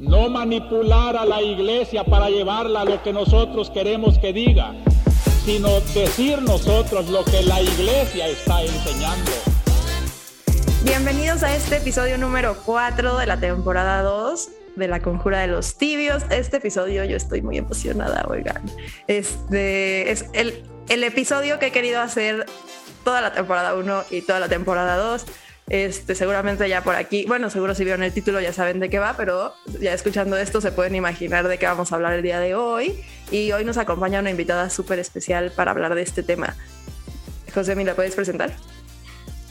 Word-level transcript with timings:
no 0.00 0.30
manipular 0.30 1.14
a 1.14 1.26
la 1.26 1.42
iglesia 1.42 2.04
para 2.04 2.30
llevarla 2.30 2.80
a 2.80 2.84
lo 2.86 3.02
que 3.02 3.12
nosotros 3.12 3.70
queremos 3.70 4.18
que 4.18 4.32
diga, 4.32 4.72
sino 5.44 5.78
decir 5.92 6.40
nosotros 6.40 7.10
lo 7.10 7.22
que 7.22 7.42
la 7.42 7.60
iglesia 7.60 8.26
está 8.26 8.62
enseñando. 8.62 9.30
Bienvenidos 10.84 11.42
a 11.42 11.54
este 11.54 11.76
episodio 11.76 12.16
número 12.16 12.56
4 12.64 13.18
de 13.18 13.26
la 13.26 13.38
temporada 13.38 14.00
2 14.02 14.48
de 14.76 14.88
la 14.88 15.00
conjura 15.00 15.40
de 15.40 15.48
los 15.48 15.76
tibios. 15.76 16.22
Este 16.30 16.56
episodio 16.56 17.04
yo 17.04 17.18
estoy 17.18 17.42
muy 17.42 17.58
emocionada, 17.58 18.24
oigan. 18.26 18.62
Este 19.06 20.10
es 20.10 20.24
el, 20.32 20.62
el 20.88 21.04
episodio 21.04 21.58
que 21.58 21.66
he 21.66 21.72
querido 21.72 22.00
hacer 22.00 22.46
toda 23.04 23.20
la 23.20 23.34
temporada 23.34 23.74
1 23.74 24.04
y 24.10 24.22
toda 24.22 24.40
la 24.40 24.48
temporada 24.48 24.96
2. 24.96 25.26
Este, 25.70 26.16
seguramente 26.16 26.68
ya 26.68 26.82
por 26.82 26.96
aquí, 26.96 27.24
bueno, 27.28 27.48
seguro 27.48 27.76
si 27.76 27.84
vieron 27.84 28.02
el 28.02 28.12
título 28.12 28.40
ya 28.40 28.52
saben 28.52 28.80
de 28.80 28.90
qué 28.90 28.98
va, 28.98 29.14
pero 29.16 29.54
ya 29.80 29.94
escuchando 29.94 30.36
esto 30.36 30.60
se 30.60 30.72
pueden 30.72 30.96
imaginar 30.96 31.46
de 31.46 31.58
qué 31.58 31.66
vamos 31.66 31.92
a 31.92 31.94
hablar 31.94 32.14
el 32.14 32.22
día 32.22 32.40
de 32.40 32.56
hoy. 32.56 33.00
Y 33.30 33.52
hoy 33.52 33.64
nos 33.64 33.76
acompaña 33.76 34.18
una 34.18 34.30
invitada 34.30 34.68
súper 34.68 34.98
especial 34.98 35.52
para 35.54 35.70
hablar 35.70 35.94
de 35.94 36.02
este 36.02 36.24
tema. 36.24 36.56
José, 37.54 37.76
¿me 37.76 37.84
la 37.84 37.94
puedes 37.94 38.16
presentar? 38.16 38.52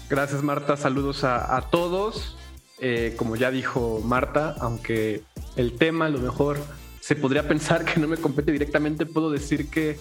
Gracias, 0.09 0.43
Marta. 0.43 0.75
Saludos 0.75 1.23
a, 1.23 1.65
todos. 1.71 2.37
Eh, 2.79 3.13
como 3.17 3.37
ya 3.37 3.49
dijo 3.49 4.01
Marta, 4.03 4.55
aunque 4.59 5.23
el 5.55 5.77
tema 5.77 6.07
a 6.07 6.09
lo 6.09 6.19
mejor 6.19 6.57
se 6.99 7.15
podría 7.15 7.47
pensar 7.47 7.85
que 7.85 7.97
no 7.97 8.09
me 8.09 8.17
compete 8.17 8.51
directamente, 8.51 9.05
puedo 9.05 9.31
decir 9.31 9.69
que 9.69 9.97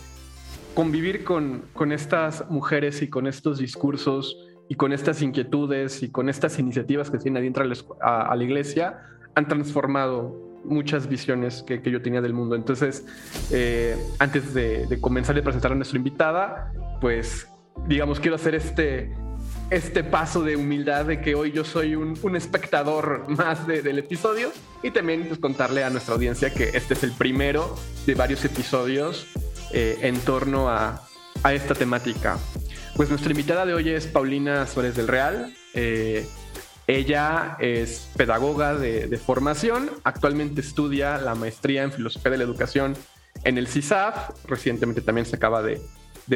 convivir 0.74 1.22
con, 1.22 1.62
con 1.74 1.92
estas 1.92 2.50
mujeres 2.50 3.02
y 3.02 3.08
con 3.08 3.28
estos 3.28 3.58
discursos 3.58 4.36
y 4.68 4.74
con 4.74 4.92
estas 4.92 5.22
inquietudes 5.22 6.02
y 6.02 6.10
con 6.10 6.28
estas 6.28 6.58
iniciativas 6.58 7.10
que 7.10 7.18
tienen 7.18 7.42
adentro 7.42 7.64
a 8.00 8.36
la, 8.36 8.44
iglesia 8.44 9.00
han 9.34 9.48
transformado 9.48 10.36
muchas 10.64 11.08
visiones 11.08 11.62
que, 11.62 11.80
yo 11.90 12.02
tenía 12.02 12.20
del 12.20 12.34
mundo. 12.34 12.54
Entonces, 12.54 13.06
eh, 13.50 13.96
antes 14.18 14.52
de, 14.52 14.98
comenzar 15.00 15.38
y 15.38 15.42
presentar 15.42 15.72
a 15.72 15.74
nuestra 15.74 15.96
invitada, 15.96 16.72
pues, 17.00 17.48
digamos, 17.86 18.20
quiero 18.20 18.36
hacer 18.36 18.54
este, 18.54 19.14
este 19.70 20.04
paso 20.04 20.42
de 20.42 20.56
humildad 20.56 21.06
de 21.06 21.20
que 21.22 21.34
hoy 21.34 21.52
yo 21.52 21.64
soy 21.64 21.94
un, 21.94 22.36
espectador 22.36 23.26
más 23.28 23.66
del 23.66 23.98
episodio 23.98 24.50
y 24.82 24.90
también 24.90 25.24
pues, 25.28 25.40
contarle 25.40 25.82
a 25.82 25.88
nuestra 25.88 26.14
audiencia 26.14 26.52
que 26.52 26.70
este 26.74 26.92
es 26.92 27.02
el 27.04 27.12
primero 27.12 27.74
de 28.04 28.14
varios 28.14 28.44
episodios 28.44 29.28
eh, 29.72 29.98
en 30.02 30.18
torno 30.20 30.68
a 30.68 31.00
esta 31.50 31.74
temática. 31.74 32.36
Pues 32.98 33.10
nuestra 33.10 33.30
invitada 33.30 33.64
de 33.64 33.74
hoy 33.74 33.90
es 33.90 34.08
Paulina 34.08 34.66
Suárez 34.66 34.96
del 34.96 35.06
Real. 35.06 35.54
Eh, 35.72 36.26
ella 36.88 37.56
es 37.60 38.10
pedagoga 38.16 38.74
de, 38.74 39.16
formación, 39.18 39.88
actualmente 40.02 40.62
estudia 40.62 41.16
la 41.18 41.36
maestría 41.36 41.84
en 41.84 41.92
filosofía 41.92 42.32
de 42.32 42.38
la 42.38 42.42
educación 42.42 42.96
en 43.44 43.56
el 43.56 43.68
CISAF, 43.68 44.44
recientemente 44.48 45.00
también 45.00 45.26
se 45.26 45.36
acaba 45.36 45.62
de, 45.62 45.80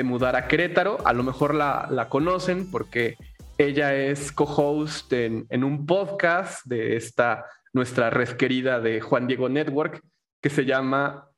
mudar 0.04 0.36
a 0.36 0.46
Querétaro, 0.46 1.04
a 1.04 1.12
lo 1.12 1.24
mejor 1.24 1.52
la, 1.52 2.06
conocen 2.08 2.70
porque 2.70 3.16
ella 3.58 3.96
es 3.96 4.30
co-host 4.30 5.12
en, 5.14 5.64
un 5.64 5.84
podcast 5.84 6.64
de 6.64 6.94
esta 6.94 7.44
nuestra 7.72 8.08
red 8.08 8.36
querida 8.36 8.78
de 8.78 9.00
Juan 9.00 9.26
Diego 9.26 9.48
Network 9.48 10.00
que 10.40 10.48
se 10.48 10.64
llama 10.64 11.28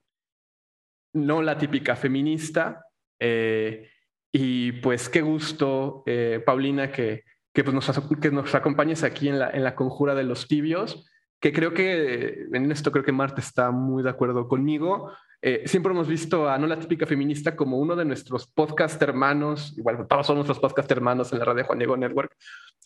No 1.15 1.41
la 1.41 1.57
típica 1.57 1.97
feminista. 1.97 2.85
Eh, 3.19 3.89
y 4.37 4.73
pues 4.73 5.09
qué 5.09 5.23
gusto, 5.23 6.03
eh, 6.07 6.43
Paulina, 6.45 6.91
que, 6.91 7.23
que, 7.53 7.63
pues 7.63 7.73
nos, 7.73 7.89
que 8.21 8.33
nos 8.33 8.53
acompañes 8.57 9.05
aquí 9.05 9.29
en 9.29 9.39
la, 9.39 9.49
en 9.51 9.63
la 9.63 9.77
conjura 9.77 10.17
de 10.17 10.25
los 10.25 10.49
tibios, 10.49 11.09
que 11.41 11.53
creo 11.53 11.73
que 11.73 12.49
en 12.53 12.73
esto 12.73 12.91
creo 12.91 13.05
que 13.05 13.13
Marta 13.13 13.41
está 13.41 13.71
muy 13.71 14.03
de 14.03 14.11
acuerdo 14.11 14.49
conmigo. 14.49 15.13
Eh, 15.41 15.63
siempre 15.67 15.93
hemos 15.93 16.09
visto 16.09 16.49
a 16.51 16.59
No 16.59 16.67
la 16.67 16.81
Típica 16.81 17.07
Feminista 17.07 17.55
como 17.55 17.79
uno 17.79 17.95
de 17.95 18.05
nuestros 18.05 18.49
podcast 18.49 19.01
hermanos, 19.01 19.73
igual 19.79 20.05
todos 20.09 20.27
son 20.27 20.35
nuestros 20.35 20.59
podcast 20.59 20.91
hermanos 20.91 21.33
en 21.33 21.39
la 21.39 21.45
radio 21.45 21.65
Juan 21.67 21.79
Diego 21.79 21.97
Network, 21.97 22.37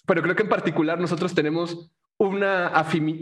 pero 0.07 0.21
creo 0.21 0.37
que 0.37 0.43
en 0.43 0.51
particular 0.51 1.01
nosotros 1.01 1.35
tenemos 1.35 1.91
una, 2.19 2.71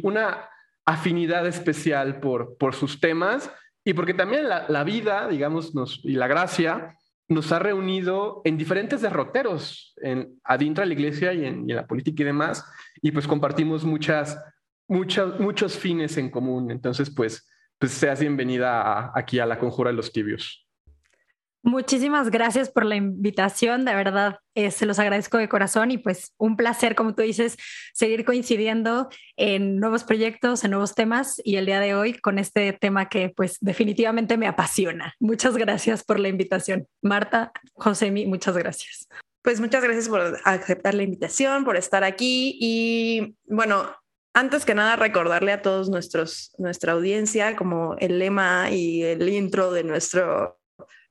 una 0.03 0.49
afinidad 0.85 1.47
especial 1.47 2.19
por, 2.19 2.57
por 2.59 2.75
sus 2.75 2.99
temas 2.99 3.53
y 3.85 3.95
porque 3.95 4.15
también 4.15 4.49
la, 4.49 4.67
la 4.69 4.83
vida, 4.83 5.29
digamos, 5.29 5.77
nos, 5.77 6.01
y 6.03 6.15
la 6.15 6.27
gracia 6.27 6.97
nos 7.29 7.51
ha 7.53 7.59
reunido 7.59 8.43
en 8.45 8.57
diferentes 8.57 9.03
derroteros, 9.03 9.95
en, 9.97 10.39
adentro 10.45 10.83
de 10.83 10.89
la 10.89 10.95
iglesia 10.95 11.33
y 11.33 11.45
en, 11.45 11.67
la 11.67 11.87
política 11.87 12.23
y 12.23 12.27
demás, 12.27 12.65
y 13.03 13.11
pues 13.11 13.27
compartimos 13.27 13.85
muchas, 13.85 14.39
muchas, 14.89 15.41
muchos 15.41 15.77
fines 15.79 16.17
en 16.17 16.31
común. 16.31 16.71
Entonces, 16.71 17.11
pues, 17.11 17.49
pues 17.79 17.93
seas 17.93 18.21
bienvenida 18.21 19.13
aquí 19.15 19.39
a 19.39 19.47
la 19.47 19.59
Conjura 19.59 19.91
de 19.91 19.97
los 19.97 20.13
Tibios. 20.13 20.66
Muchísimas 21.67 22.31
gracias 22.31 22.71
por 22.71 22.85
la 22.85 22.95
invitación, 22.95 23.85
de 23.85 23.93
verdad, 23.93 24.39
eh, 24.55 24.71
se 24.71 24.87
los 24.87 25.01
agradezco 25.01 25.37
de 25.37 25.49
corazón 25.49 25.91
y 25.91 25.99
pues 25.99 26.33
un 26.39 26.57
placer, 26.57 26.95
como 26.95 27.17
tú 27.17 27.23
dices, 27.23 27.57
seguir 27.93 28.25
coincidiendo 28.25 29.09
en 29.35 29.81
nuevos 29.81 30.05
proyectos, 30.05 30.63
en 30.63 30.71
nuevos 30.71 30.95
temas 30.95 31.41
y 31.43 31.57
el 31.57 31.67
día 31.67 31.81
de 31.81 31.97
hoy 31.97 32.15
con 32.15 32.39
este 32.39 32.73
tema 32.73 33.09
que 33.09 33.31
pues 33.31 33.59
definitivamente 33.61 34.37
me 34.37 34.47
apasiona. 34.47 35.17
Muchas 35.19 35.57
gracias 35.57 36.05
por 36.05 36.21
la 36.21 36.29
invitación. 36.29 36.87
Marta, 37.03 37.51
Josemi, 37.75 38.27
muchas 38.27 38.57
gracias. 38.57 39.09
Pues 39.43 39.59
muchas 39.59 39.83
gracias 39.83 40.09
por 40.09 40.39
aceptar 40.45 40.95
la 40.95 41.03
invitación, 41.03 41.65
por 41.65 41.77
estar 41.77 42.05
aquí 42.05 42.57
y 42.61 43.35
bueno, 43.45 43.91
antes 44.35 44.65
que 44.65 44.77
nada 44.77 44.95
recordarle 44.95 45.51
a 45.51 45.63
todos 45.63 45.89
nuestros 45.89 46.55
nuestra 46.59 46.93
audiencia 46.93 47.57
como 47.57 47.97
el 47.99 48.21
lema 48.21 48.71
y 48.71 49.03
el 49.03 49.29
intro 49.29 49.73
de 49.73 49.83
nuestro 49.83 50.61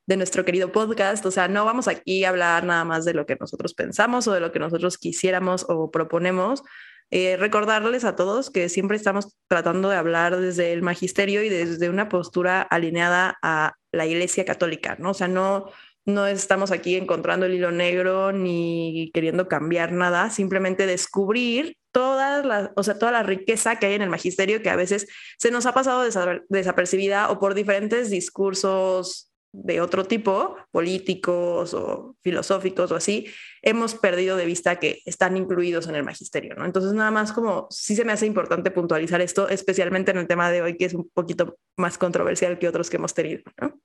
de 0.05 0.17
nuestro 0.17 0.45
querido 0.45 0.71
podcast. 0.71 1.25
O 1.25 1.31
sea, 1.31 1.47
no 1.47 1.65
vamos 1.65 1.87
aquí 1.87 2.23
a 2.23 2.29
hablar 2.29 2.63
nada 2.63 2.83
más 2.83 3.05
de 3.05 3.13
lo 3.13 3.25
que 3.25 3.37
nosotros 3.39 3.73
pensamos 3.73 4.27
o 4.27 4.33
de 4.33 4.39
lo 4.39 4.51
que 4.51 4.59
nosotros 4.59 4.97
quisiéramos 4.97 5.65
o 5.69 5.91
proponemos. 5.91 6.63
Eh, 7.11 7.37
recordarles 7.37 8.03
a 8.03 8.15
todos 8.15 8.49
que 8.49 8.67
siempre 8.67 8.97
estamos 8.97 9.37
tratando 9.47 9.89
de 9.89 9.95
hablar 9.95 10.37
desde 10.37 10.73
el 10.73 10.81
magisterio 10.81 11.43
y 11.43 11.49
desde 11.49 11.89
una 11.89 12.09
postura 12.09 12.61
alineada 12.61 13.37
a 13.43 13.73
la 13.91 14.07
Iglesia 14.07 14.43
Católica, 14.43 14.95
¿no? 14.99 15.11
O 15.11 15.13
sea, 15.13 15.27
no, 15.27 15.65
no 16.05 16.25
estamos 16.25 16.71
aquí 16.71 16.95
encontrando 16.95 17.45
el 17.45 17.53
hilo 17.53 17.71
negro 17.71 18.31
ni 18.31 19.11
queriendo 19.13 19.47
cambiar 19.47 19.91
nada, 19.91 20.31
simplemente 20.31 20.87
descubrir 20.87 21.77
toda 21.91 22.43
la, 22.43 22.73
o 22.75 22.83
sea, 22.83 22.97
toda 22.97 23.11
la 23.11 23.23
riqueza 23.23 23.77
que 23.77 23.85
hay 23.85 23.93
en 23.93 24.01
el 24.01 24.09
magisterio 24.09 24.61
que 24.61 24.69
a 24.69 24.75
veces 24.75 25.07
se 25.37 25.51
nos 25.51 25.65
ha 25.65 25.73
pasado 25.73 26.03
desapercibida 26.49 27.29
o 27.29 27.39
por 27.39 27.53
diferentes 27.53 28.09
discursos 28.09 29.31
de 29.63 29.79
otro 29.79 30.05
tipo, 30.05 30.57
políticos 30.71 31.73
o 31.73 32.15
filosóficos 32.21 32.91
o 32.91 32.95
así, 32.95 33.27
hemos 33.61 33.95
perdido 33.95 34.35
de 34.35 34.45
vista 34.45 34.77
que 34.77 35.01
están 35.05 35.37
incluidos 35.37 35.87
en 35.87 35.95
el 35.95 36.03
magisterio, 36.03 36.55
¿no? 36.55 36.65
Entonces, 36.65 36.93
nada 36.93 37.11
más 37.11 37.31
como 37.31 37.67
sí 37.69 37.95
se 37.95 38.03
me 38.03 38.11
hace 38.11 38.25
importante 38.25 38.71
puntualizar 38.71 39.21
esto, 39.21 39.47
especialmente 39.47 40.11
en 40.11 40.17
el 40.17 40.27
tema 40.27 40.51
de 40.51 40.61
hoy, 40.61 40.77
que 40.77 40.85
es 40.85 40.93
un 40.93 41.09
poquito 41.13 41.57
más 41.77 41.97
controversial 41.97 42.59
que 42.59 42.67
otros 42.67 42.89
que 42.89 42.97
hemos 42.97 43.13
tenido, 43.13 43.43
¿no? 43.61 43.79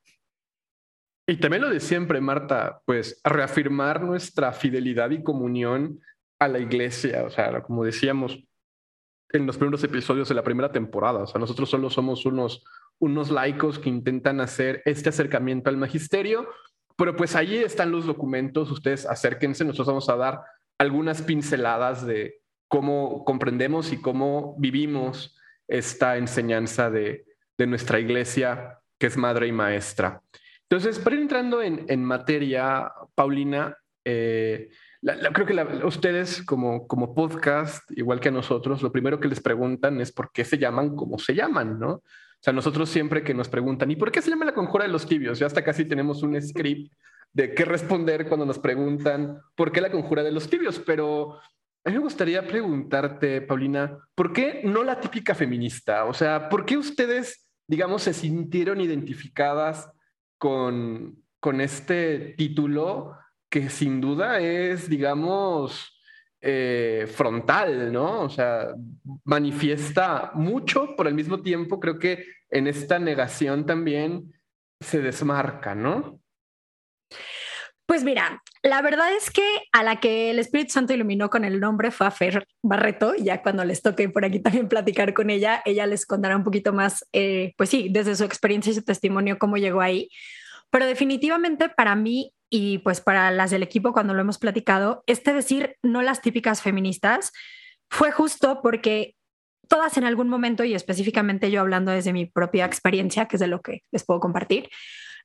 Y 1.27 1.37
también 1.37 1.63
lo 1.63 1.71
de 1.71 1.79
siempre, 1.79 2.21
Marta, 2.21 2.83
pues 2.85 3.21
reafirmar 3.23 4.03
nuestra 4.03 4.53
fidelidad 4.53 5.11
y 5.11 5.23
comunión 5.23 6.01
a 6.41 6.49
la 6.49 6.59
iglesia, 6.59 7.25
o 7.25 7.31
sea, 7.31 7.63
como 7.63 7.85
decíamos 7.85 8.43
en 9.33 9.47
los 9.47 9.57
primeros 9.57 9.85
episodios 9.85 10.29
de 10.29 10.35
la 10.35 10.43
primera 10.43 10.73
temporada, 10.73 11.21
o 11.21 11.27
sea, 11.27 11.39
nosotros 11.39 11.71
solo 11.71 11.89
somos 11.89 12.27
unos 12.27 12.65
unos 13.01 13.31
laicos 13.31 13.79
que 13.79 13.89
intentan 13.89 14.41
hacer 14.41 14.83
este 14.85 15.09
acercamiento 15.09 15.71
al 15.71 15.77
magisterio, 15.77 16.49
pero 16.97 17.17
pues 17.17 17.35
ahí 17.35 17.57
están 17.57 17.91
los 17.91 18.07
documentos, 18.07 18.71
ustedes 18.71 19.07
acérquense, 19.07 19.65
nosotros 19.65 19.89
vamos 19.89 20.09
a 20.11 20.17
dar 20.17 20.43
algunas 20.79 21.23
pinceladas 21.23 22.07
de 22.07 22.41
cómo 22.69 23.25
comprendemos 23.25 23.93
y 23.93 24.01
cómo 24.01 24.55
vivimos 24.59 25.37
esta 25.67 26.17
enseñanza 26.17 26.91
de, 26.91 27.25
nuestra 27.59 28.01
iglesia, 28.01 28.79
que 28.99 29.07
es 29.07 29.19
madre 29.19 29.47
y 29.47 29.53
maestra. 29.53 30.23
Entonces, 30.63 30.99
para 30.99 31.17
ir 31.17 31.23
entrando 31.23 31.61
en, 31.63 32.05
materia, 32.05 32.91
Paulina, 33.15 33.77
eh, 34.03 34.71
creo 35.03 35.47
que 35.47 35.85
ustedes 35.85 36.43
como, 36.43 37.15
podcast, 37.15 37.91
igual 37.91 38.19
que 38.19 38.31
nosotros, 38.31 38.81
lo 38.83 38.91
primero 38.91 39.21
que 39.21 39.29
les 39.29 39.41
preguntan 39.41 40.01
es 40.01 40.11
por 40.11 40.33
qué 40.33 40.43
se 40.45 40.57
llaman 40.57 40.97
como 40.97 41.19
se 41.19 41.35
llaman, 41.35 41.79
¿no? 41.79 42.03
O 42.41 42.43
sea, 42.43 42.55
nosotros 42.55 42.89
siempre 42.89 43.23
que 43.23 43.35
nos 43.35 43.51
preguntan, 43.51 43.91
¿y 43.91 43.97
por 43.97 44.11
qué 44.11 44.23
se 44.23 44.31
llama 44.31 44.47
la 44.47 44.55
conjura 44.55 44.85
de 44.85 44.91
los 44.91 45.07
tibios? 45.07 45.39
Ya 45.39 45.47
hasta 45.47 45.63
casi 45.63 45.85
tenemos 45.85 46.23
un 46.23 46.41
script 46.41 46.91
de 47.35 47.55
qué 47.55 47.67
responder 47.67 48.27
cuando 48.27 48.47
nos 48.47 48.59
preguntan 48.59 49.43
por 49.55 49.71
qué 49.71 49.83
la 49.83 49.91
conjura 49.91 50.23
de 50.23 50.33
los 50.33 50.49
tibios, 50.49 50.79
pero 50.79 51.39
a 51.85 51.91
mí 51.91 51.97
me 51.97 51.99
gustaría 51.99 52.47
preguntarte, 52.47 53.43
Paulina, 53.43 53.99
¿por 54.15 54.33
qué 54.33 54.63
no 54.65 54.83
la 54.85 55.01
típica 55.01 55.35
feminista? 55.35 56.07
O 56.07 56.15
sea, 56.15 56.49
¿por 56.49 56.65
qué 56.65 56.79
ustedes, 56.79 57.47
digamos, 57.67 58.03
se 58.03 58.15
sintieron 58.15 58.81
identificadas 58.81 59.91
con, 60.39 61.23
con 61.41 61.61
este 61.61 62.35
título 62.39 63.17
que 63.51 63.69
sin 63.69 64.01
duda 64.01 64.41
es, 64.41 64.89
digamos, 64.89 66.00
eh, 66.41 67.07
frontal, 67.15 67.93
¿no? 67.93 68.23
O 68.23 68.31
sea, 68.31 68.69
manifiesta 69.25 70.33
mucho 70.35 70.97
por 70.97 71.07
el 71.07 71.15
mismo 71.15 71.43
tiempo, 71.43 71.79
creo 71.81 71.99
que 71.99 72.25
en 72.51 72.67
esta 72.67 72.99
negación 72.99 73.67
también 73.67 74.33
se 74.81 75.01
desmarca, 75.01 75.75
¿no? 75.75 76.21
Pues 77.87 78.05
mira, 78.05 78.41
la 78.63 78.83
verdad 78.83 79.13
es 79.13 79.31
que 79.31 79.43
a 79.73 79.83
la 79.83 79.99
que 79.99 80.31
el 80.31 80.39
Espíritu 80.39 80.73
Santo 80.73 80.93
iluminó 80.93 81.29
con 81.29 81.45
el 81.45 81.59
nombre 81.59 81.91
fue 81.91 82.07
a 82.07 82.13
Fer 82.13 82.47
Barreto, 82.63 83.15
ya 83.17 83.43
cuando 83.43 83.65
les 83.65 83.83
toque 83.83 84.09
por 84.09 84.25
aquí 84.25 84.39
también 84.41 84.69
platicar 84.69 85.13
con 85.13 85.29
ella, 85.29 85.61
ella 85.65 85.87
les 85.87 86.07
contará 86.07 86.37
un 86.37 86.45
poquito 86.45 86.73
más, 86.73 87.05
eh, 87.13 87.53
pues 87.57 87.69
sí, 87.69 87.89
desde 87.91 88.15
su 88.15 88.23
experiencia 88.25 88.71
y 88.71 88.77
su 88.77 88.85
testimonio, 88.85 89.39
cómo 89.39 89.57
llegó 89.57 89.81
ahí. 89.81 90.09
Pero 90.71 90.87
definitivamente 90.87 91.69
para 91.69 91.97
mí 91.97 92.33
y 92.51 92.79
pues 92.79 93.01
para 93.01 93.31
las 93.31 93.51
del 93.51 93.63
equipo 93.63 93.93
cuando 93.93 94.13
lo 94.13 94.21
hemos 94.21 94.39
platicado, 94.39 95.05
este 95.07 95.33
decir 95.33 95.77
no 95.83 96.03
las 96.03 96.21
típicas 96.21 96.61
feministas 96.61 97.33
fue 97.89 98.11
justo 98.11 98.61
porque 98.61 99.15
todas 99.69 99.97
en 99.97 100.05
algún 100.05 100.29
momento, 100.29 100.65
y 100.65 100.75
específicamente 100.75 101.51
yo 101.51 101.61
hablando 101.61 101.93
desde 101.93 102.13
mi 102.13 102.27
propia 102.27 102.65
experiencia, 102.65 103.27
que 103.27 103.37
es 103.37 103.41
de 103.41 103.47
lo 103.47 103.63
que 103.63 103.85
les 103.93 104.05
puedo 104.05 104.19
compartir, 104.19 104.69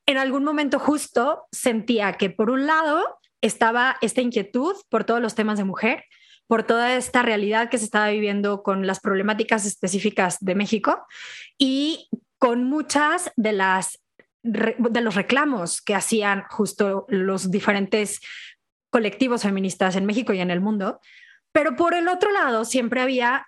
en 0.05 0.17
algún 0.17 0.43
momento 0.43 0.77
justo 0.77 1.45
sentía 1.51 2.13
que 2.13 2.29
por 2.29 2.51
un 2.51 2.67
lado 2.67 3.03
estaba 3.41 3.97
esta 4.01 4.21
inquietud 4.21 4.75
por 4.89 5.03
todos 5.03 5.19
los 5.19 5.33
temas 5.33 5.57
de 5.57 5.63
mujer, 5.63 6.03
por 6.47 6.61
toda 6.61 6.95
esta 6.95 7.23
realidad 7.23 7.69
que 7.69 7.79
se 7.79 7.85
estaba 7.85 8.09
viviendo 8.09 8.61
con 8.61 8.85
las 8.85 8.99
problemáticas 8.99 9.65
específicas 9.65 10.37
de 10.41 10.53
México 10.53 11.07
y 11.57 12.07
con 12.37 12.65
muchas 12.65 13.31
de 13.35 13.53
las 13.53 13.99
de 14.45 15.01
los 15.01 15.15
reclamos 15.15 15.81
que 15.81 15.95
hacían 15.95 16.43
justo 16.49 17.05
los 17.09 17.49
diferentes 17.49 18.21
colectivos 18.91 19.41
feministas 19.41 19.95
en 19.95 20.05
México 20.05 20.33
y 20.33 20.39
en 20.39 20.51
el 20.51 20.61
mundo. 20.61 20.99
Pero 21.51 21.75
por 21.75 21.93
el 21.95 22.07
otro 22.07 22.31
lado, 22.31 22.63
siempre 22.63 23.01
había 23.01 23.47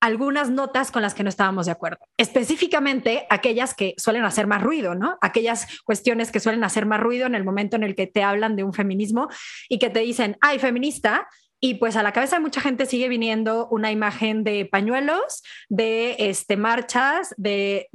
algunas 0.00 0.50
notas 0.50 0.90
con 0.90 1.02
las 1.02 1.12
que 1.14 1.22
no 1.22 1.28
estábamos 1.28 1.66
de 1.66 1.72
acuerdo, 1.72 1.98
específicamente 2.16 3.26
aquellas 3.30 3.74
que 3.74 3.94
suelen 3.98 4.24
hacer 4.24 4.46
más 4.46 4.62
ruido, 4.62 4.94
¿no? 4.94 5.18
Aquellas 5.20 5.66
cuestiones 5.84 6.30
que 6.30 6.40
suelen 6.40 6.62
hacer 6.62 6.86
más 6.86 7.00
ruido 7.00 7.26
en 7.26 7.34
el 7.34 7.44
momento 7.44 7.76
en 7.76 7.82
el 7.82 7.94
que 7.94 8.06
te 8.06 8.22
hablan 8.22 8.54
de 8.54 8.62
un 8.62 8.72
feminismo 8.72 9.28
y 9.68 9.78
que 9.78 9.90
te 9.90 10.00
dicen, 10.00 10.36
ay, 10.40 10.60
feminista, 10.60 11.26
y 11.60 11.74
pues 11.74 11.96
a 11.96 12.02
la 12.02 12.12
cabeza 12.12 12.36
de 12.36 12.42
mucha 12.42 12.60
gente 12.60 12.86
sigue 12.86 13.08
viniendo 13.08 13.66
una 13.70 13.90
imagen 13.90 14.44
de 14.44 14.64
pañuelos, 14.64 15.42
de 15.68 16.16
este, 16.18 16.56
marchas, 16.56 17.34
de 17.36 17.88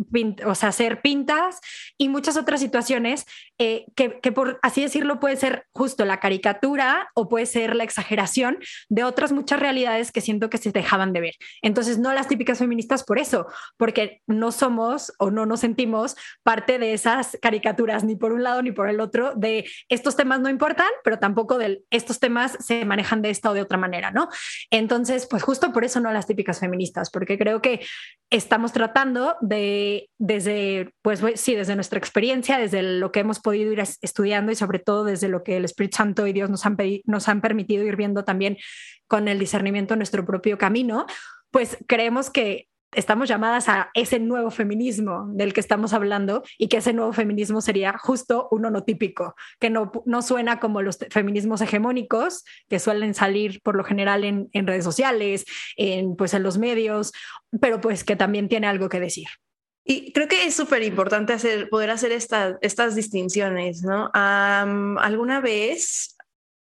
o 0.45 0.55
sea, 0.55 0.69
hacer 0.69 1.01
pintas 1.01 1.61
y 1.97 2.09
muchas 2.09 2.35
otras 2.35 2.59
situaciones 2.59 3.25
eh, 3.59 3.85
que, 3.95 4.19
que, 4.19 4.31
por 4.31 4.59
así 4.63 4.81
decirlo, 4.81 5.19
puede 5.19 5.37
ser 5.37 5.67
justo 5.71 6.03
la 6.05 6.19
caricatura 6.19 7.09
o 7.13 7.29
puede 7.29 7.45
ser 7.45 7.75
la 7.75 7.83
exageración 7.83 8.57
de 8.89 9.03
otras 9.03 9.31
muchas 9.31 9.59
realidades 9.59 10.11
que 10.11 10.21
siento 10.21 10.49
que 10.49 10.57
se 10.57 10.71
dejaban 10.71 11.13
de 11.13 11.21
ver. 11.21 11.35
Entonces, 11.61 11.99
no 11.99 12.13
las 12.13 12.27
típicas 12.27 12.59
feministas 12.59 13.03
por 13.03 13.19
eso, 13.19 13.47
porque 13.77 14.21
no 14.27 14.51
somos 14.51 15.13
o 15.19 15.31
no 15.31 15.45
nos 15.45 15.61
sentimos 15.61 16.15
parte 16.43 16.79
de 16.79 16.93
esas 16.93 17.37
caricaturas, 17.41 18.03
ni 18.03 18.15
por 18.15 18.33
un 18.33 18.43
lado 18.43 18.61
ni 18.61 18.71
por 18.71 18.89
el 18.89 18.99
otro, 18.99 19.33
de 19.35 19.69
estos 19.87 20.15
temas 20.15 20.41
no 20.41 20.49
importan, 20.49 20.89
pero 21.03 21.19
tampoco 21.19 21.57
de 21.57 21.83
estos 21.91 22.19
temas 22.19 22.57
se 22.59 22.83
manejan 22.83 23.21
de 23.21 23.29
esta 23.29 23.52
de 23.53 23.61
otra 23.61 23.77
manera, 23.77 24.11
¿no? 24.11 24.29
Entonces, 24.71 25.27
pues 25.27 25.43
justo 25.43 25.71
por 25.73 25.83
eso 25.83 25.99
no 25.99 26.11
las 26.11 26.27
típicas 26.27 26.59
feministas, 26.59 27.09
porque 27.09 27.37
creo 27.37 27.61
que 27.61 27.81
estamos 28.29 28.73
tratando 28.73 29.35
de, 29.41 30.09
desde, 30.17 30.91
pues 31.01 31.21
sí, 31.35 31.55
desde 31.55 31.75
nuestra 31.75 31.99
experiencia, 31.99 32.57
desde 32.57 32.83
lo 32.83 33.11
que 33.11 33.21
hemos 33.21 33.39
podido 33.39 33.71
ir 33.71 33.79
estudiando 34.01 34.51
y 34.51 34.55
sobre 34.55 34.79
todo 34.79 35.03
desde 35.03 35.27
lo 35.27 35.43
que 35.43 35.57
el 35.57 35.65
Espíritu 35.65 35.97
Santo 35.97 36.27
y 36.27 36.33
Dios 36.33 36.49
nos 36.49 36.65
han, 36.65 36.77
nos 37.05 37.29
han 37.29 37.41
permitido 37.41 37.83
ir 37.83 37.95
viendo 37.95 38.23
también 38.23 38.57
con 39.07 39.27
el 39.27 39.39
discernimiento 39.39 39.95
nuestro 39.95 40.25
propio 40.25 40.57
camino, 40.57 41.05
pues 41.51 41.77
creemos 41.87 42.29
que 42.29 42.67
estamos 42.95 43.29
llamadas 43.29 43.69
a 43.69 43.89
ese 43.93 44.19
nuevo 44.19 44.51
feminismo 44.51 45.27
del 45.33 45.53
que 45.53 45.59
estamos 45.59 45.93
hablando 45.93 46.43
y 46.57 46.67
que 46.67 46.77
ese 46.77 46.93
nuevo 46.93 47.13
feminismo 47.13 47.61
sería 47.61 47.97
justo 47.97 48.47
uno 48.51 48.69
no 48.69 48.83
típico, 48.83 49.35
que 49.59 49.69
no, 49.69 49.91
no 50.05 50.21
suena 50.21 50.59
como 50.59 50.81
los 50.81 50.97
feminismos 51.09 51.61
hegemónicos 51.61 52.43
que 52.69 52.79
suelen 52.79 53.13
salir 53.13 53.61
por 53.61 53.75
lo 53.75 53.83
general 53.83 54.23
en, 54.23 54.49
en 54.53 54.67
redes 54.67 54.83
sociales, 54.83 55.45
en, 55.77 56.15
pues 56.15 56.33
en 56.33 56.43
los 56.43 56.57
medios, 56.57 57.11
pero 57.61 57.81
pues 57.81 58.03
que 58.03 58.15
también 58.15 58.49
tiene 58.49 58.67
algo 58.67 58.89
que 58.89 58.99
decir. 58.99 59.27
Y 59.85 60.13
creo 60.13 60.29
que 60.29 60.45
es 60.45 60.55
súper 60.55 60.81
importante 60.83 61.33
hacer, 61.33 61.67
poder 61.69 61.89
hacer 61.89 62.13
estas 62.13 62.95
distinciones, 62.95 63.83
¿no? 63.83 64.09
alguna 64.13 65.41
vez 65.41 66.15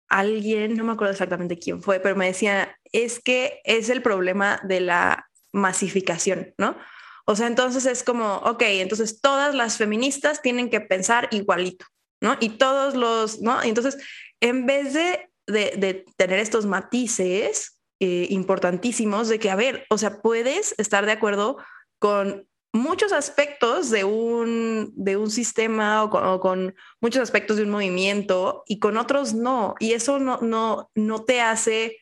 alguien, 0.08 0.76
no 0.76 0.84
me 0.84 0.94
acuerdo 0.94 1.12
exactamente 1.12 1.60
quién 1.60 1.82
fue, 1.82 2.00
pero 2.00 2.16
me 2.16 2.28
decía, 2.28 2.76
es 2.92 3.20
que 3.20 3.62
es 3.64 3.90
el 3.90 4.02
problema 4.02 4.60
de 4.64 4.82
la 4.82 5.29
masificación, 5.52 6.54
¿no? 6.58 6.78
O 7.26 7.36
sea, 7.36 7.48
entonces 7.48 7.86
es 7.86 8.04
como, 8.04 8.38
ok, 8.38 8.64
entonces 8.64 9.22
todas 9.22 9.54
las 9.54 9.78
feministas 9.78 10.42
tienen 10.42 10.70
que 10.70 10.82
pensar 10.82 11.28
igualito, 11.32 11.86
¿no? 12.22 12.36
Y 12.40 12.58
todos 12.58 12.96
los, 12.96 13.42
¿no? 13.42 13.62
Entonces, 13.62 13.98
en 14.40 14.66
vez 14.66 14.94
de, 14.94 15.30
de, 15.46 16.06
tener 16.18 16.40
estos 16.40 16.66
matices 16.66 17.80
eh, 18.00 18.28
importantísimos 18.30 19.28
de 19.28 19.38
que, 19.38 19.50
a 19.50 19.56
ver, 19.56 19.86
o 19.90 19.98
sea, 19.98 20.22
puedes 20.22 20.74
estar 20.78 21.06
de 21.06 21.12
acuerdo 21.12 21.58
con 22.00 22.48
muchos 22.74 23.12
aspectos 23.12 23.90
de 23.90 24.04
un, 24.04 24.94
de 24.96 25.18
un 25.18 25.30
sistema 25.30 26.04
o 26.04 26.10
con, 26.10 26.40
con, 26.40 26.76
muchos 27.02 27.22
aspectos 27.22 27.58
de 27.58 27.64
un 27.64 27.70
movimiento 27.70 28.64
y 28.68 28.80
con 28.80 28.98
otros 28.98 29.34
no. 29.34 29.76
Y 29.80 29.94
eso 29.94 30.20
no, 30.20 30.40
no, 30.42 30.90
no 30.96 31.24
te 31.26 31.42
hace 31.42 31.98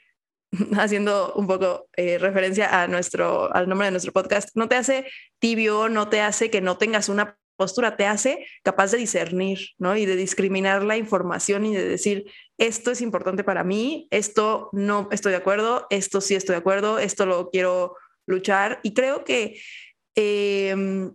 haciendo 0.78 1.34
un 1.34 1.48
poco 1.48 1.90
eh, 1.96 2.18
referencia 2.18 2.82
a 2.82 2.88
nuestro, 2.88 3.54
al 3.54 3.68
nombre 3.68 3.88
de 3.88 3.92
nuestro 3.92 4.14
podcast, 4.14 4.50
no 4.56 4.68
te 4.68 4.76
hace 4.76 5.06
tibio, 5.40 5.90
no 5.90 6.10
te 6.10 6.22
hace 6.22 6.50
que 6.50 6.62
no 6.62 6.78
tengas 6.78 7.10
una 7.10 7.38
postura, 7.58 7.98
te 7.98 8.06
hace 8.06 8.46
capaz 8.64 8.92
de 8.92 9.00
discernir, 9.00 9.72
¿no? 9.78 9.98
Y 9.98 10.06
de 10.06 10.16
discriminar 10.16 10.84
la 10.84 10.96
información 10.96 11.66
y 11.66 11.76
de 11.76 11.84
decir, 11.84 12.32
esto 12.58 12.92
es 12.92 13.02
importante 13.02 13.44
para 13.44 13.64
mí, 13.64 14.08
esto 14.12 14.70
no 14.72 15.10
estoy 15.12 15.32
de 15.32 15.40
acuerdo, 15.40 15.88
esto 15.90 16.22
sí 16.22 16.36
estoy 16.36 16.54
de 16.54 16.60
acuerdo, 16.60 17.00
esto 17.00 17.26
lo 17.26 17.50
quiero 17.50 17.96
luchar. 18.28 18.80
Y 18.84 18.94
creo 18.94 19.24
que 19.24 19.60
em, 20.16 21.14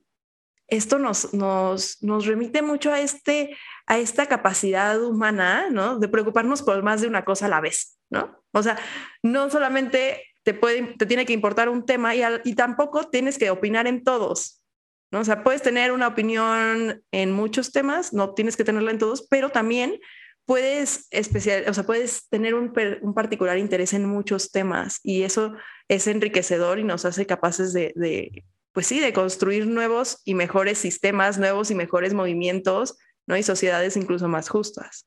esto 0.67 0.99
nos, 0.99 1.33
nos, 1.33 2.03
nos 2.03 2.27
remite 2.27 2.61
mucho 2.61 2.93
a, 2.93 3.01
este, 3.01 3.57
a 3.87 3.99
esta 3.99 4.27
capacidad 4.27 5.01
humana, 5.03 5.69
¿no? 5.71 5.99
De 5.99 6.09
preocuparnos 6.09 6.63
por 6.63 6.83
más 6.83 7.01
de 7.01 7.07
una 7.07 7.25
cosa 7.25 7.47
a 7.47 7.51
la 7.51 7.61
vez, 7.61 7.92
¿no? 8.13 8.39
O 8.53 8.63
sea, 8.63 8.79
no 9.23 9.51
solamente 9.51 10.23
te, 10.45 10.55
puede, 10.55 10.95
te 10.99 11.07
tiene 11.07 11.27
que 11.27 11.33
importar 11.33 11.69
un 11.69 11.85
tema 11.85 12.15
y, 12.15 12.23
y 12.45 12.55
tampoco 12.55 13.09
tienes 13.09 13.39
que 13.39 13.51
opinar 13.51 13.87
en 13.87 14.05
todos, 14.05 14.63
¿no? 15.11 15.21
O 15.21 15.25
sea, 15.25 15.43
puedes 15.43 15.63
tener 15.63 15.91
una 15.93 16.09
opinión 16.09 17.03
en 17.11 17.33
muchos 17.33 17.73
temas, 17.73 18.13
no 18.13 18.35
tienes 18.35 18.57
que 18.57 18.65
tenerla 18.65 18.91
en 18.91 18.99
todos, 18.99 19.27
pero 19.29 19.51
también 19.51 19.99
puedes 20.45 21.07
especial, 21.11 21.65
o 21.69 21.75
sea, 21.75 21.85
puedes 21.85 22.29
tener 22.29 22.55
un, 22.55 22.73
un, 23.01 23.15
particular 23.15 23.59
interés 23.59 23.95
en 23.95 24.05
muchos 24.05 24.51
temas 24.51 25.01
y 25.03 25.23
eso 25.23 25.55
es 25.89 26.07
enriquecedor 26.07 26.79
y 26.79 26.85
nos 26.85 27.05
hace 27.05 27.27
capaces 27.27 27.73
de, 27.73 27.93
de, 27.95 28.45
pues 28.73 28.87
sí, 28.87 29.01
de 29.01 29.13
construir 29.13 29.67
nuevos 29.67 30.21
y 30.25 30.35
mejores 30.35 30.79
sistemas, 30.79 31.39
nuevos 31.39 31.71
y 31.71 31.75
mejores 31.75 32.13
movimientos, 32.13 32.99
¿no? 33.27 33.37
Y 33.37 33.43
sociedades 33.43 33.97
incluso 33.97 34.29
más 34.29 34.49
justas. 34.49 35.07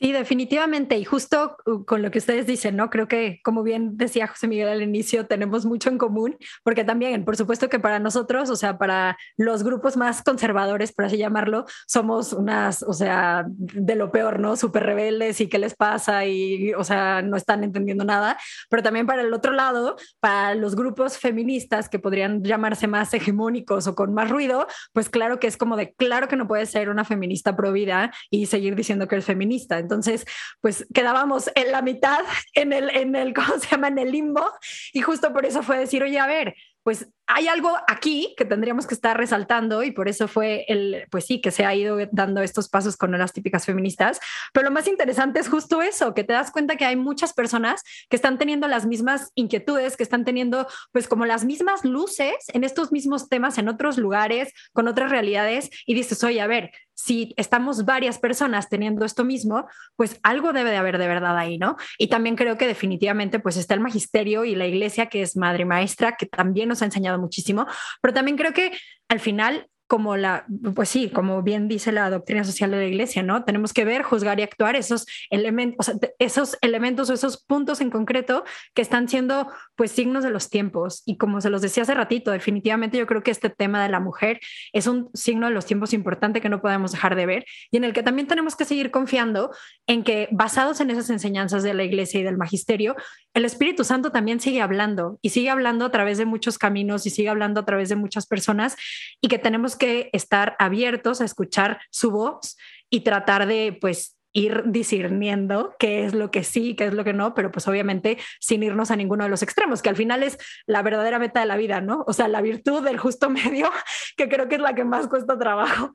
Sí, 0.00 0.10
definitivamente. 0.12 0.98
Y 0.98 1.04
justo 1.04 1.56
uh, 1.66 1.84
con 1.84 2.02
lo 2.02 2.10
que 2.10 2.18
ustedes 2.18 2.46
dicen, 2.46 2.74
¿no? 2.76 2.90
Creo 2.90 3.06
que, 3.06 3.40
como 3.44 3.62
bien 3.62 3.96
decía 3.96 4.26
José 4.26 4.48
Miguel 4.48 4.68
al 4.68 4.82
inicio, 4.82 5.26
tenemos 5.26 5.64
mucho 5.66 5.88
en 5.88 5.98
común, 5.98 6.36
porque 6.64 6.82
también, 6.82 7.24
por 7.24 7.36
supuesto 7.36 7.68
que 7.68 7.78
para 7.78 8.00
nosotros, 8.00 8.50
o 8.50 8.56
sea, 8.56 8.76
para 8.76 9.16
los 9.36 9.62
grupos 9.62 9.96
más 9.96 10.22
conservadores, 10.22 10.92
por 10.92 11.04
así 11.04 11.16
llamarlo, 11.16 11.64
somos 11.86 12.32
unas, 12.32 12.82
o 12.82 12.92
sea, 12.92 13.44
de 13.46 13.94
lo 13.94 14.10
peor, 14.10 14.40
¿no? 14.40 14.56
Súper 14.56 14.82
rebeldes 14.82 15.40
y 15.40 15.48
qué 15.48 15.58
les 15.60 15.76
pasa 15.76 16.26
y, 16.26 16.74
o 16.74 16.82
sea, 16.82 17.22
no 17.22 17.36
están 17.36 17.62
entendiendo 17.62 18.04
nada. 18.04 18.36
Pero 18.68 18.82
también 18.82 19.06
para 19.06 19.22
el 19.22 19.32
otro 19.32 19.52
lado, 19.52 19.96
para 20.18 20.56
los 20.56 20.74
grupos 20.74 21.18
feministas 21.18 21.88
que 21.88 22.00
podrían 22.00 22.42
llamarse 22.42 22.88
más 22.88 23.14
hegemónicos 23.14 23.86
o 23.86 23.94
con 23.94 24.12
más 24.12 24.28
ruido, 24.28 24.66
pues 24.92 25.08
claro 25.08 25.38
que 25.38 25.46
es 25.46 25.56
como 25.56 25.76
de, 25.76 25.94
claro 25.94 26.26
que 26.26 26.36
no 26.36 26.48
puedes 26.48 26.70
ser 26.70 26.88
una 26.88 27.04
feminista 27.04 27.54
pro 27.54 27.70
vida 27.70 28.12
y 28.28 28.46
seguir 28.46 28.74
diciendo 28.74 29.06
que 29.06 29.14
eres 29.14 29.24
feminista 29.24 29.83
entonces, 29.84 30.24
pues 30.60 30.86
quedábamos 30.92 31.50
en 31.54 31.70
la 31.70 31.82
mitad, 31.82 32.20
en 32.54 32.72
el, 32.72 32.90
en 32.90 33.14
el, 33.14 33.32
¿cómo 33.34 33.58
se 33.58 33.68
llama? 33.68 33.88
En 33.88 33.98
el 33.98 34.10
limbo. 34.10 34.50
Y 34.92 35.02
justo 35.02 35.32
por 35.32 35.46
eso 35.46 35.62
fue 35.62 35.78
decir, 35.78 36.02
oye, 36.02 36.18
a 36.18 36.26
ver, 36.26 36.54
pues 36.84 37.08
hay 37.26 37.48
algo 37.48 37.74
aquí 37.88 38.34
que 38.36 38.44
tendríamos 38.44 38.86
que 38.86 38.94
estar 38.94 39.16
resaltando 39.16 39.82
y 39.82 39.90
por 39.90 40.08
eso 40.08 40.28
fue 40.28 40.66
el, 40.68 41.06
pues 41.10 41.24
sí, 41.24 41.40
que 41.40 41.50
se 41.50 41.64
ha 41.64 41.74
ido 41.74 41.96
dando 42.12 42.42
estos 42.42 42.68
pasos 42.68 42.98
con 42.98 43.12
las 43.12 43.32
típicas 43.32 43.64
feministas. 43.64 44.20
Pero 44.52 44.66
lo 44.66 44.70
más 44.70 44.86
interesante 44.86 45.40
es 45.40 45.48
justo 45.48 45.80
eso, 45.80 46.12
que 46.12 46.24
te 46.24 46.34
das 46.34 46.50
cuenta 46.50 46.76
que 46.76 46.84
hay 46.84 46.96
muchas 46.96 47.32
personas 47.32 47.82
que 48.10 48.16
están 48.16 48.36
teniendo 48.36 48.68
las 48.68 48.84
mismas 48.84 49.32
inquietudes, 49.34 49.96
que 49.96 50.02
están 50.02 50.26
teniendo 50.26 50.66
pues 50.92 51.08
como 51.08 51.24
las 51.24 51.44
mismas 51.44 51.84
luces 51.84 52.34
en 52.48 52.62
estos 52.62 52.92
mismos 52.92 53.30
temas 53.30 53.56
en 53.56 53.68
otros 53.68 53.96
lugares, 53.96 54.52
con 54.74 54.86
otras 54.86 55.10
realidades 55.10 55.70
y 55.86 55.94
dices, 55.94 56.22
oye, 56.22 56.42
a 56.42 56.46
ver, 56.46 56.72
si 56.94 57.34
estamos 57.36 57.84
varias 57.84 58.18
personas 58.18 58.68
teniendo 58.68 59.04
esto 59.04 59.24
mismo, 59.24 59.66
pues 59.96 60.20
algo 60.22 60.52
debe 60.52 60.70
de 60.70 60.76
haber 60.76 60.98
de 60.98 61.08
verdad 61.08 61.36
ahí, 61.36 61.58
¿no? 61.58 61.76
Y 61.98 62.06
también 62.06 62.36
creo 62.36 62.56
que 62.56 62.66
definitivamente 62.66 63.40
pues 63.40 63.56
está 63.56 63.74
el 63.74 63.80
magisterio 63.80 64.44
y 64.44 64.54
la 64.54 64.66
iglesia 64.66 65.06
que 65.06 65.22
es 65.22 65.36
madre 65.36 65.64
maestra, 65.64 66.16
que 66.16 66.26
también 66.26 66.70
nos 66.74 66.82
ha 66.82 66.86
enseñado 66.86 67.18
muchísimo, 67.18 67.66
pero 68.02 68.12
también 68.12 68.36
creo 68.36 68.52
que 68.52 68.76
al 69.08 69.20
final 69.20 69.68
como 69.86 70.16
la, 70.16 70.46
pues 70.74 70.88
sí, 70.88 71.10
como 71.10 71.42
bien 71.42 71.68
dice 71.68 71.92
la 71.92 72.08
doctrina 72.08 72.42
social 72.44 72.70
de 72.70 72.78
la 72.78 72.86
iglesia, 72.86 73.22
¿no? 73.22 73.44
Tenemos 73.44 73.72
que 73.72 73.84
ver, 73.84 74.02
juzgar 74.02 74.40
y 74.40 74.42
actuar 74.42 74.76
esos 74.76 75.06
elementos, 75.30 75.92
esos 76.18 76.56
elementos 76.62 77.10
o 77.10 77.12
esos 77.12 77.42
puntos 77.44 77.80
en 77.80 77.90
concreto 77.90 78.44
que 78.74 78.82
están 78.82 79.08
siendo 79.08 79.50
pues 79.76 79.90
signos 79.92 80.24
de 80.24 80.30
los 80.30 80.48
tiempos. 80.48 81.02
Y 81.04 81.18
como 81.18 81.40
se 81.40 81.50
los 81.50 81.60
decía 81.60 81.82
hace 81.82 81.94
ratito, 81.94 82.30
definitivamente 82.30 82.96
yo 82.98 83.06
creo 83.06 83.22
que 83.22 83.30
este 83.30 83.50
tema 83.50 83.82
de 83.82 83.90
la 83.90 84.00
mujer 84.00 84.40
es 84.72 84.86
un 84.86 85.10
signo 85.12 85.46
de 85.46 85.52
los 85.52 85.66
tiempos 85.66 85.92
importante 85.92 86.40
que 86.40 86.48
no 86.48 86.62
podemos 86.62 86.92
dejar 86.92 87.14
de 87.14 87.26
ver 87.26 87.44
y 87.70 87.76
en 87.76 87.84
el 87.84 87.92
que 87.92 88.02
también 88.02 88.26
tenemos 88.26 88.56
que 88.56 88.64
seguir 88.64 88.90
confiando 88.90 89.50
en 89.86 90.02
que 90.02 90.28
basados 90.30 90.80
en 90.80 90.90
esas 90.90 91.10
enseñanzas 91.10 91.62
de 91.62 91.74
la 91.74 91.84
iglesia 91.84 92.20
y 92.20 92.22
del 92.22 92.36
magisterio, 92.38 92.96
el 93.34 93.44
Espíritu 93.44 93.84
Santo 93.84 94.10
también 94.10 94.40
sigue 94.40 94.62
hablando 94.62 95.18
y 95.20 95.30
sigue 95.30 95.50
hablando 95.50 95.84
a 95.84 95.90
través 95.90 96.18
de 96.18 96.24
muchos 96.24 96.58
caminos 96.58 97.06
y 97.06 97.10
sigue 97.10 97.28
hablando 97.28 97.60
a 97.60 97.64
través 97.64 97.88
de 97.88 97.96
muchas 97.96 98.26
personas 98.26 98.76
y 99.20 99.28
que 99.28 99.38
tenemos 99.38 99.73
que 99.76 100.10
estar 100.12 100.56
abiertos 100.58 101.20
a 101.20 101.24
escuchar 101.24 101.80
su 101.90 102.10
voz 102.10 102.56
y 102.90 103.00
tratar 103.00 103.46
de 103.46 103.76
pues 103.80 104.16
ir 104.34 104.64
discerniendo 104.66 105.76
qué 105.78 106.04
es 106.04 106.12
lo 106.12 106.30
que 106.30 106.42
sí, 106.42 106.74
qué 106.74 106.86
es 106.86 106.92
lo 106.92 107.04
que 107.04 107.12
no, 107.12 107.34
pero 107.34 107.52
pues 107.52 107.66
obviamente 107.68 108.18
sin 108.40 108.64
irnos 108.64 108.90
a 108.90 108.96
ninguno 108.96 109.24
de 109.24 109.30
los 109.30 109.42
extremos, 109.42 109.80
que 109.80 109.88
al 109.88 109.96
final 109.96 110.24
es 110.24 110.38
la 110.66 110.82
verdadera 110.82 111.20
meta 111.20 111.40
de 111.40 111.46
la 111.46 111.56
vida, 111.56 111.80
¿no? 111.80 112.04
O 112.08 112.12
sea, 112.12 112.26
la 112.26 112.42
virtud 112.42 112.82
del 112.84 112.98
justo 112.98 113.30
medio, 113.30 113.70
que 114.16 114.28
creo 114.28 114.48
que 114.48 114.56
es 114.56 114.60
la 114.60 114.74
que 114.74 114.84
más 114.84 115.06
cuesta 115.06 115.38
trabajo. 115.38 115.92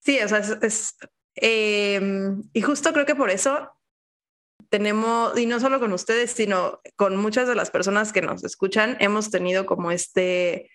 Sí, 0.00 0.18
o 0.20 0.28
sea, 0.28 0.38
es, 0.38 0.96
em, 1.36 2.42
y 2.52 2.62
justo 2.62 2.92
creo 2.92 3.06
que 3.06 3.14
por 3.14 3.30
eso 3.30 3.70
tenemos, 4.68 5.38
y 5.38 5.46
no 5.46 5.60
solo 5.60 5.78
con 5.78 5.92
ustedes, 5.92 6.32
sino 6.32 6.80
con 6.96 7.16
muchas 7.16 7.46
de 7.46 7.54
las 7.54 7.70
personas 7.70 8.12
que 8.12 8.22
nos 8.22 8.42
escuchan, 8.42 8.96
hemos 8.98 9.30
tenido 9.30 9.66
como 9.66 9.92
este 9.92 10.68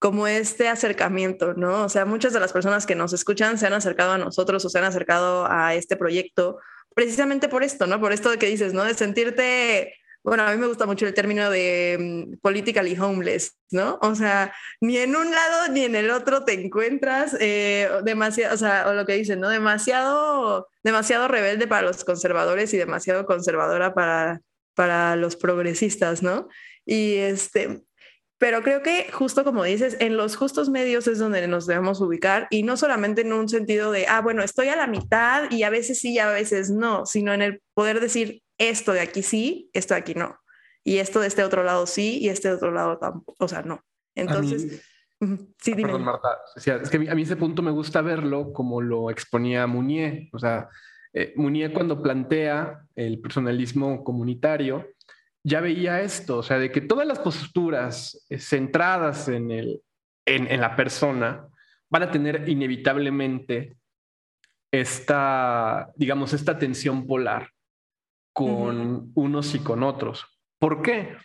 como 0.00 0.26
este 0.26 0.66
acercamiento, 0.66 1.52
¿no? 1.54 1.84
O 1.84 1.88
sea, 1.90 2.06
muchas 2.06 2.32
de 2.32 2.40
las 2.40 2.54
personas 2.54 2.86
que 2.86 2.94
nos 2.94 3.12
escuchan 3.12 3.58
se 3.58 3.66
han 3.66 3.74
acercado 3.74 4.12
a 4.12 4.18
nosotros 4.18 4.64
o 4.64 4.70
se 4.70 4.78
han 4.78 4.84
acercado 4.84 5.46
a 5.48 5.74
este 5.74 5.94
proyecto 5.94 6.58
precisamente 6.94 7.50
por 7.50 7.62
esto, 7.62 7.86
¿no? 7.86 8.00
Por 8.00 8.12
esto 8.12 8.30
que 8.38 8.46
dices, 8.46 8.72
¿no? 8.72 8.82
De 8.82 8.94
sentirte, 8.94 9.94
bueno, 10.22 10.42
a 10.44 10.52
mí 10.52 10.56
me 10.56 10.68
gusta 10.68 10.86
mucho 10.86 11.06
el 11.06 11.12
término 11.12 11.50
de 11.50 11.98
um, 12.00 12.38
politically 12.38 12.98
homeless, 12.98 13.58
¿no? 13.70 13.98
O 14.00 14.14
sea, 14.14 14.54
ni 14.80 14.96
en 14.96 15.14
un 15.14 15.30
lado 15.30 15.68
ni 15.70 15.84
en 15.84 15.94
el 15.94 16.10
otro 16.10 16.46
te 16.46 16.54
encuentras 16.54 17.36
eh, 17.38 17.90
demasiado, 18.02 18.54
o 18.54 18.58
sea, 18.58 18.88
o 18.88 18.94
lo 18.94 19.04
que 19.04 19.16
dicen, 19.16 19.38
¿no? 19.38 19.50
Demasiado, 19.50 20.68
demasiado 20.82 21.28
rebelde 21.28 21.66
para 21.66 21.82
los 21.82 22.04
conservadores 22.04 22.72
y 22.72 22.78
demasiado 22.78 23.26
conservadora 23.26 23.92
para, 23.92 24.40
para 24.74 25.14
los 25.16 25.36
progresistas, 25.36 26.22
¿no? 26.22 26.48
Y 26.86 27.16
este, 27.16 27.82
pero 28.40 28.62
creo 28.62 28.82
que 28.82 29.12
justo 29.12 29.44
como 29.44 29.64
dices, 29.64 29.98
en 30.00 30.16
los 30.16 30.34
justos 30.34 30.70
medios 30.70 31.06
es 31.06 31.18
donde 31.18 31.46
nos 31.46 31.66
debemos 31.66 32.00
ubicar 32.00 32.48
y 32.48 32.62
no 32.62 32.78
solamente 32.78 33.20
en 33.20 33.34
un 33.34 33.50
sentido 33.50 33.92
de, 33.92 34.06
ah, 34.08 34.22
bueno, 34.22 34.42
estoy 34.42 34.68
a 34.68 34.76
la 34.76 34.86
mitad 34.86 35.50
y 35.50 35.62
a 35.62 35.68
veces 35.68 36.00
sí 36.00 36.14
y 36.14 36.20
a 36.20 36.30
veces 36.30 36.70
no, 36.70 37.04
sino 37.04 37.34
en 37.34 37.42
el 37.42 37.62
poder 37.74 38.00
decir 38.00 38.42
esto 38.56 38.94
de 38.94 39.00
aquí 39.00 39.22
sí, 39.22 39.68
esto 39.74 39.92
de 39.92 40.00
aquí 40.00 40.14
no. 40.14 40.38
Y 40.82 40.96
esto 40.96 41.20
de 41.20 41.26
este 41.26 41.44
otro 41.44 41.64
lado 41.64 41.86
sí 41.86 42.18
y 42.18 42.30
este 42.30 42.50
otro 42.50 42.70
lado 42.70 42.96
tampoco, 42.96 43.44
o 43.44 43.48
sea, 43.48 43.60
no. 43.60 43.84
Entonces, 44.14 44.88
sí, 45.58 45.74
dime. 45.74 45.82
Perdón, 45.82 46.04
Marta. 46.04 46.38
es 46.56 46.88
que 46.88 46.96
a 46.96 47.14
mí, 47.14 47.22
ese 47.22 47.36
punto 47.36 47.60
me 47.60 47.70
gusta 47.70 48.00
verlo 48.00 48.54
como 48.54 48.80
lo 48.80 49.10
exponía 49.10 49.66
Munier. 49.66 50.30
O 50.32 50.38
sea, 50.38 50.70
eh, 51.12 51.34
Munier 51.36 51.74
cuando 51.74 52.00
plantea 52.00 52.86
el 52.94 53.20
personalismo 53.20 54.02
comunitario, 54.02 54.86
ya 55.42 55.60
veía 55.60 56.00
esto, 56.00 56.38
o 56.38 56.42
sea, 56.42 56.58
de 56.58 56.70
que 56.70 56.80
todas 56.80 57.06
las 57.06 57.18
posturas 57.18 58.26
eh, 58.28 58.38
centradas 58.38 59.28
en, 59.28 59.50
el, 59.50 59.82
en, 60.26 60.60
la 60.60 60.76
persona 60.76 61.46
van 61.88 62.02
a 62.02 62.10
tener 62.10 62.48
inevitablemente 62.48 63.76
esta, 64.70 65.90
digamos, 65.96 66.32
esta 66.32 66.58
tensión 66.58 67.06
polar 67.06 67.50
con 68.32 69.10
unos 69.14 69.54
y 69.54 69.60
con 69.60 69.82
otros. 69.82 70.26
¿Por 70.58 70.82
qué? 70.82 71.16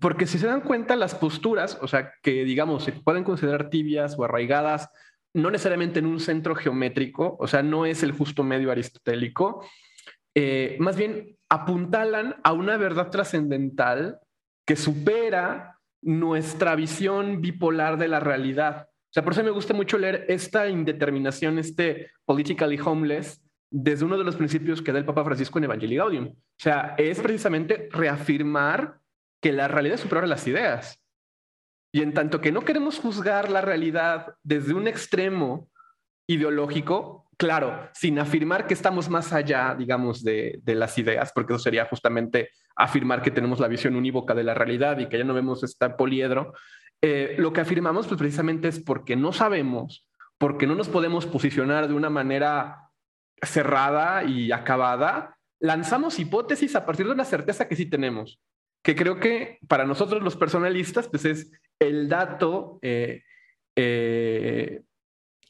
Porque 0.00 0.26
si 0.26 0.38
se 0.38 0.46
dan 0.46 0.62
cuenta 0.62 0.96
las 0.96 1.14
posturas, 1.14 1.78
o 1.82 1.88
sea, 1.88 2.12
que 2.22 2.44
digamos, 2.44 2.84
se 2.84 2.92
pueden 2.92 3.24
considerar 3.24 3.70
tibias 3.70 4.18
o 4.18 4.24
arraigadas, 4.24 4.88
no 5.34 5.50
necesariamente 5.50 5.98
en 5.98 6.06
un 6.06 6.20
centro 6.20 6.54
geométrico, 6.54 7.36
o 7.38 7.46
sea, 7.48 7.62
no 7.62 7.86
es 7.86 8.02
el 8.02 8.12
justo 8.12 8.44
medio 8.44 8.70
aristotélico, 8.70 9.66
eh, 10.34 10.76
más 10.80 10.96
bien 10.96 11.36
apuntalan 11.54 12.36
a 12.42 12.52
una 12.52 12.76
verdad 12.76 13.10
trascendental 13.10 14.18
que 14.66 14.76
supera 14.76 15.78
nuestra 16.02 16.74
visión 16.74 17.40
bipolar 17.40 17.96
de 17.96 18.08
la 18.08 18.20
realidad. 18.20 18.88
O 18.90 19.12
sea, 19.12 19.22
por 19.22 19.32
eso 19.32 19.44
me 19.44 19.50
gusta 19.50 19.72
mucho 19.72 19.96
leer 19.96 20.26
esta 20.28 20.68
indeterminación, 20.68 21.58
este 21.58 22.10
politically 22.24 22.78
homeless, 22.84 23.40
desde 23.70 24.04
uno 24.04 24.18
de 24.18 24.24
los 24.24 24.36
principios 24.36 24.82
que 24.82 24.92
da 24.92 24.98
el 24.98 25.04
Papa 25.04 25.24
Francisco 25.24 25.58
en 25.58 25.64
Evangelii 25.64 25.96
Gaudium. 25.96 26.26
O 26.26 26.58
sea, 26.58 26.94
es 26.98 27.20
precisamente 27.20 27.88
reafirmar 27.92 28.98
que 29.40 29.52
la 29.52 29.68
realidad 29.68 29.94
es 29.94 30.00
superior 30.00 30.24
a 30.24 30.28
las 30.28 30.46
ideas. 30.48 31.00
Y 31.92 32.02
en 32.02 32.12
tanto 32.12 32.40
que 32.40 32.50
no 32.50 32.62
queremos 32.62 32.98
juzgar 32.98 33.50
la 33.50 33.60
realidad 33.60 34.34
desde 34.42 34.74
un 34.74 34.88
extremo 34.88 35.70
ideológico, 36.26 37.23
claro, 37.36 37.88
sin 37.94 38.18
afirmar 38.18 38.66
que 38.66 38.74
estamos 38.74 39.08
más 39.08 39.32
allá, 39.32 39.74
digamos, 39.78 40.22
de, 40.22 40.60
las 40.64 40.98
ideas, 40.98 41.32
porque 41.34 41.52
eso 41.52 41.62
sería 41.62 41.86
justamente 41.86 42.50
afirmar 42.76 43.22
que 43.22 43.30
tenemos 43.30 43.60
la 43.60 43.68
visión 43.68 43.96
unívoca 43.96 44.34
de 44.34 44.44
la 44.44 44.54
realidad 44.54 44.98
y 44.98 45.08
que 45.08 45.18
ya 45.18 45.24
no 45.24 45.34
vemos 45.34 45.62
este 45.62 45.90
poliedro, 45.90 46.54
eh, 47.02 47.34
lo 47.38 47.52
que 47.52 47.60
afirmamos 47.60 48.06
pues 48.06 48.18
precisamente 48.18 48.68
es 48.68 48.80
porque 48.80 49.16
no 49.16 49.32
sabemos, 49.32 50.08
porque 50.38 50.66
no 50.66 50.74
nos 50.74 50.88
podemos 50.88 51.26
posicionar 51.26 51.88
de 51.88 51.94
una 51.94 52.10
manera 52.10 52.90
cerrada 53.42 54.24
y 54.24 54.52
acabada, 54.52 55.36
lanzamos 55.60 56.18
hipótesis 56.18 56.74
a 56.76 56.86
partir 56.86 57.06
de 57.06 57.12
una 57.12 57.24
certeza 57.24 57.68
que 57.68 57.76
sí 57.76 57.86
tenemos, 57.86 58.40
que 58.82 58.94
creo 58.94 59.20
que 59.20 59.58
para 59.68 59.84
nosotros 59.84 60.22
los 60.22 60.36
personalistas 60.36 61.08
pues 61.08 61.24
es 61.24 61.52
el 61.78 62.08
dato 62.08 62.78
eh, 62.82 63.22
eh, 63.76 64.82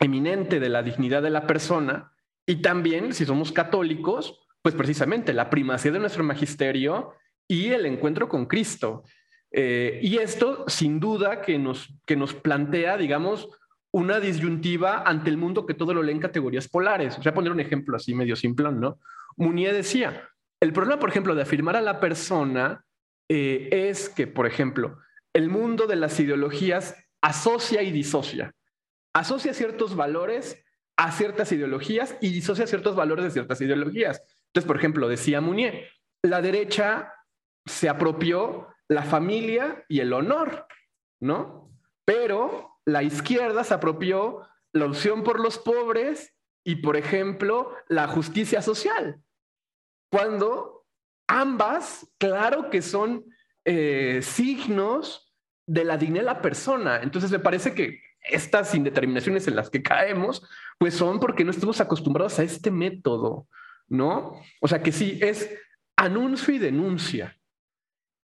eminente 0.01 0.61
de 0.61 0.69
la 0.69 0.83
dignidad 0.83 1.23
de 1.23 1.31
la 1.31 1.47
persona 1.47 2.13
y 2.47 2.57
también, 2.57 3.13
si 3.15 3.25
somos 3.25 3.53
católicos, 3.53 4.47
pues 4.63 4.75
precisamente 4.75 5.33
la 5.33 5.51
primacía 5.51 5.93
de 5.93 5.99
nuestro 5.99 6.25
magisterio 6.25 7.15
y 7.49 7.69
el 7.69 7.87
encuentro 7.87 8.29
con 8.29 8.47
Cristo. 8.47 9.05
Eh, 9.51 10.01
y 10.03 10.19
esto, 10.19 10.65
sin 10.67 11.01
duda, 11.01 11.41
que 11.41 11.59
nos, 11.59 11.95
que 12.07 12.17
nos 12.17 12.35
plantea, 12.35 12.97
digamos, 12.97 13.49
una 13.93 14.21
disyuntiva 14.21 15.03
ante 15.03 15.31
el 15.31 15.37
mundo 15.37 15.67
que 15.67 15.75
todo 15.75 15.95
lo 15.95 16.03
lee 16.03 16.13
en 16.13 16.21
categorías 16.21 16.69
polares. 16.69 17.19
O 17.19 17.23
sea, 17.23 17.33
poner 17.33 17.53
un 17.53 17.61
ejemplo 17.61 17.97
así 17.97 18.15
medio 18.15 18.37
simple, 18.37 18.73
¿no? 18.73 18.99
Munier 19.37 19.75
decía, 19.75 20.29
el 20.61 20.73
problema, 20.73 20.99
por 20.99 21.11
ejemplo, 21.11 21.35
de 21.35 21.43
afirmar 21.43 21.77
a 21.77 21.81
la 21.81 22.01
persona 22.01 22.85
eh, 23.29 23.69
es 23.71 24.09
que, 24.09 24.27
por 24.27 24.47
ejemplo, 24.47 24.99
el 25.33 25.49
mundo 25.49 25.87
de 25.87 25.97
las 25.97 26.19
ideologías 26.19 26.97
asocia 27.21 27.83
y 27.83 27.93
disocia 27.93 28.55
asocia 29.15 29.55
ciertos 29.55 29.97
valores 29.97 30.63
a 30.97 31.11
ciertas 31.13 31.51
ideologías 31.53 32.17
y 32.21 32.31
disocia 32.31 32.67
ciertos 32.67 32.95
valores 32.95 33.25
de 33.25 33.31
ciertas 33.31 33.61
ideologías. 33.61 34.23
Entonces, 34.49 34.67
por 34.67 34.77
ejemplo, 34.77 35.09
decía 35.09 35.41
Munier, 35.41 35.89
la 36.23 36.41
derecha 36.43 37.13
se 37.67 37.89
apropió 37.89 38.69
la 38.89 39.03
familia 39.03 39.85
y 39.89 40.01
el 40.01 40.13
honor, 40.13 40.67
¿no? 41.21 41.73
Pero 42.05 42.79
la 42.85 43.03
izquierda 43.03 43.65
se 43.65 43.75
apropió 43.75 44.47
la 44.73 44.87
opción 44.87 45.25
por 45.25 45.41
los 45.41 45.59
pobres 45.59 46.35
y, 46.65 46.77
por 46.77 46.97
ejemplo, 46.97 47.75
la 47.89 48.07
justicia 48.09 48.63
social. 48.63 49.23
Cuando 50.11 50.87
ambas, 51.29 52.07
claro 52.19 52.71
que 52.71 52.83
son 52.83 53.25
eh, 53.65 54.21
signos 54.23 55.35
de 55.67 55.85
la 55.85 55.97
dignidad 55.97 56.23
de 56.23 56.27
la 56.27 56.43
persona. 56.43 57.01
Entonces, 57.03 57.31
me 57.31 57.39
parece 57.39 57.75
que 57.75 58.01
estas 58.25 58.75
indeterminaciones 58.75 59.47
en 59.47 59.57
las 59.57 59.71
que 59.71 59.83
caemos, 59.83 60.49
pues 60.79 60.95
son 60.95 61.21
porque 61.21 61.45
no 61.45 61.51
estamos 61.51 61.81
acostumbrados 61.81 62.39
a 62.39 62.43
este 62.43 62.71
método, 62.71 63.47
¿no? 63.89 64.41
O 64.61 64.69
sea 64.69 64.83
que 64.83 64.93
sí, 64.93 65.19
es 65.23 65.55
anuncio 65.97 66.55
y 66.55 66.59
denuncia, 66.59 67.39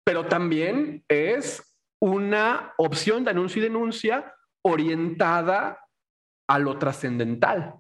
pero 0.05 0.27
también 0.27 1.05
es 1.09 1.77
una 2.01 2.73
opción 2.79 3.25
de 3.25 3.31
anuncio 3.31 3.61
y 3.61 3.65
denuncia 3.65 4.35
orientada 4.63 5.79
a 6.49 6.59
lo 6.59 6.79
trascendental, 6.79 7.75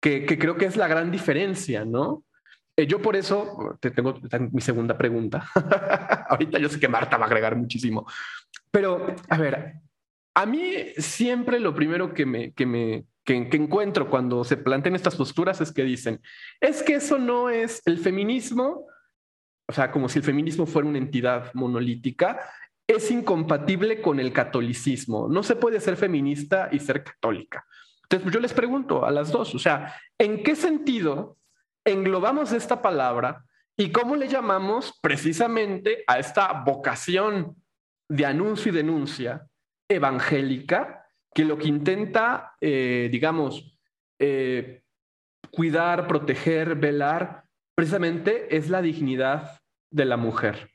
que, 0.00 0.26
creo 0.26 0.56
que 0.56 0.66
es 0.66 0.76
la 0.76 0.88
gran 0.88 1.10
diferencia, 1.10 1.84
¿no? 1.84 2.24
Eh, 2.76 2.86
yo 2.86 3.00
por 3.00 3.16
eso 3.16 3.78
te 3.80 3.90
tengo 3.90 4.18
mi 4.50 4.60
segunda 4.60 4.98
pregunta. 4.98 5.46
Ahorita 6.28 6.58
yo 6.58 6.68
sé 6.68 6.80
que 6.80 6.88
Marta 6.88 7.16
va 7.16 7.24
a 7.24 7.28
agregar 7.28 7.56
muchísimo, 7.56 8.06
pero 8.70 9.14
a 9.28 9.38
ver, 9.38 9.83
a 10.34 10.46
mí 10.46 10.74
siempre 10.98 11.60
lo 11.60 11.74
primero 11.74 12.12
que 12.12 12.26
me, 12.26 12.52
que 12.52 12.66
me 12.66 13.06
que, 13.24 13.36
encuentro 13.52 14.10
cuando 14.10 14.44
se 14.44 14.56
plantean 14.56 14.94
estas 14.94 15.16
posturas 15.16 15.60
es 15.60 15.72
que 15.72 15.82
dicen, 15.82 16.20
es 16.60 16.82
que 16.82 16.96
eso 16.96 17.18
no 17.18 17.48
es 17.50 17.82
el 17.86 17.98
feminismo, 17.98 18.86
o 19.66 19.72
sea, 19.72 19.90
como 19.90 20.08
si 20.08 20.18
el 20.18 20.24
feminismo 20.24 20.66
fuera 20.66 20.88
una 20.88 20.98
entidad 20.98 21.52
monolítica, 21.54 22.40
es 22.86 23.10
incompatible 23.10 24.02
con 24.02 24.20
el 24.20 24.32
catolicismo. 24.32 25.26
No 25.28 25.42
se 25.42 25.56
puede 25.56 25.80
ser 25.80 25.96
feminista 25.96 26.68
y 26.70 26.80
ser 26.80 27.02
católica. 27.02 27.64
Entonces, 28.02 28.30
yo 28.30 28.40
les 28.40 28.52
pregunto 28.52 29.06
a 29.06 29.10
las 29.10 29.32
dos, 29.32 29.54
o 29.54 29.58
sea, 29.58 29.94
¿en 30.18 30.42
qué 30.42 30.54
sentido 30.54 31.38
englobamos 31.86 32.52
esta 32.52 32.82
palabra 32.82 33.44
y 33.76 33.90
cómo 33.90 34.16
le 34.16 34.28
llamamos 34.28 34.98
precisamente 35.00 36.04
a 36.06 36.18
esta 36.18 36.52
vocación 36.64 37.56
de 38.08 38.26
anuncio 38.26 38.70
y 38.70 38.74
denuncia 38.74 39.48
evangélica 39.88 41.06
que 41.34 41.44
lo 41.44 41.58
que 41.58 41.68
intenta, 41.68 42.54
eh, 42.60 43.08
digamos, 43.10 43.76
eh, 44.18 44.82
cuidar, 45.50 46.06
proteger, 46.06 46.76
velar, 46.76 47.44
precisamente 47.74 48.56
es 48.56 48.70
la 48.70 48.82
dignidad 48.82 49.60
de 49.90 50.04
la 50.04 50.16
mujer. 50.16 50.70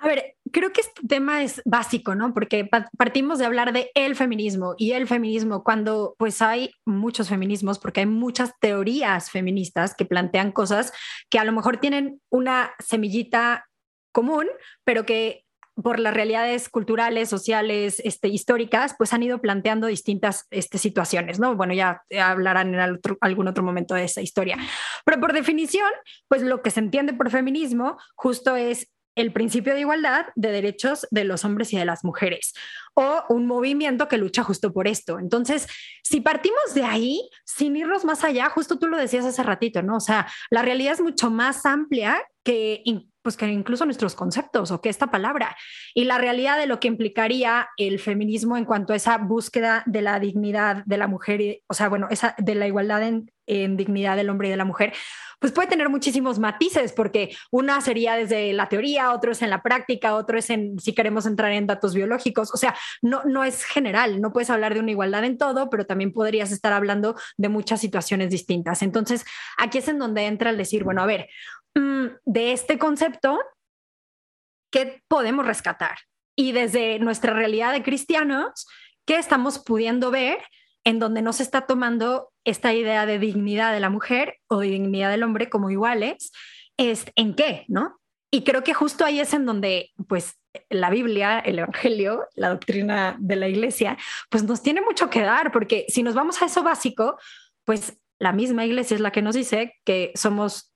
A 0.00 0.06
ver, 0.06 0.36
creo 0.52 0.72
que 0.72 0.80
este 0.80 1.06
tema 1.08 1.42
es 1.42 1.60
básico, 1.64 2.14
¿no? 2.14 2.32
Porque 2.32 2.68
partimos 2.96 3.38
de 3.38 3.46
hablar 3.46 3.72
de 3.72 3.90
el 3.94 4.14
feminismo 4.14 4.74
y 4.78 4.92
el 4.92 5.08
feminismo 5.08 5.64
cuando 5.64 6.14
pues 6.18 6.40
hay 6.40 6.70
muchos 6.86 7.28
feminismos, 7.28 7.80
porque 7.80 8.00
hay 8.00 8.06
muchas 8.06 8.52
teorías 8.60 9.30
feministas 9.30 9.96
que 9.96 10.04
plantean 10.04 10.52
cosas 10.52 10.92
que 11.28 11.40
a 11.40 11.44
lo 11.44 11.52
mejor 11.52 11.78
tienen 11.78 12.20
una 12.30 12.70
semillita 12.78 13.66
común, 14.12 14.46
pero 14.84 15.04
que 15.04 15.44
por 15.82 15.98
las 15.98 16.14
realidades 16.14 16.68
culturales, 16.68 17.28
sociales, 17.28 18.00
este, 18.04 18.28
históricas, 18.28 18.94
pues 18.98 19.12
han 19.12 19.22
ido 19.22 19.40
planteando 19.40 19.86
distintas 19.86 20.46
este, 20.50 20.78
situaciones, 20.78 21.38
¿no? 21.38 21.54
Bueno, 21.56 21.74
ya 21.74 22.02
hablarán 22.20 22.74
en 22.74 23.00
algún 23.20 23.48
otro 23.48 23.62
momento 23.62 23.94
de 23.94 24.04
esa 24.04 24.20
historia. 24.20 24.56
Pero 25.04 25.20
por 25.20 25.32
definición, 25.32 25.90
pues 26.28 26.42
lo 26.42 26.62
que 26.62 26.70
se 26.70 26.80
entiende 26.80 27.12
por 27.12 27.30
feminismo 27.30 27.96
justo 28.14 28.56
es 28.56 28.88
el 29.18 29.32
principio 29.32 29.74
de 29.74 29.80
igualdad 29.80 30.26
de 30.36 30.52
derechos 30.52 31.06
de 31.10 31.24
los 31.24 31.44
hombres 31.44 31.72
y 31.72 31.76
de 31.76 31.84
las 31.84 32.04
mujeres, 32.04 32.54
o 32.94 33.24
un 33.28 33.46
movimiento 33.46 34.06
que 34.06 34.16
lucha 34.16 34.44
justo 34.44 34.72
por 34.72 34.86
esto. 34.86 35.18
Entonces, 35.18 35.66
si 36.04 36.20
partimos 36.20 36.72
de 36.74 36.84
ahí, 36.84 37.28
sin 37.44 37.76
irnos 37.76 38.04
más 38.04 38.22
allá, 38.22 38.48
justo 38.48 38.78
tú 38.78 38.86
lo 38.86 38.96
decías 38.96 39.24
hace 39.24 39.42
ratito, 39.42 39.82
¿no? 39.82 39.96
O 39.96 40.00
sea, 40.00 40.28
la 40.50 40.62
realidad 40.62 40.94
es 40.94 41.00
mucho 41.00 41.30
más 41.30 41.66
amplia 41.66 42.22
que 42.44 42.82
pues 43.28 43.36
que 43.36 43.46
incluso 43.46 43.84
nuestros 43.84 44.14
conceptos 44.14 44.70
o 44.70 44.80
que 44.80 44.88
esta 44.88 45.10
palabra 45.10 45.54
y 45.92 46.04
la 46.04 46.16
realidad 46.16 46.56
de 46.56 46.66
lo 46.66 46.80
que 46.80 46.88
implicaría 46.88 47.68
el 47.76 47.98
feminismo 47.98 48.56
en 48.56 48.64
cuanto 48.64 48.94
a 48.94 48.96
esa 48.96 49.18
búsqueda 49.18 49.82
de 49.84 50.00
la 50.00 50.18
dignidad 50.18 50.82
de 50.86 50.96
la 50.96 51.08
mujer, 51.08 51.60
o 51.66 51.74
sea, 51.74 51.90
bueno, 51.90 52.06
esa 52.10 52.34
de 52.38 52.54
la 52.54 52.66
igualdad 52.66 53.02
en, 53.02 53.30
en 53.44 53.76
dignidad 53.76 54.16
del 54.16 54.30
hombre 54.30 54.48
y 54.48 54.50
de 54.50 54.56
la 54.56 54.64
mujer, 54.64 54.94
pues 55.40 55.52
puede 55.52 55.68
tener 55.68 55.88
muchísimos 55.88 56.38
matices, 56.38 56.92
porque 56.92 57.36
una 57.50 57.80
sería 57.80 58.16
desde 58.16 58.52
la 58.52 58.68
teoría, 58.68 59.12
otro 59.12 59.32
es 59.32 59.42
en 59.42 59.50
la 59.50 59.62
práctica, 59.62 60.14
otro 60.14 60.38
es 60.38 60.50
en 60.50 60.78
si 60.80 60.94
queremos 60.94 61.26
entrar 61.26 61.52
en 61.52 61.66
datos 61.66 61.94
biológicos, 61.94 62.52
o 62.52 62.56
sea, 62.56 62.74
no, 63.02 63.22
no 63.24 63.44
es 63.44 63.64
general, 63.64 64.20
no 64.20 64.32
puedes 64.32 64.50
hablar 64.50 64.74
de 64.74 64.80
una 64.80 64.90
igualdad 64.90 65.24
en 65.24 65.38
todo, 65.38 65.70
pero 65.70 65.86
también 65.86 66.12
podrías 66.12 66.50
estar 66.50 66.72
hablando 66.72 67.14
de 67.36 67.48
muchas 67.48 67.80
situaciones 67.80 68.30
distintas. 68.30 68.82
Entonces, 68.82 69.24
aquí 69.56 69.78
es 69.78 69.88
en 69.88 69.98
donde 69.98 70.26
entra 70.26 70.50
el 70.50 70.56
decir, 70.56 70.82
bueno, 70.82 71.02
a 71.02 71.06
ver, 71.06 71.28
de 71.74 72.52
este 72.52 72.78
concepto, 72.78 73.38
¿qué 74.70 75.02
podemos 75.08 75.46
rescatar? 75.46 75.98
Y 76.36 76.52
desde 76.52 76.98
nuestra 76.98 77.32
realidad 77.32 77.72
de 77.72 77.82
cristianos, 77.82 78.66
¿qué 79.06 79.16
estamos 79.16 79.58
pudiendo 79.58 80.10
ver 80.10 80.38
en 80.84 80.98
donde 80.98 81.22
no 81.22 81.32
se 81.32 81.42
está 81.42 81.66
tomando 81.66 82.30
esta 82.44 82.72
idea 82.72 83.06
de 83.06 83.18
dignidad 83.18 83.72
de 83.72 83.80
la 83.80 83.90
mujer 83.90 84.38
o 84.48 84.60
de 84.60 84.68
dignidad 84.68 85.10
del 85.10 85.22
hombre 85.22 85.48
como 85.48 85.70
iguales? 85.70 86.32
Es, 86.76 87.06
¿En 87.16 87.34
qué? 87.34 87.64
¿No? 87.68 87.98
Y 88.30 88.44
creo 88.44 88.62
que 88.62 88.74
justo 88.74 89.04
ahí 89.04 89.20
es 89.20 89.32
en 89.32 89.46
donde, 89.46 89.90
pues, 90.06 90.38
la 90.68 90.90
Biblia, 90.90 91.38
el 91.38 91.58
Evangelio, 91.60 92.26
la 92.34 92.50
doctrina 92.50 93.16
de 93.18 93.36
la 93.36 93.48
iglesia, 93.48 93.96
pues 94.30 94.44
nos 94.44 94.62
tiene 94.62 94.80
mucho 94.80 95.08
que 95.08 95.22
dar, 95.22 95.50
porque 95.52 95.86
si 95.88 96.02
nos 96.02 96.14
vamos 96.14 96.42
a 96.42 96.46
eso 96.46 96.62
básico, 96.62 97.18
pues 97.64 97.98
la 98.18 98.32
misma 98.32 98.64
iglesia 98.64 98.94
es 98.94 99.00
la 99.00 99.12
que 99.12 99.22
nos 99.22 99.34
dice 99.34 99.74
que 99.84 100.12
somos 100.14 100.67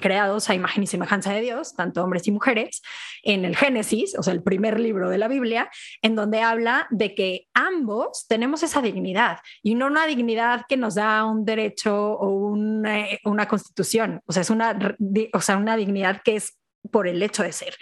creados 0.00 0.50
a 0.50 0.54
imagen 0.54 0.82
y 0.82 0.86
semejanza 0.86 1.32
de 1.32 1.40
Dios, 1.40 1.74
tanto 1.74 2.02
hombres 2.02 2.26
y 2.28 2.30
mujeres, 2.30 2.82
en 3.22 3.44
el 3.44 3.56
Génesis, 3.56 4.16
o 4.18 4.22
sea, 4.22 4.32
el 4.34 4.42
primer 4.42 4.78
libro 4.78 5.08
de 5.08 5.18
la 5.18 5.28
Biblia, 5.28 5.70
en 6.02 6.14
donde 6.14 6.42
habla 6.42 6.86
de 6.90 7.14
que 7.14 7.46
ambos 7.54 8.26
tenemos 8.28 8.62
esa 8.62 8.82
dignidad 8.82 9.38
y 9.62 9.74
no 9.74 9.86
una 9.86 10.06
dignidad 10.06 10.64
que 10.68 10.76
nos 10.76 10.94
da 10.96 11.24
un 11.24 11.44
derecho 11.44 11.94
o 11.94 12.28
una, 12.28 13.06
una 13.24 13.48
constitución, 13.48 14.20
o 14.26 14.32
sea, 14.32 14.42
es 14.42 14.50
una, 14.50 14.96
o 15.32 15.40
sea, 15.40 15.56
una 15.56 15.76
dignidad 15.76 16.22
que 16.22 16.36
es 16.36 16.58
por 16.90 17.06
el 17.06 17.22
hecho 17.22 17.42
de 17.42 17.52
ser 17.52 17.76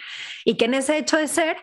y 0.45 0.57
que 0.57 0.65
en 0.65 0.75
ese 0.75 0.97
hecho 0.97 1.17
de 1.17 1.27
ser 1.27 1.57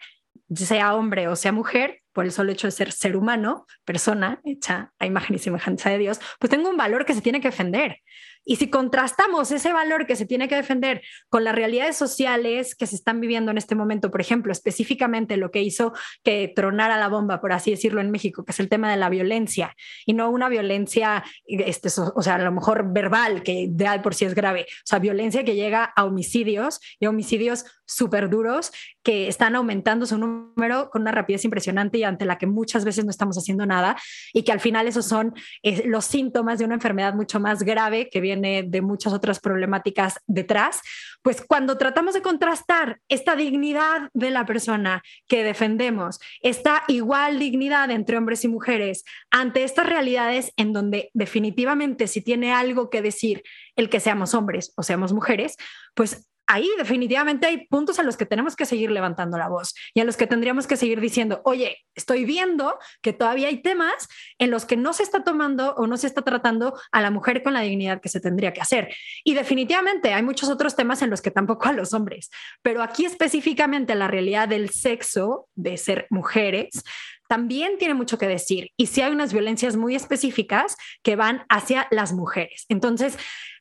sea 0.54 0.94
hombre 0.94 1.28
o 1.28 1.36
sea 1.36 1.52
mujer, 1.52 2.00
por 2.12 2.24
el 2.24 2.32
solo 2.32 2.52
hecho 2.52 2.66
de 2.66 2.72
ser 2.72 2.90
ser 2.90 3.16
humano, 3.16 3.66
persona 3.84 4.40
hecha 4.44 4.92
a 4.98 5.06
imagen 5.06 5.36
y 5.36 5.38
semejanza 5.38 5.90
de 5.90 5.98
Dios, 5.98 6.20
pues 6.38 6.50
tengo 6.50 6.68
un 6.68 6.76
valor 6.76 7.04
que 7.04 7.14
se 7.14 7.20
tiene 7.20 7.40
que 7.40 7.48
defender. 7.48 7.98
Y 8.48 8.56
si 8.56 8.70
contrastamos 8.70 9.52
ese 9.52 9.74
valor 9.74 10.06
que 10.06 10.16
se 10.16 10.24
tiene 10.24 10.48
que 10.48 10.56
defender 10.56 11.02
con 11.28 11.44
las 11.44 11.54
realidades 11.54 11.96
sociales 11.96 12.74
que 12.74 12.86
se 12.86 12.96
están 12.96 13.20
viviendo 13.20 13.50
en 13.50 13.58
este 13.58 13.74
momento, 13.74 14.10
por 14.10 14.22
ejemplo, 14.22 14.50
específicamente 14.52 15.36
lo 15.36 15.50
que 15.50 15.60
hizo 15.60 15.92
que 16.24 16.50
tronara 16.56 16.96
la 16.96 17.08
bomba, 17.08 17.42
por 17.42 17.52
así 17.52 17.72
decirlo, 17.72 18.00
en 18.00 18.10
México, 18.10 18.46
que 18.46 18.52
es 18.52 18.60
el 18.60 18.70
tema 18.70 18.90
de 18.90 18.96
la 18.96 19.10
violencia, 19.10 19.76
y 20.06 20.14
no 20.14 20.30
una 20.30 20.48
violencia, 20.48 21.24
este, 21.46 21.90
o 22.14 22.22
sea, 22.22 22.36
a 22.36 22.38
lo 22.38 22.50
mejor 22.50 22.90
verbal, 22.90 23.42
que 23.42 23.66
de 23.68 24.00
por 24.02 24.14
sí 24.14 24.24
es 24.24 24.34
grave, 24.34 24.62
o 24.62 24.86
sea, 24.86 24.98
violencia 24.98 25.44
que 25.44 25.54
llega 25.54 25.84
a 25.84 26.04
homicidios 26.04 26.80
y 26.98 27.04
homicidios 27.04 27.66
súper 27.84 28.30
duros 28.30 28.72
que 29.02 29.28
están 29.28 29.56
aumentando 29.56 30.06
su 30.06 30.16
número 30.16 30.90
con 30.90 31.02
una 31.02 31.12
rapidez 31.12 31.44
impresionante 31.44 31.98
y 31.98 32.04
ante 32.04 32.24
la 32.24 32.38
que 32.38 32.46
muchas 32.46 32.84
veces 32.84 33.04
no 33.04 33.10
estamos 33.10 33.36
haciendo 33.36 33.66
nada 33.66 33.96
y 34.32 34.42
que 34.42 34.52
al 34.52 34.60
final 34.60 34.86
esos 34.86 35.06
son 35.06 35.34
eh, 35.62 35.84
los 35.86 36.04
síntomas 36.04 36.58
de 36.58 36.66
una 36.66 36.74
enfermedad 36.74 37.14
mucho 37.14 37.40
más 37.40 37.62
grave 37.62 38.08
que 38.10 38.20
viene 38.20 38.37
de 38.40 38.82
muchas 38.82 39.12
otras 39.12 39.40
problemáticas 39.40 40.20
detrás, 40.26 40.80
pues 41.22 41.42
cuando 41.42 41.78
tratamos 41.78 42.14
de 42.14 42.22
contrastar 42.22 43.00
esta 43.08 43.36
dignidad 43.36 44.08
de 44.14 44.30
la 44.30 44.46
persona 44.46 45.02
que 45.26 45.44
defendemos, 45.44 46.20
esta 46.42 46.84
igual 46.88 47.38
dignidad 47.38 47.90
entre 47.90 48.16
hombres 48.16 48.44
y 48.44 48.48
mujeres 48.48 49.04
ante 49.30 49.64
estas 49.64 49.86
realidades 49.86 50.52
en 50.56 50.72
donde 50.72 51.10
definitivamente 51.14 52.06
si 52.06 52.20
tiene 52.20 52.52
algo 52.52 52.90
que 52.90 53.02
decir 53.02 53.42
el 53.76 53.88
que 53.88 54.00
seamos 54.00 54.34
hombres 54.34 54.72
o 54.76 54.82
seamos 54.82 55.12
mujeres, 55.12 55.56
pues 55.94 56.28
ahí 56.48 56.68
definitivamente 56.78 57.46
hay 57.46 57.66
puntos 57.66 57.98
a 57.98 58.02
los 58.02 58.16
que 58.16 58.26
tenemos 58.26 58.56
que 58.56 58.64
seguir 58.64 58.90
levantando 58.90 59.38
la 59.38 59.48
voz 59.48 59.74
y 59.94 60.00
a 60.00 60.04
los 60.04 60.16
que 60.16 60.26
tendríamos 60.26 60.66
que 60.66 60.76
seguir 60.76 61.00
diciendo, 61.00 61.42
oye, 61.44 61.84
estoy 61.94 62.24
viendo 62.24 62.78
que 63.02 63.12
todavía 63.12 63.48
hay 63.48 63.62
temas 63.62 64.08
en 64.38 64.50
los 64.50 64.64
que 64.64 64.76
no 64.76 64.94
se 64.94 65.02
está 65.02 65.22
tomando 65.22 65.74
o 65.74 65.86
no 65.86 65.96
se 65.98 66.06
está 66.06 66.22
tratando 66.22 66.78
a 66.90 67.00
la 67.02 67.10
mujer 67.10 67.42
con 67.42 67.52
la 67.52 67.60
dignidad 67.60 68.00
que 68.00 68.08
se 68.08 68.20
tendría 68.20 68.52
que 68.52 68.62
hacer. 68.62 68.94
Y 69.24 69.34
definitivamente 69.34 70.14
hay 70.14 70.22
muchos 70.22 70.48
otros 70.48 70.74
temas 70.74 71.02
en 71.02 71.10
los 71.10 71.20
que 71.20 71.30
tampoco 71.30 71.68
a 71.68 71.72
los 71.72 71.92
hombres, 71.92 72.30
pero 72.62 72.82
aquí 72.82 73.04
específicamente 73.04 73.94
la 73.94 74.08
realidad 74.08 74.48
del 74.48 74.70
sexo, 74.70 75.48
de 75.54 75.76
ser 75.76 76.06
mujeres, 76.08 76.82
también 77.28 77.76
tiene 77.76 77.92
mucho 77.92 78.16
que 78.16 78.26
decir. 78.26 78.70
Y 78.78 78.86
si 78.86 79.02
hay 79.02 79.12
unas 79.12 79.34
violencias 79.34 79.76
muy 79.76 79.94
específicas 79.94 80.76
que 81.02 81.14
van 81.14 81.44
hacia 81.50 81.86
las 81.90 82.14
mujeres. 82.14 82.64
Entonces, 82.70 83.18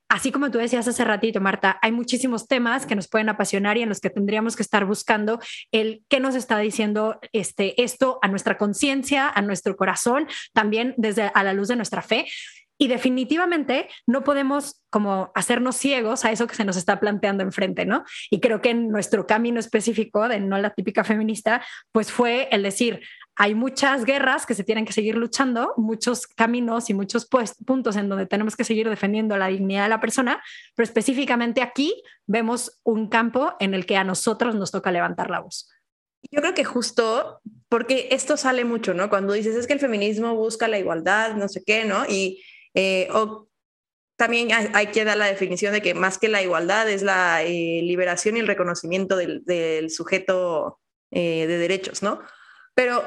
así 0.09 0.31
como 0.31 0.51
tú 0.51 0.57
decías 0.57 0.87
hace 0.87 1.03
ratito, 1.03 1.41
Marta, 1.41 1.79
hay 1.81 1.91
muchísimos 1.91 2.47
temas 2.47 2.85
que 2.85 2.95
nos 2.95 3.07
pueden 3.07 3.29
apasionar 3.29 3.77
y 3.77 3.81
en 3.81 3.89
los 3.89 3.99
que 3.99 4.09
tendríamos 4.09 4.55
que 4.55 4.63
estar 4.63 4.85
buscando 4.85 5.39
el 5.71 6.03
qué 6.07 6.19
nos 6.19 6.35
está 6.35 6.57
diciendo 6.59 7.19
este, 7.33 7.81
esto 7.83 8.19
a 8.21 8.27
nuestra 8.27 8.57
conciencia, 8.57 9.29
a 9.29 9.41
nuestro 9.41 9.75
corazón, 9.75 10.27
también 10.53 10.93
desde 10.97 11.31
a 11.33 11.43
la 11.43 11.53
luz 11.53 11.67
de 11.67 11.75
nuestra 11.75 12.01
fe. 12.01 12.27
Y 12.79 12.89
definitivamente 12.89 13.89
no 14.05 14.23
podemos 14.23 14.81
como 14.91 15.31
hacernos 15.33 15.75
ciegos 15.75 16.25
a 16.25 16.31
eso 16.31 16.45
que 16.45 16.53
se 16.53 16.63
nos 16.63 16.77
está 16.77 16.99
planteando 16.99 17.43
enfrente, 17.43 17.85
¿no? 17.85 18.03
Y 18.29 18.39
creo 18.39 18.61
que 18.61 18.69
en 18.69 18.89
nuestro 18.89 19.25
camino 19.25 19.59
específico 19.59 20.27
de 20.27 20.39
no 20.39 20.59
la 20.59 20.69
típica 20.69 21.03
feminista, 21.03 21.65
pues 21.91 22.11
fue 22.11 22.47
el 22.51 22.61
decir, 22.61 23.01
hay 23.39 23.53
muchas 23.53 24.03
guerras 24.03 24.47
que 24.47 24.55
se 24.55 24.63
tienen 24.63 24.83
que 24.83 24.93
seguir 24.93 25.15
luchando, 25.15 25.75
muchos 25.77 26.25
caminos 26.25 26.89
y 26.89 26.95
muchos 26.95 27.27
pues, 27.29 27.53
puntos 27.65 27.95
en 27.95 28.09
donde 28.09 28.25
tenemos 28.25 28.55
que 28.55 28.63
seguir 28.63 28.89
defendiendo 28.89 29.37
la 29.37 29.47
dignidad 29.47 29.83
de 29.83 29.89
la 29.89 29.99
persona, 29.99 30.41
pero 30.75 30.85
específicamente 30.85 31.61
aquí 31.61 32.01
vemos 32.25 32.79
un 32.83 33.09
campo 33.09 33.53
en 33.59 33.75
el 33.75 33.85
que 33.85 33.95
a 33.95 34.03
nosotros 34.03 34.55
nos 34.55 34.71
toca 34.71 34.91
levantar 34.91 35.29
la 35.29 35.41
voz. 35.41 35.69
Yo 36.31 36.41
creo 36.41 36.55
que 36.55 36.63
justo 36.63 37.39
porque 37.69 38.07
esto 38.09 38.37
sale 38.37 38.65
mucho, 38.65 38.95
¿no? 38.95 39.07
Cuando 39.07 39.33
dices 39.33 39.55
es 39.55 39.67
que 39.67 39.73
el 39.73 39.79
feminismo 39.79 40.35
busca 40.35 40.67
la 40.67 40.79
igualdad, 40.79 41.35
no 41.35 41.47
sé 41.47 41.61
qué, 41.63 41.85
¿no? 41.85 42.05
Y 42.09 42.43
eh, 42.73 43.07
o 43.13 43.47
también 44.15 44.49
hay, 44.51 44.87
que 44.87 45.05
dar 45.05 45.15
la 45.15 45.27
definición 45.27 45.73
de 45.73 45.83
que 45.83 45.93
más 45.93 46.17
que 46.17 46.27
la 46.27 46.41
igualdad 46.41 46.89
es 46.89 47.03
la 47.03 47.43
eh, 47.43 47.81
liberación 47.83 48.35
y 48.35 48.39
el 48.39 48.47
reconocimiento 48.47 49.15
del, 49.15 49.45
del 49.45 49.91
sujeto 49.91 50.79
eh, 51.11 51.45
de 51.45 51.59
derechos, 51.59 52.01
¿no? 52.01 52.19
Pero 52.73 53.03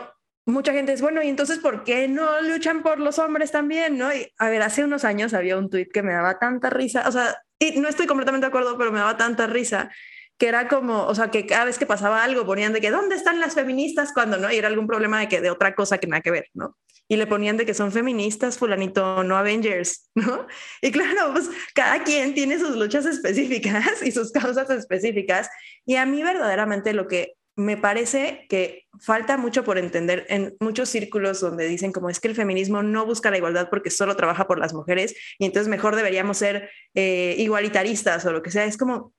mucha 0.51 0.73
gente 0.73 0.93
es, 0.93 1.01
bueno, 1.01 1.23
¿y 1.23 1.29
entonces 1.29 1.59
por 1.59 1.85
qué 1.85 2.09
no 2.09 2.43
luchan 2.43 2.83
por 2.83 2.99
los 2.99 3.19
hombres 3.19 3.51
también, 3.51 3.99
no? 3.99 4.13
Y, 4.15 4.33
a 4.39 4.49
ver, 4.49 4.63
hace 4.63 4.85
unos 4.85 5.05
años 5.05 5.35
había 5.35 5.57
un 5.57 5.71
tuit 5.71 5.91
que 5.93 6.03
me 6.03 6.13
daba 6.13 6.39
tanta 6.39 6.71
risa, 6.71 7.09
o 7.09 7.13
sea, 7.13 7.37
y 7.59 7.79
no 7.79 7.89
estoy 7.89 8.07
completamente 8.07 8.47
de 8.47 8.49
acuerdo, 8.49 8.77
pero 8.79 8.91
me 8.91 8.99
daba 8.99 9.17
tanta 9.17 9.47
risa, 9.47 9.91
que 10.39 10.49
era 10.49 10.69
como, 10.69 11.07
o 11.07 11.15
sea, 11.15 11.31
que 11.31 11.47
cada 11.47 11.67
vez 11.67 11.79
que 11.79 11.85
pasaba 11.85 12.25
algo 12.25 12.47
ponían 12.47 12.73
de 12.73 12.81
que, 12.81 12.91
¿dónde 12.91 13.15
están 13.15 13.41
las 13.41 13.55
feministas 13.55 14.13
cuando 14.15 14.39
no? 14.39 14.51
Y 14.51 14.57
era 14.57 14.69
algún 14.69 14.87
problema 14.87 15.21
de 15.21 15.29
que 15.29 15.43
de 15.43 15.51
otra 15.51 15.75
cosa 15.75 15.99
que 15.99 16.07
nada 16.07 16.23
que 16.23 16.31
ver, 16.31 16.47
¿no? 16.55 16.79
Y 17.09 17.17
le 17.17 17.27
ponían 17.27 17.59
de 17.59 17.67
que 17.67 17.75
son 17.75 17.93
feministas, 17.93 18.57
fulanito, 18.57 19.23
no 19.23 19.37
Avengers, 19.37 20.09
¿no? 20.15 20.47
Y 20.81 20.91
claro, 20.91 21.33
pues 21.33 21.51
cada 21.75 22.03
quien 22.05 22.33
tiene 22.33 22.59
sus 22.59 22.77
luchas 22.77 23.05
específicas 23.05 24.03
y 24.03 24.13
sus 24.13 24.33
causas 24.33 24.71
específicas. 24.71 25.51
Y 25.85 25.97
a 25.97 26.07
mí 26.07 26.23
verdaderamente 26.23 26.95
lo 26.95 27.07
que 27.07 27.35
me 27.61 27.77
parece 27.77 28.47
que 28.49 28.87
falta 29.01 29.37
mucho 29.37 29.65
por 29.65 29.77
entender 29.77 30.25
en 30.31 30.57
muchos 30.61 30.89
círculos 30.89 31.41
donde 31.41 31.69
dicen 31.69 31.93
como 31.93 32.09
es 32.09 32.19
que 32.19 32.29
el 32.29 32.35
feminismo 32.35 32.83
no 32.83 33.05
busca 33.05 33.31
la 33.31 33.37
igualdad 33.37 33.69
porque 33.69 33.91
solo 33.91 34.17
trabaja 34.17 34.47
por 34.47 34.59
las 34.59 34.73
mujeres 34.73 35.15
y 35.39 35.45
entonces 35.45 35.69
mejor 35.69 35.95
deberíamos 35.95 36.39
ser 36.39 36.71
eh, 36.95 37.35
igualitaristas 37.39 38.25
o 38.25 38.33
lo 38.33 38.43
que 38.43 38.51
sea. 38.51 38.65
Es 38.65 38.79
como, 38.79 39.13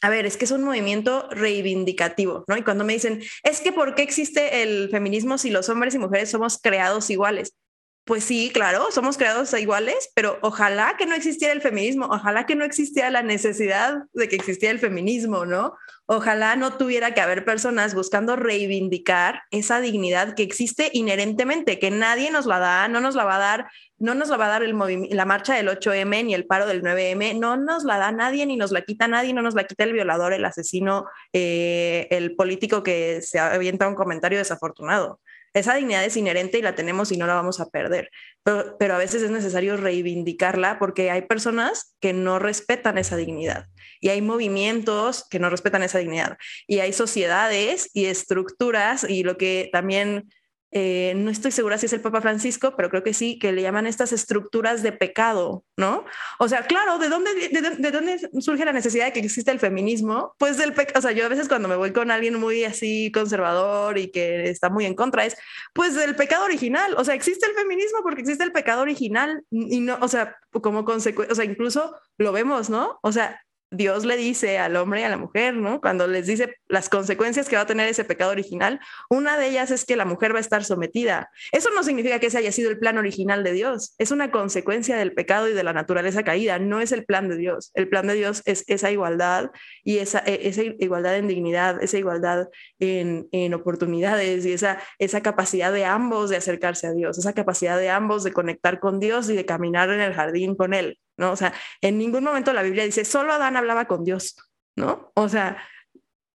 a 0.00 0.10
ver, 0.10 0.26
es 0.26 0.36
que 0.36 0.44
es 0.44 0.50
un 0.50 0.64
movimiento 0.64 1.28
reivindicativo, 1.30 2.44
¿no? 2.48 2.56
Y 2.56 2.62
cuando 2.62 2.84
me 2.84 2.94
dicen, 2.94 3.22
es 3.44 3.60
que 3.60 3.70
¿por 3.70 3.94
qué 3.94 4.02
existe 4.02 4.62
el 4.62 4.90
feminismo 4.90 5.38
si 5.38 5.50
los 5.50 5.68
hombres 5.68 5.94
y 5.94 6.00
mujeres 6.00 6.30
somos 6.30 6.58
creados 6.60 7.10
iguales? 7.10 7.54
Pues 8.04 8.24
sí, 8.24 8.50
claro, 8.52 8.90
somos 8.90 9.16
creados 9.16 9.54
iguales, 9.54 10.10
pero 10.16 10.36
ojalá 10.42 10.96
que 10.98 11.06
no 11.06 11.14
existiera 11.14 11.54
el 11.54 11.60
feminismo, 11.60 12.06
ojalá 12.06 12.46
que 12.46 12.56
no 12.56 12.64
existiera 12.64 13.10
la 13.10 13.22
necesidad 13.22 14.02
de 14.12 14.28
que 14.28 14.34
existiera 14.34 14.72
el 14.72 14.80
feminismo, 14.80 15.46
¿no? 15.46 15.74
Ojalá 16.06 16.56
no 16.56 16.76
tuviera 16.76 17.14
que 17.14 17.20
haber 17.20 17.44
personas 17.44 17.94
buscando 17.94 18.34
reivindicar 18.34 19.42
esa 19.52 19.80
dignidad 19.80 20.34
que 20.34 20.42
existe 20.42 20.90
inherentemente, 20.92 21.78
que 21.78 21.92
nadie 21.92 22.32
nos 22.32 22.44
la 22.44 22.58
da, 22.58 22.88
no 22.88 23.00
nos 23.00 23.14
la 23.14 23.24
va 23.24 23.36
a 23.36 23.38
dar, 23.38 23.70
no 23.98 24.16
nos 24.16 24.30
la 24.30 24.36
va 24.36 24.46
a 24.46 24.48
dar 24.48 24.62
el 24.64 24.74
la 25.10 25.24
marcha 25.24 25.54
del 25.54 25.68
8M 25.68 26.24
ni 26.24 26.34
el 26.34 26.44
paro 26.44 26.66
del 26.66 26.82
9M, 26.82 27.38
no 27.38 27.56
nos 27.56 27.84
la 27.84 27.98
da 27.98 28.10
nadie 28.10 28.44
ni 28.46 28.56
nos 28.56 28.72
la 28.72 28.82
quita 28.82 29.06
nadie, 29.06 29.32
no 29.32 29.42
nos 29.42 29.54
la 29.54 29.62
quita 29.62 29.84
el 29.84 29.92
violador, 29.92 30.32
el 30.32 30.44
asesino, 30.44 31.04
eh, 31.32 32.08
el 32.10 32.34
político 32.34 32.82
que 32.82 33.22
se 33.22 33.38
avienta 33.38 33.86
un 33.86 33.94
comentario 33.94 34.38
desafortunado. 34.38 35.20
Esa 35.54 35.74
dignidad 35.74 36.04
es 36.04 36.16
inherente 36.16 36.58
y 36.58 36.62
la 36.62 36.74
tenemos 36.74 37.12
y 37.12 37.16
no 37.16 37.26
la 37.26 37.34
vamos 37.34 37.60
a 37.60 37.68
perder, 37.68 38.10
pero, 38.44 38.94
a 38.94 38.98
veces 38.98 39.22
es 39.22 39.30
necesario 39.30 39.76
reivindicarla 39.76 40.78
porque 40.78 41.10
hay 41.10 41.22
personas 41.22 41.96
que 42.00 42.12
no 42.12 42.38
respetan 42.38 42.98
esa 42.98 43.16
dignidad 43.16 43.66
y 44.00 44.08
hay 44.08 44.22
movimientos 44.22 45.26
que 45.28 45.38
no 45.38 45.50
respetan 45.50 45.82
esa 45.82 45.98
dignidad 45.98 46.38
y 46.66 46.80
hay 46.80 46.92
sociedades 46.92 47.90
y 47.92 48.06
estructuras 48.06 49.04
y 49.08 49.22
lo 49.22 49.36
que 49.36 49.68
también 49.72 50.28
eh, 50.74 51.12
no 51.16 51.30
estoy 51.30 51.52
segura 51.52 51.76
si 51.76 51.84
es 51.84 51.92
el 51.92 52.00
Papa 52.00 52.22
Francisco, 52.22 52.72
pero 52.76 52.88
creo 52.88 53.02
que 53.02 53.12
sí, 53.12 53.38
que 53.38 53.52
le 53.52 53.60
llaman 53.60 53.86
estas 53.86 54.10
estructuras 54.12 54.82
de 54.82 54.92
pecado, 54.92 55.64
¿no? 55.76 56.06
O 56.38 56.48
sea, 56.48 56.66
claro, 56.66 56.98
¿de 56.98 57.10
dónde, 57.10 57.30
de, 57.50 57.90
dónde 57.90 58.30
surge 58.40 58.64
la 58.64 58.72
necesidad 58.72 59.04
de 59.04 59.12
que 59.12 59.20
exista 59.20 59.52
el 59.52 59.58
feminismo? 59.58 60.34
Pues 60.38 60.56
del 60.56 60.72
pecado, 60.72 60.98
o 60.98 61.02
sea, 61.02 61.12
yo 61.12 61.26
a 61.26 61.28
veces 61.28 61.46
cuando 61.46 61.68
me 61.68 61.76
voy 61.76 61.92
con 61.92 62.10
alguien 62.10 62.40
muy 62.40 62.64
así 62.64 63.12
conservador 63.12 63.98
y 63.98 64.10
que 64.10 64.48
está 64.48 64.70
muy 64.70 64.86
en 64.86 64.94
contra, 64.94 65.26
es 65.26 65.36
pues 65.74 65.94
del 65.94 66.16
pecado 66.16 66.46
original, 66.46 66.94
o 66.96 67.04
sea, 67.04 67.14
existe 67.14 67.44
el 67.46 67.52
feminismo 67.52 67.98
porque 68.02 68.22
existe 68.22 68.42
el 68.42 68.52
pecado 68.52 68.80
original 68.80 69.44
y 69.50 69.80
no, 69.80 69.98
o 70.00 70.08
sea, 70.08 70.36
como 70.52 70.86
consecuencia, 70.86 71.32
o 71.32 71.36
sea, 71.36 71.44
incluso 71.44 71.94
lo 72.16 72.32
vemos, 72.32 72.70
¿no? 72.70 72.98
O 73.02 73.12
sea, 73.12 73.42
Dios 73.72 74.04
le 74.04 74.16
dice 74.16 74.58
al 74.58 74.76
hombre 74.76 75.00
y 75.00 75.04
a 75.04 75.08
la 75.08 75.16
mujer, 75.16 75.54
¿no? 75.54 75.80
Cuando 75.80 76.06
les 76.06 76.26
dice 76.26 76.56
las 76.68 76.88
consecuencias 76.88 77.48
que 77.48 77.56
va 77.56 77.62
a 77.62 77.66
tener 77.66 77.88
ese 77.88 78.04
pecado 78.04 78.30
original, 78.30 78.80
una 79.08 79.38
de 79.38 79.48
ellas 79.48 79.70
es 79.70 79.84
que 79.86 79.96
la 79.96 80.04
mujer 80.04 80.34
va 80.34 80.38
a 80.38 80.40
estar 80.40 80.62
sometida. 80.62 81.30
Eso 81.52 81.70
no 81.74 81.82
significa 81.82 82.18
que 82.18 82.26
ese 82.26 82.38
haya 82.38 82.52
sido 82.52 82.70
el 82.70 82.78
plan 82.78 82.98
original 82.98 83.42
de 83.42 83.52
Dios, 83.52 83.94
es 83.98 84.10
una 84.10 84.30
consecuencia 84.30 84.96
del 84.96 85.14
pecado 85.14 85.48
y 85.48 85.54
de 85.54 85.64
la 85.64 85.72
naturaleza 85.72 86.22
caída, 86.22 86.58
no 86.58 86.80
es 86.80 86.92
el 86.92 87.04
plan 87.04 87.28
de 87.28 87.36
Dios. 87.36 87.70
El 87.74 87.88
plan 87.88 88.06
de 88.06 88.14
Dios 88.14 88.42
es 88.44 88.64
esa 88.66 88.90
igualdad 88.90 89.50
y 89.82 89.98
esa, 89.98 90.22
e, 90.26 90.76
igualdad 90.78 91.16
en 91.16 91.28
dignidad, 91.28 91.82
esa 91.82 91.96
igualdad 91.96 92.48
en, 92.78 93.28
en 93.32 93.54
oportunidades 93.54 94.44
y 94.44 94.52
esa, 94.52 94.82
esa 94.98 95.22
capacidad 95.22 95.72
de 95.72 95.86
ambos 95.86 96.28
de 96.28 96.36
acercarse 96.36 96.86
a 96.86 96.92
Dios, 96.92 97.18
esa 97.18 97.32
capacidad 97.32 97.78
de 97.78 97.88
ambos 97.88 98.22
de 98.22 98.32
conectar 98.32 98.80
con 98.80 99.00
Dios 99.00 99.30
y 99.30 99.36
de 99.36 99.46
caminar 99.46 99.90
en 99.90 100.00
el 100.00 100.12
jardín 100.12 100.56
con 100.56 100.74
Él. 100.74 100.98
¿No? 101.16 101.32
O 101.32 101.36
sea, 101.36 101.52
en 101.80 101.98
ningún 101.98 102.24
momento 102.24 102.52
la 102.52 102.62
Biblia 102.62 102.84
dice, 102.84 103.04
solo 103.04 103.32
Adán 103.32 103.56
hablaba 103.56 103.86
con 103.86 104.04
Dios, 104.04 104.36
¿no? 104.76 105.12
O 105.14 105.28
sea, 105.28 105.62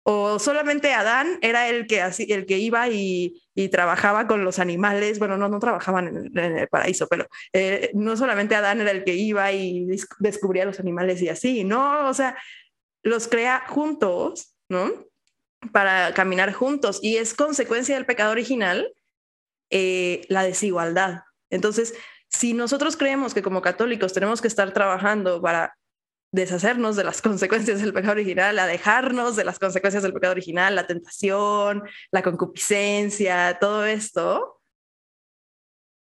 o 0.07 0.39
solamente 0.39 0.93
Adán 0.93 1.39
era 1.41 1.69
el 1.69 1.87
que, 1.87 2.03
así, 2.03 2.27
el 2.31 2.45
que 2.45 2.59
iba 2.59 2.89
y, 2.91 3.41
trabajaba 3.71 4.27
con 4.27 4.45
los 4.45 4.59
animales, 4.59 5.19
bueno, 5.19 5.39
no, 5.39 5.49
no 5.49 5.59
trabajaban 5.59 6.31
en, 6.35 6.39
el 6.39 6.69
paraíso, 6.69 7.07
pero 7.09 7.27
eh, 7.53 7.91
no 7.95 8.17
solamente 8.17 8.55
Adán 8.55 8.81
era 8.81 8.91
el 8.91 9.05
que 9.05 9.15
iba 9.15 9.51
y 9.53 9.87
descubría 10.19 10.67
los 10.67 10.81
animales 10.81 11.23
y 11.23 11.29
así, 11.29 11.65
¿no? 11.65 12.09
O 12.09 12.15
sea, 12.15 12.37
los 13.03 13.29
crea 13.29 13.65
juntos, 13.67 14.57
¿no? 14.69 14.91
Para 15.73 16.13
caminar 16.13 16.53
juntos 16.53 16.99
y 17.03 17.17
es 17.17 17.33
consecuencia 17.33 17.95
del 17.95 18.07
pecado 18.07 18.33
original 18.33 18.93
eh, 19.71 20.27
la 20.29 20.43
desigualdad. 20.43 21.23
Entonces, 21.49 21.95
si 22.35 22.53
nosotros 22.53 22.97
creemos 22.97 23.33
que 23.33 23.42
como 23.42 23.62
católicos 23.62 24.12
tenemos 24.12 24.40
que 24.40 24.49
estar 24.49 24.73
trabajando 24.73 25.40
para 25.40 25.77
deshacernos 26.33 26.97
de 26.97 27.05
las 27.05 27.23
consecuencias 27.23 27.81
del 27.81 27.92
pecado 27.92 28.12
original, 28.12 28.59
alejarnos 28.59 29.37
de 29.37 29.44
las 29.44 29.59
consecuencias 29.59 30.03
del 30.03 30.12
pecado 30.12 30.33
original, 30.33 30.75
la 30.75 30.87
tentación, 30.87 31.85
la 32.11 32.23
concupiscencia, 32.23 33.57
todo 33.61 33.87
esto. 33.87 34.61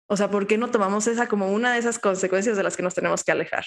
O 0.08 0.18
sea, 0.18 0.30
¿por 0.30 0.48
qué 0.48 0.58
no 0.58 0.70
tomamos 0.70 1.08
esa 1.08 1.28
como 1.28 1.52
una 1.52 1.74
de 1.74 1.80
esas 1.80 2.00
consecuencias 2.00 2.58
de 2.58 2.64
las 2.64 2.78
que 2.78 2.84
nos 2.84 2.96
tenemos 2.96 3.24
que 3.24 3.32
alejar? 3.32 3.66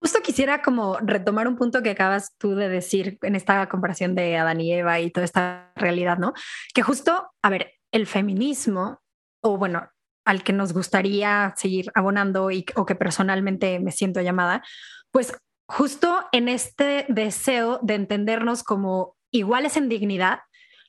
Justo 0.00 0.20
quisiera 0.22 0.62
como 0.62 0.98
retomar 0.98 1.48
un 1.48 1.56
punto 1.56 1.82
que 1.82 1.90
acabas 1.90 2.36
tú 2.38 2.54
de 2.54 2.68
decir 2.68 3.18
en 3.22 3.34
esta 3.34 3.68
comparación 3.68 4.14
de 4.14 4.36
Adán 4.36 4.60
y 4.60 4.72
Eva 4.72 5.00
y 5.00 5.10
toda 5.10 5.24
esta 5.24 5.72
realidad, 5.76 6.18
¿no? 6.18 6.32
Que 6.74 6.82
justo, 6.82 7.32
a 7.42 7.50
ver, 7.50 7.72
el 7.90 8.06
feminismo, 8.06 9.00
o 9.42 9.56
bueno, 9.56 9.90
al 10.26 10.42
que 10.42 10.52
nos 10.52 10.74
gustaría 10.74 11.54
seguir 11.56 11.90
abonando 11.94 12.50
y, 12.50 12.66
o 12.74 12.84
que 12.84 12.94
personalmente 12.94 13.80
me 13.80 13.92
siento 13.92 14.20
llamada, 14.20 14.62
pues 15.10 15.32
justo 15.66 16.26
en 16.32 16.48
este 16.48 17.06
deseo 17.08 17.78
de 17.82 17.94
entendernos 17.94 18.62
como 18.62 19.16
iguales 19.30 19.76
en 19.76 19.88
dignidad, 19.88 20.40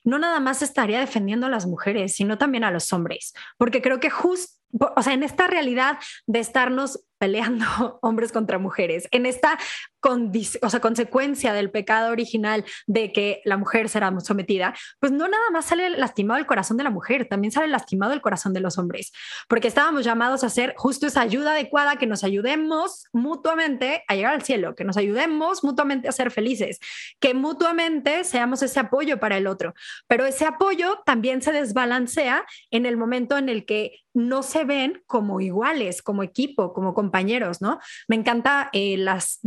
no 0.04 0.18
nada 0.18 0.40
más 0.40 0.62
estaría 0.62 1.00
defendiendo 1.00 1.46
a 1.46 1.50
las 1.50 1.66
mujeres, 1.66 2.14
sino 2.14 2.38
también 2.38 2.64
a 2.64 2.70
los 2.70 2.92
hombres, 2.92 3.32
porque 3.56 3.82
creo 3.82 4.00
que 4.00 4.10
justo, 4.10 4.54
o 4.96 5.02
sea, 5.02 5.12
en 5.12 5.22
esta 5.22 5.46
realidad 5.46 5.98
de 6.26 6.40
estarnos 6.40 7.04
peleando 7.18 7.66
hombres 8.02 8.32
contra 8.32 8.58
mujeres, 8.58 9.08
en 9.10 9.26
esta 9.26 9.58
o 10.02 10.70
sea, 10.70 10.80
consecuencia 10.80 11.52
del 11.52 11.70
pecado 11.70 12.12
original 12.12 12.64
de 12.86 13.12
que 13.12 13.40
la 13.44 13.56
mujer 13.56 13.88
será 13.88 14.12
sometida, 14.20 14.74
pues 15.00 15.12
no 15.12 15.28
nada 15.28 15.50
más 15.52 15.66
sale 15.66 15.90
lastimado 15.90 16.38
el 16.38 16.46
corazón 16.46 16.76
de 16.76 16.84
la 16.84 16.90
mujer, 16.90 17.26
también 17.28 17.52
sale 17.52 17.68
lastimado 17.68 18.12
el 18.12 18.20
corazón 18.20 18.52
de 18.52 18.60
los 18.60 18.78
hombres, 18.78 19.12
porque 19.48 19.68
estábamos 19.68 20.04
llamados 20.04 20.44
a 20.44 20.46
hacer 20.46 20.74
justo 20.76 21.06
esa 21.06 21.20
ayuda 21.20 21.52
adecuada, 21.52 21.96
que 21.96 22.06
nos 22.06 22.24
ayudemos 22.24 23.06
mutuamente 23.12 24.04
a 24.08 24.14
llegar 24.14 24.34
al 24.34 24.42
cielo, 24.42 24.74
que 24.74 24.84
nos 24.84 24.96
ayudemos 24.96 25.64
mutuamente 25.64 26.08
a 26.08 26.12
ser 26.12 26.30
felices, 26.30 26.78
que 27.20 27.34
mutuamente 27.34 28.24
seamos 28.24 28.62
ese 28.62 28.80
apoyo 28.80 29.18
para 29.18 29.36
el 29.36 29.46
otro, 29.46 29.74
pero 30.06 30.26
ese 30.26 30.44
apoyo 30.44 31.00
también 31.04 31.42
se 31.42 31.52
desbalancea 31.52 32.44
en 32.70 32.86
el 32.86 32.96
momento 32.96 33.36
en 33.36 33.48
el 33.48 33.64
que 33.64 34.02
no 34.14 34.42
se 34.42 34.64
ven 34.64 35.02
como 35.06 35.40
iguales, 35.40 36.02
como 36.02 36.22
equipo, 36.22 36.72
como 36.72 36.92
compañeros, 36.92 37.62
¿no? 37.62 37.78
Me 38.08 38.16
encanta 38.16 38.68
eh, 38.72 38.96
las 38.96 39.38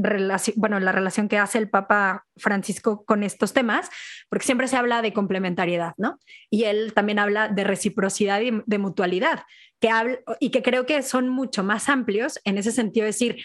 bueno, 0.55 0.79
la 0.79 0.91
relación 0.91 1.27
que 1.27 1.37
hace 1.37 1.57
el 1.57 1.69
Papa 1.69 2.25
Francisco 2.37 3.03
con 3.05 3.23
estos 3.23 3.53
temas, 3.53 3.89
porque 4.29 4.45
siempre 4.45 4.67
se 4.67 4.77
habla 4.77 5.01
de 5.01 5.13
complementariedad, 5.13 5.93
¿no? 5.97 6.19
Y 6.49 6.63
él 6.65 6.93
también 6.93 7.19
habla 7.19 7.47
de 7.47 7.63
reciprocidad 7.63 8.41
y 8.41 8.61
de 8.65 8.77
mutualidad, 8.77 9.43
que 9.79 9.89
habla, 9.89 10.19
y 10.39 10.49
que 10.49 10.61
creo 10.61 10.85
que 10.85 11.01
son 11.03 11.29
mucho 11.29 11.63
más 11.63 11.89
amplios 11.89 12.39
en 12.43 12.57
ese 12.57 12.71
sentido, 12.71 13.05
decir, 13.05 13.43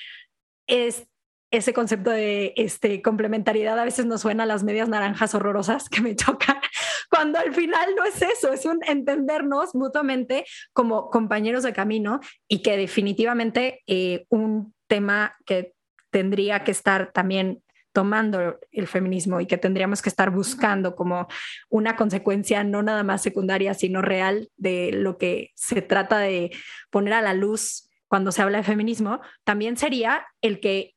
es 0.66 1.06
ese 1.50 1.72
concepto 1.72 2.10
de 2.10 2.52
este, 2.56 3.02
complementariedad 3.02 3.78
a 3.78 3.84
veces 3.84 4.06
nos 4.06 4.22
suena 4.22 4.42
a 4.42 4.46
las 4.46 4.64
medias 4.64 4.88
naranjas 4.88 5.34
horrorosas 5.34 5.88
que 5.88 6.00
me 6.00 6.16
chocan, 6.16 6.56
cuando 7.10 7.38
al 7.38 7.54
final 7.54 7.94
no 7.96 8.04
es 8.04 8.20
eso, 8.20 8.52
es 8.52 8.64
un 8.64 8.80
entendernos 8.86 9.74
mutuamente 9.74 10.44
como 10.72 11.10
compañeros 11.10 11.62
de 11.62 11.72
camino 11.72 12.20
y 12.48 12.62
que 12.62 12.76
definitivamente 12.76 13.82
eh, 13.86 14.26
un 14.28 14.74
tema 14.88 15.36
que 15.44 15.75
tendría 16.10 16.64
que 16.64 16.70
estar 16.70 17.12
también 17.12 17.62
tomando 17.92 18.58
el 18.72 18.86
feminismo 18.86 19.40
y 19.40 19.46
que 19.46 19.56
tendríamos 19.56 20.02
que 20.02 20.10
estar 20.10 20.30
buscando 20.30 20.94
como 20.94 21.28
una 21.70 21.96
consecuencia 21.96 22.62
no 22.62 22.82
nada 22.82 23.02
más 23.02 23.22
secundaria, 23.22 23.72
sino 23.72 24.02
real 24.02 24.50
de 24.58 24.92
lo 24.92 25.16
que 25.16 25.52
se 25.54 25.80
trata 25.80 26.18
de 26.18 26.50
poner 26.90 27.14
a 27.14 27.22
la 27.22 27.32
luz 27.32 27.88
cuando 28.06 28.32
se 28.32 28.42
habla 28.42 28.58
de 28.58 28.64
feminismo, 28.64 29.20
también 29.44 29.78
sería 29.78 30.26
el 30.42 30.60
que 30.60 30.94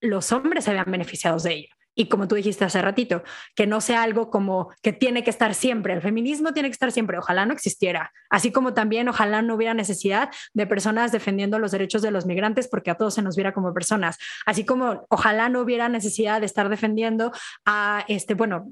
los 0.00 0.32
hombres 0.32 0.64
se 0.64 0.72
vean 0.72 0.90
beneficiados 0.90 1.42
de 1.42 1.52
ello 1.52 1.74
y 2.00 2.08
como 2.08 2.26
tú 2.26 2.34
dijiste 2.34 2.64
hace 2.64 2.80
ratito, 2.80 3.22
que 3.54 3.66
no 3.66 3.82
sea 3.82 4.02
algo 4.02 4.30
como 4.30 4.70
que 4.80 4.94
tiene 4.94 5.22
que 5.22 5.28
estar 5.28 5.54
siempre, 5.54 5.92
el 5.92 6.00
feminismo 6.00 6.54
tiene 6.54 6.70
que 6.70 6.72
estar 6.72 6.90
siempre, 6.92 7.18
ojalá 7.18 7.44
no 7.44 7.52
existiera, 7.52 8.10
así 8.30 8.50
como 8.50 8.72
también 8.72 9.06
ojalá 9.10 9.42
no 9.42 9.54
hubiera 9.54 9.74
necesidad 9.74 10.30
de 10.54 10.66
personas 10.66 11.12
defendiendo 11.12 11.58
los 11.58 11.72
derechos 11.72 12.00
de 12.00 12.10
los 12.10 12.24
migrantes 12.24 12.68
porque 12.68 12.90
a 12.90 12.94
todos 12.94 13.12
se 13.12 13.20
nos 13.20 13.36
viera 13.36 13.52
como 13.52 13.74
personas, 13.74 14.16
así 14.46 14.64
como 14.64 15.04
ojalá 15.10 15.50
no 15.50 15.60
hubiera 15.60 15.90
necesidad 15.90 16.40
de 16.40 16.46
estar 16.46 16.70
defendiendo 16.70 17.32
a 17.66 18.02
este, 18.08 18.32
bueno, 18.32 18.70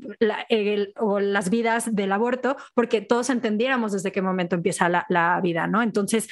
o 0.97 1.21
las 1.21 1.51
vidas 1.51 1.95
del 1.95 2.13
aborto 2.13 2.57
porque 2.73 3.03
todos 3.03 3.29
entendiéramos 3.29 3.93
desde 3.93 4.11
qué 4.11 4.23
momento 4.23 4.57
empieza 4.57 4.89
la, 4.89 5.05
la 5.11 5.39
vida, 5.43 5.67
¿no? 5.67 5.83
Entonces, 5.83 6.29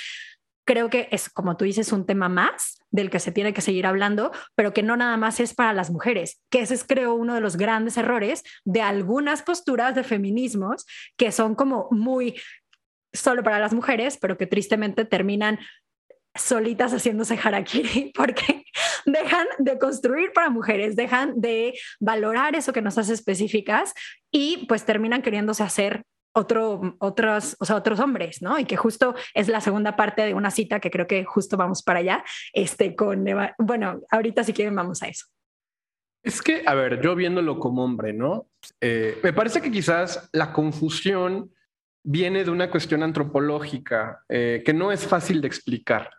creo 0.67 0.91
que 0.91 1.09
es, 1.11 1.31
como 1.31 1.57
tú 1.57 1.65
dices, 1.65 1.93
un 1.93 2.05
tema 2.05 2.29
más 2.29 2.79
del 2.91 3.09
que 3.09 3.21
se 3.21 3.33
tiene 3.33 3.55
que 3.55 3.61
seguir 3.61 3.87
hablando, 3.87 4.33
pero 4.55 4.73
que 4.73 4.83
no 4.83 4.97
nada 4.97 5.17
más 5.17 5.41
es 5.41 5.55
para 5.55 5.73
las 5.73 5.91
mujeres, 5.91 6.43
que 6.51 6.61
ese 6.61 6.75
es, 6.75 6.85
creo, 6.85 7.15
uno 7.15 7.35
de 7.35 7.41
los 7.41 7.57
grandes 7.57 7.97
errores 7.97 8.43
de 8.65 8.83
algunas 8.83 9.43
posturas 9.43 9.95
de 9.95 10.05
feminismos 10.05 10.85
que 11.17 11.33
son 11.33 11.55
como 11.55 11.89
muy 11.91 12.35
solo 13.13 13.43
para 13.43 13.61
las 13.61 13.73
mujeres, 13.73 14.19
pero 14.21 14.37
que 14.37 14.47
tristemente 14.47 15.05
terminan 15.05 15.59
solitas 16.35 16.93
haciéndose 16.93 17.39
harakiri 17.43 18.13
porque 18.15 18.65
dejan 19.07 19.47
de 19.59 19.79
construir 19.79 20.33
para 20.33 20.51
mujeres, 20.51 20.97
dejan 20.97 21.41
de 21.41 21.75
valorar 22.01 22.57
eso 22.57 22.73
que 22.73 22.83
nos 22.83 22.99
hace 22.99 23.15
específicas 23.15 23.95
y 24.31 24.67
pues 24.67 24.85
terminan 24.85 25.23
queriéndose 25.23 25.63
hacer 25.63 26.03
otro, 26.37 26.97
otros, 26.99 27.57
o 27.59 27.65
sea, 27.65 27.77
otros 27.77 27.99
hombres, 27.99 28.43
¿no? 28.43 28.59
Y 28.59 28.67
que 28.67 28.77
justo 28.77 29.15
es 29.35 29.49
la 29.49 29.61
segunda 29.61 29.97
parte 29.97 30.23
de 30.23 30.35
una 30.35 30.51
cita 30.51 30.81
que 30.81 30.91
creo 30.91 31.07
que 31.07 31.25
justo 31.25 31.57
vamos 31.57 31.83
para 31.83 32.01
allá, 32.01 32.25
este, 32.53 32.95
con, 32.95 33.25
bueno, 33.59 34.01
ahorita 34.11 34.45
si 34.45 34.53
quieren 34.53 34.77
vamos 34.77 35.03
a 35.03 35.09
eso. 35.09 35.27
Es 36.23 36.43
que, 36.43 36.63
a 36.67 36.75
ver, 36.75 37.01
yo 37.01 37.15
viéndolo 37.15 37.59
como 37.59 37.85
hombre, 37.85 38.13
¿no? 38.13 38.49
Eh, 38.81 39.19
me 39.23 39.33
parece 39.33 39.63
que 39.63 39.71
quizás 39.71 40.29
la 40.33 40.53
confusión 40.53 41.53
viene 42.05 42.45
de 42.45 42.51
una 42.51 42.71
cuestión 42.71 43.03
antropológica 43.03 44.25
eh, 44.29 44.63
que 44.65 44.75
no 44.75 44.93
es 44.93 45.07
fácil 45.07 45.41
de 45.41 45.47
explicar. 45.47 46.11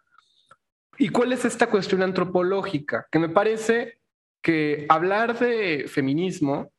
¿Y 0.98 1.10
cuál 1.10 1.32
es 1.32 1.46
esta 1.46 1.68
cuestión 1.68 2.02
antropológica? 2.02 3.06
Que 3.12 3.20
me 3.20 3.30
parece 3.30 4.00
que 4.42 4.88
hablar 4.90 5.38
de 5.38 5.86
feminismo 5.88 6.72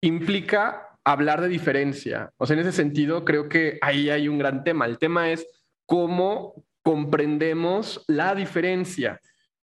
implica 0.00 0.97
hablar 1.08 1.40
de 1.40 1.48
diferencia. 1.48 2.32
O 2.36 2.46
sea, 2.46 2.54
en 2.54 2.60
ese 2.60 2.72
sentido, 2.72 3.24
creo 3.24 3.48
que 3.48 3.78
ahí 3.80 4.10
hay 4.10 4.28
un 4.28 4.36
gran 4.36 4.62
tema. 4.62 4.84
El 4.84 4.98
tema 4.98 5.30
es 5.30 5.46
cómo 5.86 6.66
comprendemos 6.82 8.04
la 8.08 8.34
diferencia. 8.34 9.18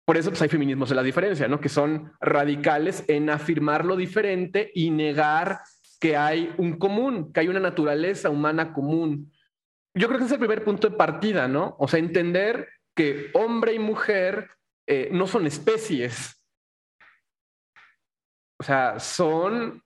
Por 0.05 0.17
eso 0.17 0.31
pues, 0.31 0.41
hay 0.41 0.49
feminismos 0.49 0.89
de 0.89 0.95
la 0.95 1.03
diferencia, 1.03 1.47
¿no? 1.47 1.61
Que 1.61 1.69
son 1.69 2.11
radicales 2.19 3.03
en 3.07 3.29
afirmar 3.29 3.85
lo 3.85 3.95
diferente 3.95 4.71
y 4.73 4.89
negar 4.89 5.59
que 5.99 6.17
hay 6.17 6.51
un 6.57 6.79
común, 6.79 7.31
que 7.31 7.41
hay 7.41 7.47
una 7.47 7.59
naturaleza 7.59 8.31
humana 8.31 8.73
común. 8.73 9.31
Yo 9.93 10.07
creo 10.07 10.17
que 10.17 10.25
ese 10.25 10.33
es 10.33 10.39
el 10.39 10.47
primer 10.47 10.63
punto 10.63 10.89
de 10.89 10.97
partida, 10.97 11.47
¿no? 11.47 11.75
O 11.77 11.87
sea, 11.87 11.99
entender 11.99 12.69
que 12.95 13.29
hombre 13.33 13.73
y 13.73 13.79
mujer 13.79 14.49
eh, 14.87 15.09
no 15.11 15.27
son 15.27 15.45
especies. 15.45 16.43
O 18.59 18.63
sea, 18.63 18.99
son 18.99 19.84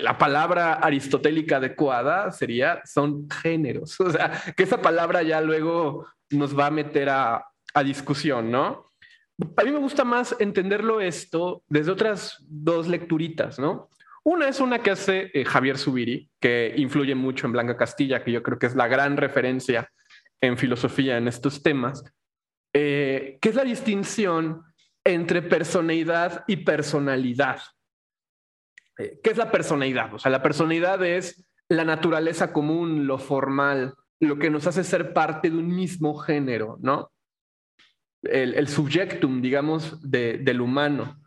la 0.00 0.18
palabra 0.18 0.74
aristotélica 0.74 1.56
adecuada 1.56 2.30
sería 2.30 2.82
son 2.84 3.28
géneros. 3.30 3.98
O 4.00 4.10
sea, 4.10 4.30
que 4.56 4.62
esa 4.62 4.80
palabra 4.80 5.22
ya 5.22 5.40
luego 5.40 6.06
nos 6.30 6.58
va 6.58 6.66
a 6.66 6.70
meter 6.70 7.08
a, 7.08 7.44
discusión, 7.84 8.50
¿no? 8.50 8.90
A 9.54 9.62
mí 9.62 9.70
me 9.70 9.78
gusta 9.78 10.02
más 10.02 10.34
entenderlo 10.38 11.02
esto 11.02 11.62
desde 11.68 11.92
otras 11.92 12.38
dos 12.48 12.88
lecturitas, 12.88 13.58
¿no? 13.58 13.90
Una 14.24 14.48
es 14.48 14.60
una 14.60 14.78
que 14.78 14.92
hace 14.92 15.30
eh, 15.34 15.44
Javier 15.44 15.76
Subiri, 15.76 16.30
que 16.40 16.72
influye 16.78 17.14
mucho 17.14 17.46
en 17.46 17.52
Blanca 17.52 17.76
Castilla, 17.76 18.24
que 18.24 18.32
yo 18.32 18.42
creo 18.42 18.58
que 18.58 18.64
es 18.64 18.74
la 18.74 18.88
gran 18.88 19.18
referencia 19.18 19.90
en 20.40 20.56
filosofía 20.56 21.18
en 21.18 21.28
estos 21.28 21.62
temas, 21.62 22.02
eh, 22.72 23.36
que 23.42 23.50
es 23.50 23.54
la 23.54 23.64
distinción 23.64 24.62
entre 25.04 25.42
personalidad 25.42 26.44
y 26.46 26.56
personalidad. 26.56 27.60
Eh, 28.98 29.20
¿Qué 29.22 29.30
es 29.30 29.36
la 29.36 29.50
personalidad? 29.50 30.14
O 30.14 30.18
sea, 30.18 30.30
la 30.30 30.42
personalidad 30.42 31.04
es 31.04 31.46
la 31.68 31.84
naturaleza 31.84 32.52
común, 32.52 33.06
lo 33.06 33.18
formal, 33.18 33.94
lo 34.20 34.38
que 34.38 34.50
nos 34.50 34.66
hace 34.66 34.84
ser 34.84 35.12
parte 35.12 35.50
de 35.50 35.56
un 35.56 35.74
mismo 35.74 36.16
género, 36.16 36.78
¿no? 36.80 37.12
El, 38.22 38.66
subjectum, 38.66 39.40
digamos, 39.40 40.00
del 40.02 40.60
humano. 40.60 41.20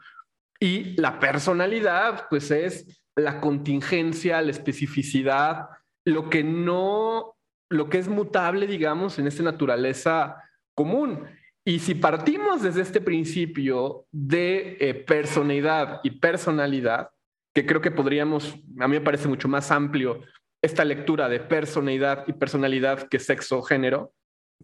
Y 0.60 1.00
la 1.00 1.20
personalidad, 1.20 2.28
pues 2.30 2.52
es 2.52 3.02
la 3.16 3.40
contingencia, 3.40 4.42
la 4.42 4.52
especificidad, 4.52 5.70
lo 6.06 6.30
que 6.30 6.44
no, 6.44 7.38
lo 7.70 7.90
que 7.90 8.00
es 8.00 8.10
mutable, 8.10 8.68
digamos, 8.68 9.20
en 9.20 9.28
esta 9.28 9.44
naturaleza 9.44 10.44
común. 10.76 11.26
Y 11.64 11.80
si 11.80 11.96
partimos 11.96 12.64
desde 12.64 12.82
este 12.82 13.00
principio 13.00 14.06
de 14.12 14.78
eh, 14.80 14.94
personalidad 14.94 16.02
y 16.04 16.12
personalidad, 16.12 17.10
que 17.60 17.66
creo 17.66 17.82
que 17.82 17.92
podríamos, 17.92 18.56
a 18.80 18.88
mí 18.88 18.96
me 18.96 19.02
parece 19.02 19.28
mucho 19.28 19.50
más 19.50 19.70
amplio 19.70 20.22
esta 20.62 20.86
lectura 20.86 21.28
de 21.28 21.42
personalidad 21.42 22.24
y 22.26 22.32
personalidad 22.32 23.10
que 23.10 23.20
sexo 23.20 23.62
género, 23.62 24.14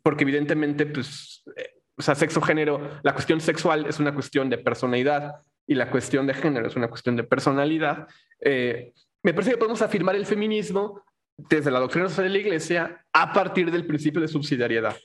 porque 0.02 0.24
evidentemente, 0.24 0.86
pues, 0.86 1.44
eh, 1.58 1.74
o 1.98 2.02
sea, 2.02 2.16
sexo 2.16 2.40
género, 2.42 3.00
la 3.04 3.14
cuestión 3.14 3.42
sexual 3.42 3.86
es 3.86 4.00
una 4.00 4.14
cuestión 4.14 4.50
de 4.50 4.58
personalidad 4.60 5.36
y 5.68 5.76
la 5.76 5.92
cuestión 5.92 6.26
de 6.26 6.36
género 6.36 6.68
es 6.68 6.76
una 6.78 6.88
cuestión 6.88 7.18
de 7.18 7.24
personalidad. 7.24 8.08
Eh, 8.40 8.94
me 9.24 9.34
parece 9.34 9.52
que 9.52 9.58
podemos 9.58 9.82
afirmar 9.82 10.16
el 10.16 10.26
feminismo 10.26 11.04
desde 11.36 11.72
la 11.72 11.80
doctrina 11.80 12.08
social 12.08 12.28
de 12.28 12.34
la 12.34 12.40
Iglesia 12.40 13.06
a 13.12 13.34
partir 13.34 13.72
del 13.72 13.86
principio 13.86 14.22
de 14.22 14.30
subsidiariedad. 14.30 14.96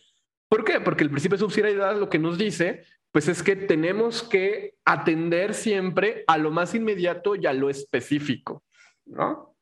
¿Por 0.49 0.65
qué? 0.65 0.81
Porque 0.81 1.03
el 1.03 1.11
principio 1.11 1.37
de 1.37 1.45
subsidiariedad 1.45 1.99
lo 1.99 2.09
que 2.09 2.21
nos 2.21 2.39
dice 2.39 2.85
pues 3.13 3.29
es 3.29 3.43
que 3.43 3.57
tenemos 3.57 4.23
que 4.23 4.75
atender 4.85 5.55
siempre 5.55 6.25
a 6.27 6.39
lo 6.39 6.51
más 6.51 6.75
inmediato 6.75 7.35
y 7.35 7.47
a 7.47 7.53
lo 7.53 7.71
específico, 7.71 8.65
¿no? 9.05 9.57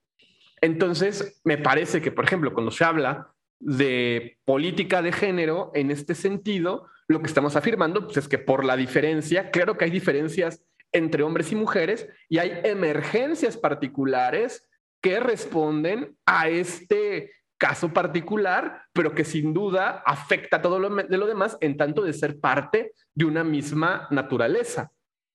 Entonces, 0.60 1.40
me 1.44 1.56
parece 1.56 2.02
que, 2.02 2.10
por 2.10 2.24
ejemplo, 2.24 2.52
cuando 2.52 2.70
se 2.70 2.84
habla 2.84 3.32
de 3.60 4.38
política 4.44 5.02
de 5.02 5.12
género, 5.12 5.70
en 5.74 5.90
este 5.90 6.14
sentido, 6.14 6.86
lo 7.06 7.20
que 7.20 7.26
estamos 7.26 7.56
afirmando 7.56 8.04
pues, 8.04 8.18
es 8.18 8.28
que 8.28 8.38
por 8.38 8.64
la 8.64 8.76
diferencia, 8.76 9.50
claro 9.50 9.76
que 9.76 9.84
hay 9.84 9.90
diferencias 9.90 10.62
entre 10.92 11.22
hombres 11.22 11.52
y 11.52 11.56
mujeres 11.56 12.08
y 12.28 12.38
hay 12.38 12.60
emergencias 12.64 13.56
particulares 13.56 14.68
que 15.00 15.20
responden 15.20 16.16
a 16.26 16.48
este 16.48 17.32
caso 17.58 17.92
particular, 17.92 18.82
pero 18.92 19.14
que 19.14 19.24
sin 19.24 19.52
duda 19.52 20.02
afecta 20.06 20.62
todo 20.62 20.78
lo, 20.78 20.94
de 20.94 21.18
lo 21.18 21.26
demás 21.26 21.58
en 21.60 21.76
tanto 21.76 22.02
de 22.02 22.12
ser 22.12 22.38
parte 22.38 22.92
de 23.14 23.24
una 23.24 23.44
misma 23.44 24.06
naturaleza. 24.10 24.90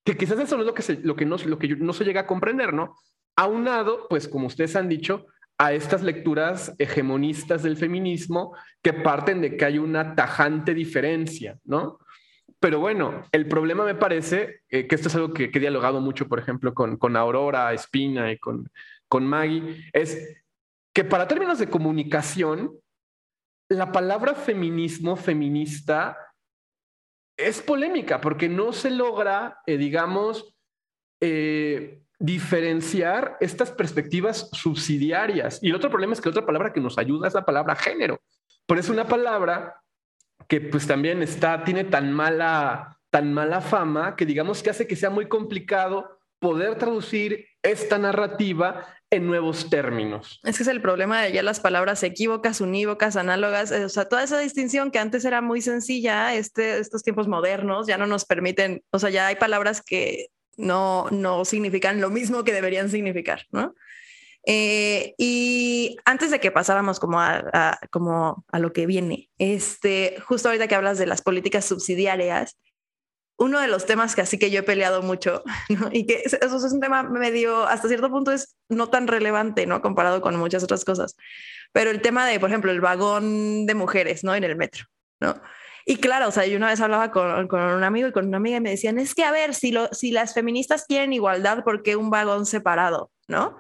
Que 0.06 0.18
quizás 0.18 0.40
eso 0.40 0.56
no 0.56 0.64
es 0.64 0.68
lo 0.68 0.74
que, 0.74 1.00
lo 1.04 1.16
que, 1.16 1.26
no, 1.26 1.38
lo 1.38 1.60
que 1.60 1.76
no 1.76 1.94
se 1.94 2.06
llega 2.06 2.22
a 2.22 2.28
comprender, 2.28 2.74
¿no? 2.74 2.96
Aunado, 3.36 4.08
pues 4.10 4.28
como 4.28 4.48
ustedes 4.48 4.76
han 4.76 4.90
dicho, 4.90 5.28
a 5.58 5.74
estas 5.74 6.02
lecturas 6.02 6.74
hegemonistas 6.80 7.64
del 7.64 7.78
feminismo 7.78 8.56
que 8.82 8.94
parten 8.94 9.42
de 9.42 9.56
que 9.56 9.66
hay 9.66 9.78
una 9.78 10.16
tajante 10.16 10.74
diferencia, 10.74 11.60
¿no? 11.64 12.00
Pero 12.60 12.80
bueno, 12.80 13.26
el 13.32 13.48
problema 13.48 13.84
me 13.84 13.96
parece, 13.96 14.62
eh, 14.70 14.88
que 14.88 14.96
esto 14.96 15.10
es 15.10 15.16
algo 15.16 15.34
que, 15.34 15.52
he 15.54 15.60
dialogado 15.60 16.00
mucho, 16.00 16.28
por 16.28 16.40
ejemplo, 16.40 16.74
con, 16.74 16.98
con 16.98 17.16
Aurora, 17.18 17.74
Espina 17.74 18.32
y 18.32 18.40
con, 18.40 18.70
con 19.08 19.28
Maggie, 19.28 19.86
es 19.92 20.43
que 20.94 21.04
para 21.04 21.28
términos 21.28 21.60
de 21.60 21.70
comunicación, 21.70 22.80
la 23.70 23.92
palabra 23.92 24.36
feminismo, 24.36 25.16
feminista, 25.16 26.18
es 27.38 27.62
polémica 27.62 28.22
porque 28.22 28.48
no 28.48 28.74
se 28.74 28.92
logra, 28.92 29.62
eh, 29.66 29.78
digamos, 29.78 30.56
eh, 31.20 32.04
diferenciar 32.20 33.38
estas 33.40 33.72
perspectivas 33.72 34.50
subsidiarias. 34.54 35.60
Y 35.62 35.70
el 35.70 35.76
otro 35.76 35.90
problema 35.90 36.14
es 36.14 36.22
que 36.22 36.30
otra 36.30 36.46
palabra 36.46 36.72
que 36.72 36.80
nos 36.80 36.98
ayuda 36.98 37.28
es 37.28 37.34
la 37.34 37.46
palabra 37.46 37.76
género. 37.76 38.22
Pero 38.66 38.80
es 38.80 38.90
una 38.90 39.08
palabra 39.08 39.82
que 40.48 40.62
pues 40.62 40.86
también 40.86 41.24
está, 41.24 41.64
tiene 41.64 41.86
tan 41.86 42.14
mala, 42.14 43.00
tan 43.10 43.34
mala 43.34 43.62
fama 43.62 44.16
que 44.16 44.26
digamos 44.26 44.62
que 44.62 44.70
hace 44.70 44.88
que 44.88 44.96
sea 44.96 45.10
muy 45.10 45.28
complicado 45.28 46.20
poder 46.40 46.78
traducir 46.78 47.48
esta 47.62 47.98
narrativa 47.98 48.86
en 49.14 49.28
nuevos 49.28 49.70
términos. 49.70 50.40
Es 50.44 50.58
que 50.58 50.64
es 50.64 50.70
el 50.70 50.82
problema 50.82 51.22
de 51.22 51.32
ya 51.32 51.44
las 51.44 51.60
palabras 51.60 52.02
equívocas, 52.04 52.62
unívocas, 52.62 53.16
análogas, 53.16 53.72
eh, 53.72 53.86
o 53.86 53.90
sea, 53.90 54.06
toda 54.06 54.24
esa 54.24 54.40
distinción 54.40 54.90
que 54.90 55.00
antes 55.00 55.24
era 55.24 55.42
muy 55.42 55.62
sencilla, 55.62 56.34
este, 56.34 56.80
estos 56.80 57.04
tiempos 57.04 57.28
modernos 57.28 57.86
ya 57.86 57.98
no 57.98 58.08
nos 58.08 58.26
permiten, 58.26 58.84
o 58.92 59.00
sea, 59.00 59.10
ya 59.12 59.28
hay 59.28 59.36
palabras 59.36 59.82
que 59.82 60.28
no, 60.58 61.08
no 61.12 61.46
significan 61.46 62.02
lo 62.02 62.10
mismo 62.10 62.44
que 62.44 62.54
deberían 62.54 62.90
significar, 62.90 63.44
¿no? 63.52 63.76
Eh, 64.46 65.14
y 65.18 65.96
antes 66.04 66.32
de 66.32 66.40
que 66.40 66.52
pasáramos 66.52 67.00
como 67.00 67.22
a, 67.22 67.80
como 67.92 68.44
a 68.52 68.60
lo 68.60 68.74
que 68.74 68.86
viene, 68.86 69.30
este, 69.38 70.18
justo 70.26 70.50
ahorita 70.50 70.68
que 70.68 70.76
hablas 70.76 70.98
de 70.98 71.06
las 71.06 71.22
políticas 71.22 71.66
subsidiarias, 71.66 72.58
uno 73.44 73.60
de 73.60 73.68
los 73.68 73.86
temas 73.86 74.16
que 74.16 74.22
así 74.22 74.40
que 74.40 74.50
yo 74.50 74.60
he 74.60 74.64
peleado 74.64 75.02
mucho 75.02 75.44
y 75.92 76.06
que 76.06 76.24
eso 76.24 76.38
es 76.42 76.74
un 76.74 76.80
tema 76.80 77.04
medio, 77.04 77.68
hasta 77.68 77.88
cierto 77.88 78.10
punto 78.10 78.32
es 78.32 78.56
no 78.70 78.90
tan 78.90 79.08
relevante, 79.08 79.66
¿no? 79.66 79.82
Comparado 79.82 80.22
con 80.22 80.36
muchas 80.38 80.64
otras 80.64 80.86
cosas. 80.86 81.16
Pero 81.72 81.90
el 81.92 82.02
tema 82.02 82.26
de, 82.28 82.40
por 82.40 82.50
ejemplo, 82.50 82.72
el 82.72 82.82
vagón 82.82 83.66
de 83.66 83.76
mujeres, 83.76 84.24
¿no? 84.24 84.36
En 84.36 84.44
el 84.44 84.56
metro, 84.56 84.86
¿no? 85.20 85.42
Y 85.86 85.98
claro, 85.98 86.30
o 86.30 86.32
sea, 86.32 86.46
yo 86.46 86.56
una 86.56 86.70
vez 86.70 86.80
hablaba 86.80 87.12
con, 87.12 87.48
con, 87.48 87.60
un 87.60 87.84
amigo 87.84 88.08
y 88.08 88.14
con 88.14 88.28
una 88.28 88.38
amiga 88.38 88.58
y 88.58 88.62
me 88.62 88.70
decían, 88.70 88.98
es 89.00 89.14
que 89.14 89.26
a 89.26 89.32
ver, 89.32 89.54
si, 89.54 89.72
lo, 89.72 89.90
si 89.92 90.12
las 90.12 90.34
feministas 90.34 90.86
quieren 90.86 91.12
igualdad, 91.12 91.64
¿por 91.64 91.84
qué 91.84 91.96
un 91.98 92.10
vagón 92.10 92.46
separado? 92.46 93.12
¿No? 93.28 93.58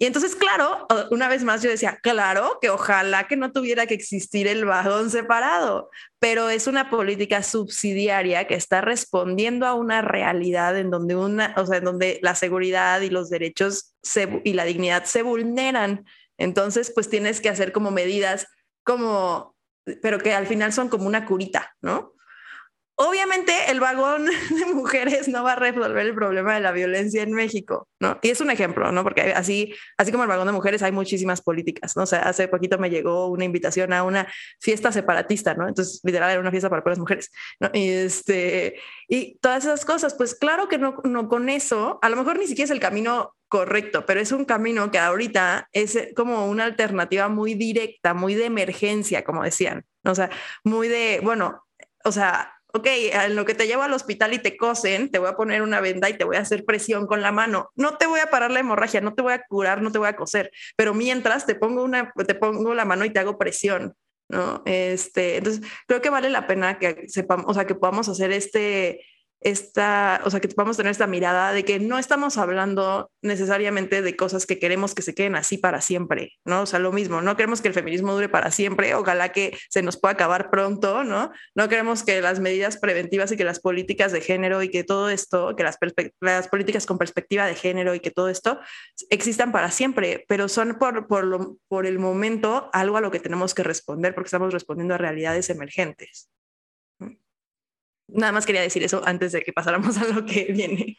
Y 0.00 0.06
entonces, 0.06 0.36
claro, 0.36 0.86
una 1.10 1.28
vez 1.28 1.42
más 1.42 1.60
yo 1.60 1.70
decía, 1.70 1.98
claro, 2.00 2.58
que 2.62 2.70
ojalá 2.70 3.26
que 3.26 3.36
no 3.36 3.50
tuviera 3.50 3.86
que 3.86 3.94
existir 3.94 4.46
el 4.46 4.64
vagón 4.64 5.10
separado, 5.10 5.90
pero 6.20 6.50
es 6.50 6.68
una 6.68 6.88
política 6.88 7.42
subsidiaria 7.42 8.46
que 8.46 8.54
está 8.54 8.80
respondiendo 8.80 9.66
a 9.66 9.74
una 9.74 10.00
realidad 10.00 10.78
en 10.78 10.90
donde 10.90 11.16
una, 11.16 11.52
o 11.56 11.66
sea, 11.66 11.78
en 11.78 11.84
donde 11.84 12.20
la 12.22 12.36
seguridad 12.36 13.00
y 13.00 13.10
los 13.10 13.28
derechos 13.28 13.96
y 14.44 14.52
la 14.52 14.64
dignidad 14.64 15.02
se 15.02 15.22
vulneran. 15.22 16.04
Entonces, 16.36 16.92
pues 16.94 17.10
tienes 17.10 17.40
que 17.40 17.48
hacer 17.48 17.72
como 17.72 17.90
medidas 17.90 18.46
como, 18.84 19.56
pero 20.00 20.20
que 20.20 20.32
al 20.32 20.46
final 20.46 20.72
son 20.72 20.88
como 20.90 21.08
una 21.08 21.26
curita, 21.26 21.74
¿no? 21.80 22.12
Obviamente 23.00 23.52
el 23.68 23.78
vagón 23.78 24.26
de 24.50 24.66
mujeres 24.74 25.28
no 25.28 25.44
va 25.44 25.52
a 25.52 25.56
resolver 25.56 26.04
el 26.04 26.14
problema 26.14 26.54
de 26.54 26.60
la 26.60 26.72
violencia 26.72 27.22
en 27.22 27.32
México, 27.32 27.88
¿no? 28.00 28.18
Y 28.22 28.30
es 28.30 28.40
un 28.40 28.50
ejemplo, 28.50 28.90
¿no? 28.90 29.04
Porque 29.04 29.32
así, 29.34 29.72
así 29.96 30.10
como 30.10 30.24
el 30.24 30.28
vagón 30.28 30.48
de 30.48 30.52
mujeres 30.52 30.82
hay 30.82 30.90
muchísimas 30.90 31.40
políticas, 31.40 31.96
¿no? 31.96 32.02
O 32.02 32.06
sea, 32.06 32.22
hace 32.22 32.48
poquito 32.48 32.76
me 32.76 32.90
llegó 32.90 33.28
una 33.28 33.44
invitación 33.44 33.92
a 33.92 34.02
una 34.02 34.26
fiesta 34.60 34.90
separatista, 34.90 35.54
¿no? 35.54 35.68
Entonces, 35.68 36.00
literal, 36.02 36.32
era 36.32 36.40
una 36.40 36.50
fiesta 36.50 36.68
para 36.68 36.82
las 36.84 36.98
mujeres, 36.98 37.30
¿no? 37.60 37.70
Y, 37.72 37.88
este, 37.88 38.80
y 39.06 39.38
todas 39.38 39.64
esas 39.64 39.84
cosas, 39.84 40.14
pues 40.14 40.34
claro 40.34 40.68
que 40.68 40.78
no, 40.78 40.96
no 41.04 41.28
con 41.28 41.50
eso, 41.50 42.00
a 42.02 42.08
lo 42.08 42.16
mejor 42.16 42.36
ni 42.36 42.48
siquiera 42.48 42.64
es 42.64 42.72
el 42.72 42.80
camino 42.80 43.36
correcto, 43.46 44.06
pero 44.06 44.18
es 44.18 44.32
un 44.32 44.44
camino 44.44 44.90
que 44.90 44.98
ahorita 44.98 45.68
es 45.70 45.96
como 46.16 46.48
una 46.48 46.64
alternativa 46.64 47.28
muy 47.28 47.54
directa, 47.54 48.12
muy 48.12 48.34
de 48.34 48.46
emergencia, 48.46 49.22
como 49.22 49.44
decían, 49.44 49.84
o 50.04 50.16
sea, 50.16 50.30
muy 50.64 50.88
de, 50.88 51.20
bueno, 51.22 51.64
o 52.04 52.10
sea, 52.10 52.57
ok, 52.78 52.86
en 52.86 53.36
lo 53.36 53.44
que 53.44 53.54
te 53.54 53.66
llevo 53.66 53.82
al 53.82 53.92
hospital 53.92 54.34
y 54.34 54.38
te 54.38 54.56
cosen, 54.56 55.10
te 55.10 55.18
voy 55.18 55.28
a 55.28 55.36
poner 55.36 55.62
una 55.62 55.80
venda 55.80 56.08
y 56.08 56.14
te 56.16 56.24
voy 56.24 56.36
a 56.36 56.40
hacer 56.40 56.64
presión 56.64 57.06
con 57.06 57.22
la 57.22 57.32
mano. 57.32 57.70
No 57.76 57.96
te 57.96 58.06
voy 58.06 58.20
a 58.20 58.30
parar 58.30 58.50
la 58.50 58.60
hemorragia, 58.60 59.00
no 59.00 59.14
te 59.14 59.22
voy 59.22 59.32
a 59.32 59.42
curar, 59.48 59.82
no 59.82 59.92
te 59.92 59.98
voy 59.98 60.08
a 60.08 60.16
coser, 60.16 60.50
pero 60.76 60.94
mientras 60.94 61.46
te 61.46 61.54
pongo 61.54 61.84
una, 61.84 62.12
te 62.26 62.34
pongo 62.34 62.74
la 62.74 62.84
mano 62.84 63.04
y 63.04 63.10
te 63.10 63.20
hago 63.20 63.38
presión, 63.38 63.94
¿no? 64.28 64.62
Este, 64.64 65.36
entonces 65.36 65.62
creo 65.86 66.00
que 66.00 66.10
vale 66.10 66.30
la 66.30 66.46
pena 66.46 66.78
que 66.78 67.04
sepamos, 67.08 67.46
o 67.48 67.54
sea, 67.54 67.66
que 67.66 67.74
podamos 67.74 68.08
hacer 68.08 68.32
este, 68.32 69.04
esta, 69.40 70.20
o 70.24 70.30
sea, 70.30 70.40
que 70.40 70.48
vamos 70.56 70.76
a 70.76 70.78
tener 70.78 70.90
esta 70.90 71.06
mirada 71.06 71.52
de 71.52 71.64
que 71.64 71.78
no 71.78 71.98
estamos 71.98 72.38
hablando 72.38 73.10
necesariamente 73.22 74.02
de 74.02 74.16
cosas 74.16 74.46
que 74.46 74.58
queremos 74.58 74.94
que 74.94 75.02
se 75.02 75.14
queden 75.14 75.36
así 75.36 75.58
para 75.58 75.80
siempre, 75.80 76.32
¿no? 76.44 76.62
O 76.62 76.66
sea, 76.66 76.80
lo 76.80 76.92
mismo, 76.92 77.20
no 77.20 77.36
queremos 77.36 77.60
que 77.60 77.68
el 77.68 77.74
feminismo 77.74 78.12
dure 78.14 78.28
para 78.28 78.50
siempre, 78.50 78.94
ojalá 78.94 79.30
que 79.30 79.56
se 79.70 79.82
nos 79.82 79.96
pueda 79.96 80.14
acabar 80.14 80.50
pronto, 80.50 81.04
¿no? 81.04 81.30
No 81.54 81.68
queremos 81.68 82.02
que 82.02 82.20
las 82.20 82.40
medidas 82.40 82.78
preventivas 82.78 83.30
y 83.30 83.36
que 83.36 83.44
las 83.44 83.60
políticas 83.60 84.10
de 84.12 84.20
género 84.20 84.62
y 84.62 84.70
que 84.70 84.82
todo 84.82 85.08
esto, 85.08 85.54
que 85.54 85.62
las, 85.62 85.78
políticas 86.48 86.86
con 86.86 86.98
perspectiva 86.98 87.46
de 87.46 87.54
género 87.54 87.94
y 87.94 88.00
que 88.00 88.10
todo 88.10 88.28
esto 88.28 88.58
existan 89.10 89.52
para 89.52 89.70
siempre, 89.70 90.24
pero 90.28 90.48
son 90.48 90.78
por, 90.78 91.06
por, 91.06 91.24
lo, 91.24 91.58
por 91.68 91.86
el 91.86 91.98
momento 91.98 92.70
algo 92.72 92.96
a 92.96 93.00
lo 93.00 93.10
que 93.10 93.20
tenemos 93.20 93.54
que 93.54 93.62
responder 93.62 94.14
porque 94.14 94.28
estamos 94.28 94.52
respondiendo 94.52 94.94
a 94.94 94.98
realidades 94.98 95.50
emergentes. 95.50 96.28
Nada 98.08 98.32
más 98.32 98.46
quería 98.46 98.62
decir 98.62 98.82
eso 98.82 99.02
antes 99.04 99.32
de 99.32 99.42
que 99.42 99.52
pasáramos 99.52 99.96
a 99.98 100.06
lo 100.06 100.24
que 100.24 100.46
viene. 100.52 100.98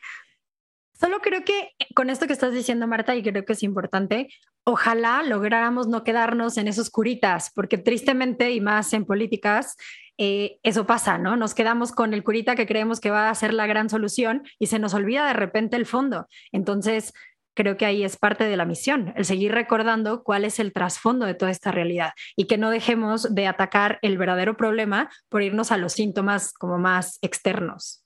Solo 0.99 1.21
creo 1.21 1.45
que 1.45 1.71
con 1.95 2.09
esto 2.09 2.27
que 2.27 2.33
estás 2.33 2.53
diciendo, 2.53 2.85
Marta, 2.85 3.15
y 3.15 3.23
creo 3.23 3.45
que 3.45 3.53
es 3.53 3.63
importante, 3.63 4.27
ojalá 4.65 5.23
lográramos 5.23 5.87
no 5.87 6.03
quedarnos 6.03 6.57
en 6.57 6.67
esos 6.67 6.89
curitas, 6.89 7.51
porque 7.55 7.77
tristemente 7.77 8.51
y 8.51 8.59
más 8.59 8.91
en 8.91 9.05
políticas, 9.05 9.77
eh, 10.17 10.59
eso 10.63 10.85
pasa, 10.85 11.17
¿no? 11.17 11.37
Nos 11.37 11.53
quedamos 11.53 11.93
con 11.93 12.13
el 12.13 12.25
curita 12.25 12.57
que 12.57 12.67
creemos 12.67 12.99
que 12.99 13.11
va 13.11 13.29
a 13.29 13.35
ser 13.35 13.53
la 13.53 13.65
gran 13.67 13.89
solución 13.89 14.43
y 14.59 14.67
se 14.67 14.77
nos 14.77 14.93
olvida 14.93 15.25
de 15.25 15.33
repente 15.33 15.77
el 15.77 15.85
fondo. 15.85 16.27
Entonces, 16.51 17.13
creo 17.55 17.77
que 17.77 17.85
ahí 17.85 18.03
es 18.03 18.17
parte 18.17 18.45
de 18.45 18.57
la 18.57 18.65
misión, 18.65 19.13
el 19.15 19.25
seguir 19.25 19.51
recordando 19.51 20.23
cuál 20.23 20.45
es 20.45 20.59
el 20.59 20.73
trasfondo 20.73 21.25
de 21.25 21.33
toda 21.33 21.51
esta 21.51 21.71
realidad 21.71 22.11
y 22.35 22.45
que 22.47 22.57
no 22.57 22.69
dejemos 22.69 23.33
de 23.33 23.47
atacar 23.47 23.99
el 24.01 24.17
verdadero 24.17 24.55
problema 24.57 25.09
por 25.29 25.41
irnos 25.41 25.71
a 25.71 25.77
los 25.77 25.93
síntomas 25.93 26.53
como 26.53 26.77
más 26.77 27.19
externos. 27.21 28.05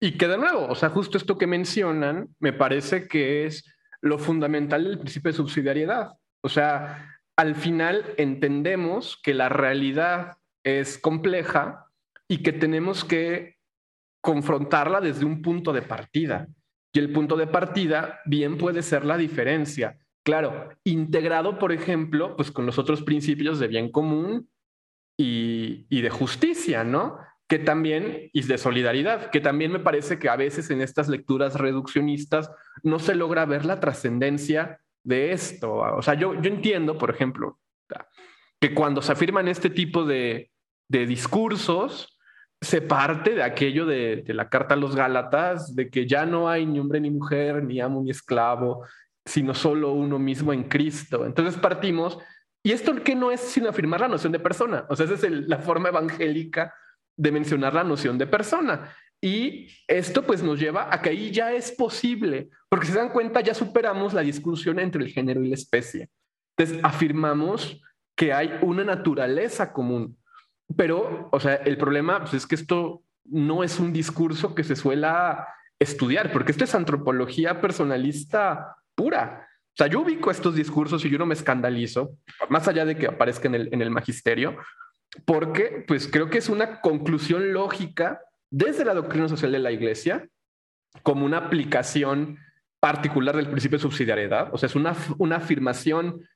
Y 0.00 0.16
que 0.16 0.28
de 0.28 0.38
nuevo, 0.38 0.66
o 0.66 0.74
sea, 0.74 0.88
justo 0.88 1.18
esto 1.18 1.36
que 1.36 1.46
mencionan, 1.46 2.28
me 2.38 2.54
parece 2.54 3.06
que 3.06 3.44
es 3.44 3.64
lo 4.00 4.18
fundamental 4.18 4.84
del 4.84 4.98
principio 4.98 5.30
de 5.30 5.36
subsidiariedad. 5.36 6.12
O 6.42 6.48
sea, 6.48 7.20
al 7.36 7.54
final 7.54 8.14
entendemos 8.16 9.18
que 9.22 9.34
la 9.34 9.50
realidad 9.50 10.38
es 10.64 10.98
compleja 10.98 11.86
y 12.28 12.42
que 12.42 12.52
tenemos 12.52 13.04
que 13.04 13.56
confrontarla 14.22 15.00
desde 15.00 15.24
un 15.24 15.42
punto 15.42 15.72
de 15.72 15.82
partida. 15.82 16.48
Y 16.92 16.98
el 16.98 17.12
punto 17.12 17.36
de 17.36 17.46
partida 17.46 18.20
bien 18.24 18.58
puede 18.58 18.82
ser 18.82 19.04
la 19.04 19.16
diferencia. 19.16 19.98
Claro, 20.24 20.70
integrado, 20.84 21.58
por 21.58 21.72
ejemplo, 21.72 22.36
pues 22.36 22.50
con 22.50 22.66
los 22.66 22.78
otros 22.78 23.02
principios 23.02 23.58
de 23.58 23.68
bien 23.68 23.90
común 23.90 24.48
y, 25.16 26.00
de 26.00 26.10
justicia, 26.10 26.84
¿no? 26.84 27.18
Que 27.48 27.58
también, 27.58 28.30
y 28.32 28.42
de 28.42 28.58
solidaridad, 28.58 29.30
que 29.30 29.40
también 29.40 29.72
me 29.72 29.78
parece 29.78 30.18
que 30.18 30.28
a 30.28 30.36
veces 30.36 30.70
en 30.70 30.80
estas 30.80 31.08
lecturas 31.08 31.54
reduccionistas 31.54 32.50
no 32.82 32.98
se 32.98 33.14
logra 33.14 33.44
ver 33.44 33.64
la 33.64 33.80
trascendencia 33.80 34.80
de 35.02 35.32
esto. 35.32 35.74
O 35.74 36.02
sea, 36.02 36.14
yo, 36.14 36.40
yo 36.40 36.50
entiendo, 36.50 36.96
por 36.96 37.10
ejemplo, 37.10 37.58
que 38.60 38.74
cuando 38.74 39.02
se 39.02 39.12
afirman 39.12 39.48
este 39.48 39.70
tipo 39.70 40.04
de, 40.04 40.50
de 40.88 41.06
discursos, 41.06 42.18
se 42.60 42.82
parte 42.82 43.34
de 43.34 43.42
aquello 43.42 43.86
de, 43.86 44.22
la 44.28 44.48
carta 44.48 44.74
a 44.74 44.76
los 44.76 44.94
Gálatas, 44.94 45.74
de 45.74 45.88
que 45.88 46.06
ya 46.06 46.26
no 46.26 46.48
hay 46.48 46.66
ni 46.66 46.78
hombre 46.78 47.00
ni 47.00 47.10
mujer, 47.10 47.62
ni 47.64 47.80
amo 47.80 48.02
ni 48.02 48.10
esclavo, 48.10 48.84
sino 49.24 49.54
solo 49.54 49.92
uno 49.92 50.18
mismo 50.18 50.52
en 50.52 50.64
Cristo. 50.64 51.24
Entonces 51.24 51.58
partimos, 51.58 52.18
y 52.62 52.72
esto 52.72 52.94
que 53.02 53.14
no 53.14 53.30
es 53.30 53.40
sino 53.40 53.68
afirmar 53.68 54.00
la 54.00 54.08
noción 54.08 54.32
de 54.32 54.40
persona, 54.40 54.84
o 54.90 54.96
sea, 54.96 55.06
esa 55.06 55.14
es 55.14 55.48
la 55.48 55.58
forma 55.58 55.88
evangélica 55.88 56.74
de 57.16 57.32
mencionar 57.32 57.74
la 57.74 57.84
noción 57.84 58.18
de 58.18 58.26
persona. 58.26 58.94
Y 59.22 59.68
esto 59.86 60.22
pues 60.22 60.42
nos 60.42 60.58
lleva 60.58 60.88
a 60.92 61.00
que 61.02 61.10
ahí 61.10 61.30
ya 61.30 61.52
es 61.52 61.72
posible, 61.72 62.50
porque 62.68 62.86
si 62.86 62.92
se 62.92 62.98
dan 62.98 63.10
cuenta 63.10 63.40
ya 63.40 63.54
superamos 63.54 64.14
la 64.14 64.22
discusión 64.22 64.78
entre 64.78 65.02
el 65.02 65.10
género 65.10 65.42
y 65.42 65.48
la 65.48 65.54
especie. 65.54 66.08
Entonces 66.56 66.82
afirmamos 66.82 67.80
que 68.16 68.32
hay 68.32 68.58
una 68.62 68.84
naturaleza 68.84 69.72
común, 69.72 70.16
pero, 70.76 71.28
o 71.32 71.40
sea, 71.40 71.54
el 71.54 71.76
problema 71.76 72.20
pues, 72.20 72.34
es 72.34 72.46
que 72.46 72.54
esto 72.54 73.02
no 73.24 73.64
es 73.64 73.78
un 73.78 73.92
discurso 73.92 74.54
que 74.54 74.64
se 74.64 74.76
suela 74.76 75.48
estudiar, 75.78 76.32
porque 76.32 76.52
esto 76.52 76.64
es 76.64 76.74
antropología 76.74 77.60
personalista 77.60 78.76
pura. 78.94 79.48
O 79.68 79.76
sea, 79.76 79.86
yo 79.86 80.00
ubico 80.00 80.30
estos 80.30 80.54
discursos 80.54 81.04
y 81.04 81.10
yo 81.10 81.18
no 81.18 81.26
me 81.26 81.34
escandalizo, 81.34 82.16
más 82.48 82.68
allá 82.68 82.84
de 82.84 82.96
que 82.96 83.06
aparezca 83.06 83.48
en 83.48 83.82
el, 83.82 83.90
magisterio, 83.90 84.58
porque 85.24 85.84
pues 85.86 86.06
creo 86.06 86.28
que 86.28 86.38
es 86.38 86.48
una 86.48 86.80
conclusión 86.80 87.52
lógica 87.52 88.20
desde 88.50 88.84
la 88.84 88.94
doctrina 88.94 89.28
social 89.28 89.52
de 89.52 89.58
la 89.58 89.72
Iglesia 89.72 90.28
como 91.02 91.24
una 91.24 91.38
aplicación 91.38 92.38
particular 92.80 93.36
del 93.36 93.48
principio 93.48 93.78
de 93.78 93.82
subsidiariedad. 93.82 94.50
O 94.52 94.58
sea, 94.58 94.66
es 94.66 94.74
una 94.74 95.36
afirmación 95.36 96.28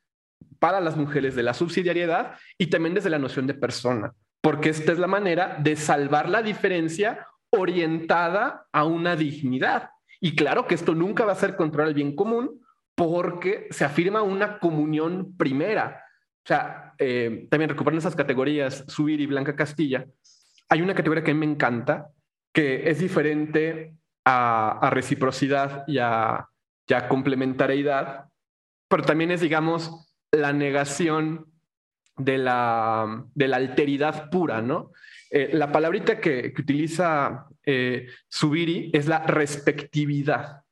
para 0.58 0.80
las 0.80 0.96
mujeres 0.96 1.34
de 1.34 1.42
la 1.42 1.54
subsidiariedad 1.54 2.36
y 2.56 2.68
también 2.68 2.94
desde 2.94 3.10
la 3.10 3.18
noción 3.18 3.46
de 3.46 3.54
persona 3.54 4.14
porque 4.44 4.68
esta 4.68 4.92
es 4.92 4.98
la 4.98 5.06
manera 5.06 5.56
de 5.58 5.74
salvar 5.74 6.28
la 6.28 6.42
diferencia 6.42 7.26
orientada 7.48 8.66
a 8.72 8.84
una 8.84 9.16
dignidad. 9.16 9.88
Y 10.20 10.36
claro 10.36 10.66
que 10.66 10.74
esto 10.74 10.94
nunca 10.94 11.24
va 11.24 11.32
a 11.32 11.36
ser 11.36 11.56
contra 11.56 11.86
el 11.86 11.94
bien 11.94 12.14
común 12.14 12.60
porque 12.94 13.66
se 13.70 13.86
afirma 13.86 14.20
una 14.20 14.58
comunión 14.58 15.34
primera. 15.38 16.04
O 16.44 16.46
sea, 16.46 16.92
eh, 16.98 17.48
también 17.50 17.70
recuperan 17.70 17.96
esas 17.96 18.14
categorías, 18.14 18.84
Subir 18.86 19.18
y 19.22 19.26
Blanca 19.26 19.56
Castilla. 19.56 20.04
Hay 20.68 20.82
una 20.82 20.94
categoría 20.94 21.24
que 21.24 21.30
a 21.30 21.34
mí 21.34 21.40
me 21.40 21.50
encanta, 21.50 22.10
que 22.52 22.90
es 22.90 22.98
diferente 22.98 23.94
a, 24.26 24.90
reciprocidad 24.92 25.84
y 25.86 25.96
a, 26.00 26.50
y 26.86 26.92
a 26.92 27.08
complementariedad, 27.08 28.26
pero 28.90 29.04
también 29.04 29.30
es, 29.30 29.40
digamos, 29.40 30.14
la 30.32 30.52
negación 30.52 31.46
de 32.16 32.38
la, 32.38 33.24
de 33.34 33.48
la 33.48 33.56
alteridad 33.56 34.30
pura, 34.30 34.62
¿no? 34.62 34.92
Eh, 35.30 35.50
la 35.52 35.72
palabrita 35.72 36.20
que, 36.20 36.52
utiliza 36.56 37.46
eh, 37.64 38.08
Subiri 38.28 38.90
es 38.92 39.06
la 39.06 39.20
respectividad. 39.20 40.62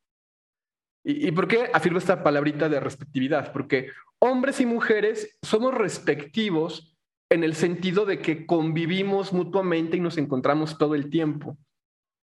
¿Y, 1.04 1.28
¿Y 1.28 1.32
por 1.32 1.48
qué 1.48 1.70
afirmo 1.72 1.98
esta 1.98 2.22
palabrita 2.22 2.68
de 2.68 2.78
respectividad? 2.78 3.52
Porque 3.52 3.90
hombres 4.20 4.60
y 4.60 4.66
mujeres 4.66 5.38
somos 5.42 5.74
respectivos 5.74 6.96
en 7.28 7.44
el 7.44 7.54
sentido 7.54 8.04
de 8.04 8.20
que 8.20 8.46
convivimos 8.46 9.32
mutuamente 9.32 9.96
y 9.96 10.00
nos 10.00 10.18
encontramos 10.18 10.78
todo 10.78 10.94
el 10.94 11.10
tiempo. 11.10 11.56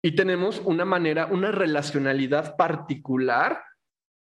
Y 0.01 0.15
tenemos 0.15 0.61
una 0.65 0.85
manera, 0.85 1.27
una 1.27 1.53
relacionalidad 1.53 2.57
particular 2.57 3.63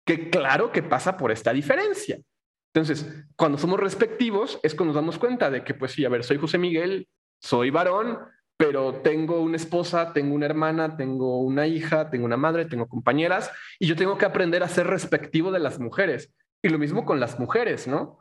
que 0.05 0.29
claro 0.29 0.71
que 0.71 0.81
pasa 0.81 1.17
por 1.17 1.31
esta 1.31 1.53
diferencia. 1.53 2.19
Entonces, 2.73 3.25
cuando 3.35 3.57
somos 3.57 3.79
respectivos 3.79 4.59
es 4.63 4.75
cuando 4.75 4.93
nos 4.93 5.01
damos 5.01 5.17
cuenta 5.17 5.49
de 5.49 5.63
que, 5.63 5.73
pues 5.73 5.93
sí, 5.93 6.05
a 6.05 6.09
ver, 6.09 6.23
soy 6.23 6.37
José 6.37 6.57
Miguel, 6.57 7.07
soy 7.41 7.71
varón, 7.71 8.19
pero 8.57 8.95
tengo 9.01 9.39
una 9.39 9.55
esposa, 9.55 10.13
tengo 10.13 10.35
una 10.35 10.45
hermana, 10.45 10.97
tengo 10.97 11.39
una 11.39 11.65
hija, 11.65 12.09
tengo 12.09 12.25
una 12.25 12.37
madre, 12.37 12.65
tengo 12.65 12.87
compañeras, 12.87 13.51
y 13.79 13.87
yo 13.87 13.95
tengo 13.95 14.17
que 14.17 14.25
aprender 14.25 14.63
a 14.63 14.67
ser 14.67 14.87
respectivo 14.87 15.51
de 15.51 15.59
las 15.59 15.79
mujeres. 15.79 16.33
Y 16.61 16.69
lo 16.69 16.77
mismo 16.77 17.05
con 17.05 17.19
las 17.19 17.39
mujeres, 17.39 17.87
¿no? 17.87 18.19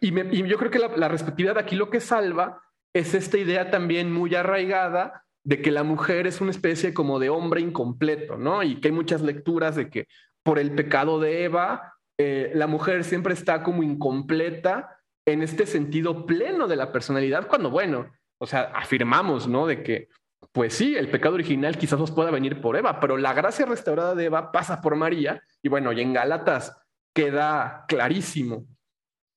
Y, 0.00 0.12
yo 0.12 0.58
creo 0.58 0.70
que 0.70 0.78
la, 0.78 0.88
la 0.96 1.08
respectividad 1.08 1.56
aquí 1.56 1.76
lo 1.76 1.88
que 1.88 2.00
salva 2.00 2.62
es 2.92 3.14
esta 3.14 3.38
idea 3.38 3.70
también 3.70 4.12
muy 4.12 4.34
arraigada 4.34 5.24
de 5.44 5.62
que 5.62 5.70
la 5.70 5.84
mujer 5.84 6.26
es 6.26 6.40
una 6.40 6.50
especie 6.50 6.92
como 6.92 7.18
de 7.18 7.30
hombre 7.30 7.60
incompleto, 7.60 8.36
¿no? 8.36 8.62
Y 8.62 8.80
que 8.80 8.88
hay 8.88 8.92
muchas 8.92 9.22
lecturas 9.22 9.76
de 9.76 9.88
que 9.88 10.06
por 10.42 10.58
el 10.58 10.74
pecado 10.74 11.20
de 11.20 11.44
Eva, 11.44 11.94
eh, 12.22 12.52
la 12.54 12.66
mujer 12.66 13.02
siempre 13.04 13.32
está 13.32 13.62
como 13.62 13.82
incompleta 13.82 14.98
en 15.24 15.40
este 15.40 15.64
sentido 15.64 16.26
pleno 16.26 16.68
de 16.68 16.76
la 16.76 16.92
personalidad, 16.92 17.48
cuando, 17.48 17.70
bueno, 17.70 18.12
o 18.38 18.46
sea, 18.46 18.72
afirmamos, 18.74 19.48
¿no? 19.48 19.66
De 19.66 19.82
que, 19.82 20.08
pues 20.52 20.74
sí, 20.74 20.94
el 20.96 21.08
pecado 21.08 21.36
original 21.36 21.78
quizás 21.78 21.98
nos 21.98 22.10
pueda 22.10 22.30
venir 22.30 22.60
por 22.60 22.76
Eva, 22.76 23.00
pero 23.00 23.16
la 23.16 23.32
gracia 23.32 23.64
restaurada 23.64 24.14
de 24.14 24.26
Eva 24.26 24.52
pasa 24.52 24.82
por 24.82 24.96
María, 24.96 25.42
y 25.62 25.70
bueno, 25.70 25.94
y 25.94 26.02
en 26.02 26.12
Gálatas 26.12 26.76
queda 27.14 27.86
clarísimo. 27.88 28.66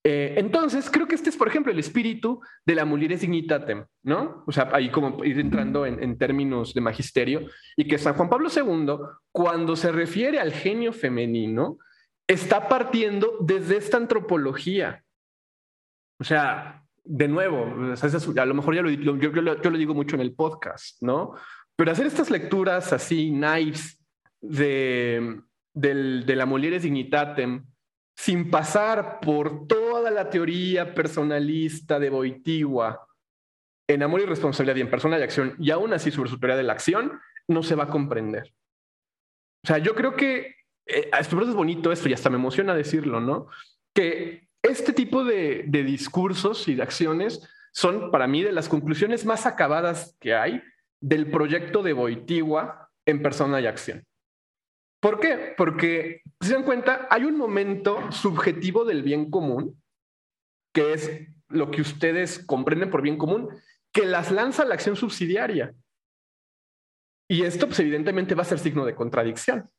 Eh, 0.03 0.33
entonces, 0.35 0.89
creo 0.89 1.07
que 1.07 1.15
este 1.15 1.29
es, 1.29 1.37
por 1.37 1.47
ejemplo, 1.47 1.71
el 1.71 1.79
espíritu 1.79 2.41
de 2.65 2.75
la 2.75 2.83
es 2.83 3.21
dignitatem, 3.21 3.85
¿no? 4.03 4.43
O 4.45 4.51
sea, 4.51 4.69
ahí 4.73 4.89
como 4.91 5.23
ir 5.23 5.39
entrando 5.39 5.85
en, 5.85 6.03
en, 6.03 6.17
términos 6.17 6.73
de 6.73 6.81
magisterio, 6.81 7.47
y 7.77 7.87
que 7.87 7.97
San 7.97 8.15
Juan 8.15 8.29
Pablo 8.29 8.49
II, 8.53 8.97
cuando 9.31 9.77
se 9.77 9.93
refiere 9.93 10.41
al 10.41 10.51
genio 10.51 10.91
femenino, 10.91 11.77
está 12.27 12.67
partiendo 12.67 13.37
desde 13.41 13.77
esta 13.77 13.97
antropología. 13.97 15.03
O 16.19 16.23
sea, 16.23 16.83
de 17.03 17.27
nuevo, 17.27 17.65
a 17.65 18.45
lo 18.45 18.53
mejor 18.53 18.75
ya 18.75 18.81
lo, 18.81 18.89
yo, 18.89 19.17
yo, 19.17 19.41
lo 19.41 19.77
digo 19.77 19.93
mucho 19.93 20.15
en 20.15 20.21
el 20.21 20.33
podcast, 20.33 21.01
¿no? 21.01 21.35
Pero 21.75 21.91
hacer 21.91 22.05
estas 22.05 22.29
lecturas 22.29 22.93
así, 22.93 23.31
nice, 23.31 23.97
de, 24.41 25.41
la 25.73 26.45
Molieres 26.45 26.83
Dignitatem, 26.83 27.65
sin 28.15 28.51
pasar 28.51 29.19
por 29.19 29.67
toda 29.67 30.11
la 30.11 30.29
teoría 30.29 30.93
personalista 30.93 31.99
de 31.99 32.09
Boitigua 32.09 33.07
en 33.87 34.03
Amor 34.03 34.21
y 34.21 34.25
Responsabilidad 34.25 34.77
y 34.77 34.81
en 34.81 34.89
Persona 34.89 35.17
de 35.17 35.23
Acción, 35.23 35.55
y 35.59 35.71
aún 35.71 35.93
así 35.93 36.11
sobre 36.11 36.29
su 36.29 36.39
teoría 36.39 36.55
de 36.55 36.63
la 36.63 36.73
acción, 36.73 37.19
no 37.47 37.63
se 37.63 37.75
va 37.75 37.85
a 37.85 37.89
comprender. 37.89 38.53
O 39.65 39.67
sea, 39.67 39.77
yo 39.79 39.95
creo 39.95 40.15
que 40.15 40.55
eh, 40.85 41.09
es 41.13 41.53
bonito 41.53 41.91
esto 41.91 42.09
y 42.09 42.13
hasta 42.13 42.29
me 42.29 42.37
emociona 42.37 42.73
decirlo, 42.73 43.19
¿no? 43.19 43.47
Que 43.93 44.47
este 44.61 44.93
tipo 44.93 45.23
de, 45.23 45.65
discursos 45.67 46.67
y 46.67 46.75
de 46.75 46.83
acciones 46.83 47.47
son 47.73 48.11
para 48.11 48.27
mí 48.27 48.43
de 48.43 48.51
las 48.51 48.69
conclusiones 48.69 49.25
más 49.25 49.45
acabadas 49.45 50.15
que 50.19 50.33
hay 50.33 50.61
del 51.01 51.29
proyecto 51.29 51.83
de 51.83 51.93
Boitigua 51.93 52.89
en 53.05 53.21
persona 53.21 53.59
y 53.59 53.67
acción. 53.67 54.05
¿Por 55.01 55.19
qué? 55.19 55.53
Porque, 55.57 56.21
si 56.39 56.47
se 56.47 56.53
dan 56.53 56.63
cuenta, 56.63 57.07
hay 57.09 57.25
un 57.25 57.37
momento 57.37 58.09
subjetivo 58.11 58.85
del 58.85 59.03
bien 59.03 59.29
común, 59.29 59.81
que 60.73 60.93
es 60.93 61.27
lo 61.49 61.71
que 61.71 61.81
ustedes 61.81 62.39
comprenden 62.39 62.89
por 62.89 63.01
bien 63.01 63.17
común, 63.17 63.49
que 63.91 64.05
las 64.05 64.31
lanza 64.31 64.63
la 64.63 64.75
acción 64.75 64.95
subsidiaria. 64.95 65.75
Y 67.29 67.43
esto, 67.43 67.67
pues, 67.67 67.79
evidentemente, 67.81 68.33
va 68.33 68.43
a 68.43 68.45
ser 68.45 68.59
signo 68.59 68.85
de 68.85 68.95
contradicción. 68.95 69.69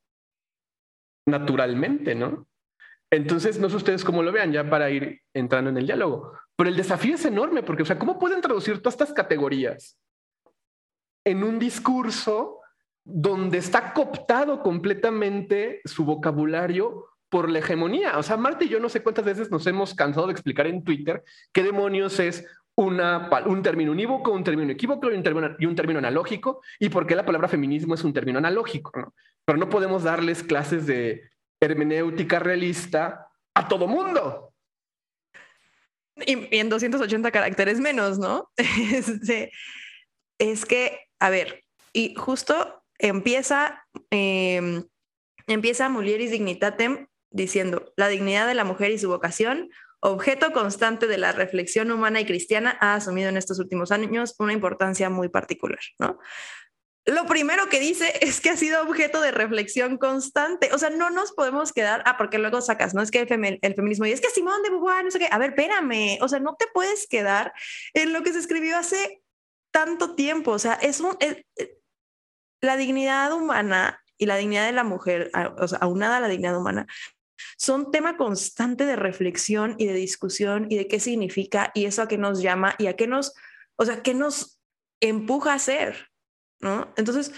Naturalmente, 1.27 2.15
¿no? 2.15 2.47
Entonces, 3.11 3.59
no 3.59 3.71
sé 3.71 3.77
ustedes 3.77 4.05
cómo 4.05 4.23
lo 4.23 4.33
vean 4.33 4.53
ya 4.53 4.69
para 4.69 4.91
ir 4.91 5.23
entrando 5.33 5.71
en 5.71 5.79
el 5.79 5.87
diálogo. 5.87 6.33
Pero 6.57 6.71
el 6.71 6.77
desafío 6.77 7.15
es 7.15 7.25
enorme 7.25 7.63
porque, 7.63 7.83
o 7.83 7.87
sea, 7.87 7.99
¿cómo 7.99 8.19
pueden 8.19 8.41
traducir 8.41 8.79
todas 8.79 8.95
estas 8.95 9.13
categorías 9.13 9.99
en 11.25 11.43
un 11.43 11.59
discurso 11.59 12.61
donde 13.05 13.59
está 13.59 13.93
cooptado 13.93 14.63
completamente 14.63 15.81
su 15.85 16.05
vocabulario 16.05 17.07
por 17.29 17.51
la 17.51 17.61
hegemonía? 17.61 18.19
O 18.19 18.23
sea, 18.23 18.37
Marta 18.37 18.65
y 18.65 18.69
yo 18.69 18.81
no 18.81 18.89
sé 18.89 19.03
cuántas 19.03 19.25
veces 19.25 19.51
nos 19.51 19.67
hemos 19.67 19.95
cansado 19.95 20.27
de 20.27 20.33
explicar 20.33 20.67
en 20.67 20.85
Twitter 20.85 21.25
qué 21.53 21.63
demonios 21.63 22.19
es 22.21 22.47
una, 22.77 23.31
un 23.47 23.63
término 23.63 23.93
unívoco, 23.93 24.33
un 24.33 24.45
término 24.45 24.73
equívoco 24.73 25.11
y 25.11 25.15
un 25.15 25.23
término, 25.23 25.57
y 25.59 25.67
un 25.67 25.77
término 25.77 25.99
analógico, 25.99 26.61
y 26.79 26.89
por 26.89 27.07
qué 27.07 27.15
la 27.15 27.25
palabra 27.25 27.49
feminismo 27.49 27.95
es 27.95 28.05
un 28.05 28.13
término 28.13 28.39
analógico. 28.39 28.93
¿no? 28.99 29.15
Pero 29.45 29.59
no 29.59 29.69
podemos 29.69 30.03
darles 30.03 30.43
clases 30.43 30.87
de 30.87 31.31
hermenéutica 31.61 32.39
realista 32.39 33.29
a 33.55 33.69
todo 33.69 33.87
mundo. 33.87 34.53
Y, 36.27 36.57
en 36.57 36.69
280 36.69 37.31
caracteres 37.31 37.81
menos, 37.81 38.19
¿no? 38.19 38.51
Este, 38.57 39.51
es 40.39 40.65
que, 40.65 41.01
a 41.21 41.31
ver, 41.31 41.65
y 41.93 42.15
justo 42.17 42.83
empieza, 42.99 43.85
eh, 44.11 44.83
empieza 45.47 45.89
Mulieris 45.89 46.31
Dignitatem 46.31 47.07
diciendo, 47.31 47.93
la 47.97 48.09
dignidad 48.09 48.47
de 48.47 48.55
la 48.55 48.65
mujer 48.65 48.93
y 48.93 48.99
su 48.99 49.09
vocación, 49.09 49.71
objeto 50.05 50.53
constante 50.53 51.07
de 51.07 51.19
la 51.19 51.33
reflexión 51.33 51.91
humana 51.91 52.21
y 52.21 52.27
cristiana, 52.27 52.77
ha 52.81 52.95
asumido 52.95 53.31
en 53.31 53.37
estos 53.37 53.59
últimos 53.59 53.91
años 53.91 54.35
una 54.39 54.53
importancia 54.53 55.09
muy 55.09 55.29
particular, 55.29 55.81
¿no? 55.99 56.19
lo 57.07 57.27
primero 57.27 57.69
que 57.69 57.81
dice 57.81 58.13
es 58.21 58.41
que 58.41 58.51
ha 58.51 58.57
sido 58.57 58.83
objeto 58.83 59.21
de 59.21 59.31
reflexión 59.31 59.99
constante. 59.99 60.71
O 60.73 60.79
sea, 60.79 60.91
no 60.91 61.11
nos 61.11 61.33
podemos 61.33 61.73
quedar, 61.73 62.03
ah, 62.07 62.17
porque 62.17 62.39
luego 62.39 62.61
sacas, 62.61 62.95
no 62.95 63.03
es 63.03 63.11
que 63.11 63.21
el, 63.21 63.75
feminismo, 63.75 64.07
y 64.07 64.13
es 64.13 64.21
que 64.21 64.31
Simón 64.31 64.63
de 64.63 64.71
Beauvoir, 64.71 65.05
no 65.05 65.11
sé 65.11 65.19
qué, 65.19 65.29
a 65.31 65.39
ver, 65.39 65.51
espérame, 65.51 66.19
o 66.21 66.29
sea, 66.29 66.41
no 66.41 66.57
te 66.57 66.67
puedes 66.73 67.07
quedar 67.07 67.53
en 67.93 68.13
lo 68.13 68.23
que 68.23 68.33
se 68.33 68.39
escribió 68.39 68.77
hace 68.77 69.23
tanto 69.71 70.15
tiempo. 70.15 70.53
O 70.53 70.59
sea, 70.59 70.75
es 70.75 71.01
un, 71.01 71.17
eh, 71.21 71.45
la 72.61 72.77
dignidad 72.77 73.33
humana 73.33 74.03
y 74.17 74.27
la 74.27 74.37
dignidad 74.37 74.67
de 74.67 74.73
la 74.73 74.85
mujer, 74.85 75.31
o 75.59 75.69
sea, 75.69 75.79
aunada 75.79 76.19
a 76.19 76.21
la 76.21 76.29
dignidad 76.29 76.57
humana, 76.57 76.87
son 77.57 77.91
tema 77.91 78.17
constante 78.17 78.87
de 78.87 78.97
reflexión 78.97 79.77
y 79.79 79.87
de 79.87 79.95
discusión 79.95 80.67
y 80.71 80.77
de 80.77 80.89
qué 80.89 81.01
significa 81.01 81.71
y 81.75 81.87
eso 81.87 82.03
a 82.03 82.09
qué 82.09 82.19
nos 82.19 82.43
llama 82.43 82.75
y 82.79 82.87
a 82.87 82.97
qué 82.97 83.07
nos, 83.07 83.35
o 83.77 83.85
sea, 83.85 84.03
qué 84.03 84.15
nos 84.15 84.61
empuja 85.01 85.55
a 85.55 85.59
ser. 85.59 86.11
Entonces, 86.97 87.33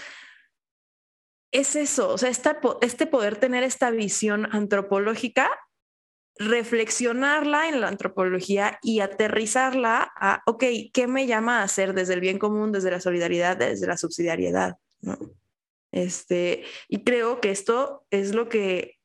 es 1.51 1.75
eso, 1.75 2.09
o 2.09 2.17
sea, 2.17 2.29
este 2.29 3.07
poder 3.07 3.37
tener 3.37 3.63
esta 3.63 3.89
visión 3.91 4.47
antropológica, 4.51 5.49
reflexionarla 6.39 7.67
en 7.67 7.81
la 7.81 7.87
antropología 7.87 8.79
y 8.81 8.99
aterrizarla 8.99 10.11
a, 10.15 10.43
ok, 10.45 10.63
¿qué 10.93 11.07
me 11.07 11.25
llama 11.25 11.59
a 11.59 11.63
hacer 11.63 11.93
desde 11.93 12.13
el 12.13 12.21
bien 12.21 12.37
común, 12.37 12.71
desde 12.71 12.91
la 12.91 13.01
solidaridad, 13.01 13.57
desde 13.57 13.87
la 13.87 13.97
subsidiariedad? 13.97 14.75
Este, 15.91 16.63
y 16.87 17.03
creo 17.03 17.41
que 17.41 17.49
esto 17.49 18.05
es 18.11 18.35
lo 18.35 18.49
que 18.49 18.96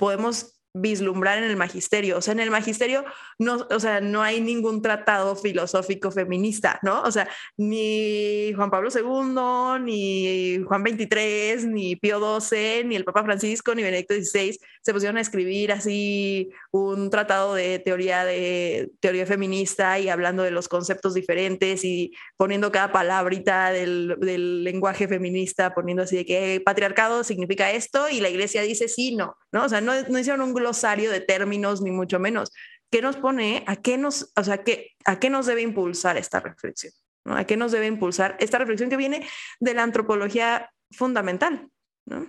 podemos 0.00 0.60
vislumbrar 0.72 1.38
en 1.38 1.44
el 1.44 1.56
magisterio. 1.56 2.18
O 2.18 2.22
sea, 2.22 2.32
en 2.32 2.40
el 2.40 2.50
magisterio 2.50 3.04
no, 3.38 3.66
o 3.70 3.80
sea, 3.80 4.00
no 4.00 4.22
hay 4.22 4.40
ningún 4.40 4.82
tratado 4.82 5.34
filosófico 5.36 6.10
feminista, 6.10 6.78
¿no? 6.82 7.02
O 7.02 7.10
sea, 7.10 7.28
ni 7.56 8.52
Juan 8.54 8.70
Pablo 8.70 8.88
II, 8.94 9.84
ni 9.84 10.62
Juan 10.64 10.82
XXIII, 10.82 11.66
ni 11.66 11.96
Pío 11.96 12.40
XII, 12.40 12.84
ni 12.84 12.96
el 12.96 13.04
Papa 13.04 13.24
Francisco, 13.24 13.74
ni 13.74 13.82
Benedicto 13.82 14.14
XVI 14.14 14.58
se 14.82 14.92
pusieron 14.92 15.18
a 15.18 15.20
escribir 15.20 15.72
así 15.72 16.50
un 16.70 17.10
tratado 17.10 17.54
de 17.54 17.78
teoría 17.78 18.24
de 18.24 18.90
teoría 19.00 19.26
feminista 19.26 19.98
y 19.98 20.08
hablando 20.08 20.42
de 20.42 20.50
los 20.50 20.68
conceptos 20.68 21.14
diferentes 21.14 21.84
y 21.84 22.12
poniendo 22.36 22.72
cada 22.72 22.92
palabrita 22.92 23.70
del, 23.72 24.16
del 24.20 24.64
lenguaje 24.64 25.06
feminista, 25.06 25.74
poniendo 25.74 26.04
así 26.04 26.16
de 26.16 26.26
que 26.26 26.62
patriarcado 26.64 27.24
significa 27.24 27.70
esto 27.70 28.08
y 28.08 28.20
la 28.20 28.28
iglesia 28.30 28.62
dice 28.62 28.88
sí, 28.88 29.14
no, 29.14 29.36
¿no? 29.52 29.64
O 29.64 29.68
sea, 29.68 29.80
no, 29.80 29.92
hicieron 30.18 30.40
un 30.42 30.54
glosario 30.54 31.10
de 31.10 31.20
términos, 31.20 31.82
ni 31.82 31.90
mucho 31.90 32.18
menos. 32.18 32.50
¿Qué 32.90 33.02
nos 33.02 33.16
pone, 33.16 33.64
a 33.66 33.76
qué 33.76 33.98
nos, 33.98 34.32
o 34.36 34.44
sea, 34.44 34.64
qué, 34.64 34.92
a 35.04 35.20
qué 35.20 35.30
nos 35.30 35.46
debe 35.46 35.62
impulsar 35.62 36.16
esta 36.16 36.40
reflexión? 36.40 36.92
¿A 37.24 37.44
qué 37.44 37.56
nos 37.56 37.72
debe 37.72 37.86
impulsar 37.86 38.36
esta 38.40 38.58
reflexión 38.58 38.90
que 38.90 38.96
viene 38.96 39.26
de 39.60 39.74
la 39.74 39.82
antropología 39.82 40.70
fundamental? 40.90 41.68
¿no? 42.06 42.26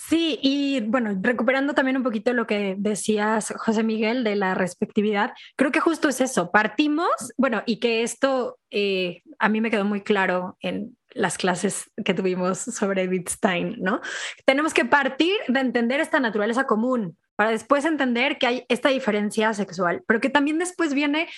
Sí, 0.00 0.38
y 0.42 0.80
bueno, 0.82 1.18
recuperando 1.20 1.74
también 1.74 1.96
un 1.96 2.04
poquito 2.04 2.32
lo 2.32 2.46
que 2.46 2.76
decías, 2.78 3.52
José 3.56 3.82
Miguel, 3.82 4.22
de 4.22 4.36
la 4.36 4.54
respectividad, 4.54 5.32
creo 5.56 5.72
que 5.72 5.80
justo 5.80 6.08
es 6.08 6.20
eso, 6.20 6.52
partimos, 6.52 7.08
bueno, 7.36 7.64
y 7.66 7.80
que 7.80 8.04
esto 8.04 8.60
eh, 8.70 9.22
a 9.40 9.48
mí 9.48 9.60
me 9.60 9.70
quedó 9.70 9.84
muy 9.84 10.02
claro 10.02 10.56
en, 10.60 10.96
las 11.18 11.36
clases 11.36 11.90
que 12.04 12.14
tuvimos 12.14 12.58
sobre 12.58 13.02
Edith 13.02 13.28
Stein, 13.28 13.76
¿no? 13.80 14.00
Tenemos 14.44 14.72
que 14.72 14.84
partir 14.84 15.34
de 15.48 15.60
entender 15.60 16.00
esta 16.00 16.20
naturaleza 16.20 16.66
común 16.66 17.16
para 17.34 17.50
después 17.50 17.84
entender 17.84 18.38
que 18.38 18.46
hay 18.46 18.64
esta 18.68 18.88
diferencia 18.88 19.52
sexual, 19.54 20.02
pero 20.06 20.20
que 20.20 20.30
también 20.30 20.58
después 20.58 20.92
viene 20.94 21.28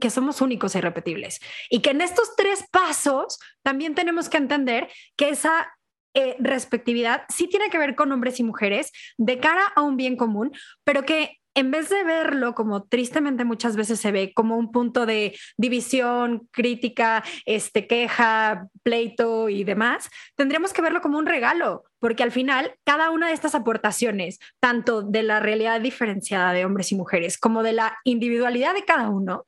que 0.00 0.10
somos 0.10 0.40
únicos 0.40 0.74
e 0.74 0.78
irrepetibles. 0.78 1.40
Y 1.70 1.80
que 1.80 1.90
en 1.90 2.00
estos 2.00 2.34
tres 2.36 2.64
pasos 2.70 3.38
también 3.62 3.94
tenemos 3.94 4.28
que 4.28 4.38
entender 4.38 4.88
que 5.16 5.28
esa 5.28 5.68
eh, 6.14 6.36
respectividad 6.38 7.22
sí 7.28 7.48
tiene 7.48 7.70
que 7.70 7.78
ver 7.78 7.94
con 7.94 8.10
hombres 8.12 8.40
y 8.40 8.44
mujeres 8.44 8.90
de 9.16 9.38
cara 9.38 9.64
a 9.76 9.82
un 9.82 9.96
bien 9.96 10.16
común, 10.16 10.52
pero 10.84 11.04
que 11.04 11.40
en 11.54 11.70
vez 11.70 11.88
de 11.88 12.04
verlo 12.04 12.54
como 12.54 12.84
tristemente 12.84 13.44
muchas 13.44 13.76
veces 13.76 14.00
se 14.00 14.12
ve 14.12 14.32
como 14.34 14.56
un 14.56 14.70
punto 14.70 15.04
de 15.04 15.36
división, 15.56 16.48
crítica, 16.52 17.24
este, 17.44 17.86
queja, 17.86 18.68
pleito 18.82 19.48
y 19.48 19.64
demás, 19.64 20.08
tendríamos 20.36 20.72
que 20.72 20.82
verlo 20.82 21.00
como 21.00 21.18
un 21.18 21.26
regalo, 21.26 21.84
porque 21.98 22.22
al 22.22 22.32
final 22.32 22.74
cada 22.84 23.10
una 23.10 23.28
de 23.28 23.34
estas 23.34 23.54
aportaciones, 23.54 24.38
tanto 24.60 25.02
de 25.02 25.22
la 25.22 25.40
realidad 25.40 25.80
diferenciada 25.80 26.52
de 26.52 26.64
hombres 26.64 26.92
y 26.92 26.96
mujeres 26.96 27.36
como 27.38 27.62
de 27.62 27.72
la 27.72 27.98
individualidad 28.04 28.74
de 28.74 28.84
cada 28.84 29.08
uno, 29.08 29.44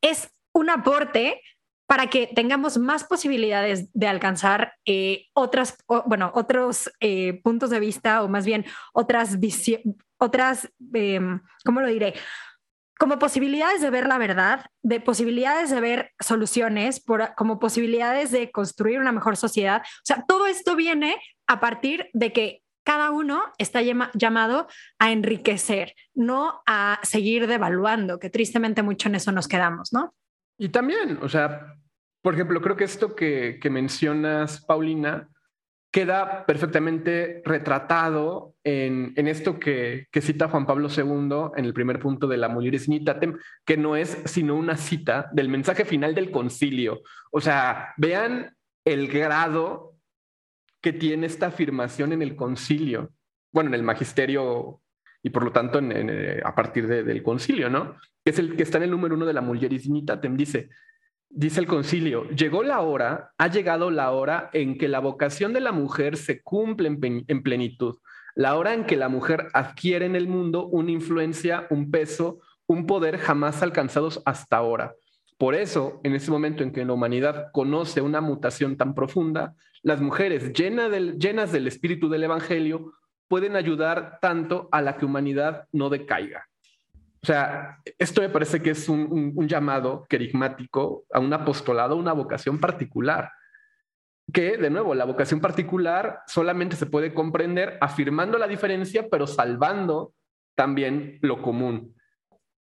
es 0.00 0.30
un 0.52 0.70
aporte 0.70 1.42
para 1.86 2.08
que 2.08 2.26
tengamos 2.34 2.78
más 2.78 3.04
posibilidades 3.04 3.92
de 3.92 4.08
alcanzar 4.08 4.74
eh, 4.84 5.26
bueno, 6.06 6.32
otros 6.34 6.90
eh, 7.00 7.40
puntos 7.42 7.70
de 7.70 7.80
vista 7.80 8.22
o 8.22 8.28
más 8.28 8.44
bien 8.44 8.64
otras 8.92 9.38
visiones, 9.38 9.84
otras, 10.18 10.68
em, 10.94 11.40
¿cómo 11.64 11.80
lo 11.80 11.88
diré? 11.88 12.14
Como 12.98 13.18
posibilidades 13.18 13.82
de 13.82 13.90
ver 13.90 14.06
la 14.06 14.18
verdad, 14.18 14.66
de 14.82 15.00
posibilidades 15.00 15.70
de 15.70 15.80
ver 15.80 16.12
soluciones, 16.18 17.04
como 17.36 17.58
posibilidades 17.58 18.30
de 18.30 18.50
construir 18.50 18.98
una 18.98 19.12
mejor 19.12 19.36
sociedad. 19.36 19.82
O 19.82 20.04
sea, 20.04 20.24
todo 20.26 20.46
esto 20.46 20.76
viene 20.76 21.16
a 21.46 21.60
partir 21.60 22.08
de 22.14 22.32
que 22.32 22.62
cada 22.84 23.10
uno 23.10 23.42
está 23.58 23.82
llamado 23.82 24.68
a 24.98 25.10
enriquecer, 25.10 25.94
no 26.14 26.62
a 26.66 27.00
seguir 27.02 27.48
devaluando, 27.48 28.18
que 28.18 28.30
tristemente 28.30 28.82
mucho 28.82 29.08
en 29.08 29.16
eso 29.16 29.32
nos 29.32 29.48
quedamos, 29.48 29.92
¿no? 29.92 30.14
Y 30.58 30.70
también, 30.70 31.18
o 31.22 31.28
sea, 31.28 31.76
por 32.22 32.34
ejemplo, 32.34 32.60
creo 32.60 32.76
que 32.76 32.84
esto 32.84 33.14
que, 33.14 33.60
mencionas, 33.70 34.60
Paulina, 34.64 35.28
queda 35.92 36.44
perfectamente 36.44 37.42
retratado 37.44 38.54
en, 38.64 39.14
esto 39.28 39.60
que, 39.60 40.08
cita 40.20 40.48
Juan 40.48 40.66
Pablo 40.66 40.88
II 40.88 41.52
en 41.56 41.64
el 41.64 41.72
primer 41.72 42.00
punto 42.00 42.26
de 42.26 42.36
la 42.36 42.48
Mulieris 42.48 42.88
Nitatem, 42.88 43.38
que 43.64 43.76
no 43.76 43.96
es 43.96 44.18
sino 44.24 44.56
una 44.56 44.76
cita 44.76 45.30
del 45.32 45.48
mensaje 45.48 45.84
final 45.84 46.14
del 46.14 46.30
concilio. 46.30 47.02
O 47.30 47.40
sea, 47.40 47.94
vean 47.96 48.56
el 48.84 49.08
grado 49.08 49.94
que 50.80 50.92
tiene 50.92 51.26
esta 51.26 51.46
afirmación 51.46 52.12
en 52.12 52.22
el 52.22 52.36
concilio, 52.36 53.12
bueno, 53.52 53.68
en 53.68 53.74
el 53.74 53.82
magisterio 53.82 54.80
y 55.26 55.30
por 55.30 55.42
lo 55.42 55.50
tanto 55.50 55.80
eh, 55.82 56.40
a 56.44 56.54
partir 56.54 56.86
del 56.86 57.20
concilio, 57.20 57.68
¿no? 57.68 57.96
Que 58.24 58.30
es 58.30 58.38
el 58.38 58.54
que 58.54 58.62
está 58.62 58.78
en 58.78 58.84
el 58.84 58.92
número 58.92 59.16
uno 59.16 59.26
de 59.26 59.32
la 59.32 59.40
Mulieris 59.40 59.88
Nitatem, 59.90 60.36
dice, 60.36 60.68
dice 61.28 61.58
el 61.58 61.66
concilio, 61.66 62.28
llegó 62.28 62.62
la 62.62 62.78
hora, 62.78 63.32
ha 63.36 63.48
llegado 63.48 63.90
la 63.90 64.12
hora 64.12 64.50
en 64.52 64.78
que 64.78 64.86
la 64.86 65.00
vocación 65.00 65.52
de 65.52 65.58
la 65.58 65.72
mujer 65.72 66.16
se 66.16 66.42
cumple 66.42 66.96
en, 67.26 67.42
plenitud, 67.42 67.96
la 68.36 68.54
hora 68.54 68.72
en 68.72 68.84
que 68.84 68.94
la 68.94 69.08
mujer 69.08 69.48
adquiere 69.52 70.06
en 70.06 70.14
el 70.14 70.28
mundo 70.28 70.68
una 70.68 70.92
influencia, 70.92 71.66
un 71.70 71.90
peso, 71.90 72.38
un 72.68 72.86
poder 72.86 73.18
jamás 73.18 73.64
alcanzados 73.64 74.22
hasta 74.26 74.56
ahora. 74.56 74.94
Por 75.38 75.56
eso, 75.56 76.00
en 76.04 76.14
ese 76.14 76.30
momento 76.30 76.62
en 76.62 76.70
que 76.70 76.84
la 76.84 76.92
humanidad 76.92 77.48
conoce 77.52 78.00
una 78.00 78.20
mutación 78.20 78.76
tan 78.76 78.94
profunda, 78.94 79.56
las 79.82 80.00
mujeres 80.00 80.52
llenas 80.52 81.50
del 81.50 81.66
espíritu 81.66 82.08
del 82.08 82.22
Evangelio 82.22 82.92
pueden 83.28 83.56
ayudar 83.56 84.18
tanto 84.20 84.68
a 84.72 84.82
la 84.82 84.96
que 84.96 85.04
humanidad 85.04 85.66
no 85.72 85.88
decaiga. 85.88 86.46
O 87.22 87.26
sea, 87.26 87.78
esto 87.98 88.20
me 88.20 88.28
parece 88.28 88.62
que 88.62 88.70
es 88.70 88.88
un, 88.88 89.48
llamado 89.48 90.06
querigmático 90.08 91.04
a 91.12 91.18
un 91.18 91.32
apostolado, 91.32 91.96
una 91.96 92.12
vocación 92.12 92.60
particular. 92.60 93.32
Que, 94.32 94.56
de 94.56 94.70
nuevo, 94.70 94.94
la 94.94 95.04
vocación 95.04 95.40
particular 95.40 96.20
solamente 96.28 96.76
se 96.76 96.86
puede 96.86 97.12
comprender 97.12 97.78
afirmando 97.80 98.38
la 98.38 98.46
diferencia, 98.46 99.08
pero 99.10 99.26
salvando 99.26 100.12
también 100.54 101.18
lo 101.20 101.42
común. 101.42 101.96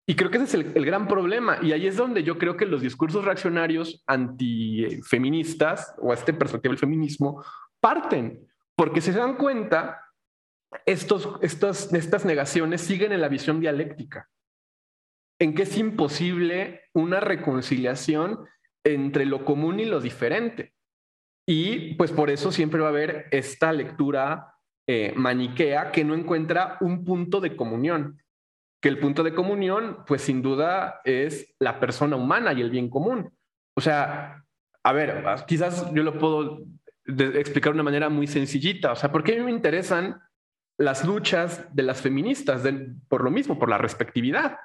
Y 0.05 0.15
creo 0.15 0.31
que 0.31 0.37
ese 0.37 0.45
es 0.45 0.53
el, 0.53 0.85
gran 0.85 1.09
problema. 1.09 1.57
Y 1.61 1.73
ahí 1.73 1.85
es 1.85 1.97
donde 1.97 2.23
yo 2.23 2.37
creo 2.37 2.55
que 2.55 2.65
los 2.65 2.81
discursos 2.81 3.25
reaccionarios 3.25 4.01
antifeministas 4.07 5.93
o 5.97 6.11
a 6.11 6.15
este 6.15 6.31
perspectiva 6.31 6.71
del 6.71 6.79
feminismo 6.79 7.43
parten, 7.81 8.47
porque 8.75 9.01
se 9.01 9.11
dan 9.11 9.35
cuenta, 9.35 10.02
estos, 10.85 11.39
estas 11.41 12.25
negaciones 12.25 12.81
siguen 12.81 13.11
en 13.11 13.21
la 13.21 13.29
visión 13.29 13.59
dialéctica 13.59 14.29
en 15.39 15.53
que 15.53 15.63
es 15.63 15.77
imposible 15.77 16.81
una 16.93 17.19
reconciliación 17.19 18.45
entre 18.83 19.25
lo 19.25 19.45
común 19.45 19.79
y 19.79 19.85
lo 19.85 19.99
diferente. 19.99 20.73
Y 21.47 21.95
pues 21.95 22.11
por 22.11 22.29
eso 22.29 22.51
siempre 22.51 22.79
va 22.79 22.87
a 22.87 22.91
haber 22.91 23.27
esta 23.31 23.73
lectura 23.73 24.55
eh, 24.87 25.13
maniquea 25.15 25.91
que 25.91 26.03
no 26.03 26.13
encuentra 26.13 26.77
un 26.81 27.03
punto 27.03 27.41
de 27.41 27.55
comunión, 27.55 28.21
que 28.81 28.89
el 28.89 28.99
punto 28.99 29.23
de 29.23 29.33
comunión 29.33 30.03
pues 30.07 30.21
sin 30.21 30.41
duda 30.41 31.01
es 31.03 31.53
la 31.59 31.79
persona 31.79 32.15
humana 32.15 32.53
y 32.53 32.61
el 32.61 32.69
bien 32.69 32.89
común. 32.89 33.33
O 33.75 33.81
sea, 33.81 34.43
a 34.83 34.93
ver, 34.93 35.23
quizás 35.47 35.91
yo 35.93 36.03
lo 36.03 36.17
puedo 36.17 36.65
explicar 37.05 37.73
de 37.73 37.77
una 37.77 37.83
manera 37.83 38.07
muy 38.07 38.27
sencillita, 38.27 38.93
o 38.93 38.95
sea, 38.95 39.11
¿por 39.11 39.23
qué 39.23 39.41
me 39.41 39.51
interesan 39.51 40.21
las 40.83 41.05
luchas 41.05 41.65
de 41.73 41.83
las 41.83 42.01
feministas? 42.01 42.63
por 43.07 43.23
lo 43.23 43.31
mismo, 43.31 43.57
por 43.57 43.69
la 43.69 43.77
respectividad 43.77 44.57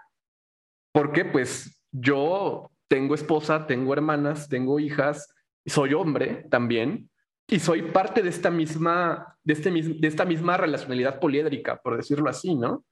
porque 0.93 1.25
pues 1.25 1.81
yo 1.93 2.73
tengo 2.89 3.14
esposa, 3.14 3.66
tengo 3.66 3.93
hermanas, 3.93 4.49
tengo 4.49 4.81
hijas, 4.81 5.33
soy 5.64 5.95
hombre 5.95 6.47
también 6.51 7.09
y 7.47 7.61
soy 7.61 7.83
parte 7.83 8.23
de 8.23 8.31
esta 8.31 8.51
misma, 8.51 9.37
de, 9.45 9.53
este, 9.53 9.71
de 9.71 10.09
esta 10.09 10.25
misma 10.25 10.57
relacionalidad 10.57 11.21
poliédrica, 11.21 11.77
por 11.77 11.97
decirlo 11.97 12.29
así, 12.29 12.55
¿no? 12.55 12.85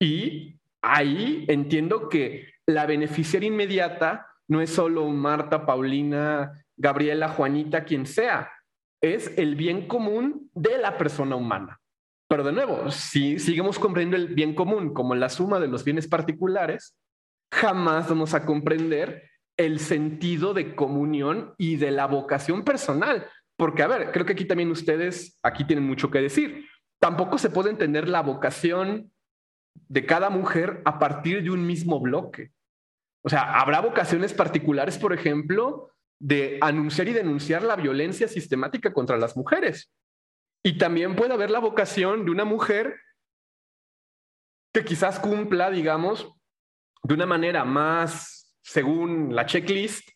Y 0.00 0.58
ahí 0.80 1.44
entiendo 1.48 2.08
que 2.08 2.48
la 2.66 2.86
beneficiaria 2.86 3.48
inmediata 3.48 4.26
no 4.48 4.60
es 4.62 4.70
solo 4.70 5.06
Marta, 5.08 5.66
Paulina, 5.66 6.64
Gabriela, 6.76 7.28
Juanita, 7.28 7.84
quien 7.84 8.06
sea, 8.06 8.50
es 9.02 9.36
el 9.36 9.54
bien 9.54 9.86
común 9.86 10.50
de 10.54 10.78
la 10.78 10.96
persona 10.96 11.36
humana. 11.36 11.78
Pero 12.28 12.44
de 12.44 12.52
nuevo, 12.52 12.90
si 12.90 13.38
seguimos 13.38 13.78
comprendiendo 13.78 14.16
el 14.16 14.34
bien 14.34 14.54
común 14.54 14.92
como 14.92 15.14
la 15.14 15.30
suma 15.30 15.58
de 15.58 15.68
los 15.68 15.82
bienes 15.82 16.06
particulares, 16.06 16.96
jamás 17.50 18.08
vamos 18.08 18.34
a 18.34 18.44
comprender 18.44 19.30
el 19.56 19.80
sentido 19.80 20.54
de 20.54 20.76
comunión 20.76 21.54
y 21.56 21.76
de 21.76 21.90
la 21.90 22.06
vocación 22.06 22.64
personal. 22.64 23.26
Porque, 23.56 23.82
a 23.82 23.88
ver, 23.88 24.12
creo 24.12 24.26
que 24.26 24.34
aquí 24.34 24.44
también 24.44 24.70
ustedes, 24.70 25.38
aquí 25.42 25.64
tienen 25.64 25.86
mucho 25.86 26.10
que 26.10 26.20
decir. 26.20 26.66
Tampoco 27.00 27.38
se 27.38 27.50
puede 27.50 27.70
entender 27.70 28.08
la 28.08 28.22
vocación 28.22 29.10
de 29.88 30.06
cada 30.06 30.30
mujer 30.30 30.82
a 30.84 30.98
partir 30.98 31.42
de 31.42 31.50
un 31.50 31.66
mismo 31.66 31.98
bloque. 31.98 32.52
O 33.24 33.28
sea, 33.28 33.58
habrá 33.60 33.80
vocaciones 33.80 34.32
particulares, 34.34 34.98
por 34.98 35.12
ejemplo, 35.12 35.90
de 36.20 36.58
anunciar 36.60 37.08
y 37.08 37.12
denunciar 37.12 37.62
la 37.62 37.76
violencia 37.76 38.28
sistemática 38.28 38.92
contra 38.92 39.16
las 39.16 39.36
mujeres. 39.36 39.90
Y 40.68 40.76
también 40.76 41.16
puede 41.16 41.32
haber 41.32 41.50
la 41.50 41.60
vocación 41.60 42.26
de 42.26 42.30
una 42.30 42.44
mujer 42.44 43.00
que 44.74 44.84
quizás 44.84 45.18
cumpla, 45.18 45.70
digamos, 45.70 46.30
de 47.04 47.14
una 47.14 47.24
manera 47.24 47.64
más, 47.64 48.54
según 48.60 49.34
la 49.34 49.46
checklist, 49.46 50.06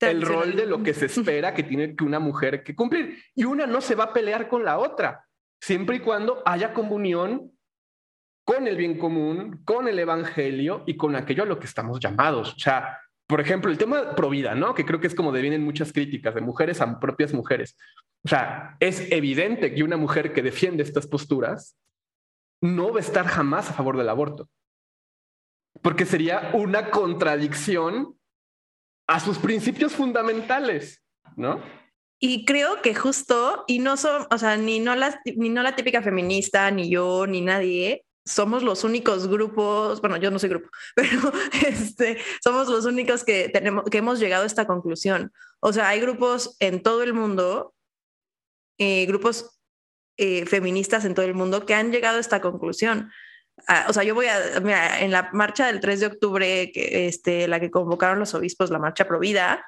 el 0.00 0.22
rol 0.22 0.56
de 0.56 0.64
lo 0.64 0.82
que 0.82 0.94
se 0.94 1.04
espera 1.04 1.52
que 1.52 1.62
tiene 1.62 1.94
que 1.94 2.04
una 2.04 2.20
mujer 2.20 2.64
que 2.64 2.74
cumplir. 2.74 3.22
Y 3.34 3.44
una 3.44 3.66
no 3.66 3.82
se 3.82 3.96
va 3.96 4.04
a 4.04 4.12
pelear 4.14 4.48
con 4.48 4.64
la 4.64 4.78
otra, 4.78 5.26
siempre 5.60 5.96
y 5.96 6.00
cuando 6.00 6.42
haya 6.46 6.72
comunión 6.72 7.52
con 8.46 8.66
el 8.66 8.78
bien 8.78 8.96
común, 8.96 9.62
con 9.66 9.88
el 9.88 9.98
evangelio 9.98 10.84
y 10.86 10.96
con 10.96 11.16
aquello 11.16 11.42
a 11.42 11.46
lo 11.46 11.58
que 11.58 11.66
estamos 11.66 12.00
llamados. 12.00 12.54
O 12.54 12.58
sea, 12.58 12.98
por 13.28 13.40
ejemplo, 13.40 13.70
el 13.70 13.78
tema 13.78 14.16
pro 14.16 14.30
vida, 14.30 14.56
¿no? 14.56 14.74
Que 14.74 14.84
creo 14.84 14.98
que 14.98 15.06
es 15.06 15.14
como 15.14 15.30
devienen 15.30 15.62
muchas 15.62 15.92
críticas 15.92 16.34
de 16.34 16.40
mujeres 16.40 16.80
a 16.80 16.98
propias 16.98 17.32
mujeres. 17.32 17.76
O 18.24 18.28
sea, 18.28 18.76
es 18.80 19.12
evidente 19.12 19.72
que 19.72 19.84
una 19.84 19.96
mujer 19.96 20.32
que 20.32 20.42
defiende 20.42 20.82
estas 20.82 21.06
posturas 21.06 21.76
no 22.60 22.92
va 22.92 22.98
a 22.98 23.02
estar 23.02 23.26
jamás 23.26 23.70
a 23.70 23.74
favor 23.74 23.96
del 23.96 24.08
aborto 24.08 24.48
porque 25.82 26.04
sería 26.04 26.50
una 26.54 26.90
contradicción 26.90 28.18
a 29.06 29.20
sus 29.20 29.38
principios 29.38 29.92
fundamentales, 29.92 31.02
¿no? 31.36 31.62
Y 32.20 32.44
creo 32.44 32.82
que 32.82 32.94
justo, 32.94 33.64
y 33.68 33.78
no 33.78 33.96
son, 33.96 34.26
o 34.30 34.38
sea, 34.38 34.56
ni 34.56 34.80
no, 34.80 34.96
la, 34.96 35.20
ni 35.36 35.50
no 35.50 35.62
la 35.62 35.76
típica 35.76 36.02
feminista, 36.02 36.70
ni 36.70 36.90
yo, 36.90 37.26
ni 37.26 37.40
nadie, 37.40 38.04
somos 38.28 38.62
los 38.62 38.84
únicos 38.84 39.26
grupos, 39.26 40.00
bueno, 40.00 40.16
yo 40.18 40.30
no 40.30 40.38
soy 40.38 40.50
grupo, 40.50 40.68
pero 40.94 41.32
este, 41.66 42.18
somos 42.42 42.68
los 42.68 42.84
únicos 42.84 43.24
que, 43.24 43.48
tenemos, 43.48 43.84
que 43.84 43.98
hemos 43.98 44.20
llegado 44.20 44.44
a 44.44 44.46
esta 44.46 44.66
conclusión. 44.66 45.32
O 45.60 45.72
sea, 45.72 45.88
hay 45.88 46.00
grupos 46.00 46.56
en 46.60 46.82
todo 46.82 47.02
el 47.02 47.14
mundo, 47.14 47.74
eh, 48.78 49.06
grupos 49.06 49.58
eh, 50.18 50.46
feministas 50.46 51.04
en 51.04 51.14
todo 51.14 51.26
el 51.26 51.34
mundo 51.34 51.64
que 51.64 51.74
han 51.74 51.90
llegado 51.90 52.18
a 52.18 52.20
esta 52.20 52.40
conclusión. 52.40 53.10
Ah, 53.66 53.86
o 53.88 53.92
sea, 53.92 54.04
yo 54.04 54.14
voy 54.14 54.26
a, 54.26 54.60
mira, 54.60 55.00
en 55.00 55.10
la 55.10 55.30
marcha 55.32 55.66
del 55.66 55.80
3 55.80 56.00
de 56.00 56.06
octubre, 56.06 56.70
que, 56.72 57.08
este, 57.08 57.48
la 57.48 57.58
que 57.58 57.70
convocaron 57.70 58.18
los 58.18 58.34
obispos, 58.34 58.70
la 58.70 58.78
marcha 58.78 59.08
Provida, 59.08 59.64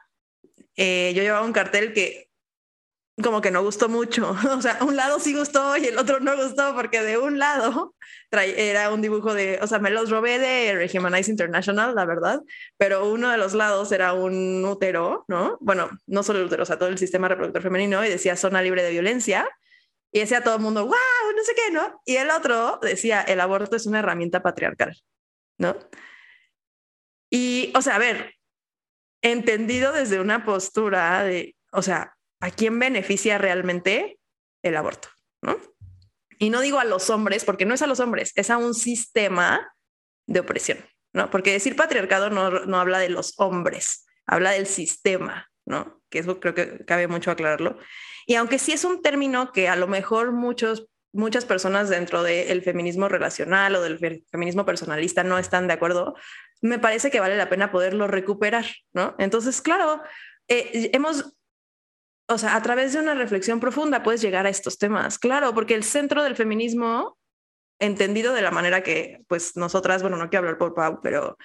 eh, 0.77 1.13
yo 1.15 1.23
llevaba 1.23 1.45
un 1.45 1.53
cartel 1.53 1.93
que 1.93 2.30
como 3.23 3.41
que 3.41 3.51
no 3.51 3.63
gustó 3.63 3.89
mucho. 3.89 4.35
O 4.51 4.63
sea, 4.63 4.79
un 4.83 4.97
lado 4.97 5.19
sí 5.21 5.35
gustó 5.35 5.77
y 5.77 5.87
el 5.87 5.99
otro 5.99 6.21
no 6.21 6.37
gustó 6.37 6.75
porque 6.75 7.03
de 7.03 7.19
un 7.19 7.39
lado 7.39 7.95
era 8.31 8.93
un 8.93 9.03
dibujo 9.03 9.35
de, 9.35 9.59
o 9.63 9.67
sea, 9.67 9.79
me 9.79 9.91
los 9.91 10.11
robé 10.11 10.39
de 10.39 10.75
Rehumanize 10.75 11.31
International, 11.31 11.95
la 11.95 12.05
verdad, 12.05 12.43
pero 12.77 13.11
uno 13.11 13.31
de 13.31 13.37
los 13.37 13.55
lados 13.55 13.93
era 13.93 14.13
un 14.13 14.65
útero, 14.65 15.25
¿no? 15.29 15.59
Bueno, 15.61 15.91
no 16.07 16.23
solo 16.23 16.41
el 16.41 16.47
útero, 16.47 16.63
o 16.63 16.67
sea, 16.67 16.79
todo 16.79 16.89
el 16.89 16.99
sistema 16.99 17.29
reproductor 17.29 17.63
femenino 17.63 18.05
y 18.05 18.09
decía 18.09 18.37
zona 18.37 18.63
libre 18.63 18.83
de 18.83 18.91
violencia. 18.91 19.49
Y 20.13 20.19
decía 20.21 20.43
todo 20.43 20.57
el 20.57 20.63
mundo, 20.63 20.85
wow, 20.85 21.37
no 21.37 21.45
sé 21.45 21.55
qué, 21.55 21.73
¿no? 21.73 22.03
Y 22.05 22.17
el 22.17 22.31
otro 22.31 22.81
decía, 22.83 23.23
el 23.23 23.41
aborto 23.41 23.77
es 23.77 23.87
una 23.87 24.01
herramienta 24.01 24.43
patriarcal, 24.43 24.97
¿no? 25.57 25.77
Y, 27.31 27.73
o 27.77 27.83
sea, 27.83 27.95
a 27.95 27.99
ver, 27.99 28.35
entendido 29.23 29.93
desde 29.93 30.21
una 30.21 30.45
postura 30.45 31.23
de, 31.23 31.55
o 31.71 31.83
sea, 31.83 32.17
¿a 32.41 32.51
quién 32.51 32.79
beneficia 32.79 33.39
realmente 33.39 34.19
el 34.63 34.77
aborto? 34.77 35.09
¿no? 35.43 35.57
Y 36.39 36.51
no 36.51 36.61
digo 36.61 36.79
a 36.79 36.85
los 36.85 37.11
hombres, 37.11 37.45
porque 37.45 37.67
no 37.67 37.75
es 37.75 37.83
a 37.83 37.87
los 37.87 38.01
hombres, 38.01 38.33
es 38.35 38.51
a 38.51 38.57
un 38.57 38.75
sistema 38.75 39.75
de 40.27 40.41
opresión, 40.41 40.79
¿no? 41.13 41.31
Porque 41.31 41.53
decir 41.53 41.77
patriarcado 41.77 42.31
no, 42.31 42.51
no 42.51 42.81
habla 42.81 42.99
de 42.99 43.11
los 43.11 43.39
hombres, 43.39 44.07
habla 44.27 44.53
del 44.53 44.67
sistema, 44.67 45.51
¿no? 45.67 46.01
Que 46.09 46.21
eso 46.21 46.41
creo 46.41 46.55
que 46.55 46.85
cabe 46.87 47.09
mucho 47.09 47.31
aclararlo. 47.31 47.79
Y 48.27 48.37
aunque 48.37 48.59
sí 48.59 48.73
es 48.73 48.85
un 48.85 49.03
término 49.03 49.53
que 49.53 49.69
a 49.69 49.77
lo 49.77 49.87
mejor 49.87 50.33
muchos, 50.33 50.89
muchas 51.13 51.45
personas 51.45 51.91
dentro 51.91 52.23
del 52.23 52.63
feminismo 52.63 53.09
relacional 53.09 53.75
o 53.75 53.83
del 53.83 53.99
feminismo 54.31 54.65
personalista 54.65 55.25
no 55.25 55.39
están 55.39 55.67
de 55.67 55.75
acuerdo, 55.75 56.15
me 56.63 56.79
parece 56.79 57.11
que 57.11 57.21
vale 57.21 57.37
la 57.37 57.51
pena 57.51 57.71
poderlo 57.71 58.07
recuperar, 58.07 58.67
¿no? 58.95 59.15
Entonces, 59.19 59.61
claro, 59.61 60.03
eh, 60.49 60.91
hemos 60.95 61.35
o 62.31 62.39
sea, 62.39 62.55
a 62.55 62.63
través 62.63 62.93
de 62.93 63.01
una 63.01 63.15
reflexión 63.15 63.59
profunda 63.59 64.05
puedes 64.05 64.21
llegar 64.21 64.47
a 64.47 64.51
estos 64.51 64.79
temas, 64.79 65.19
claro, 65.19 65.53
porque 65.53 65.75
el 65.75 65.83
centro 65.83 66.23
del 66.23 66.37
feminismo, 66.37 67.19
entendido 67.81 68.33
de 68.35 68.43
la 68.43 68.53
manera 68.53 68.85
que, 68.85 69.23
pues 69.27 69.57
nosotras, 69.57 70.03
bueno, 70.03 70.17
no 70.17 70.31
quiero 70.31 70.47
hablar 70.47 70.59
por 70.59 70.75
Pau, 70.75 71.01
pero 71.03 71.37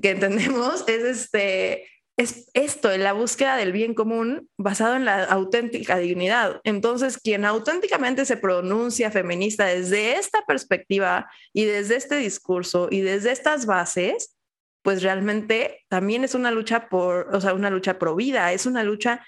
que 0.00 0.10
entendemos, 0.10 0.84
es 0.88 1.04
este, 1.04 1.90
es 2.16 2.50
esto, 2.54 2.90
en 2.90 3.04
la 3.04 3.12
búsqueda 3.12 3.56
del 3.56 3.72
bien 3.72 3.92
común 3.92 4.48
basado 4.56 4.96
en 4.96 5.04
la 5.04 5.24
auténtica 5.24 5.98
dignidad. 5.98 6.60
Entonces, 6.64 7.18
quien 7.18 7.44
auténticamente 7.44 8.24
se 8.24 8.38
pronuncia 8.38 9.10
feminista 9.10 9.66
desde 9.66 10.14
esta 10.14 10.42
perspectiva 10.46 11.30
y 11.52 11.66
desde 11.66 11.96
este 11.96 12.16
discurso 12.16 12.88
y 12.90 13.02
desde 13.02 13.32
estas 13.32 13.66
bases, 13.66 14.38
pues 14.82 15.02
realmente 15.02 15.84
también 15.88 16.24
es 16.24 16.34
una 16.34 16.50
lucha 16.50 16.88
por, 16.88 17.34
o 17.34 17.40
sea, 17.42 17.52
una 17.52 17.68
lucha 17.68 17.98
pro 17.98 18.16
vida, 18.16 18.52
es 18.54 18.64
una 18.64 18.82
lucha 18.84 19.22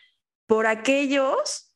por 0.46 0.66
aquellos 0.66 1.74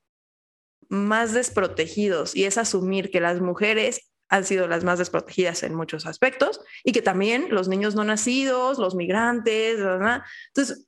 más 0.89 1.33
desprotegidos 1.33 2.35
y 2.37 2.45
es 2.45 2.59
asumir 2.59 3.11
que 3.11 3.21
las 3.21 3.41
mujeres 3.41 4.12
han 4.29 4.45
sido 4.45 4.67
las 4.67 4.85
más 4.85 4.99
desprotegidas 4.99 5.62
en 5.62 5.75
muchos 5.75 6.07
aspectos 6.07 6.61
y 6.85 6.93
que 6.93 7.03
también 7.03 7.49
los 7.51 7.69
niños 7.69 7.95
no 7.95 8.05
nacidos, 8.05 8.79
los 8.79 8.95
migrantes, 8.95 9.79
entonces 9.79 10.87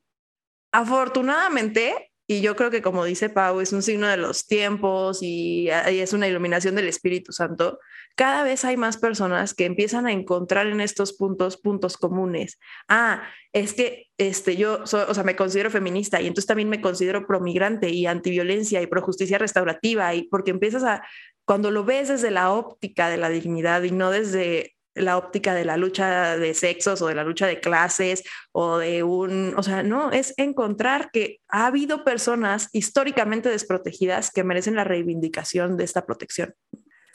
afortunadamente 0.72 2.07
y 2.30 2.42
yo 2.42 2.56
creo 2.56 2.70
que 2.70 2.82
como 2.82 3.06
dice 3.06 3.30
Pau, 3.30 3.58
es 3.60 3.72
un 3.72 3.82
signo 3.82 4.06
de 4.06 4.18
los 4.18 4.46
tiempos 4.46 5.20
y, 5.22 5.70
es 5.70 6.12
una 6.12 6.28
iluminación 6.28 6.74
del 6.74 6.86
Espíritu 6.86 7.32
Santo. 7.32 7.78
Cada 8.16 8.42
vez 8.42 8.66
hay 8.66 8.76
más 8.76 8.98
personas 8.98 9.54
que 9.54 9.64
empiezan 9.64 10.06
a 10.06 10.12
encontrar 10.12 10.66
en 10.66 10.82
estos 10.82 11.14
puntos 11.14 11.56
puntos 11.56 11.96
comunes. 11.96 12.58
Ah, 12.86 13.22
es 13.54 13.72
que 13.72 14.08
este, 14.18 14.58
yo, 14.58 14.82
o 14.82 14.86
sea, 14.86 15.24
me 15.24 15.36
considero 15.36 15.70
feminista 15.70 16.20
y 16.20 16.26
entonces 16.26 16.46
también 16.46 16.68
me 16.68 16.82
considero 16.82 17.26
promigrante 17.26 17.88
y 17.88 18.04
antiviolencia 18.04 18.82
y 18.82 18.86
pro 18.86 19.00
justicia 19.00 19.38
restaurativa 19.38 20.14
y 20.14 20.24
porque 20.24 20.50
empiezas 20.50 20.84
a, 20.84 21.02
cuando 21.46 21.70
lo 21.70 21.84
ves 21.84 22.08
desde 22.08 22.30
la 22.30 22.52
óptica 22.52 23.08
de 23.08 23.16
la 23.16 23.30
dignidad 23.30 23.82
y 23.84 23.90
no 23.90 24.10
desde 24.10 24.76
la 24.98 25.16
óptica 25.16 25.54
de 25.54 25.64
la 25.64 25.76
lucha 25.76 26.36
de 26.36 26.54
sexos 26.54 27.02
o 27.02 27.06
de 27.06 27.14
la 27.14 27.24
lucha 27.24 27.46
de 27.46 27.60
clases 27.60 28.24
o 28.52 28.78
de 28.78 29.02
un, 29.02 29.54
o 29.56 29.62
sea, 29.62 29.82
no, 29.82 30.10
es 30.10 30.34
encontrar 30.36 31.10
que 31.12 31.40
ha 31.48 31.66
habido 31.66 32.04
personas 32.04 32.68
históricamente 32.72 33.48
desprotegidas 33.48 34.30
que 34.30 34.44
merecen 34.44 34.76
la 34.76 34.84
reivindicación 34.84 35.76
de 35.76 35.84
esta 35.84 36.06
protección. 36.06 36.54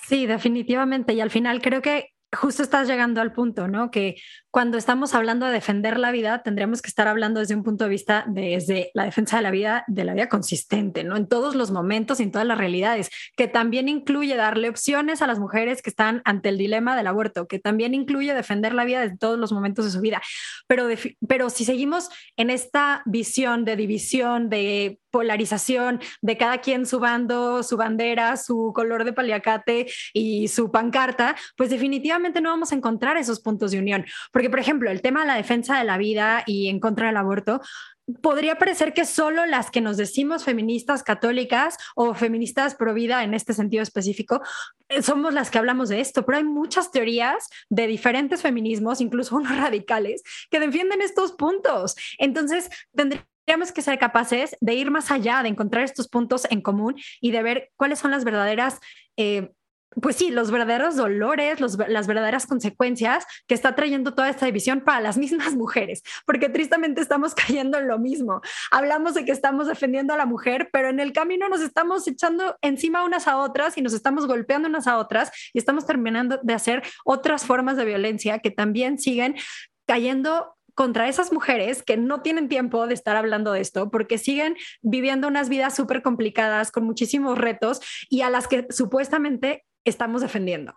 Sí, 0.07 0.25
definitivamente. 0.25 1.13
Y 1.13 1.21
al 1.21 1.31
final 1.31 1.61
creo 1.61 1.81
que 1.81 2.09
justo 2.34 2.63
estás 2.63 2.88
llegando 2.88 3.21
al 3.21 3.34
punto, 3.34 3.67
¿no? 3.67 3.91
Que 3.91 4.15
cuando 4.51 4.77
estamos 4.77 5.15
hablando 5.15 5.45
de 5.45 5.53
defender 5.53 5.99
la 5.99 6.11
vida, 6.11 6.43
tendríamos 6.43 6.81
que 6.81 6.88
estar 6.88 7.07
hablando 7.07 7.39
desde 7.39 7.55
un 7.55 7.63
punto 7.63 7.86
de 7.86 7.89
vista 7.89 8.25
desde 8.27 8.91
la 8.93 9.05
defensa 9.05 9.38
de 9.38 9.43
la 9.43 9.51
vida, 9.51 9.84
de 9.88 10.03
la 10.03 10.13
vida 10.13 10.29
consistente, 10.29 11.03
¿no? 11.03 11.15
En 11.15 11.27
todos 11.27 11.55
los 11.55 11.71
momentos 11.71 12.19
y 12.19 12.23
en 12.23 12.31
todas 12.31 12.47
las 12.47 12.57
realidades, 12.57 13.09
que 13.36 13.47
también 13.47 13.89
incluye 13.89 14.36
darle 14.36 14.69
opciones 14.69 15.21
a 15.21 15.27
las 15.27 15.39
mujeres 15.39 15.81
que 15.81 15.89
están 15.89 16.21
ante 16.25 16.49
el 16.49 16.57
dilema 16.57 16.95
del 16.95 17.07
aborto, 17.07 17.47
que 17.47 17.59
también 17.59 17.93
incluye 17.93 18.34
defender 18.34 18.73
la 18.73 18.86
vida 18.86 19.03
en 19.03 19.17
todos 19.17 19.39
los 19.39 19.51
momentos 19.51 19.86
de 19.86 19.91
su 19.91 20.01
vida. 20.01 20.21
Pero, 20.67 20.88
pero 21.27 21.49
si 21.49 21.65
seguimos 21.65 22.09
en 22.38 22.49
esta 22.49 23.01
visión 23.05 23.65
de 23.65 23.75
división, 23.75 24.49
de 24.49 24.99
polarización 25.14 26.01
de 26.24 26.38
cada 26.38 26.57
quien 26.57 26.88
su 26.88 26.99
bando, 26.99 27.61
su 27.61 27.78
bandera, 27.78 28.36
su 28.36 28.74
color 28.74 29.05
de 29.05 29.14
paliacate 29.14 29.86
y 30.11 30.47
su 30.47 30.72
pancarta, 30.72 31.36
pues 31.55 31.70
definitivamente 31.70 32.41
no 32.41 32.49
vamos 32.49 32.72
a 32.72 32.76
encontrar 32.76 33.16
esos 33.18 33.39
puntos 33.39 33.72
de 33.72 33.78
unión. 33.78 34.05
Porque, 34.32 34.49
por 34.49 34.59
ejemplo, 34.59 34.89
el 34.89 35.03
tema 35.03 35.22
de 35.22 35.28
la 35.28 35.36
defensa 35.36 35.78
de 35.78 35.84
la 35.84 35.99
vida 35.99 36.43
y 36.47 36.68
en 36.68 36.80
contra 36.80 37.07
del 37.07 37.18
aborto, 37.18 37.61
podría 38.22 38.57
parecer 38.57 38.93
que 38.93 39.05
solo 39.05 39.45
las 39.45 39.72
que 39.72 39.82
nos 39.82 39.97
decimos 39.97 40.43
feministas 40.43 41.03
católicas 41.03 41.78
o 41.95 42.14
feministas 42.14 42.76
pro 42.76 42.93
vida 42.93 43.24
en 43.24 43.34
este 43.34 43.53
sentido 43.53 43.82
específico 43.82 44.41
eh, 44.89 45.01
somos 45.01 45.34
las 45.34 45.49
que 45.49 45.57
hablamos 45.59 45.89
de 45.89 46.01
esto, 46.01 46.26
pero 46.26 46.39
hay 46.39 46.43
muchas 46.43 46.91
teorías 46.91 47.47
de 47.70 47.88
diferentes 47.88 48.41
feminismos, 48.41 48.99
incluso 48.99 49.36
unos 49.38 49.55
radicales, 49.55 50.24
que 50.49 50.59
defienden 50.59 51.01
estos 51.01 51.34
puntos. 51.34 51.95
Entonces, 52.18 52.70
tendría 52.93 53.26
tenemos 53.45 53.71
que 53.71 53.81
ser 53.81 53.99
capaces 53.99 54.55
de 54.61 54.73
ir 54.73 54.91
más 54.91 55.11
allá, 55.11 55.43
de 55.43 55.49
encontrar 55.49 55.83
estos 55.83 56.07
puntos 56.07 56.47
en 56.49 56.61
común 56.61 56.95
y 57.21 57.31
de 57.31 57.43
ver 57.43 57.71
cuáles 57.75 57.99
son 57.99 58.11
las 58.11 58.23
verdaderas, 58.23 58.79
eh, 59.17 59.51
pues 60.01 60.15
sí, 60.15 60.31
los 60.31 60.49
verdaderos 60.49 60.95
dolores, 60.95 61.59
las 61.59 62.07
verdaderas 62.07 62.47
consecuencias 62.47 63.25
que 63.47 63.53
está 63.53 63.75
trayendo 63.75 64.15
toda 64.15 64.27
esta 64.29 64.47
división 64.47 64.81
para 64.81 65.01
las 65.01 65.17
mismas 65.23 65.55
mujeres, 65.55 66.01
porque 66.25 66.49
tristemente 66.49 67.01
estamos 67.01 67.35
cayendo 67.47 67.77
en 67.77 67.87
lo 67.87 67.99
mismo. 67.99 68.41
Hablamos 68.71 69.13
de 69.13 69.25
que 69.25 69.31
estamos 69.31 69.67
defendiendo 69.67 70.13
a 70.13 70.17
la 70.17 70.25
mujer, 70.25 70.69
pero 70.71 70.89
en 70.89 70.99
el 70.99 71.13
camino 71.13 71.47
nos 71.49 71.61
estamos 71.61 72.07
echando 72.07 72.57
encima 72.61 73.03
unas 73.03 73.27
a 73.27 73.37
otras 73.37 73.77
y 73.77 73.81
nos 73.81 73.93
estamos 73.93 74.25
golpeando 74.25 74.67
unas 74.67 74.87
a 74.87 74.97
otras 74.97 75.31
y 75.53 75.59
estamos 75.59 75.85
terminando 75.85 76.39
de 76.41 76.53
hacer 76.53 76.83
otras 77.05 77.45
formas 77.45 77.77
de 77.77 77.85
violencia 77.85 78.39
que 78.39 78.51
también 78.51 78.97
siguen 78.97 79.35
cayendo 79.85 80.55
contra 80.76 81.07
esas 81.07 81.32
mujeres 81.32 81.84
que 81.84 81.97
no 81.97 82.21
tienen 82.21 82.49
tiempo 82.49 82.88
de 82.88 82.93
estar 82.93 83.15
hablando 83.15 83.51
de 83.51 83.61
esto 83.61 83.91
porque 83.91 84.17
siguen 84.17 84.55
viviendo 84.82 85.28
unas 85.28 85.49
vidas 85.49 85.76
súper 85.76 86.01
complicadas 86.01 86.71
con 86.71 86.84
muchísimos 86.84 87.38
retos 87.38 87.82
y 88.09 88.21
a 88.21 88.30
las 88.30 88.47
que 88.47 88.67
supuestamente 88.69 89.65
estamos 89.86 90.21
defendiendo. 90.21 90.74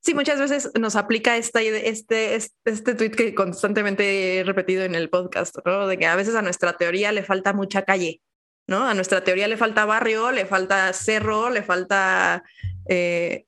Sí, 0.00 0.14
muchas 0.14 0.38
veces 0.38 0.70
nos 0.78 0.96
aplica 0.96 1.36
esta, 1.36 1.60
este, 1.60 2.34
este, 2.34 2.52
este 2.64 2.94
tweet 2.94 3.10
que 3.10 3.34
constantemente 3.34 4.38
he 4.38 4.44
repetido 4.44 4.84
en 4.84 4.94
el 4.94 5.10
podcast. 5.10 5.56
De 5.56 5.98
que 5.98 6.06
a 6.06 6.16
veces 6.16 6.34
a 6.34 6.42
nuestra 6.42 6.74
teoría 6.76 7.10
le 7.10 7.24
falta 7.24 7.52
mucha 7.52 7.82
calle, 7.82 8.22
¿no? 8.66 8.86
A 8.86 8.94
nuestra 8.94 9.24
teoría 9.24 9.48
le 9.48 9.56
falta 9.56 9.84
barrio, 9.86 10.30
le 10.30 10.46
falta 10.46 10.92
cerro, 10.92 11.50
le 11.50 11.62
falta 11.62 12.44
eh, 12.88 13.47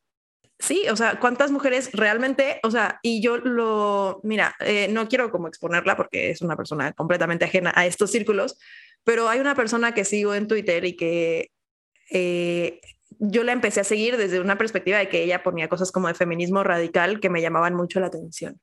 Sí, 0.61 0.87
o 0.91 0.97
sea, 0.97 1.19
¿cuántas 1.19 1.51
mujeres 1.51 1.91
realmente, 1.95 2.61
o 2.63 2.71
sea, 2.71 3.01
y 3.03 3.23
yo 3.23 3.39
lo, 3.39 4.21
mira, 4.23 4.55
eh, 4.61 4.89
no 4.91 5.09
quiero 5.09 5.31
como 5.31 5.49
exponerla 5.49 5.97
porque 5.97 6.31
es 6.31 6.43
una 6.43 6.55
persona 6.55 6.93
completamente 6.93 7.47
ajena 7.47 7.73
a 7.75 7.87
estos 7.87 8.11
círculos, 8.11 8.59
pero 9.03 9.31
hay 9.31 9.41
una 9.41 9.55
persona 9.55 9.95
que 9.95 10.05
sigo 10.05 10.35
en 10.35 10.49
Twitter 10.49 10.85
y 10.85 10.97
que 10.97 11.51
eh, 12.11 12.81
yo 13.19 13.43
la 13.43 13.53
empecé 13.53 13.81
a 13.81 13.85
seguir 13.85 14.19
desde 14.19 14.39
una 14.39 14.59
perspectiva 14.59 14.99
de 14.99 15.09
que 15.09 15.23
ella 15.23 15.43
ponía 15.43 15.69
cosas 15.69 15.91
como 15.93 16.09
de 16.09 16.15
feminismo 16.15 16.63
radical 16.63 17.21
que 17.21 17.31
me 17.31 17.41
llamaban 17.41 17.75
mucho 17.75 17.99
la 17.99 18.09
atención. 18.09 18.61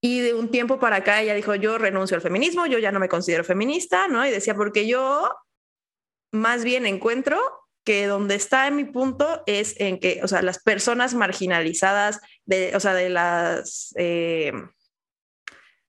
Y 0.00 0.20
de 0.20 0.32
un 0.32 0.50
tiempo 0.50 0.80
para 0.80 0.96
acá 0.96 1.20
ella 1.20 1.34
dijo, 1.34 1.54
yo 1.54 1.76
renuncio 1.76 2.16
al 2.16 2.22
feminismo, 2.22 2.64
yo 2.66 2.78
ya 2.78 2.90
no 2.90 3.00
me 3.00 3.08
considero 3.10 3.44
feminista, 3.44 4.08
¿no? 4.08 4.26
Y 4.26 4.30
decía, 4.30 4.54
porque 4.54 4.88
yo 4.88 5.30
más 6.32 6.64
bien 6.64 6.86
encuentro 6.86 7.38
que 7.84 8.06
donde 8.06 8.34
está 8.34 8.66
en 8.66 8.76
mi 8.76 8.84
punto 8.84 9.42
es 9.46 9.74
en 9.80 9.98
que, 9.98 10.20
o 10.22 10.28
sea, 10.28 10.42
las 10.42 10.62
personas 10.62 11.14
marginalizadas, 11.14 12.20
de, 12.44 12.74
o 12.76 12.80
sea, 12.80 12.94
de 12.94 13.10
las 13.10 13.94
eh, 13.96 14.52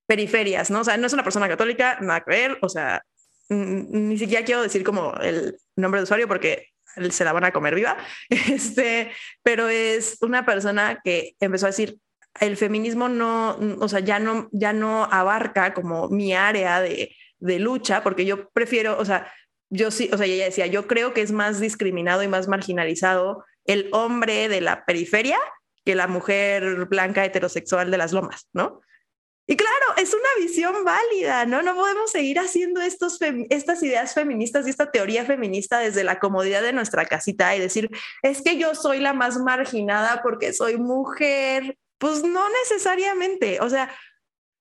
periferias, 0.07 0.71
¿no? 0.71 0.81
O 0.81 0.83
sea, 0.83 0.97
no 0.97 1.07
es 1.07 1.13
una 1.13 1.23
persona 1.23 1.47
católica, 1.47 1.99
nada 2.01 2.21
que 2.21 2.31
ver, 2.31 2.57
o 2.61 2.69
sea, 2.69 3.03
ni 3.49 4.17
siquiera 4.17 4.45
quiero 4.45 4.61
decir 4.61 4.83
como 4.83 5.13
el 5.21 5.57
nombre 5.75 5.99
de 5.99 6.03
usuario 6.03 6.27
porque 6.27 6.69
se 7.09 7.25
la 7.25 7.33
van 7.33 7.45
a 7.45 7.51
comer 7.51 7.75
viva, 7.75 7.97
este, 8.29 9.11
pero 9.41 9.67
es 9.67 10.17
una 10.21 10.45
persona 10.45 10.99
que 11.03 11.35
empezó 11.39 11.67
a 11.67 11.69
decir, 11.69 11.97
el 12.39 12.57
feminismo 12.57 13.09
no, 13.09 13.57
o 13.79 13.87
sea, 13.87 13.99
ya 13.99 14.19
no, 14.19 14.49
ya 14.51 14.73
no 14.73 15.03
abarca 15.03 15.73
como 15.73 16.09
mi 16.09 16.33
área 16.33 16.81
de, 16.81 17.15
de 17.37 17.59
lucha, 17.59 18.01
porque 18.01 18.25
yo 18.25 18.49
prefiero, 18.49 18.97
o 18.97 19.05
sea, 19.05 19.31
yo 19.73 19.89
sí, 19.89 20.09
o 20.13 20.17
sea, 20.17 20.27
ella 20.27 20.45
decía, 20.45 20.67
yo 20.67 20.87
creo 20.87 21.13
que 21.13 21.21
es 21.21 21.31
más 21.31 21.59
discriminado 21.59 22.21
y 22.21 22.27
más 22.27 22.47
marginalizado 22.47 23.43
el 23.65 23.89
hombre 23.91 24.47
de 24.47 24.61
la 24.61 24.85
periferia 24.85 25.39
que 25.83 25.95
la 25.95 26.07
mujer 26.07 26.85
blanca 26.85 27.25
heterosexual 27.25 27.89
de 27.89 27.97
las 27.97 28.13
lomas, 28.13 28.47
¿no? 28.53 28.81
Y 29.47 29.57
claro, 29.57 29.97
es 29.97 30.13
una 30.13 30.45
visión 30.45 30.85
válida, 30.85 31.45
¿no? 31.45 31.63
No 31.63 31.75
podemos 31.75 32.11
seguir 32.11 32.39
haciendo 32.39 32.81
estos 32.81 33.19
estas 33.49 33.81
ideas 33.83 34.13
feministas 34.13 34.67
y 34.67 34.69
esta 34.69 34.91
teoría 34.91 35.25
feminista 35.25 35.79
desde 35.79 36.03
la 36.03 36.19
comodidad 36.19 36.61
de 36.61 36.71
nuestra 36.71 37.05
casita 37.05 37.53
y 37.55 37.59
decir, 37.59 37.89
es 38.21 38.41
que 38.41 38.57
yo 38.57 38.75
soy 38.75 38.99
la 38.99 39.13
más 39.13 39.37
marginada 39.39 40.21
porque 40.21 40.53
soy 40.53 40.77
mujer. 40.77 41.77
Pues 41.97 42.23
no 42.23 42.43
necesariamente, 42.63 43.59
o 43.61 43.69
sea, 43.69 43.89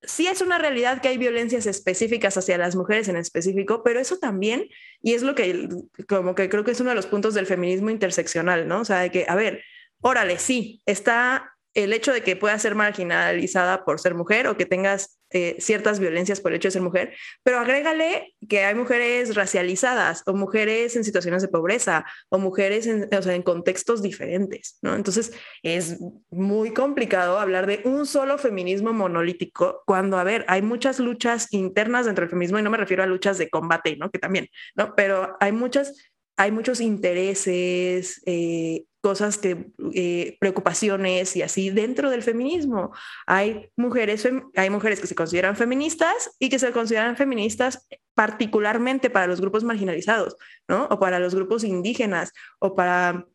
sí 0.05 0.27
es 0.27 0.41
una 0.41 0.59
realidad 0.59 1.01
que 1.01 1.09
hay 1.09 1.19
violencias 1.19 1.67
específicas 1.67 2.37
hacia 2.37 2.59
las 2.59 2.77
mujeres 2.77 3.09
en 3.09 3.17
específico, 3.17 3.83
pero 3.85 4.01
eso 4.01 4.19
también, 4.19 4.69
y 5.01 5.15
es 5.15 5.23
lo 5.23 5.35
que 5.35 5.69
como 6.09 6.35
que 6.35 6.49
creo 6.49 6.65
que 6.65 6.73
es 6.73 6.81
uno 6.81 6.91
de 6.91 6.97
los 6.97 7.07
puntos 7.07 7.35
del 7.35 7.47
feminismo 7.47 7.91
interseccional, 7.91 8.67
¿no? 8.67 8.81
O 8.81 8.85
sea, 8.85 9.01
de 9.01 9.11
que, 9.11 9.27
a 9.29 9.35
ver, 9.35 9.63
órale, 10.01 10.39
sí, 10.39 10.83
está 10.87 11.53
el 11.75 11.93
hecho 11.93 12.13
de 12.13 12.23
que 12.23 12.37
puedas 12.37 12.61
ser 12.63 12.75
marginalizada 12.75 13.85
por 13.85 14.01
ser 14.01 14.15
mujer 14.15 14.47
o 14.47 14.57
que 14.57 14.67
tengas 14.67 15.19
eh, 15.33 15.57
ciertas 15.59 15.99
violencias 15.99 16.41
por 16.41 16.53
el 16.53 16.57
hecho 16.57 16.69
de 16.69 16.73
ser 16.73 16.83
mujer, 16.83 17.15
pero 17.43 17.59
agrégale 17.59 18.35
que 18.49 18.65
hay 18.65 18.75
mujeres 18.75 19.35
racializadas 19.35 20.23
o 20.27 20.35
mujeres 20.35 20.97
en 20.97 21.05
situaciones 21.05 21.43
de 21.43 21.49
pobreza 21.49 22.05
o 22.29 22.39
mujeres 22.39 22.87
en, 22.87 23.09
o 23.15 23.23
sea, 23.23 23.35
en 23.35 23.43
contextos 23.43 24.03
diferentes, 24.03 24.79
¿no? 24.83 24.95
Entonces 24.95 25.33
es 25.63 25.99
muy 26.31 26.73
complicado 26.73 27.39
hablar 27.39 27.67
de 27.67 27.81
un 27.85 28.07
solo 28.07 28.39
feminismo 28.39 28.93
monolítico 28.93 29.83
cuando, 29.87 30.19
a 30.19 30.25
ver, 30.25 30.45
hay 30.49 30.63
muchas 30.63 30.99
luchas 30.99 31.53
internas 31.53 32.07
dentro 32.07 32.23
del 32.23 32.31
feminismo 32.31 32.59
y 32.59 32.63
no 32.63 32.71
me 32.71 32.79
refiero 32.79 33.03
a 33.03 33.07
luchas 33.07 33.39
de 33.39 33.51
combate, 33.51 33.97
¿no? 33.97 34.11
Que 34.11 34.19
también, 34.19 34.49
¿no? 34.75 34.95
Pero 34.95 35.37
hay 35.41 35.53
muchas 35.53 35.95
hay 36.37 36.51
muchos 36.51 36.81
intereses, 36.81 38.23
eh, 38.27 38.85
cosas 39.03 39.37
que, 39.37 39.73
eh, 39.95 40.37
preocupaciones 40.41 41.37
y 41.37 41.43
así 41.43 41.71
dentro 41.71 42.09
del 42.09 42.23
feminismo. 42.23 42.93
Hay 43.27 43.69
mujeres, 43.77 44.27
hay 44.57 44.71
mujeres 44.71 45.01
que 45.01 45.09
se 45.09 45.15
consideran 45.17 45.57
feministas 45.57 46.31
y 46.39 46.49
que 46.49 46.59
se 46.59 46.71
consideran 46.71 47.17
feministas 47.17 47.87
particularmente 48.15 49.11
para 49.11 49.27
los 49.27 49.41
grupos 49.41 49.65
marginalizados, 49.65 50.37
¿no? 50.69 50.87
O 50.91 51.01
para 51.01 51.19
los 51.19 51.35
grupos 51.35 51.65
indígenas 51.65 52.33
o 52.61 52.75
para 52.75 53.27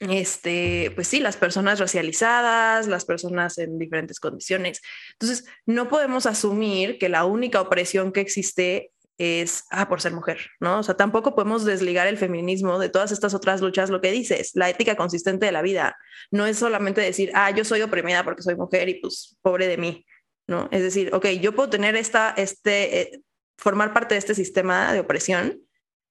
este, 0.00 0.92
pues 0.94 1.08
sí, 1.08 1.20
las 1.20 1.36
personas 1.36 1.78
racializadas, 1.78 2.86
las 2.86 3.04
personas 3.04 3.58
en 3.58 3.78
diferentes 3.78 4.18
condiciones. 4.18 4.80
Entonces, 5.12 5.46
no 5.66 5.88
podemos 5.88 6.26
asumir 6.26 6.98
que 6.98 7.08
la 7.08 7.24
única 7.24 7.60
opresión 7.60 8.12
que 8.12 8.20
existe 8.20 8.92
es, 9.20 9.64
ah, 9.70 9.86
por 9.86 10.00
ser 10.00 10.14
mujer, 10.14 10.38
¿no? 10.60 10.78
O 10.78 10.82
sea, 10.82 10.96
tampoco 10.96 11.34
podemos 11.34 11.66
desligar 11.66 12.06
el 12.06 12.16
feminismo 12.16 12.78
de 12.78 12.88
todas 12.88 13.12
estas 13.12 13.34
otras 13.34 13.60
luchas, 13.60 13.90
lo 13.90 14.00
que 14.00 14.10
dices, 14.10 14.52
la 14.54 14.70
ética 14.70 14.96
consistente 14.96 15.44
de 15.44 15.52
la 15.52 15.60
vida. 15.60 15.98
No 16.30 16.46
es 16.46 16.58
solamente 16.58 17.02
decir, 17.02 17.30
ah, 17.34 17.50
yo 17.50 17.64
soy 17.66 17.82
oprimida 17.82 18.24
porque 18.24 18.42
soy 18.42 18.56
mujer 18.56 18.88
y 18.88 18.94
pues 18.94 19.36
pobre 19.42 19.66
de 19.66 19.76
mí, 19.76 20.06
¿no? 20.46 20.68
Es 20.72 20.82
decir, 20.82 21.14
ok, 21.14 21.26
yo 21.40 21.54
puedo 21.54 21.68
tener 21.68 21.96
esta, 21.96 22.32
este, 22.38 23.00
eh, 23.00 23.22
formar 23.58 23.92
parte 23.92 24.14
de 24.14 24.20
este 24.20 24.34
sistema 24.34 24.90
de 24.94 25.00
opresión, 25.00 25.60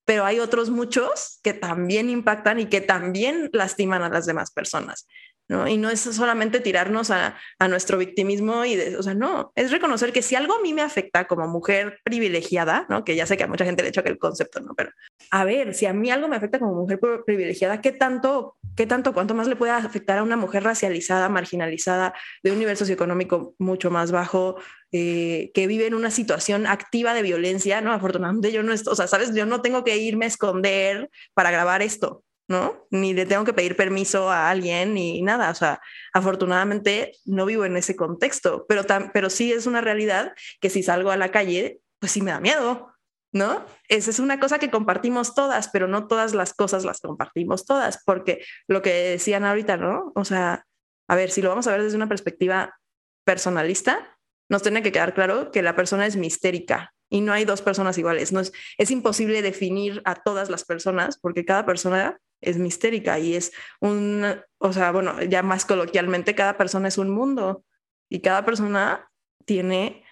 pero 0.05 0.24
hay 0.24 0.39
otros 0.39 0.70
muchos 0.70 1.39
que 1.41 1.53
también 1.53 2.12
impactan 2.12 2.60
y 2.60 2.68
que 2.68 2.82
también 2.82 3.49
lastiman 3.53 4.03
a 4.03 4.10
las 4.10 4.28
demás 4.28 4.51
personas. 4.51 5.07
¿No? 5.50 5.68
Y 5.68 5.78
no 5.78 5.89
es 5.89 6.00
solamente 6.00 6.60
tirarnos 6.60 7.12
a, 7.12 7.36
nuestro 7.68 7.97
victimismo 7.97 8.64
y, 8.66 8.76
de, 8.76 8.97
o 8.97 9.04
sea, 9.04 9.14
no, 9.14 9.52
es 9.56 9.72
reconocer 9.72 10.14
que 10.14 10.22
si 10.22 10.36
algo 10.36 10.56
a 10.56 10.62
mí 10.62 10.74
me 10.74 10.82
afecta 10.82 11.28
como 11.28 11.47
mujer 11.47 12.00
privilegiada, 12.04 12.86
¿no? 12.89 13.04
Que 13.04 13.16
ya 13.16 13.26
sé 13.26 13.36
que 13.36 13.43
a 13.43 13.47
mucha 13.47 13.66
gente 13.66 13.84
le 13.84 13.91
choca 13.91 14.10
el 14.10 14.18
concepto, 14.18 14.62
¿no? 14.62 14.74
Pero 14.76 14.91
a 15.32 15.43
ver, 15.43 15.74
si 15.74 15.86
a 15.86 15.93
mí 15.93 16.10
algo 16.10 16.28
me 16.28 16.36
afecta 16.36 16.60
como 16.60 16.74
mujer 16.74 17.00
privilegiada, 17.26 17.82
¿qué 17.82 17.91
tanto, 17.91 18.58
qué 18.76 18.86
tanto, 18.86 19.14
cuánto 19.14 19.36
más 19.36 19.47
le 19.47 19.56
puede 19.56 19.72
afectar 19.72 20.20
a 20.20 20.24
una 20.24 20.38
mujer 20.38 20.64
racializada, 20.64 21.30
marginalizada, 21.30 22.14
de 22.43 22.52
un 22.52 22.60
nivel 22.60 22.78
socioeconómico 22.78 23.56
mucho 23.58 23.91
más 23.91 24.12
bajo, 24.12 24.58
eh, 24.91 25.52
que 25.54 25.68
vive 25.68 25.88
en 25.88 25.93
una 25.93 26.12
situación 26.12 26.66
activa 26.66 27.14
de 27.14 27.22
violencia, 27.22 27.82
¿no? 27.82 27.91
Afortunadamente 27.91 28.52
yo 28.52 28.64
no, 28.64 28.74
estoy, 28.74 28.93
o 28.93 28.95
sea, 28.95 29.08
sabes, 29.08 29.34
yo 29.34 29.45
no 29.45 29.62
tengo 29.62 29.84
que 29.84 29.97
irme 29.97 30.26
a 30.26 30.30
esconder 30.30 31.10
para 31.34 31.52
grabar 31.52 31.82
esto, 31.82 32.24
¿no? 32.50 32.88
Ni 32.89 33.14
le 33.14 33.28
tengo 33.28 33.45
que 33.45 33.54
pedir 33.54 33.76
permiso 33.76 34.30
a 34.30 34.50
alguien 34.50 34.95
ni 34.95 35.22
nada. 35.22 35.52
O 35.52 35.56
sea, 35.56 35.80
afortunadamente 36.14 37.14
no 37.24 37.45
vivo 37.45 37.64
en 37.64 37.78
ese 37.78 37.95
contexto, 37.95 38.66
pero, 38.68 38.84
pero 39.14 39.30
sí 39.30 39.54
es 39.54 39.68
una 39.68 39.82
realidad 39.82 40.34
que 40.60 40.72
si 40.72 40.82
salgo 40.82 41.12
a 41.12 41.18
la 41.18 41.30
calle, 41.30 41.80
pues 42.00 42.12
sí 42.12 42.24
me 42.24 42.32
da 42.32 42.39
miedo, 42.39 42.91
¿no? 43.32 43.64
Esa 43.88 44.10
es 44.10 44.18
una 44.18 44.39
cosa 44.39 44.58
que 44.58 44.72
compartimos 44.72 45.36
todas, 45.36 45.70
pero 45.70 45.88
no 45.88 46.08
todas 46.08 46.34
las 46.34 46.56
cosas 46.56 46.84
las 46.86 47.02
compartimos 47.02 47.66
todas, 47.66 48.02
porque 48.04 48.43
lo 48.68 48.82
que 48.82 49.12
decían 49.12 49.45
ahorita, 49.45 49.78
¿no? 49.78 50.12
O 50.16 50.26
sea, 50.26 50.66
a 51.08 51.16
ver, 51.16 51.30
si 51.30 51.43
lo 51.43 51.50
vamos 51.50 51.68
a 51.68 51.72
ver 51.72 51.84
desde 51.84 51.97
una 51.97 52.10
perspectiva 52.10 52.80
personalista, 53.26 54.18
nos 54.50 54.64
tiene 54.64 54.82
que 54.82 54.91
quedar 54.91 55.14
claro 55.14 55.52
que 55.52 55.62
la 55.62 55.76
persona 55.76 56.08
es 56.08 56.16
mistérica 56.16 56.95
y 57.12 57.22
no 57.22 57.32
hay 57.32 57.45
dos 57.45 57.62
personas 57.62 58.00
iguales. 58.00 58.32
No 58.32 58.39
es, 58.39 58.52
es 58.80 58.89
imposible 58.89 59.43
definir 59.43 60.02
a 60.06 60.16
todas 60.16 60.50
las 60.50 60.66
personas 60.66 61.20
porque 61.20 61.45
cada 61.45 61.68
persona 61.68 62.20
es 62.42 62.58
mistérica 62.58 63.20
y 63.20 63.36
es 63.36 63.52
un, 63.80 64.26
o 64.58 64.74
sea, 64.74 64.92
bueno, 64.92 65.22
ya 65.24 65.44
más 65.44 65.66
coloquialmente, 65.66 66.36
cada 66.36 66.58
persona 66.58 66.88
es 66.88 66.98
un 66.98 67.10
mundo 67.10 67.64
y 68.10 68.22
cada 68.22 68.46
persona 68.46 69.10
tiene 69.46 70.04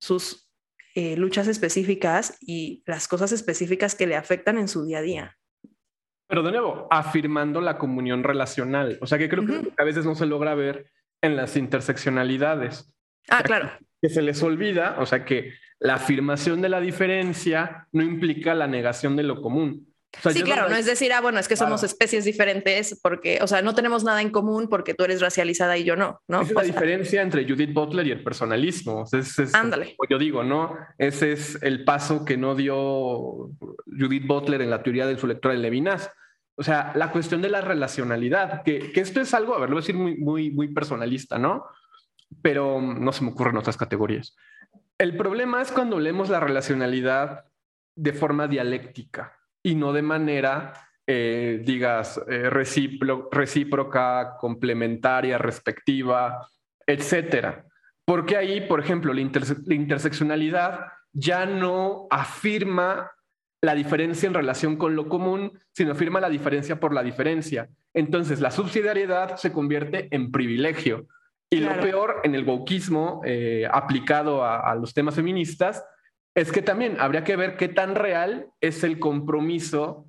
sus 0.00 0.50
eh, 0.94 1.16
luchas 1.16 1.48
específicas 1.48 2.38
y 2.40 2.82
las 2.86 3.08
cosas 3.08 3.32
específicas 3.32 3.94
que 3.94 4.06
le 4.06 4.16
afectan 4.16 4.58
en 4.58 4.68
su 4.68 4.84
día 4.84 4.98
a 4.98 5.02
día. 5.02 5.38
Pero 6.26 6.42
de 6.42 6.50
nuevo, 6.50 6.86
afirmando 6.90 7.60
la 7.60 7.78
comunión 7.78 8.22
relacional, 8.22 8.98
o 9.00 9.06
sea 9.06 9.18
que 9.18 9.28
creo 9.28 9.46
que 9.46 9.72
a 9.78 9.84
veces 9.84 10.04
no 10.04 10.14
se 10.14 10.26
logra 10.26 10.54
ver 10.54 10.90
en 11.22 11.36
las 11.36 11.56
interseccionalidades. 11.56 12.92
Ah, 13.28 13.42
claro. 13.42 13.70
Que 14.00 14.10
se 14.10 14.22
les 14.22 14.42
olvida, 14.42 14.96
o 15.00 15.06
sea 15.06 15.24
que 15.24 15.54
la 15.78 15.94
afirmación 15.94 16.60
de 16.60 16.68
la 16.68 16.80
diferencia 16.80 17.88
no 17.92 18.02
implica 18.02 18.54
la 18.54 18.66
negación 18.66 19.16
de 19.16 19.22
lo 19.22 19.40
común 19.40 19.87
sí, 20.12 20.42
claro, 20.42 20.68
no 20.68 20.76
es 20.76 20.86
decir, 20.86 21.12
ah, 21.12 21.20
bueno, 21.20 21.38
es 21.38 21.48
que 21.48 21.56
somos 21.56 21.82
especies 21.82 22.24
diferentes 22.24 22.98
porque, 23.02 23.38
o 23.42 23.46
sea, 23.46 23.62
no 23.62 23.74
tenemos 23.74 24.04
nada 24.04 24.22
en 24.22 24.30
común 24.30 24.68
porque 24.68 24.94
tú 24.94 25.04
eres 25.04 25.20
racializada 25.20 25.76
y 25.76 25.84
yo 25.84 25.96
no, 25.96 26.20
¿no? 26.28 26.40
Esa 26.40 26.50
es 26.50 26.56
la 26.56 26.62
diferencia 26.62 27.22
entre 27.22 27.48
Judith 27.48 27.72
Butler 27.72 28.06
y 28.06 28.12
el 28.12 28.24
personalismo. 28.24 29.04
es, 29.12 29.54
Ándale. 29.54 29.94
Como 29.96 30.08
yo 30.08 30.18
digo, 30.18 30.42
¿no? 30.42 30.76
Ese 30.96 31.32
es 31.32 31.62
el 31.62 31.84
paso 31.84 32.24
que 32.24 32.36
no 32.36 32.54
dio 32.54 33.50
Judith 33.86 34.26
Butler 34.26 34.62
en 34.62 34.70
la 34.70 34.82
teoría 34.82 35.06
de 35.06 35.18
su 35.18 35.26
lectura 35.26 35.54
de 35.54 35.60
Levinas. 35.60 36.10
O 36.56 36.62
sea, 36.62 36.92
la 36.96 37.12
cuestión 37.12 37.40
de 37.42 37.50
la 37.50 37.60
relacionalidad, 37.60 38.62
que, 38.64 38.92
que 38.92 39.00
esto 39.00 39.20
es 39.20 39.32
algo, 39.34 39.54
a 39.54 39.60
ver, 39.60 39.68
lo 39.68 39.76
voy 39.76 39.82
a 39.82 39.84
decir 39.84 39.94
muy, 39.94 40.16
muy, 40.16 40.50
muy 40.50 40.68
personalista, 40.68 41.38
¿no? 41.38 41.66
Pero 42.42 42.80
no 42.80 43.12
se 43.12 43.24
me 43.24 43.30
ocurren 43.30 43.56
otras 43.56 43.76
categorías. 43.76 44.34
El 44.98 45.16
problema 45.16 45.62
es 45.62 45.70
cuando 45.70 46.00
leemos 46.00 46.28
la 46.28 46.40
relacionalidad 46.40 47.44
de 47.94 48.12
forma 48.12 48.48
dialéctica 48.48 49.37
y 49.62 49.74
no 49.74 49.92
de 49.92 50.02
manera, 50.02 50.72
eh, 51.06 51.62
digas, 51.64 52.20
eh, 52.28 52.50
recíproca, 52.50 54.36
complementaria, 54.38 55.38
respectiva, 55.38 56.46
etcétera. 56.86 57.64
Porque 58.04 58.36
ahí, 58.36 58.62
por 58.62 58.80
ejemplo, 58.80 59.12
la, 59.12 59.20
interseccionalidad 59.20 60.86
ya 61.12 61.44
no 61.44 62.06
afirma 62.10 63.10
la 63.60 63.74
diferencia 63.74 64.26
en 64.26 64.34
relación 64.34 64.76
con 64.76 64.96
lo 64.96 65.08
común, 65.08 65.58
sino 65.72 65.92
afirma 65.92 66.20
la 66.20 66.30
diferencia 66.30 66.80
por 66.80 66.94
la 66.94 67.02
diferencia. 67.02 67.68
Entonces, 67.92 68.40
la 68.40 68.50
subsidiariedad 68.50 69.36
se 69.36 69.52
convierte 69.52 70.08
en 70.10 70.30
privilegio. 70.30 71.06
Y 71.50 71.60
lo 71.60 71.78
peor 71.80 72.20
en 72.24 72.34
el 72.34 72.44
wokismo 72.44 73.22
eh, 73.24 73.66
aplicado 73.70 74.44
a, 74.44 74.74
los 74.74 74.92
temas 74.92 75.14
feministas 75.14 75.84
es 76.38 76.52
que 76.52 76.62
también 76.62 76.96
habría 77.00 77.24
que 77.24 77.34
ver 77.34 77.56
qué 77.56 77.66
tan 77.66 77.96
real 77.96 78.46
es 78.60 78.84
el 78.84 79.00
compromiso 79.00 80.06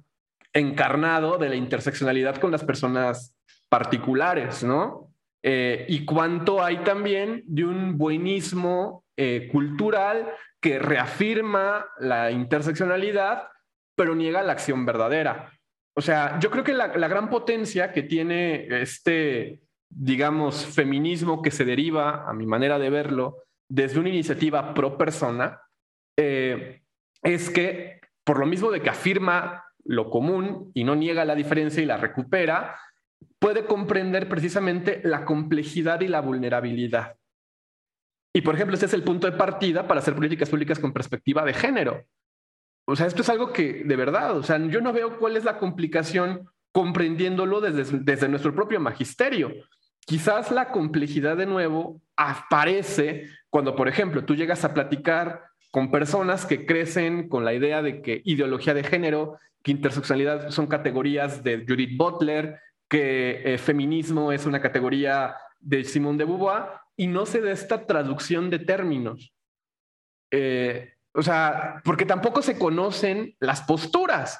encarnado 0.53 1.39
de 1.39 1.49
la 1.49 1.55
interseccionalidad 1.55 2.35
con 2.35 2.51
las 2.51 2.63
personas 2.63 3.35
particulares, 3.67 4.63
¿no? 4.63 5.11
Eh, 5.41 5.87
y 5.89 6.05
cuánto 6.05 6.63
hay 6.63 6.77
también 6.83 7.41
de 7.47 7.65
un 7.65 7.97
buenismo 7.97 9.05
eh, 9.17 9.49
cultural 9.51 10.29
que 10.61 10.77
reafirma 10.77 11.87
la 11.99 12.29
interseccionalidad, 12.29 13.47
pero 13.95 14.13
niega 14.13 14.43
la 14.43 14.51
acción 14.51 14.85
verdadera. 14.85 15.51
O 15.95 16.01
sea, 16.01 16.37
yo 16.39 16.51
creo 16.51 16.63
que 16.63 16.73
la, 16.73 16.89
gran 16.89 17.31
potencia 17.31 17.91
que 17.91 18.03
tiene 18.03 18.67
este, 18.81 19.63
digamos, 19.89 20.63
feminismo 20.63 21.41
que 21.41 21.49
se 21.49 21.65
deriva, 21.65 22.29
a 22.29 22.33
mi 22.33 22.45
manera 22.45 22.77
de 22.77 22.91
verlo, 22.91 23.37
desde 23.67 23.99
una 23.99 24.09
iniciativa 24.09 24.75
pro 24.75 24.95
persona, 24.95 25.59
eh, 26.21 26.81
es 27.23 27.49
que 27.49 28.01
por 28.25 28.39
lo 28.39 28.45
mismo 28.45 28.71
de 28.71 28.81
que 28.81 28.89
afirma 28.89 29.63
lo 29.85 30.09
común 30.09 30.69
y 30.73 30.83
no 30.83 30.93
niega 30.93 31.23
la 31.23 31.33
diferencia 31.33 31.81
y 31.81 31.85
la 31.85 31.95
recupera, 31.95 32.75
puede 33.39 33.65
comprender 33.65 34.27
precisamente 34.27 34.99
la 35.05 35.23
complejidad 35.23 36.01
y 36.01 36.09
la 36.09 36.19
vulnerabilidad. 36.19 37.15
Y 38.35 38.41
por 38.41 38.53
ejemplo, 38.53 38.73
este 38.73 38.85
es 38.85 38.93
el 38.93 39.03
punto 39.03 39.31
de 39.31 39.37
partida 39.37 39.87
para 39.87 40.01
hacer 40.01 40.13
políticas 40.13 40.49
públicas 40.49 40.77
con 40.77 40.91
perspectiva 40.91 41.45
de 41.45 41.53
género. 41.53 42.05
O 42.85 42.97
sea, 42.97 43.07
esto 43.07 43.21
es 43.21 43.29
algo 43.29 43.53
que 43.53 43.85
de 43.85 43.95
verdad, 43.95 44.37
o 44.37 44.43
sea, 44.43 44.57
yo 44.67 44.81
no 44.81 44.91
veo 44.91 45.17
cuál 45.19 45.37
es 45.37 45.45
la 45.45 45.57
complicación 45.57 46.49
comprendiéndolo 46.73 47.61
desde, 47.61 47.99
desde 47.99 48.27
nuestro 48.27 48.53
propio 48.53 48.81
magisterio. 48.81 49.53
Quizás 50.01 50.51
la 50.51 50.69
complejidad 50.71 51.37
de 51.37 51.45
nuevo 51.45 52.01
aparece 52.17 53.29
cuando, 53.49 53.73
por 53.75 53.87
ejemplo, 53.87 54.25
tú 54.25 54.35
llegas 54.35 54.65
a 54.65 54.73
platicar 54.73 55.48
con 55.71 55.91
personas 55.91 56.45
que 56.45 56.65
crecen 56.65 57.29
con 57.29 57.45
la 57.45 57.53
idea 57.53 57.81
de 57.81 58.01
que 58.01 58.21
ideología 58.25 58.73
de 58.73 58.83
género, 58.83 59.37
que 59.63 59.71
interseccionalidad 59.71 60.49
son 60.51 60.67
categorías 60.67 61.43
de 61.43 61.65
Judith 61.67 61.97
Butler, 61.97 62.59
que 62.87 63.41
eh, 63.45 63.57
feminismo 63.57 64.31
es 64.31 64.45
una 64.45 64.61
categoría 64.61 65.35
de 65.59 65.83
Simone 65.83 66.17
de 66.17 66.25
Beauvoir, 66.25 66.63
y 66.95 67.07
no 67.07 67.25
se 67.25 67.41
da 67.41 67.51
esta 67.51 67.85
traducción 67.85 68.49
de 68.49 68.59
términos. 68.59 69.33
Eh, 70.31 70.93
o 71.13 71.21
sea, 71.21 71.81
porque 71.83 72.05
tampoco 72.05 72.41
se 72.41 72.57
conocen 72.57 73.35
las 73.39 73.61
posturas. 73.61 74.39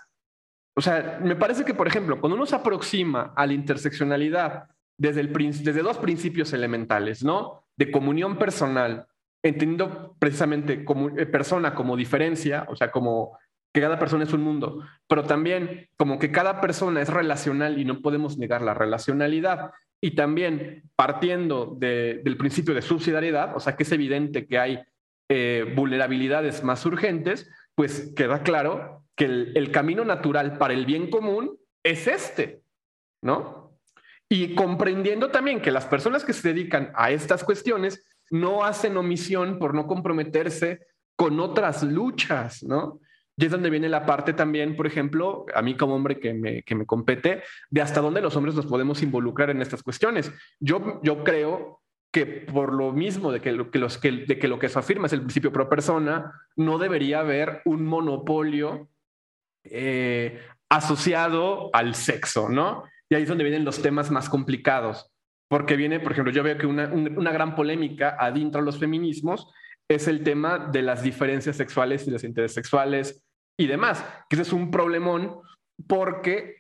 O 0.76 0.82
sea, 0.82 1.20
me 1.22 1.36
parece 1.36 1.66
que, 1.66 1.74
por 1.74 1.88
ejemplo, 1.88 2.20
cuando 2.20 2.36
uno 2.36 2.46
se 2.46 2.56
aproxima 2.56 3.34
a 3.36 3.46
la 3.46 3.54
interseccionalidad 3.54 4.70
desde, 4.98 5.22
el, 5.22 5.34
desde 5.34 5.82
dos 5.82 5.98
principios 5.98 6.54
elementales, 6.54 7.24
¿no? 7.24 7.66
De 7.76 7.92
comunión 7.92 8.38
personal, 8.38 9.08
entendiendo 9.44 10.16
precisamente 10.20 10.84
como, 10.84 11.10
eh, 11.18 11.26
persona 11.26 11.74
como 11.74 11.96
diferencia, 11.96 12.66
o 12.70 12.76
sea, 12.76 12.92
como 12.92 13.38
que 13.74 13.82
cada 13.82 14.00
persona 14.00 14.24
es 14.24 14.34
un 14.34 14.42
mundo, 14.42 14.84
pero 15.08 15.24
también 15.24 15.88
como 15.98 16.18
que 16.18 16.32
cada 16.32 16.60
persona 16.60 17.02
es 17.02 17.10
relacional 17.10 17.78
y 17.78 17.86
no 17.86 18.02
podemos 18.02 18.38
negar 18.38 18.62
la 18.62 18.74
relacionalidad. 18.74 19.72
Y 20.02 20.16
también 20.16 20.84
partiendo 20.96 21.76
del 21.78 22.38
principio 22.38 22.74
de 22.74 22.82
subsidiariedad, 22.82 23.56
o 23.56 23.60
sea, 23.60 23.76
que 23.76 23.84
es 23.84 23.92
evidente 23.92 24.48
que 24.48 24.58
hay 24.58 24.80
eh, 25.30 25.72
vulnerabilidades 25.76 26.64
más 26.64 26.86
urgentes, 26.86 27.50
pues 27.76 28.12
queda 28.16 28.42
claro 28.42 29.04
que 29.16 29.26
el, 29.26 29.72
camino 29.72 30.04
natural 30.06 30.58
para 30.58 30.74
el 30.74 30.86
bien 30.86 31.10
común 31.10 31.58
es 31.84 32.08
este, 32.08 32.62
¿no? 33.22 33.78
Y 34.30 34.56
comprendiendo 34.56 35.30
también 35.30 35.62
que 35.62 35.72
las 35.72 35.86
personas 35.86 36.24
que 36.24 36.34
se 36.34 36.48
dedican 36.48 36.92
a 36.96 37.12
estas 37.12 37.44
cuestiones 37.44 38.09
no 38.30 38.64
hacen 38.64 38.98
omisión 38.98 39.60
por 39.60 39.74
no 39.74 39.88
comprometerse 39.88 40.88
con 41.16 41.40
otras 41.40 41.84
luchas, 41.84 42.64
¿no? 42.64 43.00
Y 43.36 43.46
es 43.46 43.52
donde 43.52 43.70
viene 43.70 43.88
la 43.88 44.06
parte 44.06 44.34
también, 44.34 44.76
por 44.76 44.86
ejemplo, 44.86 45.46
a 45.56 45.62
mí 45.62 45.78
como 45.78 45.96
hombre 45.96 46.20
que 46.20 46.34
me, 46.34 46.64
que 46.64 46.76
me 46.76 46.86
compete, 46.86 47.42
de 47.70 47.82
hasta 47.82 48.02
dónde 48.02 48.22
los 48.22 48.36
hombres 48.36 48.54
nos 48.54 48.66
podemos 48.66 49.02
involucrar 49.02 49.50
en 49.50 49.62
estas 49.62 49.82
cuestiones. 49.82 50.32
Yo, 50.60 51.00
yo 51.04 51.24
creo 51.24 51.82
que 52.12 52.26
por 52.26 52.74
lo 52.74 52.92
mismo 52.92 53.32
de 53.32 53.40
que 53.40 53.52
lo 53.52 53.72
que, 53.72 53.80
los, 53.80 53.98
que, 53.98 54.12
de 54.12 54.40
que 54.40 54.48
lo 54.48 54.60
que 54.60 54.66
afirma 54.68 55.08
es 55.08 55.14
el 55.14 55.22
principio 55.22 55.54
pro 55.54 55.70
persona, 55.70 56.34
no 56.56 56.80
debería 56.80 57.20
haber 57.20 57.62
un 57.66 57.86
monopolio 57.86 58.90
eh, 59.64 60.42
asociado 60.70 61.70
al 61.74 61.96
sexo, 61.96 62.50
¿no? 62.50 62.84
Y 63.10 63.16
ahí 63.16 63.24
es 63.24 63.30
donde 63.30 63.44
vienen 63.44 63.66
los 63.66 63.82
temas 63.82 64.12
más 64.12 64.30
complicados, 64.30 65.09
porque 65.50 65.76
viene, 65.76 66.00
por 66.00 66.14
ejemplo, 66.14 66.32
yo 66.32 66.44
veo 66.44 66.58
que 66.58 66.68
una, 66.68 66.88
una 66.88 67.32
gran 67.32 67.56
polémica 67.56 68.16
adentro 68.18 68.62
de 68.62 68.66
los 68.66 68.80
feminismos 68.80 69.52
es 69.90 70.08
el 70.08 70.24
tema 70.24 70.60
de 70.60 70.84
las 70.84 71.02
diferencias 71.04 71.58
sexuales 71.58 72.08
y 72.08 72.12
los 72.12 72.24
intereses 72.24 72.54
sexuales, 72.54 73.24
y 73.60 73.68
demás, 73.68 74.06
que 74.30 74.38
ese 74.38 74.44
es 74.44 74.54
un 74.54 74.72
problemón 74.72 75.42
porque 75.86 76.56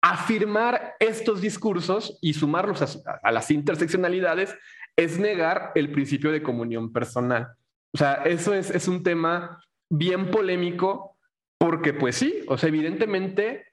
afirmar 0.00 0.94
estos 1.00 1.40
discursos 1.40 2.16
y 2.20 2.34
sumarlos 2.34 3.02
a, 3.06 3.32
las 3.32 3.50
interseccionalidades 3.50 4.56
es 4.96 5.18
negar 5.18 5.72
el 5.74 5.90
principio 5.90 6.30
de 6.30 6.44
comunión 6.44 6.92
personal. 6.92 7.54
O 7.92 7.98
sea, 7.98 8.22
eso 8.24 8.54
es, 8.54 8.70
es 8.70 8.86
un 8.86 9.02
tema 9.02 9.60
bien 9.90 10.30
polémico 10.30 11.16
porque 11.58 11.92
pues 11.92 12.16
sí, 12.16 12.44
o 12.46 12.56
sea, 12.56 12.68
evidentemente 12.68 13.66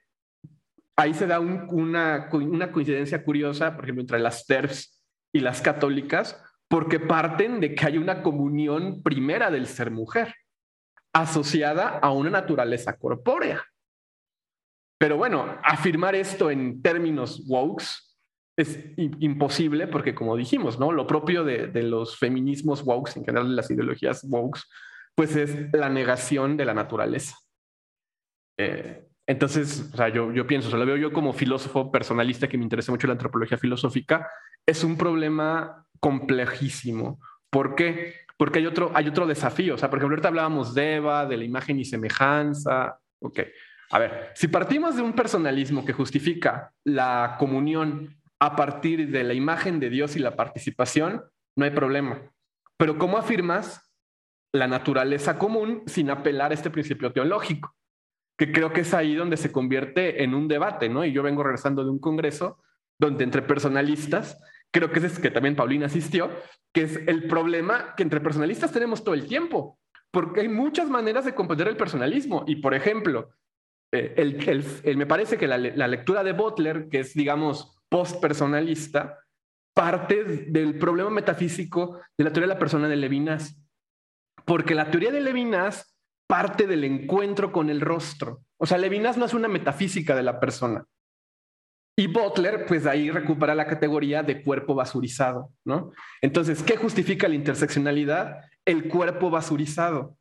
ahí 0.96 1.14
se 1.14 1.26
da 1.26 1.40
una, 1.40 2.28
coincidencia 2.28 3.24
curiosa, 3.24 3.74
por 3.74 3.84
ejemplo, 3.84 4.02
entre 4.02 4.18
las 4.18 4.46
TERFs 4.46 5.02
y 5.34 5.40
las 5.40 5.62
católicas, 5.62 6.42
porque 6.68 7.00
parten 7.00 7.60
de 7.60 7.74
que 7.74 7.86
hay 7.86 7.98
una 7.98 8.22
comunión 8.22 9.02
primera 9.02 9.50
del 9.50 9.66
ser 9.66 9.90
mujer 9.90 10.34
asociada 11.14 11.98
a 11.98 12.10
una 12.10 12.30
naturaleza 12.30 12.96
corpórea. 12.96 13.62
Pero 14.98 15.16
bueno, 15.16 15.58
afirmar 15.62 16.14
esto 16.14 16.50
en 16.50 16.80
términos 16.80 17.42
wokes 17.48 17.86
es 18.56 18.78
imposible 18.96 19.88
porque, 19.88 20.14
como 20.14 20.36
dijimos, 20.36 20.78
¿no? 20.78 20.92
Lo 20.92 21.06
propio 21.06 21.42
de, 21.44 21.68
los 21.82 22.18
feminismos 22.18 22.82
wokes, 22.82 23.16
en 23.16 23.24
general 23.24 23.48
de 23.48 23.56
las 23.56 23.70
ideologías 23.70 24.24
wokes, 24.28 24.62
pues 25.14 25.36
es 25.36 25.72
la 25.72 25.88
negación 25.88 26.56
de 26.56 26.64
la 26.64 26.74
naturaleza. 26.74 27.36
Eh, 28.58 29.11
entonces, 29.26 29.90
o 29.92 29.96
sea, 29.96 30.08
yo, 30.08 30.46
pienso, 30.46 30.74
o 30.74 30.78
lo 30.78 30.86
veo 30.86 30.96
yo 30.96 31.12
como 31.12 31.32
filósofo 31.32 31.90
personalista 31.90 32.48
que 32.48 32.58
me 32.58 32.64
interesa 32.64 32.92
mucho 32.92 33.06
la 33.06 33.14
antropología 33.14 33.58
filosófica, 33.58 34.28
es 34.66 34.84
un 34.84 34.96
problema 34.96 35.86
complejísimo. 36.00 37.20
¿Por 37.50 37.74
qué? 37.74 38.22
porque 38.42 38.58
hay 38.58 38.66
otro, 38.66 38.90
hay 38.92 39.06
otro 39.06 39.24
desafío. 39.28 39.76
O 39.76 39.78
sea, 39.78 39.88
por 39.88 40.00
ejemplo, 40.00 40.16
ahorita 40.16 40.26
hablábamos 40.26 40.74
de 40.74 40.96
Eva, 40.96 41.26
de 41.26 41.36
la 41.36 41.44
imagen 41.44 41.78
y 41.78 41.84
semejanza. 41.84 42.98
Ok, 43.20 43.38
a 43.92 43.98
ver, 44.00 44.32
si 44.34 44.48
partimos 44.48 44.96
de 44.96 45.02
un 45.02 45.12
personalismo 45.12 45.84
que 45.84 45.92
justifica 45.92 46.72
la 46.82 47.36
comunión 47.38 48.16
a 48.40 48.56
partir 48.56 49.12
de 49.12 49.22
la 49.22 49.34
imagen 49.34 49.78
de 49.78 49.90
Dios 49.90 50.16
y 50.16 50.18
la 50.18 50.34
participación, 50.34 51.22
no 51.56 51.64
hay 51.64 51.70
problema. 51.70 52.20
Pero 52.76 52.98
¿cómo 52.98 53.16
afirmas 53.16 53.92
la 54.52 54.66
naturaleza 54.66 55.38
común 55.38 55.84
sin 55.86 56.10
apelar 56.10 56.50
a 56.50 56.54
este 56.54 56.68
principio 56.70 57.12
teológico? 57.12 57.76
Que 58.42 58.50
creo 58.50 58.72
que 58.72 58.80
es 58.80 58.92
ahí 58.92 59.14
donde 59.14 59.36
se 59.36 59.52
convierte 59.52 60.24
en 60.24 60.34
un 60.34 60.48
debate, 60.48 60.88
¿no? 60.88 61.04
Y 61.04 61.12
yo 61.12 61.22
vengo 61.22 61.44
regresando 61.44 61.84
de 61.84 61.90
un 61.90 62.00
congreso 62.00 62.58
donde 62.98 63.22
entre 63.22 63.42
personalistas 63.42 64.36
creo 64.72 64.90
que 64.90 64.98
es 64.98 65.20
que 65.20 65.30
también 65.30 65.54
Paulina 65.54 65.86
asistió, 65.86 66.28
que 66.72 66.82
es 66.82 66.96
el 67.06 67.28
problema 67.28 67.94
que 67.96 68.02
entre 68.02 68.20
personalistas 68.20 68.72
tenemos 68.72 69.04
todo 69.04 69.14
el 69.14 69.28
tiempo, 69.28 69.78
porque 70.10 70.40
hay 70.40 70.48
muchas 70.48 70.88
maneras 70.88 71.24
de 71.24 71.36
comprender 71.36 71.68
el 71.68 71.76
personalismo. 71.76 72.42
Y 72.48 72.56
por 72.56 72.74
ejemplo, 72.74 73.30
eh, 73.92 74.14
el, 74.16 74.96
me 74.96 75.06
parece 75.06 75.36
que 75.36 75.46
la, 75.46 75.58
lectura 75.58 76.24
de 76.24 76.32
Butler, 76.32 76.88
que 76.88 77.00
es, 77.00 77.14
digamos, 77.14 77.78
post-personalista, 77.88 79.20
parte 79.72 80.24
del 80.24 80.78
problema 80.78 81.10
metafísico 81.10 82.00
de 82.18 82.24
la 82.24 82.32
teoría 82.32 82.48
de 82.48 82.54
la 82.54 82.58
persona 82.58 82.88
de 82.88 82.96
Levinas. 82.96 83.56
Porque 84.44 84.74
la 84.74 84.90
teoría 84.90 85.12
de 85.12 85.20
Levinas 85.20 85.91
parte 86.32 86.66
del 86.66 86.84
encuentro 86.84 87.52
con 87.52 87.68
el 87.68 87.82
rostro. 87.82 88.42
O 88.56 88.64
sea, 88.64 88.78
Levinas 88.78 89.18
no 89.18 89.26
es 89.26 89.34
una 89.34 89.48
metafísica 89.48 90.16
de 90.16 90.22
la 90.22 90.40
persona. 90.40 90.86
Y 91.94 92.06
Butler, 92.06 92.64
pues 92.64 92.86
ahí 92.86 93.10
recupera 93.10 93.54
la 93.54 93.66
categoría 93.66 94.22
de 94.22 94.42
cuerpo 94.42 94.74
basurizado, 94.74 95.52
¿no? 95.66 95.92
Entonces, 96.22 96.62
¿qué 96.62 96.78
justifica 96.78 97.28
la 97.28 97.34
interseccionalidad? 97.34 98.46
El 98.64 98.88
cuerpo 98.88 99.28
basurizado. 99.28 100.16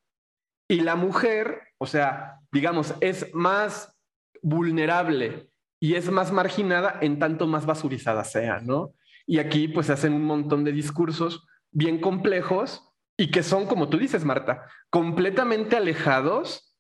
Y 0.70 0.82
la 0.82 0.97
mujer, 0.97 1.62
o 1.78 1.88
sea, 1.88 2.41
digamos, 2.51 2.93
es 2.99 3.34
más 3.34 3.97
vulnerable 4.41 5.49
y 5.80 5.95
es 5.95 6.12
más 6.12 6.34
marginada 6.34 6.97
en 6.99 7.20
tanto 7.20 7.47
más 7.47 7.66
basurizada 7.66 8.26
sea, 8.26 8.59
¿no? 8.59 8.93
Y 9.26 9.39
aquí 9.39 9.70
pues 9.70 9.89
hacen 9.89 10.12
un 10.12 10.26
montón 10.26 10.66
de 10.66 10.74
discursos 10.74 11.47
bien 11.72 12.01
complejos 12.01 12.91
y 13.22 13.30
que 13.30 13.43
son, 13.43 13.67
como 13.67 13.88
tú 13.88 13.99
dices, 13.99 14.26
Marta, 14.26 14.65
completamente 14.89 15.76
alejados 15.76 16.76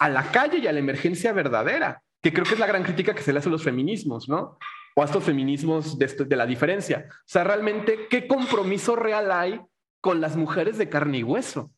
a 0.00 0.08
la 0.08 0.32
calle 0.32 0.58
y 0.58 0.66
a 0.66 0.72
la 0.72 0.80
emergencia 0.80 1.32
verdadera 1.32 2.02
que 2.20 2.32
creo 2.32 2.44
que 2.44 2.54
es 2.54 2.58
la 2.58 2.66
gran 2.66 2.82
crítica 2.82 3.14
que 3.14 3.22
se 3.22 3.32
le 3.32 3.38
hace 3.38 3.48
a 3.48 3.52
los 3.52 3.62
feminismos, 3.62 4.28
¿no? 4.28 4.58
O 4.96 5.02
a 5.02 5.04
estos 5.04 5.22
feminismos 5.22 5.96
de, 5.96 6.36
la 6.36 6.46
diferencia. 6.46 7.06
O 7.08 7.26
sea, 7.26 7.44
realmente, 7.44 8.08
¿qué 8.10 8.26
compromiso 8.26 8.96
real 8.96 9.30
hay 9.30 9.60
con 10.00 10.20
las 10.20 10.34
mujeres 10.34 10.78
de 10.78 10.88
carne 10.88 11.18
y 11.18 11.22
hueso? 11.22 11.70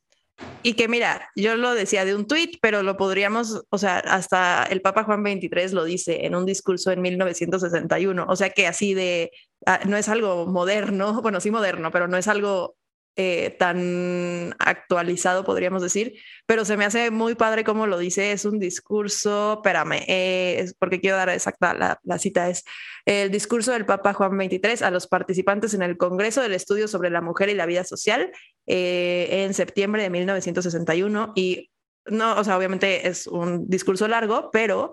Y 0.63 0.75
que 0.75 0.89
mira, 0.89 1.29
yo 1.37 1.57
lo 1.57 1.75
decía 1.75 2.07
de 2.07 2.15
un 2.15 2.27
tuit, 2.27 2.57
pero 2.63 2.83
lo 2.83 2.97
podríamos, 2.97 3.65
o 3.69 3.77
sea, 3.77 3.99
hasta 3.99 4.63
el 4.63 4.81
Papa 4.81 5.05
Juan 5.05 5.23
XXIII 5.23 5.75
lo 5.75 5.85
dice 5.85 6.25
en 6.25 6.35
un 6.35 6.47
discurso 6.47 6.91
en 6.91 7.03
1961, 7.03 8.25
o 8.27 8.37
sea 8.37 8.49
que 8.49 8.67
así 8.67 8.95
de, 8.95 9.31
ah, 9.67 9.81
no 9.85 9.99
es 9.99 10.09
algo 10.09 10.47
moderno, 10.47 11.21
bueno, 11.23 11.39
sí 11.41 11.51
moderno, 11.51 11.91
pero 11.91 12.09
no 12.09 12.17
es 12.17 12.29
algo 12.29 12.77
eh, 13.17 13.57
tan 13.59 14.55
actualizado, 14.59 15.45
podríamos 15.45 15.81
decir, 15.81 16.21
pero 16.45 16.67
se 16.67 16.77
me 16.77 16.85
hace 16.85 17.11
muy 17.11 17.35
padre 17.35 17.65
como 17.65 17.87
lo 17.87 17.97
dice, 17.97 18.33
es 18.33 18.45
un 18.45 18.59
discurso, 18.59 19.55
espérame, 19.55 20.05
eh, 20.07 20.71
porque 20.79 21.01
quiero 21.01 21.17
dar 21.17 21.31
exacta, 21.31 21.73
la, 21.73 21.99
la, 22.05 22.19
cita 22.19 22.51
es 22.51 22.65
el 23.07 23.31
discurso 23.31 23.73
del 23.73 23.87
Papa 23.87 24.13
Juan 24.13 24.39
XXIII 24.39 24.85
a 24.85 24.91
los 24.91 25.07
participantes 25.07 25.73
en 25.73 25.81
el 25.81 25.97
Congreso 25.97 26.43
del 26.43 26.53
Estudio 26.53 26.89
sobre 26.89 27.09
la 27.09 27.23
Mujer 27.23 27.49
y 27.49 27.55
la 27.55 27.65
Vida 27.65 27.85
Social 27.85 28.31
eh, 28.67 29.45
en 29.45 29.55
septiembre 29.55 30.03
de 30.03 30.11
1961 30.11 31.33
y 31.35 31.71
no, 32.05 32.39
o 32.39 32.45
sea, 32.45 32.57
obviamente 32.57 33.09
es 33.09 33.27
un 33.27 33.69
discurso 33.69 34.07
largo, 34.09 34.51
pero 34.53 34.93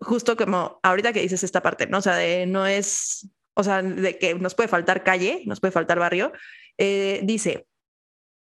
justo 0.00 0.36
como 0.36 0.78
ahorita 0.82 1.12
que 1.12 1.22
dices 1.22 1.42
esta 1.42 1.62
parte, 1.62 1.86
¿no? 1.86 1.98
O 1.98 2.02
sea, 2.02 2.16
de 2.16 2.46
no 2.46 2.66
es, 2.66 3.30
o 3.54 3.64
sea, 3.64 3.82
de 3.82 4.18
que 4.18 4.34
nos 4.34 4.54
puede 4.54 4.68
faltar 4.68 5.02
calle, 5.02 5.42
nos 5.46 5.60
puede 5.60 5.72
faltar 5.72 5.98
barrio, 5.98 6.32
eh, 6.78 7.20
dice, 7.22 7.66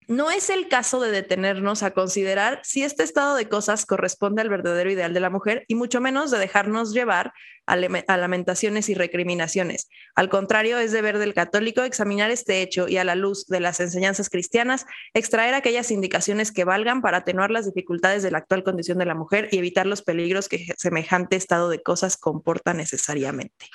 no 0.09 0.31
es 0.31 0.51
el 0.51 0.69
caso 0.69 1.01
de 1.01 1.11
detenernos 1.11 1.83
a 1.83 1.93
considerar 1.93 2.61
si 2.65 2.83
este 2.83 3.03
estado 3.03 3.37
de 3.37 3.49
cosas 3.49 3.87
corresponde 3.87 4.43
al 4.43 4.49
verdadero 4.49 4.91
ideal 4.91 5.15
de 5.15 5.21
la 5.21 5.31
mujer 5.31 5.65
y 5.69 5.75
mucho 5.75 6.01
menos 6.01 6.31
de 6.31 6.39
dejarnos 6.39 6.93
llevar 6.93 7.33
a, 7.67 7.77
lamentaciones 7.77 8.89
y 8.89 8.95
recriminaciones. 8.95 9.89
Al 10.17 10.29
contrario, 10.29 10.79
es 10.79 10.93
deber 10.93 11.19
del 11.19 11.35
católico 11.35 11.83
examinar 11.83 12.31
este 12.31 12.61
hecho 12.61 12.89
y 12.89 12.97
a 12.97 13.05
la 13.05 13.15
luz 13.15 13.47
de 13.47 13.61
las 13.61 13.79
enseñanzas 13.81 14.29
cristianas, 14.29 14.87
extraer 15.15 15.55
aquellas 15.55 15.91
indicaciones 15.91 16.51
que 16.51 16.65
valgan 16.65 17.01
para 17.01 17.19
atenuar 17.19 17.51
las 17.51 17.67
dificultades 17.67 18.23
de 18.23 18.33
la 18.33 18.39
actual 18.39 18.65
condición 18.65 18.99
de 18.99 19.07
la 19.07 19.15
mujer 19.15 19.49
y 19.53 19.59
evitar 19.59 19.87
los 19.87 20.03
peligros 20.03 20.49
que 20.49 20.75
semejante 20.77 21.37
estado 21.37 21.69
de 21.69 21.83
cosas 21.83 22.17
comporta 22.17 22.75
necesariamente. 22.75 23.67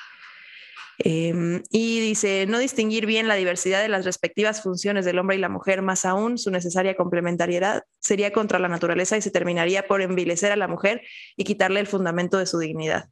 Em, 1.00 1.62
y 1.70 2.00
dice, 2.00 2.46
no 2.48 2.58
distinguir 2.58 3.06
bien 3.06 3.28
la 3.28 3.36
diversidad 3.36 3.82
de 3.82 3.90
las 3.90 4.06
respectivas 4.06 4.62
funciones 4.64 5.06
del 5.06 5.20
hombre 5.20 5.36
y 5.36 5.40
la 5.40 5.50
mujer, 5.50 5.82
más 5.82 6.06
aún 6.06 6.38
su 6.38 6.50
necesaria 6.50 6.96
complementariedad, 6.96 7.84
sería 8.00 8.34
contra 8.34 8.60
la 8.60 8.68
naturaleza 8.68 9.16
y 9.18 9.22
se 9.22 9.32
terminaría 9.32 9.88
por 9.88 10.02
envilecer 10.02 10.52
a 10.52 10.56
la 10.56 10.68
mujer 10.68 11.02
y 11.36 11.44
quitarle 11.44 11.80
el 11.80 11.88
fundamento 11.88 12.38
de 12.40 12.48
su 12.48 12.58
dignidad. 12.58 13.10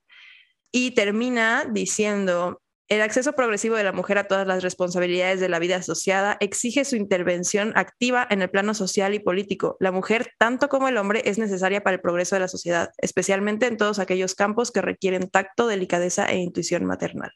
Y 0.72 0.92
termina 0.92 1.66
diciendo, 1.72 2.62
el 2.88 3.02
acceso 3.02 3.34
progresivo 3.34 3.76
de 3.76 3.84
la 3.84 3.92
mujer 3.92 4.18
a 4.18 4.28
todas 4.28 4.46
las 4.46 4.62
responsabilidades 4.62 5.40
de 5.40 5.50
la 5.50 5.58
vida 5.60 5.78
asociada 5.78 6.38
exige 6.40 6.86
su 6.86 6.96
intervención 6.96 7.72
activa 7.76 8.28
en 8.30 8.42
el 8.42 8.50
plano 8.50 8.74
social 8.74 9.14
y 9.14 9.20
político. 9.20 9.76
La 9.80 9.92
mujer, 9.92 10.34
tanto 10.38 10.70
como 10.70 10.88
el 10.88 10.98
hombre, 10.98 11.24
es 11.26 11.38
necesaria 11.40 11.82
para 11.82 11.96
el 11.96 12.02
progreso 12.02 12.36
de 12.36 12.42
la 12.42 12.48
sociedad, 12.48 12.92
especialmente 12.98 13.68
en 13.68 13.78
todos 13.78 13.98
aquellos 13.98 14.36
campos 14.36 14.72
que 14.72 14.82
requieren 14.82 15.30
tacto, 15.30 15.68
delicadeza 15.68 16.28
e 16.28 16.38
intuición 16.38 16.86
maternal. 16.86 17.32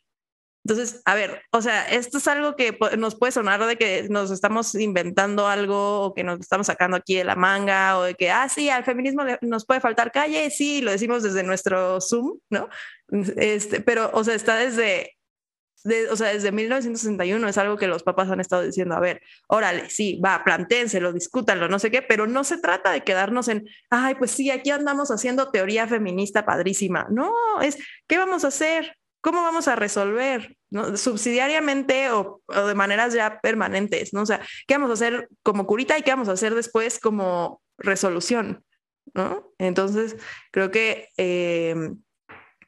Entonces, 0.66 1.02
a 1.06 1.16
ver, 1.16 1.42
o 1.52 1.62
sea, 1.62 1.88
esto 1.90 2.18
es 2.18 2.28
algo 2.28 2.56
que 2.56 2.78
nos 2.98 3.16
puede 3.16 3.32
sonar 3.32 3.66
de 3.66 3.78
que 3.78 4.08
nos 4.10 4.30
estamos 4.30 4.76
inventando 4.76 5.48
algo 5.48 6.02
o 6.02 6.14
que 6.14 6.24
nos 6.24 6.40
estamos 6.40 6.68
sacando 6.68 6.98
aquí 6.98 7.16
de 7.16 7.24
la 7.24 7.36
manga 7.36 7.98
o 7.98 8.04
de 8.04 8.16
que, 8.16 8.30
ah, 8.30 8.48
sí, 8.50 8.70
al 8.70 8.84
feminismo 8.84 9.24
nos 9.42 9.66
puede 9.66 9.80
faltar 9.80 10.12
calle, 10.12 10.50
sí, 10.52 10.82
lo 10.82 10.92
decimos 10.92 11.24
desde 11.24 11.44
nuestro 11.44 12.02
Zoom, 12.02 12.40
¿no? 12.50 12.70
Este, 13.38 13.82
pero, 13.82 14.12
o 14.14 14.24
sea, 14.24 14.36
está 14.36 14.58
desde, 14.58 15.18
o 16.12 16.16
sea, 16.16 16.34
desde 16.34 16.52
1961 16.52 17.48
es 17.48 17.58
algo 17.58 17.78
que 17.78 17.88
los 17.88 18.04
papás 18.04 18.30
han 18.30 18.42
estado 18.42 18.64
diciendo, 18.64 18.96
a 18.96 19.00
ver, 19.00 19.22
órale, 19.48 19.90
sí, 19.90 20.20
va, 20.24 20.44
plantéenselo, 20.44 21.14
discútanlo, 21.14 21.70
no 21.70 21.80
sé 21.80 21.90
qué, 21.90 22.02
pero 22.02 22.28
no 22.28 22.44
se 22.44 22.58
trata 22.58 22.92
de 22.92 23.02
quedarnos 23.02 23.48
en, 23.48 23.68
ay, 23.90 24.16
pues 24.16 24.32
sí, 24.32 24.52
aquí 24.52 24.72
andamos 24.72 25.10
haciendo 25.10 25.52
teoría 25.52 25.88
feminista 25.88 26.46
padrísima. 26.46 27.08
No, 27.10 27.34
es, 27.62 27.78
¿qué 28.08 28.18
vamos 28.18 28.44
a 28.44 28.50
hacer? 28.50 28.99
¿Cómo 29.22 29.42
vamos 29.42 29.68
a 29.68 29.76
resolver? 29.76 30.58
Subsidiariamente 30.96 32.12
o, 32.12 32.42
de 32.48 32.76
maneras 32.76 33.14
ya 33.14 33.40
permanentes, 33.42 34.14
¿no? 34.14 34.22
O 34.22 34.26
sea, 34.26 34.42
¿qué 34.68 34.76
vamos 34.76 34.90
a 34.90 34.94
hacer 34.94 35.30
como 35.44 35.66
curita 35.66 35.98
y 35.98 36.04
qué 36.04 36.12
vamos 36.12 36.30
a 36.30 36.34
hacer 36.34 36.56
después 36.56 37.00
como 37.00 37.62
resolución? 37.78 38.64
¿no? 39.14 39.52
Entonces, 39.58 40.16
creo 40.52 40.72
que, 40.72 41.10
eh, 41.18 41.76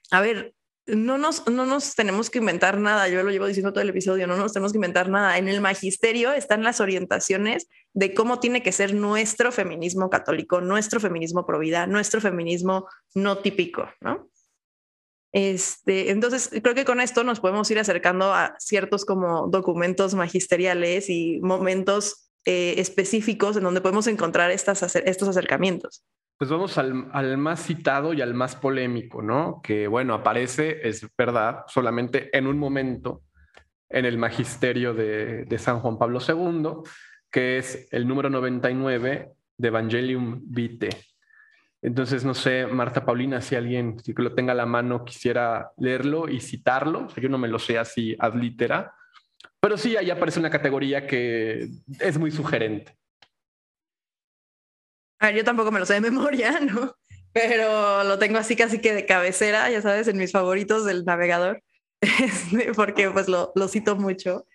a 0.10 0.22
ver, 0.22 0.54
no 0.88 1.18
nos, 1.18 1.48
no 1.48 1.66
nos 1.66 1.96
tenemos 1.96 2.30
que 2.30 2.40
inventar 2.40 2.78
nada, 2.78 3.08
yo 3.08 3.22
lo 3.24 3.30
llevo 3.30 3.46
diciendo 3.46 3.72
todo 3.72 3.84
el 3.84 3.90
episodio, 3.90 4.28
no 4.28 4.36
nos 4.36 4.52
tenemos 4.52 4.72
que 4.72 4.78
inventar 4.78 5.10
nada. 5.10 5.38
En 5.38 5.48
el 5.48 5.62
magisterio 5.62 6.34
están 6.34 6.64
las 6.64 6.82
orientaciones 6.82 7.68
de 7.94 8.14
cómo 8.14 8.40
tiene 8.40 8.64
que 8.64 8.72
ser 8.72 8.94
nuestro 8.94 9.52
feminismo 9.52 10.10
católico, 10.10 10.60
nuestro 10.60 11.00
feminismo 11.00 11.46
pro 11.46 11.60
vida, 11.60 11.88
nuestro 11.88 12.20
feminismo 12.20 12.88
no 13.14 13.38
típico, 13.38 13.90
¿no? 14.02 14.31
Este, 15.32 16.12
entonces, 16.12 16.50
creo 16.62 16.76
que 16.76 16.86
con 16.86 17.00
esto 17.00 17.24
nos 17.24 17.40
podemos 17.40 17.70
ir 17.72 17.80
acercando 17.80 18.34
a 18.34 18.56
ciertos 18.60 19.06
como 19.06 19.48
documentos 19.48 20.14
magisteriales 20.14 21.10
y 21.10 21.40
momentos 21.42 22.32
eh, 22.46 22.76
específicos 22.78 23.56
en 23.56 23.64
donde 23.64 23.82
podemos 23.82 24.08
encontrar 24.08 24.52
estas, 24.52 24.96
estos 24.96 25.28
acercamientos. 25.30 26.04
Pues 26.38 26.50
vamos 26.50 26.78
al, 26.80 27.38
más 27.38 27.64
citado 27.64 28.14
y 28.14 28.22
al 28.22 28.34
más 28.34 28.56
polémico, 28.56 29.22
¿no? 29.22 29.62
Que 29.64 29.88
bueno, 29.88 30.16
aparece, 30.16 30.88
es 30.88 31.06
verdad, 31.16 31.66
solamente 31.68 32.36
en 32.36 32.48
un 32.48 32.58
momento 32.58 33.22
en 33.90 34.06
el 34.06 34.18
magisterio 34.18 34.94
de, 34.96 35.46
de 35.46 35.60
San 35.60 35.82
Juan 35.82 36.00
Pablo 36.00 36.20
II, 36.28 36.90
que 37.30 37.60
es 37.60 37.88
el 37.92 38.08
número 38.08 38.30
99 38.32 39.34
de 39.58 39.68
Evangelium 39.68 40.42
Vitae. 40.44 40.90
Entonces, 41.82 42.24
no 42.24 42.36
sé, 42.36 42.68
Marta 42.68 43.06
Paulina, 43.06 43.42
si 43.42 43.56
alguien 43.56 43.98
si 44.00 44.14
lo 44.14 44.36
tenga 44.36 44.52
a 44.52 44.56
la 44.56 44.68
mano 44.68 45.04
quisiera 45.04 45.72
leerlo 45.78 46.30
y 46.30 46.40
citarlo. 46.40 47.08
yo 47.16 47.28
no 47.28 47.40
me 47.40 47.48
lo 47.48 47.58
sé 47.58 47.80
así 47.80 48.16
ad 48.20 48.36
litera, 48.36 48.94
pero 49.60 49.78
sí, 49.78 49.98
ahí 49.98 50.10
aparece 50.10 50.40
una 50.40 50.50
categoría 50.50 51.08
que 51.08 51.70
es 52.00 52.18
muy 52.18 52.32
sugerente. 52.32 52.96
yo 55.36 55.44
tampoco 55.44 55.72
me 55.72 55.80
lo 55.80 55.86
sé 55.86 55.96
de 55.96 56.02
memoria, 56.02 56.60
¿no? 56.62 56.96
Pero 57.34 58.04
lo 58.04 58.20
tengo 58.20 58.38
así 58.38 58.56
casi 58.56 58.80
que 58.80 58.94
de 58.94 59.06
cabecera, 59.06 59.70
ya 59.70 59.82
sabes, 59.82 60.08
en 60.08 60.18
mis 60.18 60.32
favoritos 60.32 60.86
del 60.86 61.06
navegador, 61.06 61.64
este, 62.02 62.74
porque 62.74 63.10
pues 63.10 63.28
lo, 63.28 63.52
lo 63.56 63.68
cito 63.68 63.96
mucho. 63.96 64.46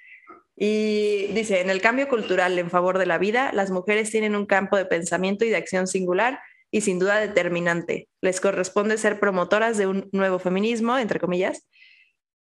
Y 0.57 1.27
dice, 1.35 1.61
en 1.61 1.71
el 1.71 1.81
cambio 1.81 2.09
cultural 2.09 2.59
en 2.59 2.71
favor 2.71 2.99
de 2.99 3.07
la 3.07 3.19
vida, 3.19 3.51
las 3.53 3.71
mujeres 3.71 4.11
tienen 4.11 4.37
un 4.37 4.47
campo 4.47 4.77
de 4.77 4.87
pensamiento 4.87 5.45
y 5.45 5.51
de 5.51 5.57
acción 5.57 5.87
singular 5.87 6.41
y 6.77 6.83
sin 6.83 6.99
duda 6.99 7.17
determinante. 7.17 8.07
Les 8.21 8.39
corresponde 8.39 8.99
ser 8.99 9.19
promotoras 9.19 9.79
de 9.79 9.87
un 9.87 10.11
nuevo 10.13 10.39
feminismo, 10.39 10.99
entre 10.99 11.19
comillas, 11.19 11.67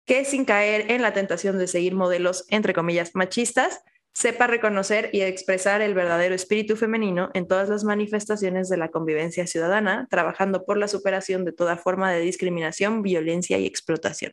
que 0.04 0.26
sin 0.26 0.44
caer 0.44 0.90
en 0.90 1.00
la 1.00 1.14
tentación 1.14 1.56
de 1.56 1.66
seguir 1.66 1.94
modelos, 1.94 2.44
entre 2.50 2.74
comillas, 2.74 3.14
machistas, 3.14 3.80
sepa 4.12 4.46
reconocer 4.46 5.08
y 5.14 5.22
expresar 5.22 5.80
el 5.80 5.94
verdadero 5.94 6.34
espíritu 6.34 6.76
femenino 6.76 7.30
en 7.32 7.48
todas 7.48 7.70
las 7.70 7.84
manifestaciones 7.84 8.68
de 8.68 8.76
la 8.76 8.90
convivencia 8.90 9.46
ciudadana, 9.46 10.06
trabajando 10.10 10.66
por 10.66 10.76
la 10.76 10.88
superación 10.88 11.46
de 11.46 11.52
toda 11.52 11.78
forma 11.78 12.12
de 12.12 12.20
discriminación, 12.20 13.00
violencia 13.00 13.58
y 13.58 13.64
explotación. 13.64 14.32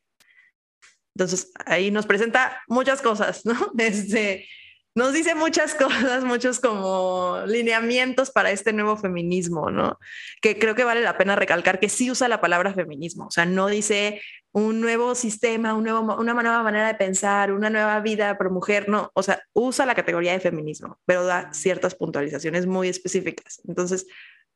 Entonces, 1.15 1.53
ahí 1.65 1.91
nos 1.91 2.05
presenta 2.05 2.61
muchas 2.67 3.01
cosas, 3.01 3.45
¿no? 3.45 3.53
Desde 3.73 4.47
nos 4.95 5.13
dice 5.13 5.35
muchas 5.35 5.75
cosas, 5.75 6.23
muchos 6.23 6.59
como 6.59 7.39
lineamientos 7.47 8.31
para 8.31 8.51
este 8.51 8.73
nuevo 8.73 8.97
feminismo, 8.97 9.71
¿no? 9.71 9.99
Que 10.41 10.57
creo 10.59 10.75
que 10.75 10.83
vale 10.83 11.01
la 11.01 11.17
pena 11.17 11.35
recalcar 11.35 11.79
que 11.79 11.89
sí 11.89 12.11
usa 12.11 12.27
la 12.27 12.41
palabra 12.41 12.73
feminismo, 12.73 13.27
o 13.27 13.31
sea, 13.31 13.45
no 13.45 13.67
dice 13.67 14.21
un 14.51 14.81
nuevo 14.81 15.15
sistema, 15.15 15.73
un 15.73 15.83
nuevo, 15.83 16.15
una 16.15 16.33
nueva 16.33 16.61
manera 16.61 16.87
de 16.87 16.93
pensar, 16.93 17.51
una 17.51 17.71
nueva 17.71 17.99
vida 18.01 18.37
pro 18.37 18.51
mujer, 18.51 18.87
no, 18.87 19.09
o 19.15 19.23
sea, 19.23 19.41
usa 19.53 19.85
la 19.85 19.95
categoría 19.95 20.33
de 20.33 20.39
feminismo, 20.39 20.99
pero 21.05 21.25
da 21.25 21.51
ciertas 21.53 21.95
puntualizaciones 21.95 22.67
muy 22.67 22.87
específicas. 22.87 23.61
Entonces, 23.67 24.05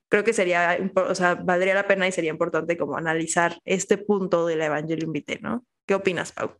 creo 0.07 0.23
que 0.23 0.33
sería, 0.33 0.77
o 0.95 1.15
sea, 1.15 1.33
valdría 1.35 1.73
la 1.73 1.88
pena 1.88 2.07
y 2.07 2.11
sería 2.11 2.29
importante 2.29 2.77
como 2.77 2.95
analizar 2.95 3.59
este 3.65 3.97
punto 3.97 4.45
del 4.45 4.61
Evangelium 4.61 5.11
Vitae, 5.11 5.39
¿no? 5.41 5.65
¿Qué 5.88 5.95
opinas, 5.95 6.31
Pau? 6.31 6.57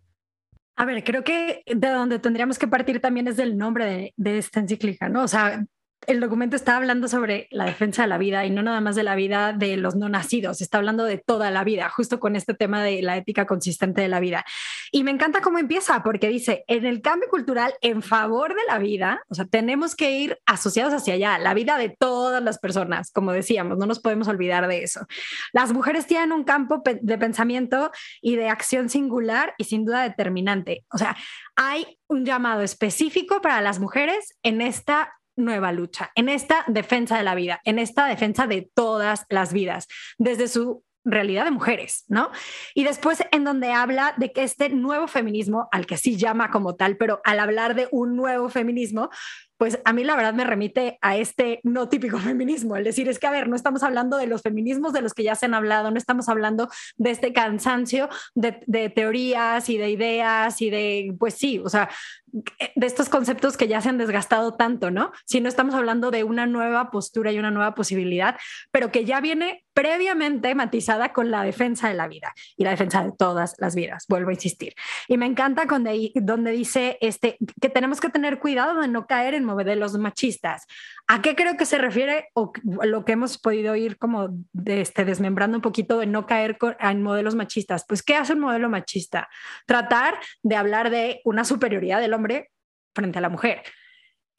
A 0.80 0.86
ver, 0.86 1.03
creo 1.03 1.23
que 1.23 1.63
de 1.65 1.89
donde 1.89 2.19
tendríamos 2.19 2.59
que 2.59 2.67
partir 2.67 3.01
también 3.01 3.28
es 3.28 3.36
del 3.36 3.57
nombre 3.57 4.13
de, 4.15 4.38
esta 4.38 4.59
encíclica, 4.59 5.09
¿no? 5.09 5.23
O 5.23 5.28
sea, 5.28 5.65
el 6.06 6.20
documento 6.20 6.56
está 6.56 6.78
hablando 6.78 7.08
sobre 7.08 7.48
la 7.52 7.66
defensa 7.66 8.04
de 8.04 8.08
la 8.08 8.18
vida 8.18 8.45
y 8.45 8.50
no 8.50 8.62
nada 8.62 8.80
más 8.82 8.95
de 8.95 9.04
la 9.04 9.16
vida 9.16 9.52
de 9.52 9.78
los 9.78 9.95
no 9.95 10.10
nacidos, 10.10 10.62
está 10.62 10.78
hablando 10.78 11.04
de 11.04 11.18
toda 11.18 11.50
la 11.52 11.64
vida, 11.64 11.89
justo 11.89 12.20
con 12.20 12.36
este 12.36 12.54
tema 12.54 12.84
de 12.84 13.02
la 13.02 13.18
ética 13.18 13.45
consistente 13.45 14.02
de 14.02 14.08
la 14.08 14.20
vida. 14.20 14.45
Y 14.91 15.04
me 15.04 15.12
encanta 15.12 15.41
cómo 15.41 15.58
empieza, 15.58 16.04
porque 16.04 16.30
dice, 16.30 16.64
en 16.68 16.86
el 16.86 17.02
cambio 17.02 17.30
cultural 17.30 17.74
en 17.82 18.02
favor 18.02 18.56
de 18.56 18.62
la 18.68 18.78
vida, 18.78 19.22
o 19.30 19.36
sea, 19.36 19.45
tenemos 19.45 19.95
que 19.95 20.12
ir 20.12 20.38
asociados 20.45 20.93
hacia 20.93 21.16
allá, 21.16 21.39
la 21.39 21.54
vida 21.54 21.78
de 21.78 21.89
todas 21.89 22.43
las 22.43 22.60
personas, 22.60 23.12
como 23.12 23.32
decíamos, 23.32 23.78
no 23.78 23.86
nos 23.86 24.00
podemos 24.00 24.28
olvidar 24.28 24.68
de 24.68 24.84
eso. 24.84 25.06
Las 25.52 25.74
mujeres 25.74 26.06
tienen 26.06 26.32
un 26.32 26.43
campo 26.43 26.84
de 26.86 27.18
pensamiento 27.18 27.91
y 28.22 28.36
de 28.36 28.50
acción 28.50 28.89
singular 28.89 29.56
y 29.58 29.66
sin 29.66 29.84
duda 29.84 30.04
determinante. 30.04 30.86
O 30.91 30.98
sea, 30.98 31.18
hay 31.56 31.98
un 32.08 32.24
llamado 32.24 32.62
específico 32.62 33.41
para 33.41 33.62
las 33.62 33.80
mujeres 33.80 34.38
en 34.43 34.62
esta 34.62 35.16
nueva 35.38 35.72
lucha, 35.72 36.12
en 36.16 36.28
esta 36.30 36.66
defensa 36.68 37.18
de 37.18 37.24
la 37.24 37.36
vida, 37.36 37.62
en 37.64 37.80
esta 37.80 38.06
defensa 38.08 38.48
de 38.48 38.70
todas 38.74 39.26
las 39.30 39.54
vidas, 39.54 39.88
desde 40.18 40.48
su 40.48 40.84
realidad 41.06 41.46
de 41.46 41.52
mujeres, 41.52 42.04
¿no? 42.10 42.32
Y 42.76 42.84
después 42.84 43.24
en 43.32 43.44
donde 43.44 43.72
habla 43.72 44.14
de 44.18 44.34
que 44.34 44.44
este 44.44 44.70
nuevo 44.70 45.08
feminismo, 45.08 45.70
al 45.72 45.86
que 45.86 45.98
sí 45.98 46.18
llama 46.18 46.52
como 46.52 46.76
tal, 46.76 46.98
pero 46.98 47.22
al 47.24 47.40
hablar 47.40 47.76
de 47.76 47.88
un 47.92 48.16
nuevo 48.16 48.50
feminismo, 48.50 49.10
pues 49.58 49.80
a 49.86 49.93
mí 49.93 50.03
la 50.03 50.16
verdad 50.16 50.34
me 50.34 50.43
remite 50.43 50.97
a 51.01 51.18
este 51.18 51.60
no 51.64 51.89
típico 51.89 52.20
feminismo, 52.20 52.76
el 52.76 52.84
decir 52.84 53.10
es 53.10 53.20
que, 53.20 53.28
a 53.28 53.32
ver, 53.32 53.49
no 53.49 53.55
estamos 53.55 53.84
hablando 53.84 54.18
de 54.18 54.28
los 54.28 54.41
feminismos 54.41 54.93
de 54.93 55.01
los 55.01 55.14
que 55.14 55.24
ya 55.24 55.36
se 55.36 55.45
han 55.45 55.53
hablado, 55.53 55.91
no 55.91 55.97
estamos 55.97 56.30
hablando 56.30 56.70
de 56.97 57.12
este 57.12 57.34
cansancio 57.34 58.10
de, 58.36 58.89
teorías 58.89 59.70
y 59.70 59.78
de 59.78 59.89
ideas 59.89 60.62
y 60.62 60.70
de, 60.70 61.16
pues 61.20 61.34
sí, 61.34 61.60
o 61.60 61.70
sea, 61.70 61.89
de 62.28 62.86
estos 62.86 63.10
conceptos 63.10 63.58
que 63.58 63.68
ya 63.68 63.82
se 63.82 63.89
han 63.89 63.97
desgastado 63.97 64.55
tanto, 64.55 64.91
¿no? 64.91 65.12
Si 65.26 65.41
no 65.41 65.49
estamos 65.49 65.76
hablando 65.76 66.12
de 66.12 66.24
una 66.24 66.45
nueva 66.45 66.91
postura 66.91 67.32
y 67.32 67.39
una 67.39 67.51
nueva 67.51 67.74
posibilidad, 67.74 68.38
pero 68.72 68.91
que 68.91 69.05
ya 69.05 69.22
viene 69.22 69.66
previamente 69.78 70.55
matizada 70.55 71.13
con 71.13 71.30
la 71.30 71.43
defensa 71.43 71.88
de 71.88 71.93
la 71.93 72.07
vida 72.07 72.34
y 72.55 72.63
la 72.63 72.71
defensa 72.71 73.03
de 73.03 73.11
todas 73.11 73.53
las 73.59 73.75
vidas, 73.75 74.07
vuelvo 74.09 74.32
a 74.32 74.34
insistir. 74.34 74.73
Y 75.07 75.17
me 75.17 75.28
encanta 75.28 75.65
donde, 75.65 76.11
donde 76.15 76.49
dice 76.49 76.97
este, 76.99 77.38
que 77.61 77.69
tenemos 77.69 78.01
que 78.01 78.09
tener 78.09 78.39
cuidado 78.39 78.82
de 78.82 78.88
no 78.88 79.05
caer 79.05 79.36
en 79.36 79.43
modelos 79.43 79.95
machistas. 79.99 80.65
¿A 81.05 81.21
qué 81.21 81.36
creo 81.36 81.57
que 81.57 81.67
se 81.67 81.78
refiere 81.78 82.30
o 82.34 82.53
lo 82.63 83.05
que 83.05 83.11
hemos 83.11 83.38
podido 83.38 83.75
ir 83.75 83.99
como 83.99 84.30
este, 84.65 85.05
desmembrando 85.05 85.59
un 85.59 85.61
poquito 85.61 85.99
de 85.99 86.07
no 86.07 86.25
caer 86.25 86.57
en 86.80 87.03
modelos 87.03 87.36
machistas? 87.36 87.86
Pues, 87.88 88.01
¿qué 88.01 88.15
hace 88.15 88.34
un 88.34 88.39
modelo 88.39 88.69
machista? 88.69 89.30
Tratar 89.67 90.15
de 90.41 90.55
hablar 90.55 90.89
de 90.89 91.21
una 91.23 91.45
superioridad 91.45 92.01
del 92.01 92.15
hombre 92.15 92.49
frente 92.95 93.19
a 93.19 93.21
la 93.21 93.30
mujer. 93.30 93.61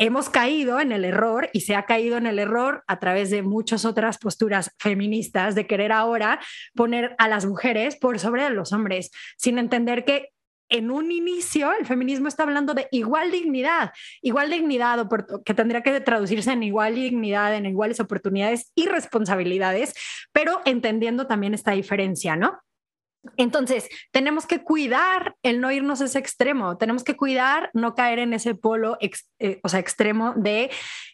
Hemos 0.01 0.31
caído 0.31 0.79
en 0.79 0.93
el 0.93 1.05
error 1.05 1.51
y 1.53 1.63
se 1.63 1.75
ha 1.75 1.85
caído 1.85 2.17
en 2.17 2.27
el 2.27 2.39
error 2.39 2.85
a 2.87 3.01
través 3.01 3.31
de 3.31 3.43
muchas 3.43 3.85
otras 3.85 4.19
posturas 4.19 4.71
feministas 4.79 5.57
de 5.57 5.67
querer 5.67 5.91
ahora 5.91 6.39
poner 6.77 7.17
a 7.19 7.27
las 7.27 7.47
mujeres 7.47 7.97
por 7.97 8.21
sobre 8.21 8.49
los 8.51 8.73
hombres, 8.73 9.11
sin 9.37 9.59
entender 9.59 10.05
que 10.05 10.29
en 10.69 10.93
un 10.93 11.11
inicio 11.11 11.73
el 11.73 11.85
feminismo 11.85 12.29
está 12.29 12.45
hablando 12.45 12.75
de 12.75 12.87
igual 12.93 13.33
dignidad, 13.33 13.91
igual 14.23 14.51
dignidad, 14.51 15.09
que 15.45 15.55
tendría 15.55 15.83
que 15.83 16.01
traducirse 16.01 16.53
en 16.53 16.63
igual 16.63 16.95
dignidad, 16.95 17.55
en 17.55 17.67
iguales 17.67 17.99
oportunidades 17.99 18.71
y 18.77 18.87
responsabilidades, 18.87 19.95
pero 20.33 20.61
entendiendo 20.65 21.27
también 21.27 21.55
esta 21.55 21.73
diferencia, 21.73 22.37
¿no? 22.37 22.61
Entonces, 23.37 23.89
tenemos 24.13 24.47
que 24.47 24.63
cuidar 24.63 25.37
el 25.43 25.61
no 25.61 25.71
irnos 25.73 26.01
a 26.01 26.05
ese 26.05 26.19
extremo, 26.19 26.77
tenemos 26.79 27.05
que 27.05 27.17
cuidar 27.17 27.71
no 27.75 27.95
caer 27.95 28.19
en 28.21 28.33
ese 28.33 28.55
polo, 28.55 28.97
eh, 29.01 29.61
o 29.63 29.69
sea, 29.69 29.81
extremo 29.81 30.35
de, 30.37 30.71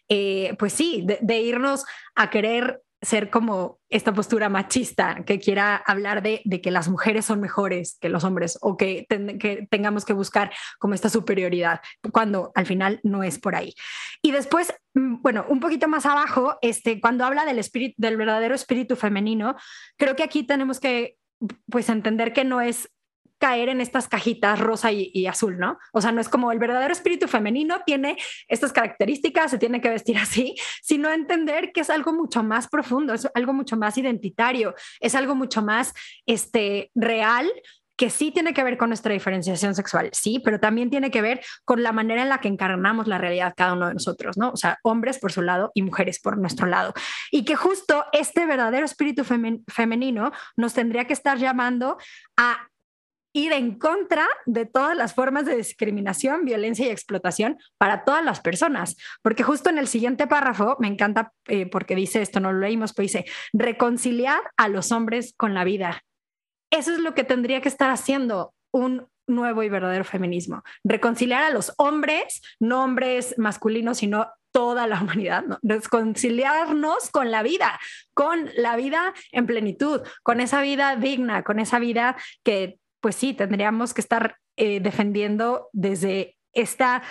eh, 0.09 0.55
pues 0.59 0.73
sí, 0.73 1.05
de, 1.05 1.39
irnos 1.39 1.85
a 2.15 2.29
querer 2.29 2.81
ser 3.01 3.29
como 3.29 3.79
esta 3.89 4.13
postura 4.13 4.49
machista 4.49 5.23
que 5.25 5.39
quiera 5.39 5.75
hablar 5.75 6.23
de, 6.23 6.41
que 6.63 6.71
las 6.71 6.89
mujeres 6.89 7.25
son 7.25 7.39
mejores 7.39 7.97
que 8.01 8.09
los 8.09 8.23
hombres 8.23 8.57
o 8.61 8.77
que, 8.77 9.05
que, 9.39 9.67
tengamos 9.69 10.05
que 10.05 10.13
buscar 10.13 10.51
como 10.79 10.95
esta 10.95 11.09
superioridad, 11.09 11.81
cuando 12.11 12.51
al 12.55 12.65
final 12.65 12.99
no 13.03 13.23
es 13.23 13.37
por 13.37 13.55
ahí. 13.55 13.75
Y 14.21 14.31
después, 14.31 14.73
mm, 14.95 15.21
bueno, 15.21 15.45
un 15.49 15.59
poquito 15.59 15.87
más 15.87 16.05
abajo, 16.05 16.57
este, 16.61 16.99
cuando 16.99 17.25
habla 17.25 17.45
del, 17.45 17.59
espíritu, 17.59 17.95
del 17.97 18.17
verdadero 18.17 18.55
espíritu 18.55 18.95
femenino, 18.95 19.55
creo 19.97 20.15
que 20.15 20.23
aquí 20.23 20.43
tenemos 20.43 20.79
que 20.79 21.17
pues 21.69 21.89
entender 21.89 22.33
que 22.33 22.43
no 22.43 22.61
es 22.61 22.89
caer 23.37 23.69
en 23.69 23.81
estas 23.81 24.07
cajitas 24.07 24.59
rosa 24.59 24.91
y, 24.91 25.27
azul, 25.27 25.59
¿no? 25.59 25.77
O 25.91 26.01
sea, 26.01 26.11
no 26.11 26.21
es 26.21 26.29
como 26.29 26.51
el 26.51 26.59
verdadero 26.59 26.93
espíritu 26.93 27.27
femenino 27.27 27.81
tiene 27.85 28.17
estas 28.47 28.71
características, 28.71 29.51
se 29.51 29.57
tiene 29.57 29.81
que 29.81 29.89
vestir 29.89 30.17
así, 30.17 30.55
sino 30.81 31.11
entender 31.11 31.71
que 31.73 31.81
es 31.81 31.89
algo 31.89 32.13
mucho 32.13 32.43
más 32.43 32.67
profundo, 32.67 33.13
es 33.13 33.27
algo 33.33 33.53
mucho 33.53 33.77
más 33.77 33.97
identitario, 33.97 34.73
es 34.99 35.15
algo 35.15 35.35
mucho 35.35 35.61
más 35.61 35.93
este, 36.25 36.91
real 36.95 37.51
que 37.95 38.09
sí 38.09 38.31
tiene 38.31 38.53
que 38.53 38.63
ver 38.63 38.77
con 38.77 38.89
nuestra 38.89 39.13
diferenciación 39.13 39.75
sexual, 39.75 40.09
sí, 40.13 40.41
pero 40.43 40.59
también 40.59 40.89
tiene 40.89 41.11
que 41.11 41.21
ver 41.21 41.41
con 41.63 41.83
la 41.83 41.91
manera 41.91 42.21
en 42.21 42.29
la 42.29 42.39
que 42.39 42.47
encarnamos 42.47 43.07
la 43.07 43.17
realidad 43.17 43.53
cada 43.55 43.73
uno 43.73 43.87
de 43.87 43.93
nosotros, 43.93 44.37
¿no? 44.37 44.51
O 44.51 44.57
sea, 44.57 44.79
hombres 44.83 45.19
por 45.19 45.31
su 45.31 45.41
lado 45.41 45.71
y 45.73 45.81
mujeres 45.81 46.19
por 46.19 46.37
nuestro 46.37 46.67
lado. 46.67 46.93
Y 47.31 47.45
que 47.45 47.55
justo 47.55 48.05
este 48.11 48.45
verdadero 48.45 48.85
espíritu 48.85 49.23
femenino 49.23 50.31
nos 50.55 50.73
tendría 50.73 51.05
que 51.05 51.13
estar 51.13 51.37
llamando 51.37 51.97
a 52.37 52.67
ir 53.35 53.51
en 53.51 53.77
contra 53.77 54.25
de 54.45 54.65
todas 54.65 54.95
las 54.95 55.13
formas 55.13 55.45
de 55.45 55.57
discriminación, 55.57 56.45
violencia 56.45 56.87
y 56.87 56.89
explotación 56.89 57.57
para 57.77 58.05
todas 58.05 58.23
las 58.23 58.39
personas. 58.39 58.95
Porque 59.21 59.43
justo 59.43 59.69
en 59.69 59.77
el 59.77 59.87
siguiente 59.87 60.25
párrafo, 60.25 60.77
me 60.79 60.87
encanta 60.87 61.33
eh, 61.47 61.65
porque 61.69 61.95
dice 61.95 62.21
esto, 62.21 62.39
no 62.39 62.53
lo 62.53 62.59
leímos, 62.59 62.93
pero 62.93 63.03
dice, 63.03 63.25
reconciliar 63.51 64.39
a 64.55 64.69
los 64.69 64.93
hombres 64.93 65.33
con 65.35 65.53
la 65.53 65.65
vida 65.65 66.01
eso 66.75 66.93
es 66.93 66.99
lo 66.99 67.13
que 67.13 67.23
tendría 67.23 67.61
que 67.61 67.69
estar 67.69 67.89
haciendo 67.89 68.53
un 68.71 69.07
nuevo 69.27 69.63
y 69.63 69.69
verdadero 69.69 70.03
feminismo. 70.03 70.63
Reconciliar 70.83 71.43
a 71.43 71.49
los 71.49 71.73
hombres, 71.77 72.41
no 72.59 72.83
hombres 72.83 73.35
masculinos, 73.37 73.97
sino 73.97 74.27
toda 74.51 74.87
la 74.87 75.01
humanidad, 75.01 75.43
¿no? 75.43 75.59
reconciliarnos 75.63 77.09
con 77.11 77.29
la 77.31 77.43
vida, 77.43 77.79
con 78.13 78.49
la 78.55 78.75
vida 78.75 79.13
en 79.31 79.45
plenitud, 79.45 80.01
con 80.23 80.39
esa 80.39 80.61
vida 80.61 80.95
digna, 80.95 81.43
con 81.43 81.59
esa 81.59 81.79
vida 81.79 82.15
que, 82.43 82.79
pues 83.01 83.15
sí, 83.15 83.33
tendríamos 83.33 83.93
que 83.93 84.01
estar 84.01 84.37
eh, 84.55 84.79
defendiendo 84.79 85.67
desde 85.73 86.37
esta 86.53 87.03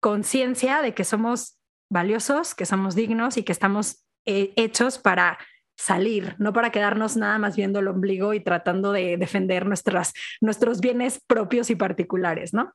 conciencia 0.00 0.80
de 0.80 0.94
que 0.94 1.04
somos 1.04 1.58
valiosos, 1.90 2.54
que 2.54 2.64
somos 2.64 2.94
dignos 2.94 3.36
y 3.36 3.42
que 3.42 3.52
estamos 3.52 4.06
eh, 4.24 4.52
hechos 4.56 4.98
para 4.98 5.38
salir, 5.80 6.34
no 6.38 6.52
para 6.52 6.70
quedarnos 6.70 7.16
nada 7.16 7.38
más 7.38 7.56
viendo 7.56 7.78
el 7.78 7.88
ombligo 7.88 8.34
y 8.34 8.40
tratando 8.40 8.92
de 8.92 9.16
defender 9.16 9.64
nuestras, 9.64 10.12
nuestros 10.42 10.80
bienes 10.80 11.20
propios 11.26 11.70
y 11.70 11.74
particulares, 11.74 12.52
¿no? 12.52 12.74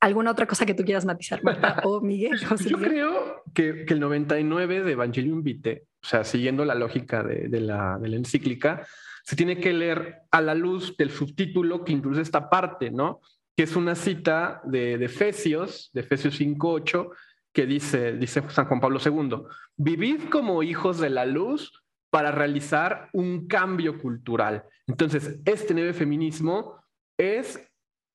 ¿Alguna 0.00 0.30
otra 0.30 0.46
cosa 0.46 0.64
que 0.64 0.72
tú 0.72 0.82
quieras 0.82 1.04
matizar, 1.04 1.44
Marta 1.44 1.80
o 1.84 2.00
Miguel? 2.00 2.40
Yo 2.40 2.78
creo 2.78 3.42
que, 3.52 3.84
que, 3.84 3.92
el 3.92 4.00
99 4.00 4.82
de 4.82 4.92
Evangelium 4.92 5.42
Vitae, 5.42 5.82
o 6.02 6.06
sea, 6.06 6.24
siguiendo 6.24 6.64
la 6.64 6.74
lógica 6.74 7.22
de, 7.22 7.48
de, 7.48 7.60
la, 7.60 7.98
de 8.00 8.08
la 8.08 8.16
encíclica, 8.16 8.86
se 9.22 9.36
tiene 9.36 9.60
que 9.60 9.74
leer 9.74 10.22
a 10.30 10.40
la 10.40 10.54
luz 10.54 10.96
del 10.96 11.10
subtítulo 11.10 11.84
que 11.84 11.92
incluye 11.92 12.22
esta 12.22 12.48
parte, 12.48 12.90
¿no? 12.90 13.20
Que 13.54 13.64
es 13.64 13.76
una 13.76 13.94
cita 13.94 14.62
de, 14.64 14.96
de 14.96 15.04
Efesios, 15.04 15.90
de 15.92 16.00
Efesios 16.00 16.40
5.8, 16.40 17.10
que 17.52 17.66
dice, 17.66 18.12
dice 18.12 18.42
San 18.48 18.64
Juan 18.64 18.80
Pablo 18.80 18.98
II, 19.04 19.42
vivid 19.76 20.30
como 20.30 20.62
hijos 20.62 20.98
de 21.00 21.10
la 21.10 21.26
luz 21.26 21.70
para 22.10 22.32
realizar 22.32 23.08
un 23.12 23.46
cambio 23.46 23.98
cultural. 23.98 24.64
Entonces, 24.86 25.38
este 25.44 25.72
nuevo 25.72 25.94
feminismo 25.94 26.82
es 27.18 27.60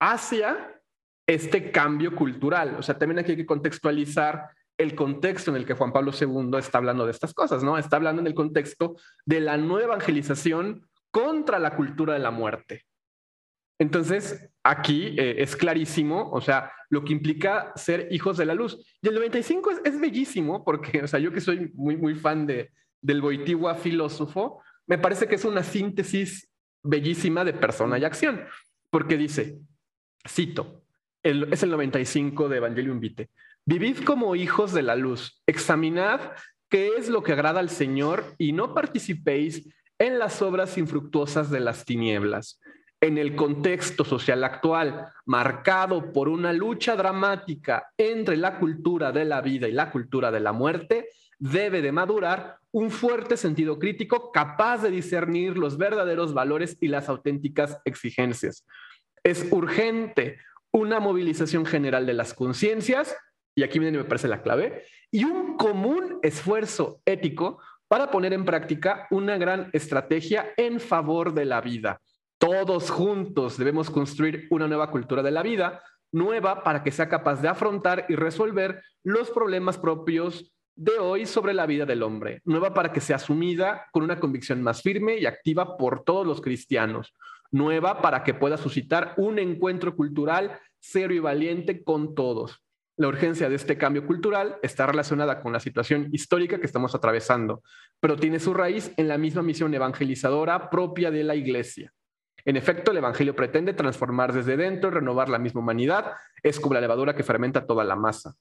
hacia 0.02 0.82
este 1.28 1.72
cambio 1.72 2.16
cultural. 2.16 2.76
O 2.78 2.84
sea, 2.84 2.98
también 2.98 3.20
aquí 3.20 3.32
hay 3.32 3.38
que 3.38 3.46
contextualizar 3.46 4.50
el 4.78 4.94
contexto 4.94 5.52
en 5.52 5.58
el 5.58 5.66
que 5.66 5.74
Juan 5.74 5.94
Pablo 5.94 6.12
II 6.20 6.58
está 6.58 6.78
hablando 6.78 7.06
de 7.06 7.12
estas 7.12 7.34
cosas, 7.34 7.64
¿no? 7.64 7.78
Está 7.78 7.96
hablando 7.96 8.22
en 8.22 8.28
el 8.28 8.34
contexto 8.34 8.98
de 9.26 9.40
la 9.40 9.56
nueva 9.58 9.86
evangelización 9.86 10.86
contra 11.12 11.60
la 11.60 11.76
cultura 11.78 12.14
de 12.14 12.20
la 12.20 12.32
muerte. 12.32 12.84
Entonces, 13.80 14.50
aquí 14.64 15.16
eh, 15.18 15.36
es 15.40 15.56
clarísimo, 15.56 16.30
o 16.32 16.42
sea, 16.42 16.72
lo 16.90 17.04
que 17.04 17.14
implica 17.14 17.72
ser 17.76 18.08
hijos 18.12 18.38
de 18.38 18.46
la 18.46 18.54
luz. 18.54 18.78
Y 19.02 19.08
el 19.08 19.16
95 19.16 19.72
es, 19.72 19.82
es 19.86 20.00
bellísimo 20.00 20.64
porque, 20.64 21.04
o 21.04 21.08
sea, 21.08 21.20
yo 21.20 21.32
que 21.32 21.42
soy 21.42 21.72
muy, 21.74 21.96
muy 21.96 22.16
fan 22.16 22.46
de, 22.46 22.72
del 23.02 23.22
Boitigua 23.22 23.76
filósofo, 23.76 24.62
me 24.88 24.98
parece 24.98 25.28
que 25.28 25.36
es 25.36 25.46
una 25.46 25.64
síntesis 25.64 26.50
bellísima 26.84 27.44
de 27.44 27.54
persona 27.54 27.98
y 27.98 28.06
acción, 28.06 28.46
porque 28.90 29.18
dice, 29.18 29.60
cito, 30.28 30.84
es 31.24 31.64
el 31.64 31.72
95 31.72 32.50
de 32.50 32.58
Evangelium 32.58 33.00
Vitae, 33.00 33.30
vivid 33.66 34.04
como 34.04 34.36
hijos 34.36 34.74
de 34.74 34.84
la 34.84 34.96
luz, 34.96 35.42
examinad 35.48 36.22
qué 36.70 36.90
es 36.98 37.10
lo 37.10 37.24
que 37.24 37.34
agrada 37.34 37.60
al 37.60 37.70
Señor 37.70 38.36
y 38.38 38.52
no 38.52 38.74
participéis 38.74 39.68
en 39.98 40.20
las 40.20 40.42
obras 40.42 40.78
infructuosas 40.78 41.50
de 41.50 41.60
las 41.60 41.86
tinieblas. 41.86 42.60
En 43.02 43.18
el 43.18 43.36
contexto 43.36 44.04
social 44.04 44.44
actual, 44.44 45.08
marcado 45.26 46.12
por 46.12 46.28
una 46.30 46.54
lucha 46.54 46.96
dramática 46.96 47.92
entre 47.98 48.38
la 48.38 48.58
cultura 48.58 49.12
de 49.12 49.26
la 49.26 49.42
vida 49.42 49.68
y 49.68 49.74
la 49.74 49.92
cultura 49.92 50.32
de 50.32 50.40
la 50.40 50.54
muerte, 50.54 51.10
debe 51.38 51.82
de 51.82 51.92
madurar 51.92 52.58
un 52.76 52.92
fuerte 52.92 53.38
sentido 53.38 53.80
crítico 53.80 54.34
capaz 54.34 54.80
de 54.80 54.92
discernir 54.92 55.58
los 55.58 55.78
verdaderos 55.78 56.34
valores 56.34 56.76
y 56.82 56.90
las 56.90 57.08
auténticas 57.08 57.80
exigencias. 57.86 58.68
Es 59.24 59.48
urgente 59.50 60.40
una 60.74 61.00
movilización 61.00 61.66
general 61.66 62.06
de 62.06 62.14
las 62.14 62.34
conciencias, 62.34 63.16
y 63.56 63.64
aquí 63.64 63.80
viene 63.80 63.98
me 63.98 64.04
parece 64.04 64.28
la 64.28 64.42
clave, 64.42 64.84
y 65.10 65.24
un 65.24 65.56
común 65.56 66.20
esfuerzo 66.22 67.00
ético 67.06 67.62
para 67.88 68.12
poner 68.12 68.34
en 68.34 68.44
práctica 68.44 69.08
una 69.10 69.38
gran 69.38 69.70
estrategia 69.72 70.52
en 70.58 70.82
favor 70.82 71.34
de 71.34 71.46
la 71.46 71.62
vida. 71.62 72.02
Todos 72.38 72.90
juntos 72.90 73.58
debemos 73.58 73.90
construir 73.90 74.48
una 74.50 74.68
nueva 74.68 74.92
cultura 74.92 75.24
de 75.24 75.32
la 75.32 75.44
vida, 75.44 75.82
nueva 76.12 76.62
para 76.62 76.84
que 76.84 76.92
sea 76.92 77.08
capaz 77.08 77.42
de 77.42 77.48
afrontar 77.48 78.06
y 78.10 78.16
resolver 78.16 78.84
los 79.02 79.32
problemas 79.32 79.78
propios 79.78 80.55
de 80.76 81.00
hoy 81.00 81.26
sobre 81.26 81.54
la 81.54 81.66
vida 81.66 81.86
del 81.86 82.04
hombre, 82.04 82.42
nueva 82.44 82.74
para 82.74 82.92
que 82.92 83.02
sea 83.02 83.16
asumida 83.16 83.88
con 83.92 84.04
una 84.04 84.20
convicción 84.20 84.62
más 84.62 84.82
firme 84.82 85.18
y 85.18 85.26
activa 85.26 85.78
por 85.78 86.04
todos 86.04 86.28
los 86.28 86.42
cristianos, 86.42 87.14
nueva 87.52 88.02
para 88.02 88.24
que 88.24 88.34
pueda 88.34 88.58
suscitar 88.58 89.14
un 89.18 89.40
encuentro 89.40 89.96
cultural 89.96 90.60
serio 90.80 91.18
y 91.18 91.22
valiente 91.22 91.84
con 91.84 92.14
todos. 92.14 92.62
La 92.98 93.08
urgencia 93.08 93.50
de 93.50 93.56
este 93.56 93.78
cambio 93.78 94.06
cultural 94.06 94.58
está 94.64 94.86
relacionada 94.86 95.42
con 95.42 95.52
la 95.52 95.60
situación 95.60 96.10
histórica 96.12 96.60
que 96.60 96.66
estamos 96.66 96.96
atravesando, 96.96 97.62
pero 98.00 98.16
tiene 98.16 98.40
su 98.40 98.54
raíz 98.54 98.92
en 98.98 99.08
la 99.08 99.18
misma 99.18 99.42
misión 99.42 99.74
evangelizadora 99.74 100.70
propia 100.70 101.12
de 101.12 101.24
la 101.24 101.36
Iglesia. 101.36 101.92
En 102.46 102.58
efecto, 102.58 102.92
el 102.92 102.98
Evangelio 102.98 103.36
pretende 103.36 103.74
transformar 103.74 104.32
desde 104.32 104.56
dentro 104.56 104.90
y 104.90 104.94
renovar 104.94 105.30
la 105.30 105.40
misma 105.40 105.62
humanidad. 105.62 106.14
Es 106.44 106.60
como 106.60 106.76
la 106.76 106.82
levadura 106.82 107.16
que 107.16 107.24
fermenta 107.24 107.66
toda 107.66 107.84
la 107.84 107.96
masa. 107.96 108.36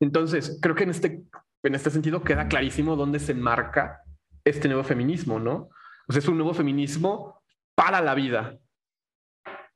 Entonces, 0.00 0.58
creo 0.60 0.74
que 0.74 0.84
en 0.84 0.90
este, 0.90 1.22
en 1.62 1.74
este 1.74 1.90
sentido 1.90 2.22
queda 2.22 2.48
clarísimo 2.48 2.96
dónde 2.96 3.18
se 3.18 3.32
enmarca 3.32 4.02
este 4.44 4.68
nuevo 4.68 4.84
feminismo, 4.84 5.38
¿no? 5.38 5.70
O 6.06 6.12
sea, 6.12 6.18
es 6.18 6.28
un 6.28 6.36
nuevo 6.36 6.54
feminismo 6.54 7.40
para 7.74 8.00
la 8.00 8.14
vida, 8.14 8.58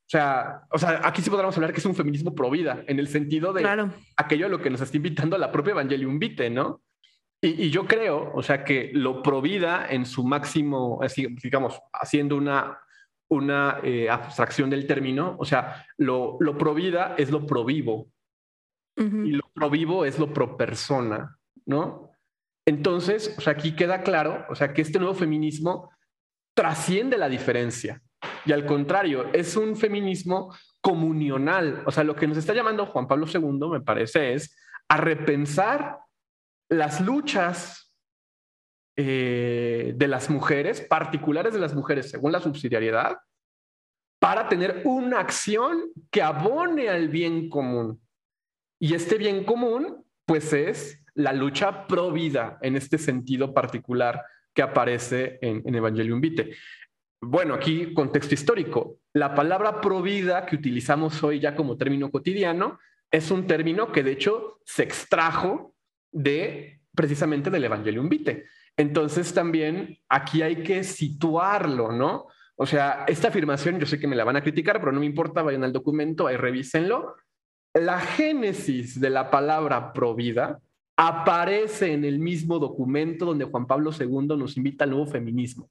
o 0.08 0.10
sea, 0.10 0.62
o 0.70 0.78
sea, 0.78 1.02
aquí 1.04 1.20
sí 1.20 1.28
podríamos 1.28 1.54
hablar 1.58 1.70
que 1.70 1.80
es 1.80 1.84
un 1.84 1.94
feminismo 1.94 2.34
pro 2.34 2.48
vida, 2.48 2.82
en 2.86 2.98
el 2.98 3.08
sentido 3.08 3.52
de 3.52 3.90
aquello 4.16 4.46
a 4.46 4.48
lo 4.48 4.58
que 4.58 4.70
nos 4.70 4.80
está 4.80 4.96
invitando 4.96 5.36
la 5.36 5.52
propia 5.52 5.72
Evangelium 5.72 6.18
Vitae, 6.18 6.48
¿no? 6.48 6.80
Y, 7.42 7.68
yo 7.68 7.86
creo, 7.86 8.32
o 8.34 8.42
sea, 8.42 8.64
que 8.64 8.90
lo 8.94 9.22
pro 9.22 9.42
vida 9.42 9.86
en 9.90 10.06
su 10.06 10.24
máximo, 10.24 10.98
así, 11.02 11.26
digamos, 11.42 11.78
haciendo 11.92 12.36
una, 12.36 12.78
una 13.28 13.80
eh, 13.82 14.08
abstracción 14.08 14.70
del 14.70 14.86
término, 14.86 15.36
o 15.38 15.44
sea, 15.44 15.84
lo, 15.98 16.38
lo 16.40 16.56
pro 16.56 16.72
vida 16.72 17.14
es 17.18 17.30
lo 17.30 17.46
pro 17.46 17.66
vivo 17.66 18.08
y 18.98 19.32
lo 19.32 19.48
pro 19.54 19.70
vivo 19.70 20.04
es 20.04 20.18
lo 20.18 20.32
pro 20.32 20.56
persona, 20.56 21.38
¿no? 21.66 22.10
Entonces, 22.66 23.34
o 23.38 23.40
sea, 23.40 23.54
aquí 23.54 23.74
queda 23.74 24.02
claro, 24.02 24.44
o 24.50 24.54
sea, 24.54 24.74
que 24.74 24.82
este 24.82 24.98
nuevo 24.98 25.14
feminismo 25.14 25.90
trasciende 26.54 27.16
la 27.16 27.28
diferencia. 27.28 28.02
Y 28.44 28.52
al 28.52 28.66
contrario, 28.66 29.32
es 29.32 29.56
un 29.56 29.76
feminismo 29.76 30.54
comunional. 30.80 31.82
O 31.86 31.92
sea, 31.92 32.04
lo 32.04 32.16
que 32.16 32.26
nos 32.26 32.36
está 32.36 32.52
llamando 32.52 32.86
Juan 32.86 33.06
Pablo 33.06 33.26
II, 33.32 33.70
me 33.70 33.80
parece, 33.80 34.34
es 34.34 34.56
a 34.88 34.96
repensar 34.96 36.00
las 36.68 37.00
luchas 37.00 37.94
eh, 38.96 39.92
de 39.96 40.08
las 40.08 40.28
mujeres, 40.28 40.80
particulares 40.80 41.52
de 41.52 41.60
las 41.60 41.74
mujeres, 41.74 42.10
según 42.10 42.32
la 42.32 42.40
subsidiariedad, 42.40 43.18
para 44.20 44.48
tener 44.48 44.82
una 44.84 45.20
acción 45.20 45.92
que 46.10 46.20
abone 46.20 46.88
al 46.88 47.08
bien 47.08 47.48
común. 47.48 48.00
Y 48.78 48.94
este 48.94 49.18
bien 49.18 49.44
común, 49.44 50.04
pues 50.24 50.52
es 50.52 51.02
la 51.14 51.32
lucha 51.32 51.86
pro 51.86 52.12
vida 52.12 52.58
en 52.62 52.76
este 52.76 52.98
sentido 52.98 53.52
particular 53.52 54.22
que 54.54 54.62
aparece 54.62 55.38
en, 55.42 55.62
en 55.64 55.74
Evangelium 55.74 56.20
Vitae. 56.20 56.54
Bueno, 57.20 57.54
aquí 57.54 57.92
contexto 57.92 58.34
histórico. 58.34 58.98
La 59.12 59.34
palabra 59.34 59.80
provida 59.80 60.46
que 60.46 60.56
utilizamos 60.56 61.22
hoy 61.24 61.40
ya 61.40 61.56
como 61.56 61.76
término 61.76 62.10
cotidiano 62.10 62.78
es 63.10 63.30
un 63.30 63.46
término 63.46 63.90
que 63.90 64.02
de 64.02 64.12
hecho 64.12 64.60
se 64.64 64.84
extrajo 64.84 65.74
de 66.12 66.80
precisamente 66.94 67.50
del 67.50 67.64
Evangelium 67.64 68.08
Vitae. 68.08 68.44
Entonces 68.76 69.34
también 69.34 69.98
aquí 70.08 70.42
hay 70.42 70.62
que 70.62 70.84
situarlo, 70.84 71.90
¿no? 71.90 72.26
O 72.56 72.66
sea, 72.66 73.04
esta 73.06 73.28
afirmación, 73.28 73.78
yo 73.78 73.86
sé 73.86 73.98
que 73.98 74.06
me 74.06 74.16
la 74.16 74.24
van 74.24 74.36
a 74.36 74.42
criticar, 74.42 74.80
pero 74.80 74.92
no 74.92 75.00
me 75.00 75.06
importa, 75.06 75.42
vayan 75.42 75.64
al 75.64 75.72
documento, 75.72 76.26
ahí 76.26 76.36
revísenlo. 76.36 77.16
La 77.78 78.00
génesis 78.00 79.00
de 79.00 79.10
la 79.10 79.30
palabra 79.30 79.92
provida 79.92 80.60
aparece 80.96 81.92
en 81.92 82.04
el 82.04 82.18
mismo 82.18 82.58
documento 82.58 83.24
donde 83.24 83.44
Juan 83.44 83.66
Pablo 83.66 83.92
II 83.98 84.36
nos 84.36 84.56
invita 84.56 84.84
al 84.84 84.90
nuevo 84.90 85.06
feminismo. 85.06 85.70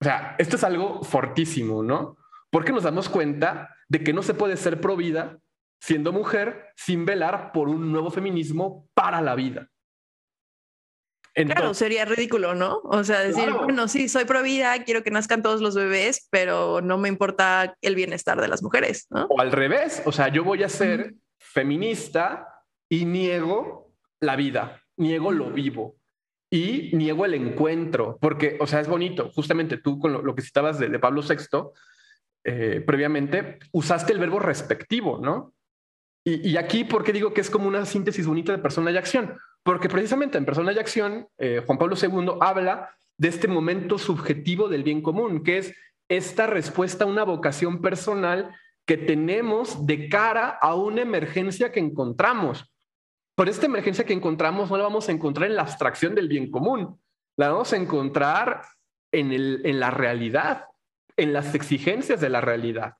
O 0.00 0.04
sea, 0.04 0.34
esto 0.38 0.56
es 0.56 0.64
algo 0.64 1.02
fortísimo, 1.02 1.82
¿no? 1.82 2.16
Porque 2.50 2.72
nos 2.72 2.84
damos 2.84 3.10
cuenta 3.10 3.76
de 3.88 4.02
que 4.02 4.14
no 4.14 4.22
se 4.22 4.32
puede 4.32 4.56
ser 4.56 4.80
pro 4.80 4.96
vida 4.96 5.38
siendo 5.78 6.12
mujer 6.12 6.68
sin 6.74 7.04
velar 7.04 7.52
por 7.52 7.68
un 7.68 7.92
nuevo 7.92 8.10
feminismo 8.10 8.88
para 8.94 9.20
la 9.20 9.34
vida. 9.34 9.68
Claro, 11.46 11.74
sería 11.74 12.04
ridículo, 12.04 12.54
¿no? 12.54 12.80
O 12.84 13.04
sea, 13.04 13.20
decir, 13.20 13.50
bueno, 13.52 13.88
sí, 13.88 14.08
soy 14.08 14.24
pro 14.24 14.42
vida, 14.42 14.84
quiero 14.84 15.02
que 15.02 15.10
nazcan 15.10 15.42
todos 15.42 15.60
los 15.60 15.74
bebés, 15.74 16.28
pero 16.30 16.80
no 16.80 16.98
me 16.98 17.08
importa 17.08 17.76
el 17.80 17.94
bienestar 17.94 18.40
de 18.40 18.48
las 18.48 18.62
mujeres, 18.62 19.06
¿no? 19.10 19.26
O 19.26 19.40
al 19.40 19.52
revés, 19.52 20.02
o 20.04 20.12
sea, 20.12 20.28
yo 20.28 20.44
voy 20.44 20.62
a 20.62 20.68
ser 20.68 21.14
feminista 21.38 22.48
y 22.88 23.04
niego 23.04 23.92
la 24.20 24.36
vida, 24.36 24.82
niego 24.96 25.32
lo 25.32 25.50
vivo 25.50 25.96
y 26.50 26.90
niego 26.92 27.24
el 27.24 27.34
encuentro, 27.34 28.18
porque, 28.20 28.56
o 28.60 28.66
sea, 28.66 28.80
es 28.80 28.88
bonito, 28.88 29.30
justamente 29.30 29.78
tú 29.78 29.98
con 29.98 30.12
lo, 30.12 30.34
que 30.34 30.42
citabas 30.42 30.78
de, 30.78 30.98
Pablo 30.98 31.22
VI, 31.22 31.70
eh, 32.44 32.82
previamente, 32.84 33.60
usaste 33.72 34.12
el 34.12 34.18
verbo 34.18 34.40
respectivo, 34.40 35.20
¿no? 35.22 35.54
Y, 36.22 36.58
aquí, 36.58 36.84
¿por 36.84 37.02
qué 37.02 37.14
digo 37.14 37.32
que 37.32 37.40
es 37.40 37.48
como 37.48 37.66
una 37.66 37.86
síntesis 37.86 38.26
bonita 38.26 38.52
de 38.52 38.58
persona 38.58 38.90
y 38.90 38.96
acción? 38.98 39.38
Porque 39.62 39.88
precisamente 39.88 40.38
en 40.38 40.46
persona 40.46 40.72
y 40.72 40.78
acción, 40.78 41.28
eh, 41.38 41.62
Juan 41.66 41.78
Pablo 41.78 41.96
II 42.00 42.38
habla 42.40 42.90
de 43.18 43.28
este 43.28 43.48
momento 43.48 43.98
subjetivo 43.98 44.68
del 44.68 44.82
bien 44.82 45.02
común, 45.02 45.42
que 45.42 45.58
es 45.58 45.74
esta 46.08 46.46
respuesta 46.46 47.04
a 47.04 47.08
una 47.08 47.24
vocación 47.24 47.82
personal 47.82 48.54
que 48.86 48.96
tenemos 48.96 49.86
de 49.86 50.08
cara 50.08 50.48
a 50.48 50.74
una 50.74 51.02
emergencia 51.02 51.70
que 51.70 51.80
encontramos. 51.80 52.72
Por 53.36 53.48
esta 53.48 53.66
emergencia 53.66 54.04
que 54.04 54.14
encontramos 54.14 54.70
no 54.70 54.76
la 54.76 54.84
vamos 54.84 55.08
a 55.08 55.12
encontrar 55.12 55.48
en 55.48 55.56
la 55.56 55.62
abstracción 55.62 56.14
del 56.14 56.28
bien 56.28 56.50
común, 56.50 57.00
la 57.36 57.50
vamos 57.50 57.72
a 57.72 57.76
encontrar 57.76 58.62
en, 59.12 59.32
en 59.32 59.80
la 59.80 59.90
realidad, 59.90 60.64
en 61.16 61.32
las 61.32 61.54
exigencias 61.54 62.20
de 62.20 62.30
la 62.30 62.40
realidad. 62.40 62.94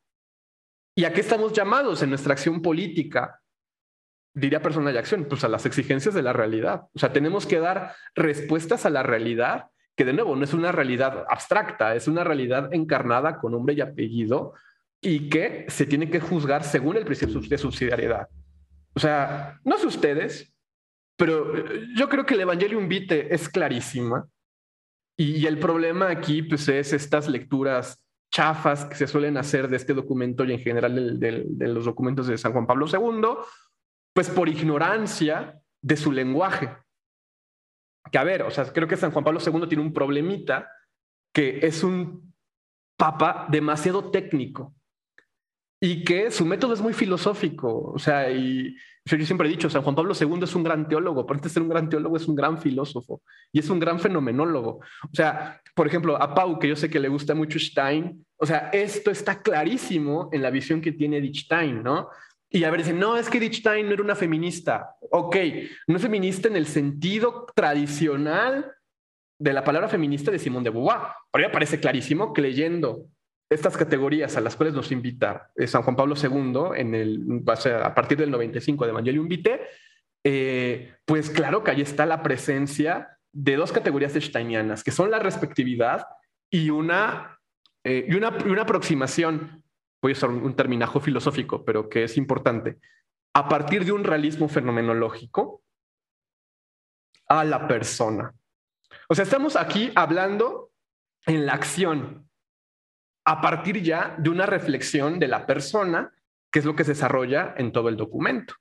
¿Y 0.95 1.05
a 1.05 1.13
qué 1.13 1.21
estamos 1.21 1.53
llamados 1.53 2.03
en 2.03 2.11
nuestra 2.11 2.35
acción 2.35 2.61
política? 2.61 3.40
Diría 4.33 4.63
persona 4.63 4.93
de 4.93 4.99
acción, 4.99 5.27
pues 5.29 5.45
a 5.45 5.49
las 5.49 5.67
exigencias 5.67 6.15
de 6.15 6.23
la 6.23 6.33
realidad. 6.33 6.83
O 6.95 6.99
sea, 6.99 7.13
tenemos 7.13 7.47
que 7.47 7.59
dar 7.59 7.95
respuestas 8.15 8.87
a 8.87 8.91
la 8.91 9.03
realidad, 9.03 9.67
que 9.97 10.05
de 10.05 10.13
nuevo 10.13 10.37
no 10.37 10.45
es 10.45 10.55
una 10.55 10.73
realidad 10.73 11.25
abstracta, 11.29 11.95
es 11.95 12.07
una 12.09 12.25
realidad 12.25 12.73
encarnada 12.73 13.39
con 13.39 13.53
nombre 13.53 13.75
y 13.75 13.81
apellido 13.81 14.55
y 15.01 15.29
que 15.29 15.67
se 15.69 15.87
tiene 15.87 16.11
que 16.11 16.21
juzgar 16.21 16.63
según 16.63 16.97
el 16.97 17.05
principio 17.05 17.41
de 17.41 17.59
subsidiariedad. 17.59 18.29
O 18.95 19.01
sea, 19.01 19.59
no 19.65 19.79
sé 19.79 19.87
ustedes, 19.87 20.53
pero 21.17 21.57
eh, 21.57 21.87
yo 21.97 22.09
creo 22.09 22.25
que 22.25 22.35
el 22.35 22.41
Evangelium 22.41 22.89
Vitae 22.89 23.29
es 23.31 23.49
clarísima. 23.49 24.27
Y, 25.17 25.45
el 25.47 25.59
problema 25.59 26.09
aquí, 26.09 26.43
pues, 26.43 26.67
es 26.69 26.95
estas 26.95 27.29
lecturas 27.29 28.03
chafas 28.33 28.87
que 28.87 28.95
se 28.95 29.07
suelen 29.07 29.37
hacer 29.37 29.69
de 29.69 29.77
este 29.77 29.93
documento 29.93 30.45
y 30.45 30.53
en 30.53 30.61
general 30.61 31.21
de 31.21 31.69
los 31.69 31.85
documentos 31.85 32.27
de 32.27 32.39
San 32.39 32.53
Juan 32.53 32.67
Pablo 32.67 32.87
II, 32.87 33.37
pues 34.13 34.29
por 34.31 34.49
ignorancia 34.49 35.61
de 35.83 35.97
su 35.97 36.13
lenguaje. 36.13 36.71
Que 38.11 38.19
a 38.19 38.25
ver, 38.25 38.43
o 38.43 38.51
sea, 38.51 38.73
creo 38.73 38.89
que 38.89 38.97
San 38.97 39.11
Juan 39.11 39.25
Pablo 39.25 39.41
II 39.45 39.69
tiene 39.69 39.83
un 39.83 39.93
problemita 39.93 40.71
que 41.33 41.61
es 41.63 41.85
un 41.85 42.35
papa 42.97 43.47
demasiado 43.51 44.11
técnico 44.11 44.75
y 45.83 46.05
que 46.05 46.31
su 46.31 46.45
método 46.45 46.75
es 46.75 46.83
muy 46.83 46.93
filosófico. 46.93 47.93
O 47.95 47.99
sea, 47.99 48.31
yo 48.31 49.27
siempre 49.27 49.49
he 49.49 49.51
dicho, 49.51 49.71
San 49.71 49.83
Juan 49.83 49.95
Pablo 49.95 50.13
II 50.19 50.41
es 50.43 50.55
un 50.55 50.63
gran 50.63 50.87
teólogo, 50.87 51.23
aparte 51.23 51.45
de 51.45 51.55
ser 51.55 51.63
un 51.63 51.71
gran 51.71 51.89
teólogo, 51.89 52.17
es 52.17 52.29
un 52.29 52.35
gran 52.35 52.59
filósofo 52.59 53.23
y 53.53 53.61
es 53.61 53.71
un 53.71 53.81
gran 53.81 53.99
fenomenólogo. 53.99 54.81
O 55.05 55.15
sea, 55.15 55.61
por 55.75 55.87
ejemplo, 55.87 56.21
a 56.21 56.35
Pau, 56.35 56.59
que 56.59 56.69
yo 56.69 56.77
sé 56.77 56.91
que 56.91 57.01
le 57.01 57.09
gusta 57.09 57.35
mucho 57.35 57.59
Stein, 57.59 58.27
o 58.37 58.45
sea, 58.45 58.71
esto 58.73 59.11
está 59.11 59.41
clarísimo 59.43 60.29
en 60.33 60.43
la 60.43 60.51
visión 60.51 60.81
que 60.81 60.93
tiene 60.93 61.19
Edith 61.19 61.37
Stein, 61.37 61.83
¿no? 61.83 62.09
Y 62.51 62.65
a 62.65 62.71
ver, 62.71 62.81
dicen, 62.81 62.99
no, 62.99 63.17
es 63.17 63.31
que 63.31 63.39
Edith 63.39 63.65
no 63.65 63.93
era 63.93 64.03
una 64.03 64.17
feminista. 64.17 64.97
Ok, 65.11 65.37
no 65.87 65.97
es 65.97 66.03
feminista 66.03 66.49
en 66.49 66.57
el 66.57 66.67
sentido 66.67 67.47
tradicional 67.55 68.73
de 69.39 69.53
la 69.53 69.65
palabra 69.65 69.89
feminista 69.89 70.31
de 70.31 70.39
Simón 70.39 70.65
de 70.65 70.71
Beauvoir, 70.71 70.99
pero 71.33 71.47
ya 71.47 71.53
parece 71.53 71.81
clarísimo 71.81 72.35
que 72.35 72.43
leyendo 72.43 73.07
estas 73.51 73.77
categorías 73.77 74.37
a 74.37 74.41
las 74.41 74.55
cuales 74.55 74.75
nos 74.75 74.93
invita 74.93 75.51
eh, 75.57 75.67
San 75.67 75.83
Juan 75.83 75.97
Pablo 75.97 76.15
II 76.15 76.79
en 76.79 76.95
el, 76.95 77.43
a 77.83 77.95
partir 77.95 78.19
del 78.19 78.31
95 78.31 78.85
de 78.85 78.91
Evangelium 78.91 79.29
Vitae, 79.29 79.61
eh, 80.25 80.95
pues 81.05 81.31
claro 81.31 81.65
que 81.65 81.71
ahí 81.71 81.81
está 81.81 82.05
la 82.05 82.23
presencia 82.23 83.19
de 83.33 83.57
dos 83.57 83.73
categorías 83.73 84.13
steinianas, 84.13 84.85
que 84.85 84.91
son 84.91 85.11
la 85.11 85.19
respectividad 85.19 86.07
y 86.51 86.71
una, 86.71 87.39
eh, 87.85 88.07
y 88.09 88.15
una, 88.15 88.37
y 88.45 88.51
una 88.51 88.63
aproximación, 88.63 89.65
voy 90.03 90.13
a 90.13 90.15
usar 90.15 90.31
un, 90.31 90.43
un 90.43 90.57
terminajo 90.57 91.01
filosófico, 91.01 91.65
pero 91.65 91.89
que 91.89 92.05
es 92.05 92.17
importante, 92.17 92.79
a 93.35 93.49
partir 93.49 93.85
de 93.85 93.93
un 93.93 94.05
realismo 94.05 94.49
fenomenológico 94.49 95.63
a 97.29 97.45
la 97.45 97.69
persona. 97.69 98.35
O 99.09 99.15
sea, 99.15 99.25
estamos 99.25 99.57
aquí 99.57 99.93
hablando 99.95 100.73
en 101.27 101.47
la 101.47 101.53
acción, 101.53 102.29
a 103.25 103.41
partir 103.41 103.83
ya 103.83 104.17
de 104.19 104.31
una 104.31 104.47
reflexión 104.47 105.19
de 105.19 105.29
la 105.29 105.47
persona, 105.47 106.13
que 106.51 106.59
es 106.59 106.65
lo 106.65 106.75
que 106.75 106.85
se 106.85 106.93
desarrolla 106.93 107.55
en 107.57 107.73
todo 107.73 107.89
el 107.89 107.97
documento. 107.97 108.55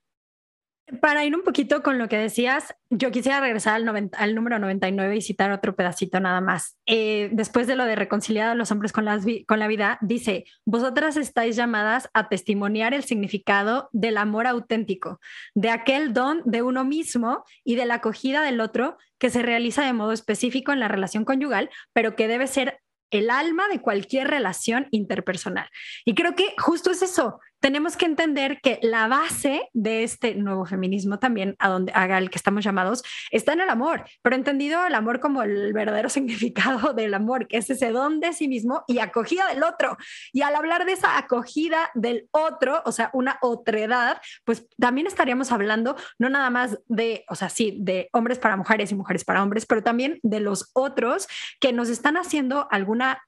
Para 1.00 1.24
ir 1.24 1.36
un 1.36 1.42
poquito 1.42 1.82
con 1.82 1.98
lo 1.98 2.08
que 2.08 2.16
decías, 2.16 2.74
yo 2.88 3.10
quisiera 3.10 3.40
regresar 3.40 3.76
al, 3.76 4.10
al 4.12 4.34
número 4.34 4.58
99 4.58 5.16
y 5.16 5.20
citar 5.20 5.52
otro 5.52 5.76
pedacito 5.76 6.18
nada 6.18 6.40
más. 6.40 6.76
Eh, 6.86 7.28
después 7.32 7.66
de 7.66 7.76
lo 7.76 7.84
de 7.84 7.94
reconciliar 7.94 8.48
a 8.48 8.54
los 8.54 8.70
hombres 8.72 8.92
con, 8.92 9.06
con 9.46 9.58
la 9.58 9.68
vida, 9.68 9.98
dice, 10.00 10.44
vosotras 10.64 11.16
estáis 11.16 11.54
llamadas 11.54 12.08
a 12.14 12.28
testimoniar 12.28 12.94
el 12.94 13.04
significado 13.04 13.88
del 13.92 14.16
amor 14.16 14.46
auténtico, 14.46 15.20
de 15.54 15.70
aquel 15.70 16.12
don 16.12 16.42
de 16.44 16.62
uno 16.62 16.84
mismo 16.84 17.44
y 17.62 17.76
de 17.76 17.86
la 17.86 17.94
acogida 17.94 18.42
del 18.42 18.60
otro 18.60 18.96
que 19.18 19.30
se 19.30 19.42
realiza 19.42 19.84
de 19.84 19.92
modo 19.92 20.12
específico 20.12 20.72
en 20.72 20.80
la 20.80 20.88
relación 20.88 21.24
conyugal, 21.24 21.70
pero 21.92 22.16
que 22.16 22.26
debe 22.26 22.46
ser 22.46 22.80
el 23.10 23.30
alma 23.30 23.68
de 23.68 23.80
cualquier 23.80 24.28
relación 24.28 24.86
interpersonal. 24.90 25.68
Y 26.04 26.14
creo 26.14 26.34
que 26.34 26.54
justo 26.58 26.90
es 26.90 27.02
eso, 27.02 27.40
tenemos 27.60 27.96
que 27.96 28.06
entender 28.06 28.60
que 28.62 28.78
la 28.82 29.06
base 29.06 29.68
de 29.72 30.02
este 30.02 30.34
nuevo 30.34 30.64
feminismo 30.64 31.18
también, 31.18 31.56
a 31.58 31.68
donde 31.68 31.92
haga 31.94 32.18
el 32.18 32.30
que 32.30 32.38
estamos 32.38 32.64
llamados, 32.64 33.02
está 33.30 33.52
en 33.52 33.60
el 33.60 33.70
amor, 33.70 34.04
pero 34.22 34.34
entendido 34.36 34.84
el 34.86 34.94
amor 34.94 35.20
como 35.20 35.42
el 35.42 35.72
verdadero 35.72 36.08
significado 36.08 36.92
del 36.94 37.14
amor, 37.14 37.46
que 37.46 37.58
es 37.58 37.70
ese 37.70 37.90
don 37.90 38.20
de 38.20 38.32
sí 38.32 38.48
mismo 38.48 38.84
y 38.86 38.98
acogida 38.98 39.46
del 39.48 39.62
otro. 39.62 39.96
Y 40.32 40.42
al 40.42 40.54
hablar 40.54 40.86
de 40.86 40.92
esa 40.92 41.18
acogida 41.18 41.90
del 41.94 42.28
otro, 42.32 42.82
o 42.84 42.92
sea, 42.92 43.10
una 43.12 43.38
otredad, 43.42 44.20
pues 44.44 44.66
también 44.78 45.06
estaríamos 45.06 45.52
hablando 45.52 45.96
no 46.18 46.30
nada 46.30 46.50
más 46.50 46.78
de, 46.86 47.24
o 47.28 47.34
sea, 47.34 47.48
sí, 47.48 47.78
de 47.80 48.08
hombres 48.12 48.38
para 48.38 48.56
mujeres 48.56 48.90
y 48.90 48.94
mujeres 48.94 49.24
para 49.24 49.42
hombres, 49.42 49.66
pero 49.66 49.82
también 49.82 50.18
de 50.22 50.40
los 50.40 50.70
otros 50.72 51.28
que 51.60 51.72
nos 51.72 51.88
están 51.88 52.16
haciendo 52.16 52.68
alguna, 52.70 53.22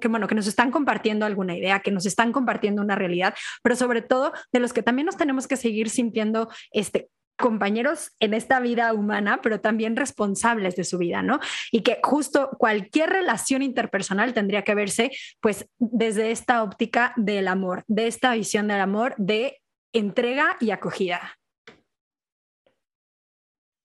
que 0.00 0.08
bueno, 0.08 0.28
que 0.28 0.34
nos 0.34 0.46
están 0.46 0.70
compartiendo 0.70 1.26
alguna 1.26 1.56
idea, 1.56 1.80
que 1.80 1.90
nos 1.90 2.06
están 2.06 2.32
compartiendo 2.32 2.82
una 2.82 2.94
realidad 2.94 3.34
pero 3.62 3.76
sobre 3.76 4.02
todo 4.02 4.32
de 4.52 4.60
los 4.60 4.72
que 4.72 4.82
también 4.82 5.06
nos 5.06 5.16
tenemos 5.16 5.46
que 5.46 5.56
seguir 5.56 5.90
sintiendo 5.90 6.48
este, 6.72 7.08
compañeros 7.36 8.12
en 8.20 8.34
esta 8.34 8.60
vida 8.60 8.92
humana, 8.92 9.40
pero 9.42 9.60
también 9.60 9.96
responsables 9.96 10.74
de 10.76 10.84
su 10.84 10.98
vida, 10.98 11.22
¿no? 11.22 11.38
Y 11.70 11.82
que 11.82 11.98
justo 12.02 12.50
cualquier 12.58 13.10
relación 13.10 13.62
interpersonal 13.62 14.34
tendría 14.34 14.62
que 14.62 14.74
verse 14.74 15.10
pues 15.40 15.68
desde 15.78 16.30
esta 16.30 16.62
óptica 16.62 17.12
del 17.16 17.48
amor, 17.48 17.84
de 17.86 18.06
esta 18.06 18.34
visión 18.34 18.68
del 18.68 18.80
amor, 18.80 19.14
de 19.18 19.60
entrega 19.92 20.56
y 20.60 20.70
acogida. 20.70 21.38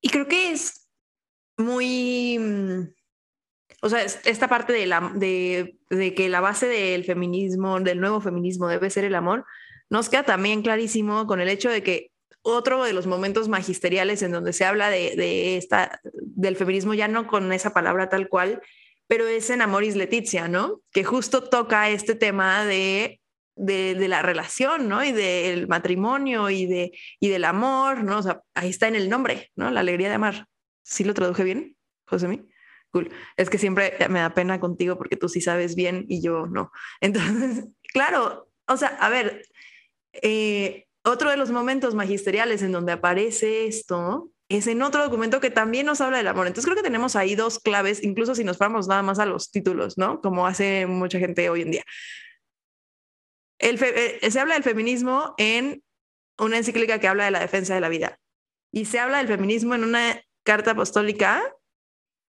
Y 0.02 0.10
creo 0.10 0.28
que 0.28 0.52
es 0.52 0.88
muy 1.58 2.40
mm, 2.40 2.88
o 3.84 3.90
sea, 3.90 4.04
esta 4.04 4.48
parte 4.48 4.74
de, 4.74 4.86
la, 4.86 5.12
de, 5.16 5.78
de, 5.90 6.14
que 6.14 6.30
la 6.30 6.40
base 6.40 6.68
del 6.68 7.04
feminismo, 7.04 7.80
del 7.80 8.00
nuevo 8.00 8.22
feminismo 8.22 8.68
debe 8.68 8.92
ser 8.92 9.06
el 9.06 9.16
amor, 9.16 9.46
nos 9.92 10.08
queda 10.08 10.24
también 10.24 10.62
clarísimo 10.62 11.28
con 11.28 11.42
el 11.42 11.50
hecho 11.50 11.70
de 11.70 11.84
que 11.84 12.12
otro 12.44 12.84
de 12.84 12.94
los 12.94 13.08
momentos 13.08 13.50
magisteriales 13.50 14.22
en 14.24 14.32
donde 14.32 14.54
se 14.54 14.64
habla 14.64 14.90
de, 14.90 15.58
esta, 15.58 16.00
del 16.14 16.56
feminismo, 16.56 16.94
ya 16.94 17.10
no 17.10 17.28
con 17.28 17.52
esa 17.52 17.74
palabra 17.74 18.08
tal 18.08 18.30
cual, 18.30 18.62
pero 19.08 19.28
es 19.28 19.50
en 19.50 19.62
Amoris 19.62 19.98
Letizia, 19.98 20.48
¿no? 20.48 20.82
Que 20.94 21.04
justo 21.04 21.44
toca 21.44 21.90
este 21.90 22.16
tema 22.16 22.64
de, 22.66 23.20
de, 23.56 24.08
la 24.08 24.22
relación, 24.22 24.88
¿no? 24.88 25.04
Y 25.04 25.12
del 25.12 25.68
matrimonio 25.68 26.50
y, 26.50 26.66
de, 26.68 26.98
y 27.20 27.28
del 27.28 27.44
amor, 27.44 28.06
¿no? 28.06 28.20
O 28.20 28.24
sea, 28.24 28.42
ahí 28.56 28.70
está 28.70 28.88
en 28.88 28.96
el 28.96 29.10
nombre, 29.10 29.52
¿no? 29.58 29.70
La 29.72 29.82
alegría 29.82 30.08
de 30.08 30.16
amar. 30.16 30.48
¿Sí 30.84 31.04
lo 31.04 31.14
traduje 31.14 31.44
bien, 31.44 31.76
José? 32.06 32.46
Cool. 32.92 33.12
Es 33.36 33.50
que 33.50 33.58
siempre 33.58 33.94
me 34.10 34.20
da 34.20 34.34
pena 34.34 34.62
contigo 34.62 34.98
porque 34.98 35.18
tú 35.18 35.28
sí 35.28 35.42
sabes 35.42 35.76
bien 35.76 36.06
y 36.08 36.22
yo 36.22 36.48
no. 36.48 36.72
Entonces, 37.02 37.66
claro, 37.94 38.48
o 38.68 38.78
sea, 38.78 38.88
a 39.00 39.10
ver, 39.10 39.44
eh, 40.14 40.86
otro 41.04 41.30
de 41.30 41.38
los 41.38 41.52
momentos 41.52 41.96
magisteriales 41.96 42.62
en 42.62 42.72
donde 42.72 42.92
aparece 42.92 43.68
esto 43.68 44.32
es 44.50 44.68
en 44.68 44.82
otro 44.82 45.04
documento 45.04 45.40
que 45.40 45.50
también 45.50 45.86
nos 45.86 46.02
habla 46.02 46.18
del 46.18 46.28
amor. 46.28 46.46
Entonces 46.46 46.66
creo 46.66 46.76
que 46.76 46.84
tenemos 46.84 47.16
ahí 47.16 47.36
dos 47.36 47.60
claves, 47.60 48.04
incluso 48.04 48.36
si 48.36 48.44
nos 48.44 48.58
vamos 48.58 48.88
nada 48.88 49.02
más 49.02 49.18
a 49.20 49.26
los 49.26 49.50
títulos, 49.50 49.98
¿no? 49.98 50.20
Como 50.22 50.46
hace 50.46 50.86
mucha 50.88 51.20
gente 51.20 51.50
hoy 51.50 51.62
en 51.62 51.72
día. 51.72 51.84
Eh, 53.60 54.30
se 54.30 54.40
habla 54.40 54.56
del 54.56 54.64
feminismo 54.64 55.36
en 55.38 55.84
una 56.38 56.58
encíclica 56.58 57.00
que 57.00 57.08
habla 57.08 57.26
de 57.26 57.32
la 57.32 57.40
defensa 57.40 57.76
de 57.76 57.82
la 57.82 57.90
vida. 57.90 58.20
Y 58.74 58.86
se 58.86 59.00
habla 59.00 59.20
del 59.20 59.28
feminismo 59.28 59.74
en 59.76 59.84
una 59.84 60.22
carta 60.44 60.72
apostólica 60.72 61.42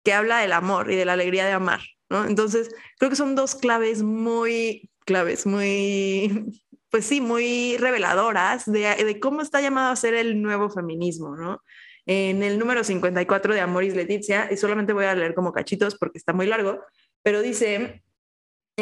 que 0.04 0.12
habla 0.12 0.38
del 0.38 0.52
amor 0.52 0.90
y 0.90 0.96
de 0.96 1.04
la 1.04 1.14
alegría 1.14 1.46
de 1.46 1.52
amar, 1.52 1.80
¿no? 2.10 2.26
Entonces, 2.26 2.70
creo 2.98 3.10
que 3.10 3.16
son 3.16 3.34
dos 3.34 3.54
claves 3.54 4.02
muy 4.02 4.90
claves, 5.04 5.46
muy, 5.46 6.62
pues 6.90 7.06
sí, 7.06 7.20
muy 7.20 7.76
reveladoras 7.78 8.64
de, 8.66 8.94
de 8.94 9.20
cómo 9.20 9.42
está 9.42 9.60
llamado 9.60 9.92
a 9.92 9.96
ser 9.96 10.14
el 10.14 10.42
nuevo 10.42 10.70
feminismo, 10.70 11.36
¿no? 11.36 11.62
En 12.06 12.42
el 12.42 12.58
número 12.58 12.82
54 12.82 13.54
de 13.54 13.60
Amoris 13.60 13.94
Leticia, 13.94 14.48
y 14.50 14.56
solamente 14.56 14.92
voy 14.92 15.04
a 15.04 15.14
leer 15.14 15.34
como 15.34 15.52
cachitos 15.52 15.96
porque 15.96 16.18
está 16.18 16.32
muy 16.32 16.46
largo, 16.46 16.80
pero 17.22 17.42
dice, 17.42 18.02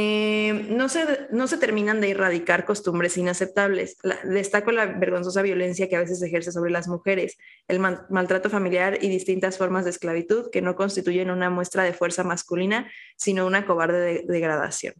eh, 0.01 0.66
no, 0.70 0.89
se, 0.89 1.26
no 1.32 1.48
se 1.48 1.59
terminan 1.59 2.01
de 2.01 2.10
erradicar 2.10 2.64
costumbres 2.64 3.16
inaceptables. 3.16 3.97
destaco 4.22 4.70
la 4.70 4.86
vergonzosa 4.86 5.43
violencia 5.43 5.89
que 5.89 5.97
a 5.97 6.01
veces 6.01 6.22
ejerce 6.22 6.52
sobre 6.52 6.70
las 6.70 6.86
mujeres, 6.86 7.36
el 7.66 7.80
maltrato 7.80 8.48
familiar 8.48 8.98
y 9.02 9.09
distintas 9.09 9.59
formas 9.59 9.85
de 9.85 9.90
esclavitud 9.90 10.51
que 10.52 10.62
no 10.62 10.76
constituyen 10.76 11.30
una 11.30 11.51
muestra 11.51 11.82
de 11.82 11.93
fuerza 11.93 12.22
masculina, 12.22 12.89
sino 13.16 13.44
una 13.44 13.66
cobarde 13.66 14.24
degradación. 14.28 14.94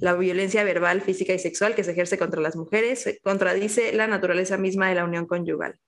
La 0.00 0.14
violencia 0.14 0.64
verbal, 0.64 1.00
física 1.00 1.32
y 1.32 1.38
sexual 1.38 1.74
que 1.74 1.84
se 1.84 1.92
ejerce 1.92 2.18
contra 2.18 2.40
las 2.40 2.56
mujeres 2.56 3.18
contradice 3.22 3.92
la 3.92 4.06
naturaleza 4.06 4.56
misma 4.56 4.88
de 4.88 4.96
la 4.96 5.04
unión 5.04 5.26
conyugal. 5.26 5.78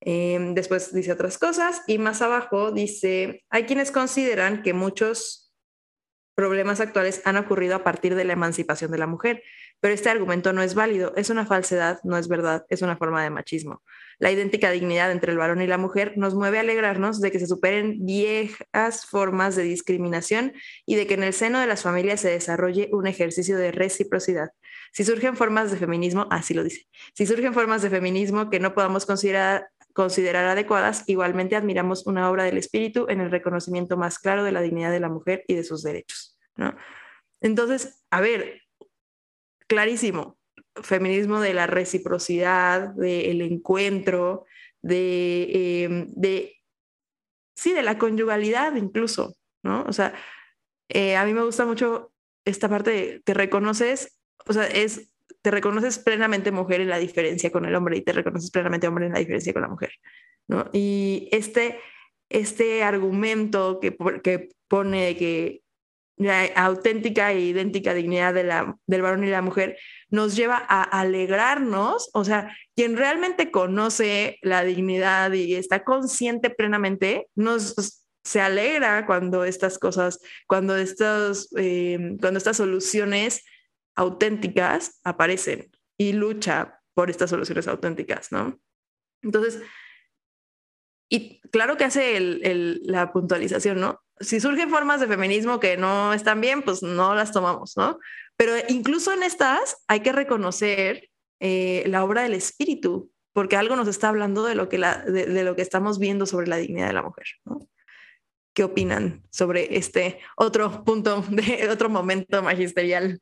Eh, 0.00 0.38
después 0.54 0.92
dice 0.92 1.12
otras 1.12 1.38
cosas 1.38 1.82
y 1.86 1.98
más 1.98 2.20
abajo 2.22 2.70
dice, 2.70 3.44
hay 3.48 3.64
quienes 3.64 3.90
consideran 3.90 4.62
que 4.62 4.74
muchos 4.74 5.46
problemas 6.34 6.80
actuales 6.80 7.22
han 7.24 7.38
ocurrido 7.38 7.74
a 7.74 7.82
partir 7.82 8.14
de 8.14 8.24
la 8.24 8.34
emancipación 8.34 8.90
de 8.90 8.98
la 8.98 9.06
mujer, 9.06 9.42
pero 9.80 9.94
este 9.94 10.10
argumento 10.10 10.52
no 10.52 10.62
es 10.62 10.74
válido, 10.74 11.14
es 11.16 11.30
una 11.30 11.46
falsedad, 11.46 11.98
no 12.04 12.18
es 12.18 12.28
verdad, 12.28 12.66
es 12.68 12.82
una 12.82 12.96
forma 12.96 13.22
de 13.22 13.30
machismo. 13.30 13.82
La 14.18 14.30
idéntica 14.30 14.70
dignidad 14.70 15.10
entre 15.10 15.32
el 15.32 15.38
varón 15.38 15.60
y 15.60 15.66
la 15.66 15.78
mujer 15.78 16.14
nos 16.16 16.34
mueve 16.34 16.58
a 16.58 16.62
alegrarnos 16.62 17.20
de 17.20 17.30
que 17.30 17.38
se 17.38 17.46
superen 17.46 18.04
viejas 18.06 19.06
formas 19.06 19.56
de 19.56 19.64
discriminación 19.64 20.54
y 20.86 20.96
de 20.96 21.06
que 21.06 21.14
en 21.14 21.22
el 21.22 21.32
seno 21.32 21.60
de 21.60 21.66
las 21.66 21.82
familias 21.82 22.20
se 22.20 22.30
desarrolle 22.30 22.88
un 22.92 23.06
ejercicio 23.06 23.58
de 23.58 23.72
reciprocidad. 23.72 24.48
Si 24.92 25.04
surgen 25.04 25.36
formas 25.36 25.70
de 25.70 25.76
feminismo, 25.76 26.26
así 26.30 26.54
lo 26.54 26.64
dice, 26.64 26.86
si 27.14 27.26
surgen 27.26 27.52
formas 27.52 27.82
de 27.82 27.90
feminismo 27.90 28.48
que 28.48 28.60
no 28.60 28.74
podamos 28.74 29.04
considerar 29.04 29.68
considerar 29.96 30.44
adecuadas, 30.44 31.04
igualmente 31.06 31.56
admiramos 31.56 32.06
una 32.06 32.30
obra 32.30 32.44
del 32.44 32.58
espíritu 32.58 33.06
en 33.08 33.22
el 33.22 33.30
reconocimiento 33.30 33.96
más 33.96 34.18
claro 34.18 34.44
de 34.44 34.52
la 34.52 34.60
dignidad 34.60 34.90
de 34.90 35.00
la 35.00 35.08
mujer 35.08 35.42
y 35.48 35.54
de 35.54 35.64
sus 35.64 35.82
derechos. 35.82 36.38
¿no? 36.54 36.76
Entonces, 37.40 38.04
a 38.10 38.20
ver, 38.20 38.60
clarísimo, 39.66 40.36
feminismo 40.82 41.40
de 41.40 41.54
la 41.54 41.66
reciprocidad, 41.66 42.94
del 42.94 43.42
encuentro, 43.42 44.44
de, 44.82 45.84
em, 45.84 46.06
de, 46.14 46.56
sí, 47.54 47.72
de 47.72 47.82
la 47.82 47.98
conyugalidad 47.98 48.74
incluso, 48.76 49.36
¿no? 49.62 49.84
O 49.88 49.92
sea, 49.92 50.14
eh, 50.88 51.16
a 51.16 51.24
mí 51.24 51.34
me 51.34 51.44
gusta 51.44 51.66
mucho 51.66 52.12
esta 52.44 52.68
parte 52.68 52.90
de 52.90 53.20
te 53.24 53.34
reconoces, 53.34 54.20
o 54.46 54.52
sea, 54.52 54.66
es 54.66 55.12
te 55.42 55.50
reconoces 55.52 56.00
plenamente 56.00 56.50
mujer 56.50 56.80
en 56.80 56.88
la 56.88 56.98
diferencia 56.98 57.52
con 57.52 57.64
el 57.66 57.74
hombre 57.76 57.96
y 57.96 58.02
te 58.02 58.12
reconoces 58.12 58.50
plenamente 58.50 58.88
hombre 58.88 59.06
en 59.06 59.12
la 59.12 59.20
diferencia 59.20 59.52
con 59.52 59.62
la 59.62 59.68
mujer, 59.68 59.92
¿no? 60.48 60.68
Y 60.72 61.28
este, 61.30 61.78
este 62.28 62.82
argumento 62.82 63.78
que, 63.78 63.96
que 64.24 64.48
pone 64.66 65.16
que 65.16 65.62
la 66.16 66.46
auténtica 66.56 67.32
e 67.32 67.40
idéntica 67.40 67.92
dignidad 67.94 68.34
del 68.34 69.02
varón 69.02 69.24
y 69.24 69.30
la 69.30 69.42
mujer 69.42 69.78
nos 70.08 70.34
lleva 70.34 70.56
a 70.56 70.82
alegrarnos, 70.82 72.10
o 72.14 72.24
sea, 72.24 72.56
quien 72.74 72.96
realmente 72.96 73.50
conoce 73.50 74.38
la 74.42 74.64
dignidad 74.64 75.32
y 75.32 75.54
está 75.54 75.84
consciente 75.84 76.50
plenamente, 76.50 77.28
nos 77.34 78.02
se 78.26 78.40
alegra 78.40 79.06
cuando 79.06 79.44
estas 79.44 79.78
cosas, 79.78 80.20
cuando, 80.48 80.76
estos, 80.76 81.48
eh, 81.56 82.16
cuando 82.20 82.38
estas 82.38 82.56
soluciones 82.56 83.44
auténticas 83.94 85.00
aparecen 85.04 85.70
y 85.96 86.12
lucha 86.12 86.80
por 86.92 87.08
estas 87.08 87.30
soluciones 87.30 87.68
auténticas, 87.68 88.32
¿no? 88.32 88.58
Entonces, 89.22 89.62
y 91.08 91.40
claro 91.50 91.76
que 91.76 91.84
hace 91.84 92.18
la 92.82 93.12
puntualización, 93.12 93.80
¿no? 93.80 94.02
Si 94.20 94.40
surgen 94.40 94.70
formas 94.70 95.00
de 95.00 95.06
feminismo 95.06 95.60
que 95.60 95.76
no 95.76 96.12
están 96.12 96.40
bien, 96.40 96.62
pues 96.62 96.82
no 96.82 97.14
las 97.14 97.32
tomamos, 97.32 97.76
¿no? 97.76 97.98
Pero 98.36 98.52
incluso 98.68 99.12
en 99.12 99.22
estas 99.22 99.82
hay 99.88 100.00
que 100.00 100.12
reconocer 100.12 101.10
eh, 101.40 101.84
la 101.86 102.04
obra 102.04 102.22
del 102.22 102.34
espíritu, 102.34 103.10
porque 103.32 103.56
algo 103.56 103.76
nos 103.76 103.88
está 103.88 104.08
hablando 104.08 104.44
de 104.44 104.54
lo 104.54 104.68
que, 104.68 104.78
de, 104.78 105.44
lo 105.44 105.54
que 105.54 105.62
estamos 105.62 105.98
viendo 105.98 106.24
sobre 106.24 106.46
la 106.46 106.56
dignidad 106.56 106.88
de 106.88 106.94
la 106.94 107.02
mujer, 107.02 107.26
¿no? 107.44 107.60
¿Qué 108.54 108.64
opinan 108.64 109.22
sobre 109.30 109.76
este 109.76 110.18
otro 110.36 110.82
punto, 110.84 111.22
de 111.28 111.68
otro 111.70 111.90
momento 111.90 112.42
magisterial 112.42 113.20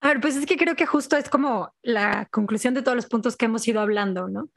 A 0.00 0.08
ver, 0.08 0.20
pues 0.20 0.36
es 0.36 0.46
que 0.46 0.56
creo 0.56 0.76
que 0.76 0.86
justo 0.86 1.16
es 1.16 1.28
como 1.28 1.74
la 1.82 2.26
conclusión 2.30 2.72
de 2.74 2.82
todos 2.82 2.94
los 2.94 3.06
puntos 3.06 3.36
que 3.36 3.46
hemos 3.46 3.66
ido 3.66 3.80
hablando, 3.80 4.28
¿no? 4.28 4.48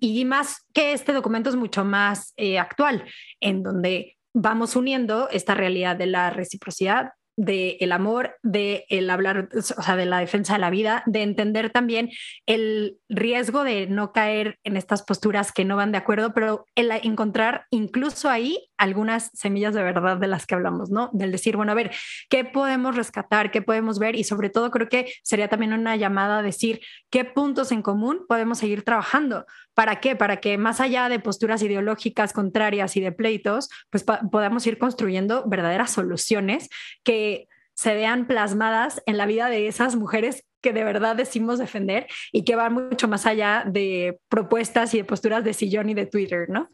y 0.00 0.24
más 0.24 0.64
que 0.72 0.92
este 0.92 1.12
documento 1.12 1.50
es 1.50 1.56
mucho 1.56 1.84
más 1.84 2.32
eh, 2.36 2.58
actual, 2.58 3.04
en 3.40 3.62
donde 3.62 4.16
vamos 4.32 4.74
uniendo 4.74 5.28
esta 5.30 5.54
realidad 5.54 5.96
de 5.96 6.06
la 6.06 6.30
reciprocidad, 6.30 7.10
del 7.38 7.76
el 7.78 7.92
amor, 7.92 8.36
de 8.42 8.84
el 8.88 9.08
hablar, 9.08 9.48
o 9.56 9.62
sea, 9.62 9.96
de 9.96 10.06
la 10.06 10.18
defensa 10.18 10.54
de 10.54 10.58
la 10.58 10.70
vida, 10.70 11.04
de 11.06 11.22
entender 11.22 11.70
también 11.70 12.10
el 12.46 12.98
riesgo 13.08 13.62
de 13.62 13.86
no 13.86 14.12
caer 14.12 14.58
en 14.64 14.76
estas 14.76 15.02
posturas 15.04 15.52
que 15.52 15.64
no 15.64 15.76
van 15.76 15.92
de 15.92 15.98
acuerdo, 15.98 16.34
pero 16.34 16.66
el 16.74 16.90
encontrar 16.90 17.66
incluso 17.70 18.28
ahí 18.28 18.68
algunas 18.76 19.30
semillas 19.34 19.72
de 19.72 19.82
verdad 19.84 20.16
de 20.16 20.26
las 20.26 20.46
que 20.46 20.56
hablamos, 20.56 20.90
¿no? 20.90 21.10
Del 21.12 21.30
decir, 21.30 21.56
bueno, 21.56 21.72
a 21.72 21.76
ver, 21.76 21.92
¿qué 22.28 22.44
podemos 22.44 22.96
rescatar? 22.96 23.52
¿Qué 23.52 23.62
podemos 23.62 24.00
ver? 24.00 24.16
Y 24.16 24.24
sobre 24.24 24.50
todo 24.50 24.72
creo 24.72 24.88
que 24.88 25.12
sería 25.22 25.48
también 25.48 25.72
una 25.72 25.94
llamada 25.94 26.38
a 26.38 26.42
decir 26.42 26.80
qué 27.08 27.24
puntos 27.24 27.70
en 27.70 27.82
común 27.82 28.24
podemos 28.28 28.58
seguir 28.58 28.82
trabajando. 28.82 29.46
¿Para 29.78 30.00
qué? 30.00 30.16
Para 30.16 30.38
que 30.38 30.58
más 30.58 30.80
allá 30.80 31.08
de 31.08 31.20
posturas 31.20 31.62
ideológicas 31.62 32.32
contrarias 32.32 32.96
y 32.96 33.00
de 33.00 33.12
pleitos, 33.12 33.68
pues 33.90 34.02
podamos 34.02 34.66
ir 34.66 34.76
construyendo 34.76 35.44
verdaderas 35.46 35.92
soluciones 35.92 36.68
que 37.04 37.46
se 37.74 37.94
vean 37.94 38.26
plasmadas 38.26 39.00
en 39.06 39.16
la 39.16 39.26
vida 39.26 39.48
de 39.48 39.68
esas 39.68 39.94
mujeres 39.94 40.44
que 40.62 40.72
de 40.72 40.82
verdad 40.82 41.14
decimos 41.14 41.60
defender 41.60 42.08
y 42.32 42.42
que 42.42 42.56
van 42.56 42.72
mucho 42.72 43.06
más 43.06 43.24
allá 43.24 43.62
de 43.68 44.18
propuestas 44.28 44.94
y 44.94 44.96
de 44.96 45.04
posturas 45.04 45.44
de 45.44 45.54
sillón 45.54 45.88
y 45.88 45.94
de 45.94 46.06
Twitter, 46.06 46.50
¿no? 46.50 46.70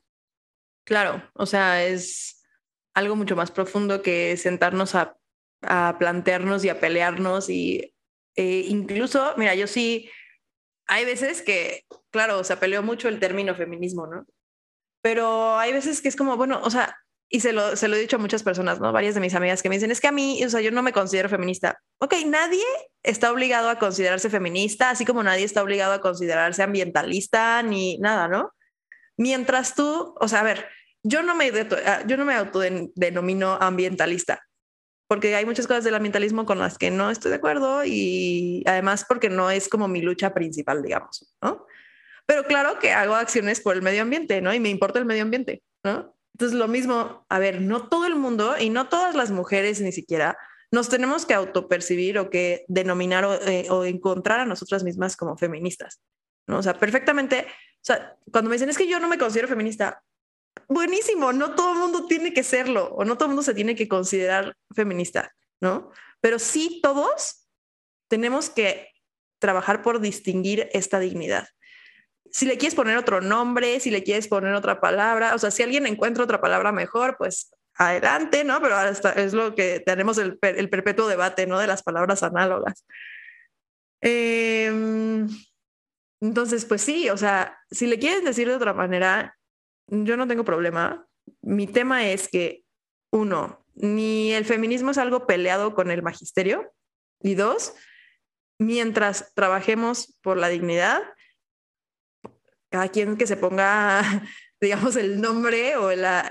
Claro, 0.84 1.22
o 1.34 1.44
sea, 1.44 1.84
es 1.84 2.42
algo 2.94 3.16
mucho 3.16 3.36
más 3.36 3.50
profundo 3.50 4.00
que 4.00 4.34
sentarnos 4.38 4.94
a, 4.94 5.14
plantearnos 5.98 6.64
y 6.64 6.70
a 6.70 6.80
pelearnos 6.80 7.50
y 7.50 7.94
eh, 8.34 8.64
incluso, 8.66 9.34
mira, 9.36 9.54
yo 9.54 9.66
sí, 9.66 10.08
hay 10.86 11.04
veces 11.04 11.42
que, 11.42 11.84
claro, 12.10 12.44
se 12.44 12.56
peleó 12.56 12.82
mucho 12.82 13.08
el 13.08 13.20
término 13.20 13.54
feminismo, 13.54 14.06
¿no? 14.06 14.26
Pero 15.02 15.58
hay 15.58 15.72
veces 15.72 16.00
que 16.00 16.08
es 16.08 16.16
como, 16.16 16.36
bueno, 16.36 16.60
o 16.62 16.70
sea, 16.70 16.96
y 17.28 17.40
se 17.40 17.52
lo, 17.52 17.76
se 17.76 17.88
lo 17.88 17.96
he 17.96 18.00
dicho 18.00 18.16
a 18.16 18.20
muchas 18.20 18.42
personas, 18.42 18.80
¿no? 18.80 18.92
Varias 18.92 19.14
de 19.14 19.20
mis 19.20 19.34
amigas 19.34 19.62
que 19.62 19.68
me 19.68 19.74
dicen, 19.76 19.90
es 19.90 20.00
que 20.00 20.08
a 20.08 20.12
mí, 20.12 20.44
o 20.44 20.50
sea, 20.50 20.60
yo 20.60 20.70
no 20.70 20.82
me 20.82 20.92
considero 20.92 21.28
feminista. 21.28 21.80
Ok, 21.98 22.14
nadie 22.26 22.64
está 23.02 23.32
obligado 23.32 23.68
a 23.68 23.78
considerarse 23.78 24.30
feminista, 24.30 24.90
así 24.90 25.04
como 25.04 25.22
nadie 25.22 25.44
está 25.44 25.62
obligado 25.62 25.94
a 25.94 26.00
considerarse 26.00 26.62
ambientalista 26.62 27.62
ni 27.62 27.98
nada, 27.98 28.28
¿no? 28.28 28.52
Mientras 29.16 29.74
tú, 29.74 30.14
o 30.20 30.28
sea, 30.28 30.40
a 30.40 30.44
ver, 30.44 30.68
yo 31.02 31.22
no 31.22 31.34
me, 31.34 31.50
ah, 31.86 32.02
yo 32.06 32.16
no 32.16 32.24
me 32.24 32.34
autodenomino 32.34 33.58
ambientalista, 33.60 34.40
porque 35.14 35.36
hay 35.36 35.46
muchas 35.46 35.68
cosas 35.68 35.84
del 35.84 35.94
ambientalismo 35.94 36.44
con 36.44 36.58
las 36.58 36.76
que 36.76 36.90
no 36.90 37.08
estoy 37.08 37.30
de 37.30 37.36
acuerdo 37.36 37.84
y 37.84 38.64
además 38.66 39.04
porque 39.08 39.30
no 39.30 39.48
es 39.48 39.68
como 39.68 39.86
mi 39.86 40.02
lucha 40.02 40.34
principal, 40.34 40.82
digamos, 40.82 41.32
¿no? 41.40 41.64
Pero 42.26 42.42
claro 42.42 42.80
que 42.80 42.90
hago 42.90 43.14
acciones 43.14 43.60
por 43.60 43.76
el 43.76 43.82
medio 43.82 44.02
ambiente, 44.02 44.40
¿no? 44.40 44.52
Y 44.52 44.58
me 44.58 44.70
importa 44.70 44.98
el 44.98 45.04
medio 45.04 45.22
ambiente, 45.22 45.62
¿no? 45.84 46.16
Entonces, 46.34 46.58
lo 46.58 46.66
mismo, 46.66 47.24
a 47.28 47.38
ver, 47.38 47.60
no 47.60 47.88
todo 47.88 48.06
el 48.06 48.16
mundo 48.16 48.56
y 48.58 48.70
no 48.70 48.88
todas 48.88 49.14
las 49.14 49.30
mujeres 49.30 49.80
ni 49.80 49.92
siquiera 49.92 50.36
nos 50.72 50.88
tenemos 50.88 51.26
que 51.26 51.34
autopercibir 51.34 52.18
o 52.18 52.28
que 52.28 52.64
denominar 52.66 53.24
o, 53.24 53.34
eh, 53.34 53.66
o 53.70 53.84
encontrar 53.84 54.40
a 54.40 54.46
nosotras 54.46 54.82
mismas 54.82 55.16
como 55.16 55.36
feministas, 55.36 56.00
¿no? 56.48 56.58
O 56.58 56.62
sea, 56.64 56.74
perfectamente 56.74 57.46
o 57.84 57.86
sea, 57.86 58.16
cuando 58.32 58.48
me 58.48 58.54
dicen 58.54 58.70
es 58.70 58.78
que 58.78 58.88
yo 58.88 58.98
no 58.98 59.08
me 59.08 59.18
considero 59.18 59.46
feminista, 59.46 60.02
buenísimo, 60.68 61.32
no 61.32 61.54
todo 61.54 61.72
el 61.72 61.78
mundo 61.78 62.06
tiene 62.06 62.32
que 62.32 62.42
serlo 62.42 62.88
o 62.94 63.04
no 63.04 63.16
todo 63.16 63.26
el 63.26 63.30
mundo 63.30 63.42
se 63.42 63.54
tiene 63.54 63.74
que 63.74 63.88
considerar 63.88 64.56
feminista, 64.74 65.34
¿no? 65.60 65.90
Pero 66.20 66.38
sí 66.38 66.80
todos 66.82 67.48
tenemos 68.08 68.50
que 68.50 68.90
trabajar 69.38 69.82
por 69.82 70.00
distinguir 70.00 70.68
esta 70.72 70.98
dignidad. 70.98 71.48
Si 72.30 72.46
le 72.46 72.58
quieres 72.58 72.74
poner 72.74 72.96
otro 72.96 73.20
nombre, 73.20 73.78
si 73.80 73.90
le 73.90 74.02
quieres 74.02 74.28
poner 74.28 74.54
otra 74.54 74.80
palabra, 74.80 75.34
o 75.34 75.38
sea, 75.38 75.50
si 75.50 75.62
alguien 75.62 75.86
encuentra 75.86 76.24
otra 76.24 76.40
palabra 76.40 76.72
mejor, 76.72 77.16
pues 77.18 77.50
adelante, 77.76 78.44
¿no? 78.44 78.60
Pero 78.60 78.76
hasta 78.76 79.12
es 79.12 79.34
lo 79.34 79.54
que 79.54 79.80
tenemos 79.80 80.18
el, 80.18 80.38
el 80.42 80.70
perpetuo 80.70 81.06
debate, 81.06 81.46
¿no? 81.46 81.58
De 81.58 81.66
las 81.66 81.82
palabras 81.82 82.22
análogas. 82.22 82.84
Eh, 84.00 85.26
entonces, 86.20 86.64
pues 86.64 86.82
sí, 86.82 87.10
o 87.10 87.16
sea, 87.16 87.58
si 87.70 87.86
le 87.86 87.98
quieren 87.98 88.24
decir 88.24 88.48
de 88.48 88.54
otra 88.54 88.72
manera, 88.72 89.33
yo 89.88 90.16
no 90.16 90.26
tengo 90.26 90.44
problema. 90.44 91.06
Mi 91.42 91.66
tema 91.66 92.08
es 92.08 92.28
que, 92.28 92.64
uno, 93.10 93.64
ni 93.74 94.32
el 94.32 94.44
feminismo 94.44 94.90
es 94.90 94.98
algo 94.98 95.26
peleado 95.26 95.74
con 95.74 95.90
el 95.90 96.02
magisterio, 96.02 96.72
y 97.20 97.34
dos, 97.34 97.74
mientras 98.58 99.32
trabajemos 99.34 100.18
por 100.22 100.36
la 100.36 100.48
dignidad, 100.48 101.02
cada 102.70 102.88
quien 102.88 103.16
que 103.16 103.26
se 103.26 103.36
ponga, 103.36 104.02
digamos, 104.60 104.96
el 104.96 105.20
nombre 105.20 105.76
o 105.76 105.94
la, 105.94 106.28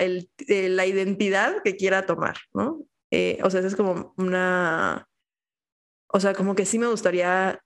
la 0.48 0.86
identidad 0.86 1.62
que 1.64 1.76
quiera 1.76 2.06
tomar, 2.06 2.38
¿no? 2.54 2.86
Eh, 3.12 3.40
o 3.44 3.50
sea, 3.50 3.62
es 3.62 3.76
como 3.76 4.14
una, 4.18 5.08
o 6.08 6.20
sea, 6.20 6.34
como 6.34 6.56
que 6.56 6.66
sí 6.66 6.80
me 6.80 6.88
gustaría 6.88 7.62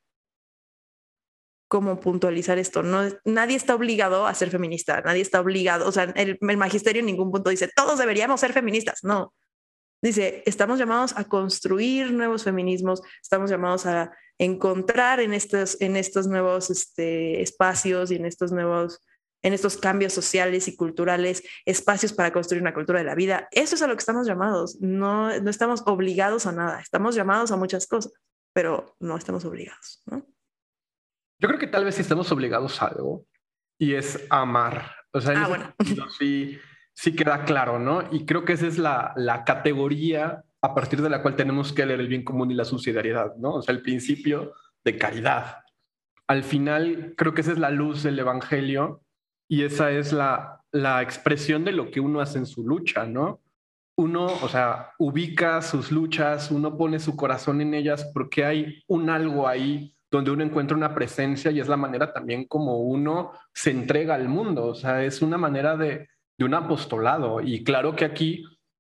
cómo 1.68 2.00
puntualizar 2.00 2.58
esto. 2.58 2.84
No, 2.84 3.02
nadie 3.26 3.56
está 3.56 3.76
obligado 3.76 4.26
a 4.26 4.34
ser 4.34 4.50
feminista, 4.50 5.02
nadie 5.02 5.22
está 5.22 5.42
obligado, 5.42 5.88
o 5.88 5.92
sea, 5.92 6.04
el, 6.16 6.38
magisterio 6.42 7.02
en 7.02 7.08
ningún 7.08 7.32
punto 7.32 7.50
dice, 7.50 7.70
todos 7.76 8.00
deberíamos 8.00 8.40
ser 8.40 8.54
feministas, 8.54 9.04
no. 9.04 9.34
Dice, 10.02 10.44
estamos 10.46 10.78
llamados 10.78 11.14
a 11.18 11.24
construir 11.24 12.14
nuevos 12.14 12.44
feminismos, 12.44 13.02
estamos 13.22 13.50
llamados 13.50 13.88
a 13.88 14.12
encontrar 14.38 15.20
en 15.20 15.34
estos, 15.34 15.82
en 15.82 15.96
estos 15.96 16.28
nuevos 16.28 16.70
este, 16.70 17.42
espacios 17.42 18.12
y 18.12 18.16
en 18.16 18.26
estos 18.26 18.52
nuevos, 18.52 19.02
en 19.42 19.54
estos 19.54 19.76
cambios 19.76 20.14
sociales 20.14 20.68
y 20.68 20.76
culturales, 20.76 21.42
espacios 21.66 22.14
para 22.14 22.32
construir 22.32 22.62
una 22.62 22.76
cultura 22.76 23.00
de 23.00 23.06
la 23.06 23.16
vida. 23.16 23.48
Eso 23.52 23.74
es 23.74 23.82
a 23.82 23.88
lo 23.88 23.96
que 23.96 24.02
estamos 24.02 24.28
llamados. 24.28 24.78
No, 24.82 25.40
no 25.40 25.50
estamos 25.50 25.82
obligados 25.88 26.46
a 26.46 26.52
nada. 26.52 26.80
Estamos 26.80 27.16
llamados 27.16 27.52
a 27.52 27.58
muchas 27.58 27.88
cosas, 27.88 28.14
pero 28.54 28.96
no 29.00 29.18
estamos 29.18 29.46
obligados. 29.46 30.04
¿no? 30.06 30.24
Yo 31.40 31.48
creo 31.48 31.60
que 31.60 31.68
tal 31.68 31.86
vez 31.86 32.00
estamos 32.00 32.32
obligados 32.32 32.82
a 32.82 32.88
algo 32.88 33.26
y 33.80 33.94
es 33.94 34.26
amar. 34.30 34.92
O 35.12 35.22
sea, 35.22 35.34
ah, 35.38 35.76
sí, 36.18 36.58
sí 36.94 37.16
queda 37.16 37.46
claro, 37.46 37.80
¿no? 37.80 38.04
Y 38.12 38.26
creo 38.26 38.44
que 38.44 38.54
esa 38.54 38.68
es 38.68 38.78
la, 38.78 39.14
la 39.16 39.44
categoría 39.44 40.44
a 40.62 40.74
partir 40.74 41.02
de 41.02 41.10
la 41.10 41.22
cual 41.22 41.36
tenemos 41.36 41.72
que 41.72 41.86
leer 41.86 42.00
el 42.00 42.08
bien 42.08 42.24
común 42.24 42.52
y 42.52 42.56
la 42.56 42.66
subsidiariedad, 42.66 43.36
¿no? 43.38 43.56
O 43.56 43.62
sea, 43.62 43.74
el 43.74 43.82
principio 43.82 44.54
de 44.84 44.98
caridad. 44.98 45.64
Al 46.28 46.44
final, 46.44 47.14
creo 47.16 47.34
que 47.34 47.42
esa 47.42 47.52
es 47.52 47.60
la 47.60 47.70
luz 47.70 48.04
del 48.04 48.20
Evangelio 48.20 49.04
y 49.48 49.64
esa 49.64 49.92
es 49.92 50.12
la, 50.12 50.64
la 50.72 51.02
expresión 51.02 51.64
de 51.64 51.72
lo 51.72 51.92
que 51.92 52.00
uno 52.00 52.20
hace 52.20 52.40
en 52.40 52.46
su 52.46 52.66
lucha, 52.68 53.06
¿no? 53.06 53.42
Uno, 53.96 54.26
o 54.26 54.50
sea, 54.50 54.92
ubica 55.00 55.62
sus 55.62 55.92
luchas, 55.92 56.52
uno 56.52 56.78
pone 56.78 57.00
su 57.00 57.16
corazón 57.16 57.62
en 57.62 57.74
ellas 57.74 58.10
porque 58.14 58.46
hay 58.46 58.84
un 58.88 59.10
algo 59.10 59.48
ahí 59.48 59.97
donde 60.10 60.32
uno 60.32 60.44
encuentra 60.44 60.78
una 60.78 60.94
presencia 60.94 61.52
y 61.52 61.60
es 61.60 61.68
la 61.68 61.78
manera 61.78 62.14
también 62.14 62.46
como 62.46 62.80
uno 62.80 63.32
se 63.54 63.72
entrega 63.72 64.16
al 64.16 64.30
mundo, 64.30 64.68
o 64.68 64.76
sea, 64.76 65.04
es 65.04 65.22
una 65.22 65.38
manera 65.38 65.76
de, 65.76 66.08
de 66.38 66.46
un 66.46 66.54
apostolado. 66.54 67.42
Y 67.42 67.64
claro 67.64 67.96
que 67.96 68.06
aquí 68.06 68.44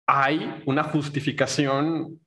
hay 0.07 0.63
una 0.67 0.85
justificación 0.85 2.21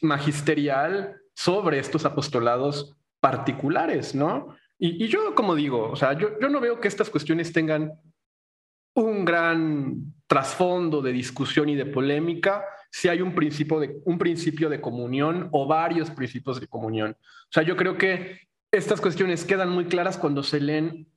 magisterial 0.00 1.16
sobre 1.34 1.78
estos 1.78 2.04
apostolados 2.04 2.96
particulares, 3.20 4.14
¿no? 4.14 4.56
Y, 4.78 5.06
yo, 5.08 5.34
como 5.34 5.54
digo, 5.54 5.90
o 5.90 5.96
sea, 5.96 6.12
yo, 6.12 6.38
yo 6.38 6.48
no 6.50 6.60
veo 6.60 6.80
que 6.80 6.88
estas 6.88 7.08
cuestiones 7.08 7.52
tengan 7.52 7.92
un 8.96 9.24
gran 9.24 10.14
trasfondo 10.26 11.02
de 11.02 11.12
discusión 11.12 11.68
y 11.68 11.76
de 11.76 11.86
polémica 11.86 12.64
si 12.90 13.08
hay 13.08 13.20
un 13.20 13.34
principio 13.34 13.78
de, 13.78 14.00
un 14.04 14.18
principio 14.18 14.70
de 14.70 14.80
comunión 14.80 15.48
o 15.52 15.66
varios 15.66 16.10
principios 16.10 16.60
de 16.60 16.66
comunión. 16.66 17.16
O 17.20 17.50
sea, 17.50 17.62
yo 17.62 17.76
creo 17.76 17.98
que 17.98 18.40
estas 18.72 19.00
cuestiones 19.00 19.44
quedan 19.44 19.68
muy 19.68 19.84
claras 19.84 20.16
cuando 20.16 20.42
se 20.42 20.60
leen 20.60 21.08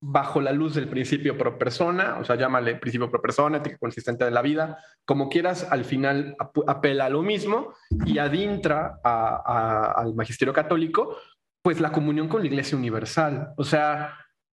bajo 0.00 0.40
la 0.40 0.52
luz 0.52 0.74
del 0.74 0.88
principio 0.88 1.36
pro 1.36 1.58
persona, 1.58 2.18
o 2.18 2.24
sea, 2.24 2.36
llámale 2.36 2.76
principio 2.76 3.10
pro 3.10 3.20
persona, 3.20 3.58
ética 3.58 3.76
consistente 3.78 4.24
de 4.24 4.30
la 4.30 4.42
vida, 4.42 4.78
como 5.04 5.28
quieras, 5.28 5.66
al 5.70 5.84
final 5.84 6.36
apela 6.66 7.06
a 7.06 7.10
lo 7.10 7.22
mismo 7.22 7.74
y 8.06 8.18
adintra 8.18 9.00
al 9.04 10.14
magisterio 10.14 10.54
católico, 10.54 11.16
pues 11.62 11.80
la 11.80 11.92
comunión 11.92 12.28
con 12.28 12.40
la 12.40 12.46
Iglesia 12.46 12.78
Universal. 12.78 13.52
O 13.56 13.64
sea, 13.64 14.16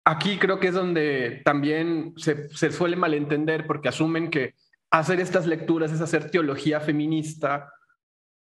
aquí 0.09 0.39
creo 0.39 0.59
que 0.59 0.69
es 0.69 0.75
donde 0.75 1.43
también 1.45 2.15
se, 2.17 2.49
suele 2.73 2.97
malentender 2.97 3.67
porque 3.67 3.89
asumen 3.89 4.31
que 4.31 4.55
hacer 4.91 5.21
estas 5.21 5.47
lecturas 5.47 5.93
es 5.93 6.01
hacer 6.01 6.31
teología 6.31 6.81
feminista 6.81 7.71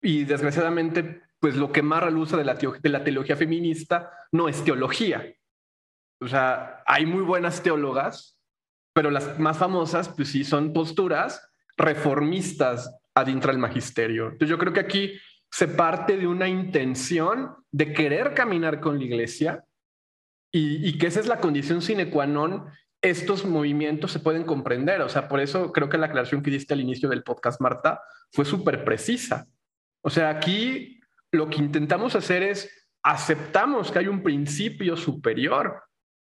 y 0.01 0.23
desgraciadamente, 0.23 1.23
pues 1.39 1.57
lo 1.57 1.73
que 1.73 1.81
más 1.81 2.03
reluce 2.03 2.37
de 2.37 2.45
la, 2.45 2.53
de 2.53 2.89
la 2.89 3.03
teología 3.03 3.35
feminista 3.35 4.09
no 4.31 4.47
es 4.47 4.63
teología. 4.63 5.25
O 6.21 6.27
sea, 6.27 6.83
hay 6.85 7.05
muy 7.05 7.21
buenas 7.21 7.61
teólogas, 7.61 8.39
pero 8.93 9.11
las 9.11 9.37
más 9.37 9.57
famosas, 9.57 10.07
pues 10.07 10.29
sí, 10.29 10.45
son 10.45 10.71
posturas 10.71 11.51
reformistas 11.75 12.97
adentro 13.13 13.51
del 13.51 13.59
magisterio. 13.59 14.25
Entonces 14.25 14.49
yo 14.49 14.57
creo 14.57 14.71
que 14.71 14.79
aquí 14.79 15.19
se 15.51 15.67
parte 15.67 16.15
de 16.17 16.27
una 16.27 16.47
intención 16.47 17.55
de 17.71 17.91
querer 17.91 18.33
caminar 18.33 18.79
con 18.79 18.97
la 18.97 19.03
iglesia 19.03 19.66
y, 20.57 20.97
que 20.97 21.07
esa 21.07 21.19
es 21.19 21.27
la 21.27 21.39
condición 21.39 21.81
sine 21.81 22.09
qua 22.09 22.25
non 22.25 22.65
estos 23.01 23.45
movimientos 23.45 24.11
se 24.11 24.19
pueden 24.19 24.43
comprender. 24.43 25.01
O 25.01 25.09
sea, 25.09 25.27
por 25.27 25.39
eso 25.39 25.71
creo 25.71 25.87
que 25.87 25.99
la 25.99 26.07
aclaración 26.07 26.41
que 26.41 26.49
diste 26.49 26.73
al 26.73 26.81
inicio 26.81 27.09
del 27.09 27.23
podcast, 27.23 27.61
Marta, 27.61 28.01
fue 28.31 28.43
súper 28.43 28.83
precisa. 28.83 29.45
O 30.01 30.09
sea, 30.09 30.29
aquí 30.29 30.99
lo 31.31 31.49
que 31.49 31.59
intentamos 31.59 32.15
hacer 32.15 32.41
es 32.41 32.89
aceptamos 33.03 33.91
que 33.91 33.99
hay 33.99 34.07
un 34.07 34.23
principio 34.23 34.97
superior 34.97 35.83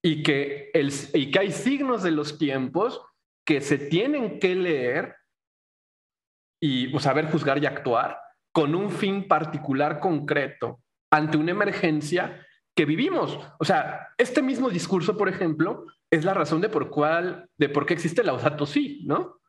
y 0.03 0.23
que, 0.23 0.71
el, 0.73 0.91
y 1.13 1.29
que 1.29 1.39
hay 1.39 1.51
signos 1.51 2.01
de 2.01 2.11
los 2.11 2.37
tiempos 2.37 3.01
que 3.45 3.61
se 3.61 3.77
tienen 3.77 4.39
que 4.39 4.55
leer 4.55 5.15
y 6.59 6.97
saber 6.99 7.29
juzgar 7.29 7.61
y 7.61 7.67
actuar 7.67 8.17
con 8.51 8.73
un 8.73 8.89
fin 8.89 9.27
particular 9.27 9.99
concreto 9.99 10.81
ante 11.11 11.37
una 11.37 11.51
emergencia 11.51 12.44
que 12.75 12.85
vivimos. 12.85 13.39
O 13.57 13.65
sea, 13.65 14.09
este 14.17 14.41
mismo 14.41 14.69
discurso, 14.69 15.17
por 15.17 15.29
ejemplo, 15.29 15.85
es 16.11 16.25
la 16.25 16.33
razón 16.33 16.61
de 16.61 16.69
por 16.69 16.89
cuál, 16.89 17.49
de 17.57 17.69
por 17.69 17.85
qué 17.85 17.93
existe 17.93 18.23
la 18.23 18.33
Laudato 18.33 18.65
Si, 18.65 19.03
¿no? 19.05 19.39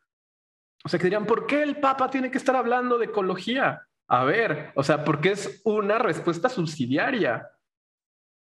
O 0.84 0.88
sea, 0.88 0.98
que 0.98 1.04
dirían, 1.04 1.26
¿por 1.26 1.46
qué 1.46 1.62
el 1.62 1.80
Papa 1.80 2.08
tiene 2.08 2.30
que 2.30 2.38
estar 2.38 2.54
hablando 2.54 2.96
de 2.98 3.06
ecología? 3.06 3.82
A 4.08 4.24
ver, 4.24 4.70
o 4.76 4.84
sea, 4.84 5.04
porque 5.04 5.32
es 5.32 5.60
una 5.64 5.98
respuesta 5.98 6.48
subsidiaria. 6.48 7.48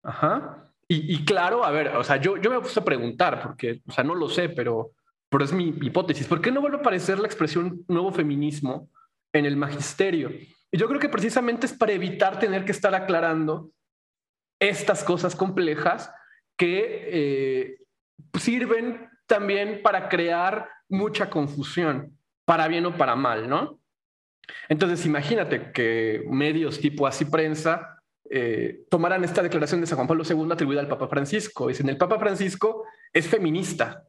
Ajá. 0.03 0.63
Y, 0.91 1.23
claro, 1.23 1.63
a 1.63 1.69
ver, 1.69 1.89
o 1.89 2.03
sea, 2.03 2.15
yo, 2.15 2.37
yo 2.37 2.49
me 2.49 2.59
puse 2.61 2.79
a 2.79 2.83
preguntar, 2.83 3.43
porque, 3.43 3.83
o 3.87 3.91
sea, 3.91 4.03
no 4.03 4.15
lo 4.15 4.27
sé, 4.27 4.49
pero, 4.49 4.93
pero 5.29 5.43
es 5.43 5.53
mi 5.53 5.67
hipótesis. 5.81 6.25
¿Por 6.25 6.41
qué 6.41 6.51
no 6.51 6.61
vuelve 6.61 6.77
a 6.77 6.79
aparecer 6.79 7.19
la 7.19 7.27
expresión 7.27 7.85
nuevo 7.87 8.11
feminismo 8.11 8.89
en 9.31 9.45
el 9.45 9.55
magisterio? 9.55 10.31
Y 10.71 10.77
yo 10.77 10.87
creo 10.87 10.99
que 10.99 11.09
precisamente 11.09 11.67
es 11.67 11.73
para 11.73 11.91
evitar 11.91 12.39
tener 12.39 12.65
que 12.65 12.71
estar 12.71 12.95
aclarando 12.95 13.69
estas 14.59 15.03
cosas 15.03 15.35
complejas 15.35 16.11
que 16.57 17.07
eh, 17.07 17.77
sirven 18.37 19.09
también 19.25 19.81
para 19.81 20.09
crear 20.09 20.69
mucha 20.89 21.29
confusión, 21.29 22.17
para 22.45 22.67
bien 22.67 22.85
o 22.85 22.97
para 22.97 23.15
mal, 23.15 23.47
¿no? 23.47 23.79
Entonces, 24.67 25.05
imagínate 25.05 25.71
que 25.71 26.23
medios 26.29 26.79
tipo 26.79 27.07
así 27.07 27.25
prensa 27.25 28.01
eh, 28.29 28.85
tomaran 28.89 29.23
esta 29.23 29.41
declaración 29.41 29.81
de 29.81 29.87
San 29.87 29.97
Juan 29.97 30.07
Pablo 30.07 30.23
II 30.27 30.51
atribuida 30.51 30.81
al 30.81 30.87
Papa 30.87 31.07
Francisco. 31.07 31.67
Dicen, 31.67 31.89
el 31.89 31.97
Papa 31.97 32.19
Francisco 32.19 32.85
es 33.13 33.27
feminista. 33.27 34.05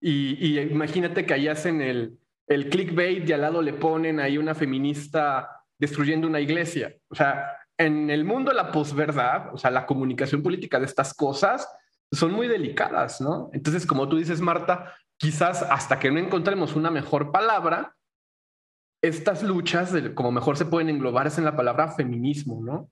Y, 0.00 0.58
imagínate 0.60 1.24
que 1.24 1.34
ahí 1.34 1.48
hacen 1.48 1.80
el, 1.80 2.18
el 2.46 2.68
clickbait 2.68 3.26
y 3.26 3.32
al 3.32 3.40
lado 3.40 3.62
le 3.62 3.72
ponen 3.72 4.20
ahí 4.20 4.36
una 4.36 4.54
feminista 4.54 5.48
destruyendo 5.78 6.26
una 6.26 6.40
iglesia. 6.40 6.94
O 7.08 7.14
sea, 7.14 7.56
en 7.78 8.10
el 8.10 8.24
mundo 8.24 8.52
la 8.52 8.70
posverdad, 8.70 9.52
o 9.52 9.58
sea, 9.58 9.70
la 9.70 9.86
comunicación 9.86 10.42
política 10.42 10.78
de 10.78 10.86
estas 10.86 11.14
cosas 11.14 11.68
son 12.12 12.32
muy 12.32 12.46
delicadas, 12.46 13.20
¿no? 13.20 13.50
Entonces, 13.52 13.86
como 13.86 14.08
tú 14.08 14.16
dices, 14.16 14.40
Marta, 14.40 14.94
quizás 15.16 15.62
hasta 15.62 15.98
que 15.98 16.10
no 16.10 16.18
encontremos 16.18 16.76
una 16.76 16.90
mejor 16.90 17.32
palabra, 17.32 17.96
estas 19.02 19.42
luchas, 19.42 19.92
como 20.14 20.32
mejor 20.32 20.56
se 20.56 20.64
pueden 20.64 20.88
englobar, 20.88 21.26
es 21.26 21.38
en 21.38 21.44
la 21.44 21.56
palabra 21.56 21.92
feminismo, 21.92 22.62
¿no? 22.64 22.90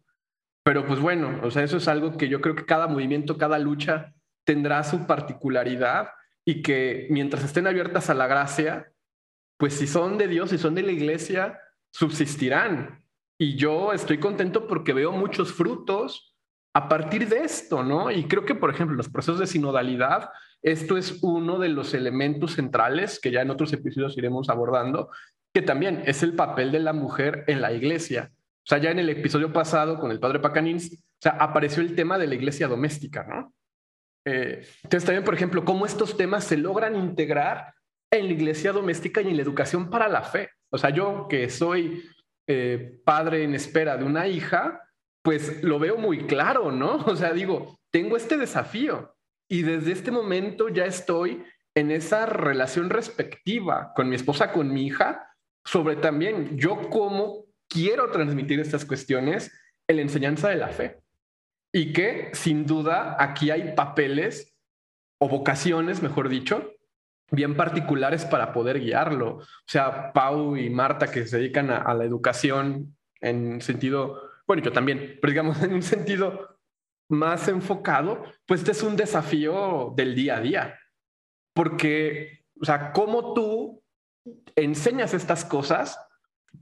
Pero 0.64 0.86
pues 0.86 1.00
bueno, 1.00 1.40
o 1.42 1.50
sea, 1.50 1.62
eso 1.62 1.78
es 1.78 1.88
algo 1.88 2.16
que 2.16 2.28
yo 2.28 2.40
creo 2.40 2.54
que 2.54 2.66
cada 2.66 2.86
movimiento, 2.86 3.38
cada 3.38 3.58
lucha 3.58 4.14
tendrá 4.44 4.82
su 4.84 5.06
particularidad 5.06 6.10
y 6.44 6.62
que 6.62 7.06
mientras 7.10 7.44
estén 7.44 7.66
abiertas 7.66 8.10
a 8.10 8.14
la 8.14 8.26
gracia, 8.26 8.92
pues 9.58 9.74
si 9.74 9.86
son 9.86 10.18
de 10.18 10.28
Dios, 10.28 10.50
si 10.50 10.58
son 10.58 10.74
de 10.74 10.82
la 10.82 10.92
iglesia, 10.92 11.60
subsistirán. 11.92 13.01
Y 13.42 13.56
yo 13.56 13.92
estoy 13.92 14.18
contento 14.18 14.68
porque 14.68 14.92
veo 14.92 15.10
muchos 15.10 15.52
frutos 15.52 16.32
a 16.76 16.88
partir 16.88 17.28
de 17.28 17.38
esto, 17.38 17.82
¿no? 17.82 18.08
Y 18.08 18.28
creo 18.28 18.44
que, 18.44 18.54
por 18.54 18.70
ejemplo, 18.70 18.94
los 18.96 19.08
procesos 19.08 19.40
de 19.40 19.48
sinodalidad, 19.48 20.30
esto 20.62 20.96
es 20.96 21.18
uno 21.24 21.58
de 21.58 21.68
los 21.68 21.92
elementos 21.92 22.52
centrales 22.52 23.18
que 23.18 23.32
ya 23.32 23.42
en 23.42 23.50
otros 23.50 23.72
episodios 23.72 24.16
iremos 24.16 24.48
abordando, 24.48 25.10
que 25.52 25.60
también 25.60 26.04
es 26.06 26.22
el 26.22 26.36
papel 26.36 26.70
de 26.70 26.78
la 26.78 26.92
mujer 26.92 27.42
en 27.48 27.60
la 27.60 27.72
iglesia. 27.72 28.30
O 28.32 28.66
sea, 28.66 28.78
ya 28.78 28.92
en 28.92 29.00
el 29.00 29.08
episodio 29.08 29.52
pasado 29.52 29.98
con 29.98 30.12
el 30.12 30.20
padre 30.20 30.38
Pacanins, 30.38 30.92
o 30.92 31.20
sea, 31.20 31.32
apareció 31.32 31.82
el 31.82 31.96
tema 31.96 32.18
de 32.18 32.28
la 32.28 32.36
iglesia 32.36 32.68
doméstica, 32.68 33.24
¿no? 33.24 33.52
Eh, 34.24 34.64
entonces 34.84 35.04
también, 35.04 35.24
por 35.24 35.34
ejemplo, 35.34 35.64
cómo 35.64 35.84
estos 35.84 36.16
temas 36.16 36.44
se 36.44 36.58
logran 36.58 36.94
integrar 36.94 37.74
en 38.08 38.26
la 38.26 38.34
iglesia 38.34 38.70
doméstica 38.70 39.20
y 39.20 39.30
en 39.30 39.36
la 39.36 39.42
educación 39.42 39.90
para 39.90 40.08
la 40.08 40.22
fe. 40.22 40.50
O 40.70 40.78
sea, 40.78 40.90
yo 40.90 41.26
que 41.28 41.50
soy 41.50 42.04
eh, 42.54 43.00
padre 43.02 43.44
en 43.44 43.54
espera 43.54 43.96
de 43.96 44.04
una 44.04 44.28
hija, 44.28 44.82
pues 45.22 45.62
lo 45.62 45.78
veo 45.78 45.96
muy 45.96 46.26
claro, 46.26 46.70
¿no? 46.70 46.96
O 47.06 47.16
sea, 47.16 47.32
digo, 47.32 47.80
tengo 47.90 48.14
este 48.14 48.36
desafío 48.36 49.16
y 49.48 49.62
desde 49.62 49.92
este 49.92 50.10
momento 50.10 50.68
ya 50.68 50.84
estoy 50.84 51.42
en 51.74 51.90
esa 51.90 52.26
relación 52.26 52.90
respectiva 52.90 53.94
con 53.96 54.10
mi 54.10 54.16
esposa, 54.16 54.52
con 54.52 54.70
mi 54.70 54.84
hija, 54.86 55.26
sobre 55.64 55.96
también 55.96 56.58
yo 56.58 56.90
cómo 56.90 57.46
quiero 57.70 58.10
transmitir 58.10 58.60
estas 58.60 58.84
cuestiones 58.84 59.50
en 59.88 59.96
la 59.96 60.02
enseñanza 60.02 60.50
de 60.50 60.56
la 60.56 60.68
fe. 60.68 61.00
Y 61.72 61.94
que 61.94 62.32
sin 62.34 62.66
duda 62.66 63.16
aquí 63.18 63.50
hay 63.50 63.74
papeles 63.74 64.54
o 65.18 65.26
vocaciones, 65.26 66.02
mejor 66.02 66.28
dicho, 66.28 66.70
bien 67.32 67.56
particulares 67.56 68.24
para 68.24 68.52
poder 68.52 68.78
guiarlo. 68.78 69.38
O 69.38 69.44
sea, 69.66 70.12
Pau 70.12 70.56
y 70.56 70.70
Marta 70.70 71.10
que 71.10 71.26
se 71.26 71.38
dedican 71.38 71.70
a, 71.70 71.92
la 71.94 72.04
educación 72.04 72.96
en 73.20 73.60
sentido 73.60 74.20
bueno, 74.46 74.62
yo 74.62 74.72
también, 74.72 75.18
pero 75.20 75.30
digamos 75.30 75.62
en 75.62 75.72
un 75.72 75.82
sentido 75.82 76.58
más 77.08 77.48
enfocado, 77.48 78.22
pues 78.46 78.60
este 78.60 78.72
es 78.72 78.82
un 78.82 78.96
desafío 78.96 79.92
del 79.96 80.14
día 80.14 80.36
a 80.36 80.40
día, 80.40 80.78
porque, 81.54 82.44
o 82.60 82.64
sea, 82.64 82.92
¿cómo 82.92 83.34
tú 83.34 83.82
enseñas 84.56 85.14
estas 85.14 85.44
cosas 85.44 85.98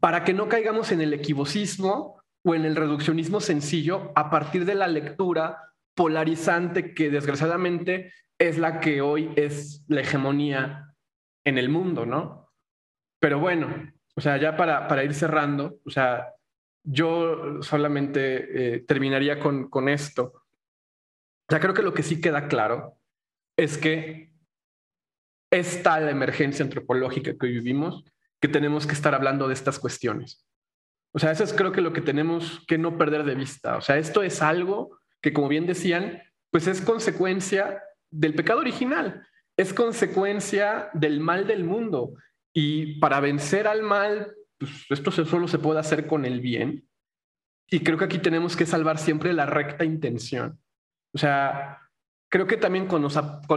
para 0.00 0.24
que 0.24 0.32
no 0.32 0.48
caigamos 0.48 0.92
en 0.92 1.00
el 1.00 1.12
equivocismo 1.12 2.22
o 2.44 2.54
en 2.54 2.64
el 2.64 2.76
reduccionismo 2.76 3.40
sencillo 3.40 4.12
a 4.14 4.30
partir 4.30 4.64
de 4.64 4.74
la 4.74 4.88
lectura 4.88 5.74
polarizante 5.94 6.94
que 6.94 7.10
desgraciadamente 7.10 8.12
es 8.40 8.58
la 8.58 8.80
que 8.80 9.02
hoy 9.02 9.32
es 9.36 9.84
la 9.86 10.00
hegemonía 10.00 10.94
en 11.44 11.58
el 11.58 11.68
mundo, 11.68 12.06
¿no? 12.06 12.50
Pero 13.20 13.38
bueno, 13.38 13.92
o 14.16 14.20
sea, 14.20 14.38
ya 14.38 14.56
para, 14.56 14.88
para 14.88 15.04
ir 15.04 15.12
cerrando, 15.12 15.78
o 15.84 15.90
sea, 15.90 16.32
yo 16.82 17.62
solamente 17.62 18.76
eh, 18.76 18.80
terminaría 18.80 19.38
con, 19.38 19.68
con 19.68 19.90
esto. 19.90 20.44
Ya 21.50 21.60
creo 21.60 21.74
que 21.74 21.82
lo 21.82 21.92
que 21.92 22.02
sí 22.02 22.20
queda 22.20 22.48
claro 22.48 22.96
es 23.58 23.76
que 23.76 24.32
es 25.52 25.82
tal 25.82 26.08
emergencia 26.08 26.64
antropológica 26.64 27.36
que 27.38 27.46
vivimos 27.46 28.04
que 28.40 28.48
tenemos 28.48 28.86
que 28.86 28.94
estar 28.94 29.14
hablando 29.14 29.48
de 29.48 29.54
estas 29.54 29.78
cuestiones. 29.78 30.46
O 31.12 31.18
sea, 31.18 31.30
eso 31.30 31.44
es 31.44 31.52
creo 31.52 31.72
que 31.72 31.82
lo 31.82 31.92
que 31.92 32.00
tenemos 32.00 32.64
que 32.66 32.78
no 32.78 32.96
perder 32.96 33.24
de 33.24 33.34
vista. 33.34 33.76
O 33.76 33.82
sea, 33.82 33.98
esto 33.98 34.22
es 34.22 34.40
algo 34.40 34.98
que, 35.20 35.34
como 35.34 35.48
bien 35.48 35.66
decían, 35.66 36.22
pues 36.50 36.66
es 36.66 36.80
consecuencia 36.80 37.82
del 38.10 38.34
pecado 38.34 38.60
original, 38.60 39.26
es 39.56 39.74
consecuencia 39.74 40.90
del 40.94 41.20
mal 41.20 41.46
del 41.46 41.64
mundo. 41.64 42.14
Y 42.52 42.98
para 42.98 43.20
vencer 43.20 43.66
al 43.66 43.82
mal, 43.82 44.34
pues 44.58 44.86
esto 44.90 45.10
solo 45.10 45.48
se 45.48 45.58
puede 45.58 45.80
hacer 45.80 46.06
con 46.06 46.24
el 46.24 46.40
bien. 46.40 46.88
Y 47.68 47.80
creo 47.80 47.98
que 47.98 48.06
aquí 48.06 48.18
tenemos 48.18 48.56
que 48.56 48.66
salvar 48.66 48.98
siempre 48.98 49.32
la 49.32 49.46
recta 49.46 49.84
intención. 49.84 50.58
O 51.14 51.18
sea, 51.18 51.78
creo 52.28 52.46
que 52.46 52.56
también 52.56 52.86
cuando 52.86 53.08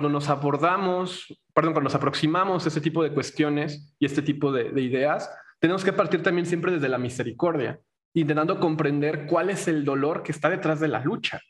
nos, 0.09 0.29
abordamos, 0.29 1.27
perdón, 1.53 1.73
cuando 1.73 1.89
nos 1.89 1.95
aproximamos 1.95 2.65
a 2.65 2.67
ese 2.67 2.81
tipo 2.81 3.03
de 3.03 3.13
cuestiones 3.13 3.95
y 3.97 4.05
este 4.05 4.21
tipo 4.21 4.51
de, 4.51 4.71
de 4.71 4.81
ideas, 4.81 5.31
tenemos 5.59 5.83
que 5.83 5.93
partir 5.93 6.21
también 6.21 6.45
siempre 6.45 6.73
desde 6.73 6.89
la 6.89 6.97
misericordia, 6.97 7.79
intentando 8.13 8.59
comprender 8.59 9.25
cuál 9.25 9.49
es 9.49 9.67
el 9.67 9.85
dolor 9.85 10.21
que 10.21 10.31
está 10.31 10.49
detrás 10.49 10.79
de 10.79 10.89
la 10.89 10.99
lucha. 10.99 11.41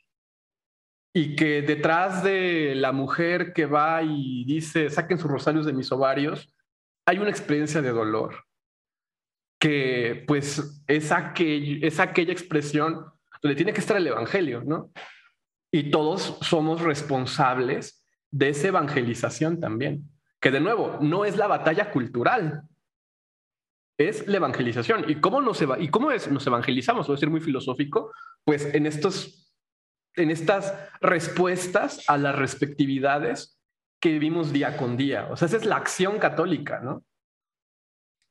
Y 1.14 1.36
que 1.36 1.62
detrás 1.62 2.24
de 2.24 2.74
la 2.74 2.92
mujer 2.92 3.52
que 3.52 3.66
va 3.66 4.02
y 4.02 4.44
dice, 4.44 4.90
saquen 4.90 5.18
sus 5.18 5.30
rosarios 5.30 5.64
de 5.64 5.72
mis 5.72 5.92
ovarios, 5.92 6.52
hay 7.06 7.18
una 7.18 7.30
experiencia 7.30 7.80
de 7.80 7.90
dolor 7.90 8.44
que 9.60 10.24
pues 10.26 10.82
es, 10.86 11.10
es 11.10 12.00
aquella 12.00 12.32
expresión 12.32 13.06
donde 13.40 13.56
tiene 13.56 13.72
que 13.72 13.80
estar 13.80 13.96
el 13.96 14.06
Evangelio, 14.06 14.62
¿no? 14.64 14.90
Y 15.70 15.90
todos 15.90 16.38
somos 16.42 16.80
responsables 16.80 18.04
de 18.30 18.48
esa 18.48 18.68
evangelización 18.68 19.60
también, 19.60 20.10
que 20.40 20.50
de 20.50 20.60
nuevo, 20.60 20.98
no 21.00 21.24
es 21.24 21.36
la 21.36 21.46
batalla 21.46 21.90
cultural, 21.90 22.62
es 23.98 24.26
la 24.26 24.38
evangelización. 24.38 25.08
¿Y 25.08 25.16
cómo 25.16 25.40
nos, 25.40 25.62
¿y 25.78 25.88
cómo 25.88 26.10
es, 26.10 26.30
nos 26.30 26.46
evangelizamos? 26.46 27.06
Voy 27.06 27.14
a 27.14 27.18
ser 27.18 27.30
muy 27.30 27.40
filosófico, 27.40 28.12
pues 28.44 28.74
en, 28.74 28.86
estos, 28.86 29.43
en 30.16 30.30
estas 30.30 30.74
respuestas 31.00 32.04
a 32.08 32.16
las 32.16 32.34
respectividades 32.36 33.58
que 34.00 34.10
vivimos 34.10 34.52
día 34.52 34.76
con 34.76 34.96
día. 34.96 35.28
O 35.30 35.36
sea, 35.36 35.46
esa 35.46 35.56
es 35.56 35.64
la 35.64 35.76
acción 35.76 36.18
católica, 36.18 36.80
¿no? 36.80 37.04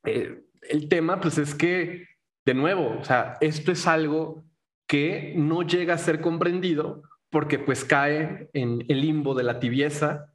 Eh, 0.06 0.44
el 0.70 0.88
tema, 0.88 1.20
pues 1.20 1.38
es 1.38 1.56
que 1.56 2.08
de 2.46 2.54
nuevo, 2.54 2.98
o 3.00 3.04
sea, 3.04 3.38
esto 3.42 3.72
es 3.72 3.88
algo 3.88 4.44
que 4.88 5.34
no 5.36 5.64
llega 5.64 5.96
a 5.96 5.98
ser 5.98 6.22
comprendido 6.22 7.04
porque 7.30 7.58
pues 7.58 7.84
cae 7.84 8.50
en 8.54 8.86
el 8.90 9.02
limbo 9.02 9.34
de 9.34 9.44
la 9.44 9.60
tibieza, 9.60 10.34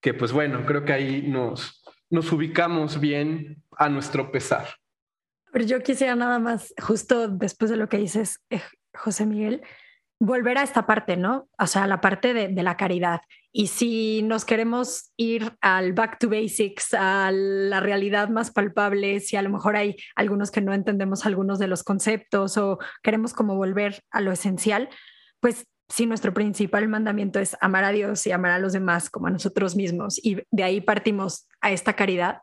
que 0.00 0.14
pues 0.14 0.32
bueno, 0.32 0.64
creo 0.64 0.84
que 0.84 0.92
ahí 0.92 1.22
nos, 1.22 1.82
nos 2.08 2.32
ubicamos 2.32 3.00
bien 3.00 3.62
a 3.72 3.88
nuestro 3.88 4.30
pesar. 4.32 4.68
Pero 5.52 5.64
yo 5.64 5.82
quisiera 5.82 6.14
nada 6.14 6.38
más, 6.38 6.72
justo 6.80 7.28
después 7.28 7.70
de 7.70 7.76
lo 7.76 7.88
que 7.88 7.98
dices, 7.98 8.40
eh, 8.50 8.62
José 8.94 9.26
Miguel, 9.26 9.62
volver 10.20 10.58
a 10.58 10.62
esta 10.62 10.86
parte, 10.86 11.16
¿no? 11.16 11.48
O 11.58 11.66
sea, 11.66 11.86
la 11.86 12.00
parte 12.00 12.34
de, 12.34 12.48
de, 12.48 12.62
la 12.62 12.76
caridad. 12.76 13.20
Y 13.52 13.68
si 13.68 14.22
nos 14.22 14.44
queremos 14.44 15.12
ir 15.16 15.52
al 15.60 15.92
back 15.92 16.18
to 16.18 16.28
basics, 16.28 16.94
a 16.94 17.30
la 17.32 17.80
realidad 17.80 18.28
más 18.28 18.50
palpable, 18.50 19.20
si 19.20 19.36
a 19.36 19.42
lo 19.42 19.50
mejor 19.50 19.76
hay 19.76 19.96
algunos 20.16 20.50
que 20.50 20.60
no 20.60 20.74
entendemos 20.74 21.24
algunos 21.24 21.58
de 21.58 21.68
los 21.68 21.84
conceptos 21.84 22.56
o 22.56 22.78
queremos 23.02 23.32
como 23.32 23.56
volver 23.56 24.02
a 24.10 24.20
lo 24.20 24.32
esencial, 24.32 24.88
pues 25.40 25.66
si 25.88 26.06
nuestro 26.06 26.34
principal 26.34 26.86
mandamiento 26.88 27.38
es 27.38 27.56
amar 27.60 27.84
a 27.84 27.92
Dios 27.92 28.26
y 28.26 28.32
amar 28.32 28.50
a 28.52 28.58
los 28.58 28.72
demás 28.72 29.08
como 29.10 29.26
a 29.26 29.30
nosotros 29.30 29.74
mismos 29.74 30.18
y 30.22 30.42
de 30.50 30.62
ahí 30.62 30.80
partimos 30.80 31.48
a 31.60 31.70
esta 31.70 31.94
caridad, 31.94 32.40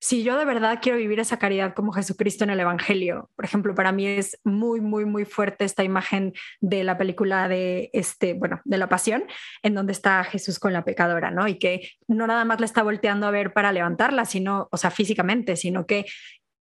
si 0.00 0.22
yo 0.22 0.38
de 0.38 0.46
verdad 0.46 0.78
quiero 0.80 0.96
vivir 0.96 1.20
esa 1.20 1.38
caridad 1.38 1.74
como 1.74 1.92
Jesucristo 1.92 2.44
en 2.44 2.50
el 2.50 2.60
Evangelio, 2.60 3.28
por 3.36 3.44
ejemplo, 3.44 3.74
para 3.74 3.92
mí 3.92 4.06
es 4.06 4.40
muy, 4.44 4.80
muy, 4.80 5.04
muy 5.04 5.26
fuerte 5.26 5.66
esta 5.66 5.84
imagen 5.84 6.32
de 6.60 6.84
la 6.84 6.96
película 6.96 7.48
de 7.48 7.90
este, 7.92 8.32
bueno, 8.32 8.62
de 8.64 8.78
la 8.78 8.88
Pasión, 8.88 9.24
en 9.62 9.74
donde 9.74 9.92
está 9.92 10.24
Jesús 10.24 10.58
con 10.58 10.72
la 10.72 10.84
pecadora, 10.84 11.30
¿no? 11.30 11.46
Y 11.46 11.58
que 11.58 11.90
no 12.08 12.26
nada 12.26 12.46
más 12.46 12.60
la 12.60 12.66
está 12.66 12.82
volteando 12.82 13.26
a 13.26 13.30
ver 13.30 13.52
para 13.52 13.72
levantarla, 13.72 14.24
sino, 14.24 14.68
o 14.72 14.76
sea, 14.78 14.90
físicamente, 14.90 15.56
sino 15.56 15.86
que 15.86 16.06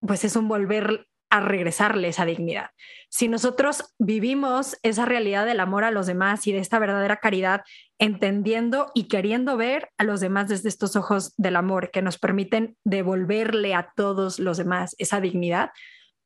pues 0.00 0.24
es 0.24 0.36
un 0.36 0.48
volver 0.48 1.06
a 1.30 1.40
regresarle 1.40 2.08
esa 2.08 2.26
dignidad. 2.26 2.70
Si 3.08 3.26
nosotros 3.26 3.94
vivimos 3.98 4.76
esa 4.82 5.06
realidad 5.06 5.46
del 5.46 5.60
amor 5.60 5.84
a 5.84 5.90
los 5.90 6.06
demás 6.06 6.46
y 6.46 6.52
de 6.52 6.58
esta 6.58 6.78
verdadera 6.78 7.16
caridad, 7.16 7.62
entendiendo 8.02 8.90
y 8.94 9.04
queriendo 9.04 9.56
ver 9.56 9.90
a 9.96 10.02
los 10.02 10.18
demás 10.18 10.48
desde 10.48 10.68
estos 10.68 10.96
ojos 10.96 11.34
del 11.36 11.54
amor 11.54 11.92
que 11.92 12.02
nos 12.02 12.18
permiten 12.18 12.76
devolverle 12.82 13.76
a 13.76 13.92
todos 13.94 14.40
los 14.40 14.56
demás 14.56 14.96
esa 14.98 15.20
dignidad, 15.20 15.70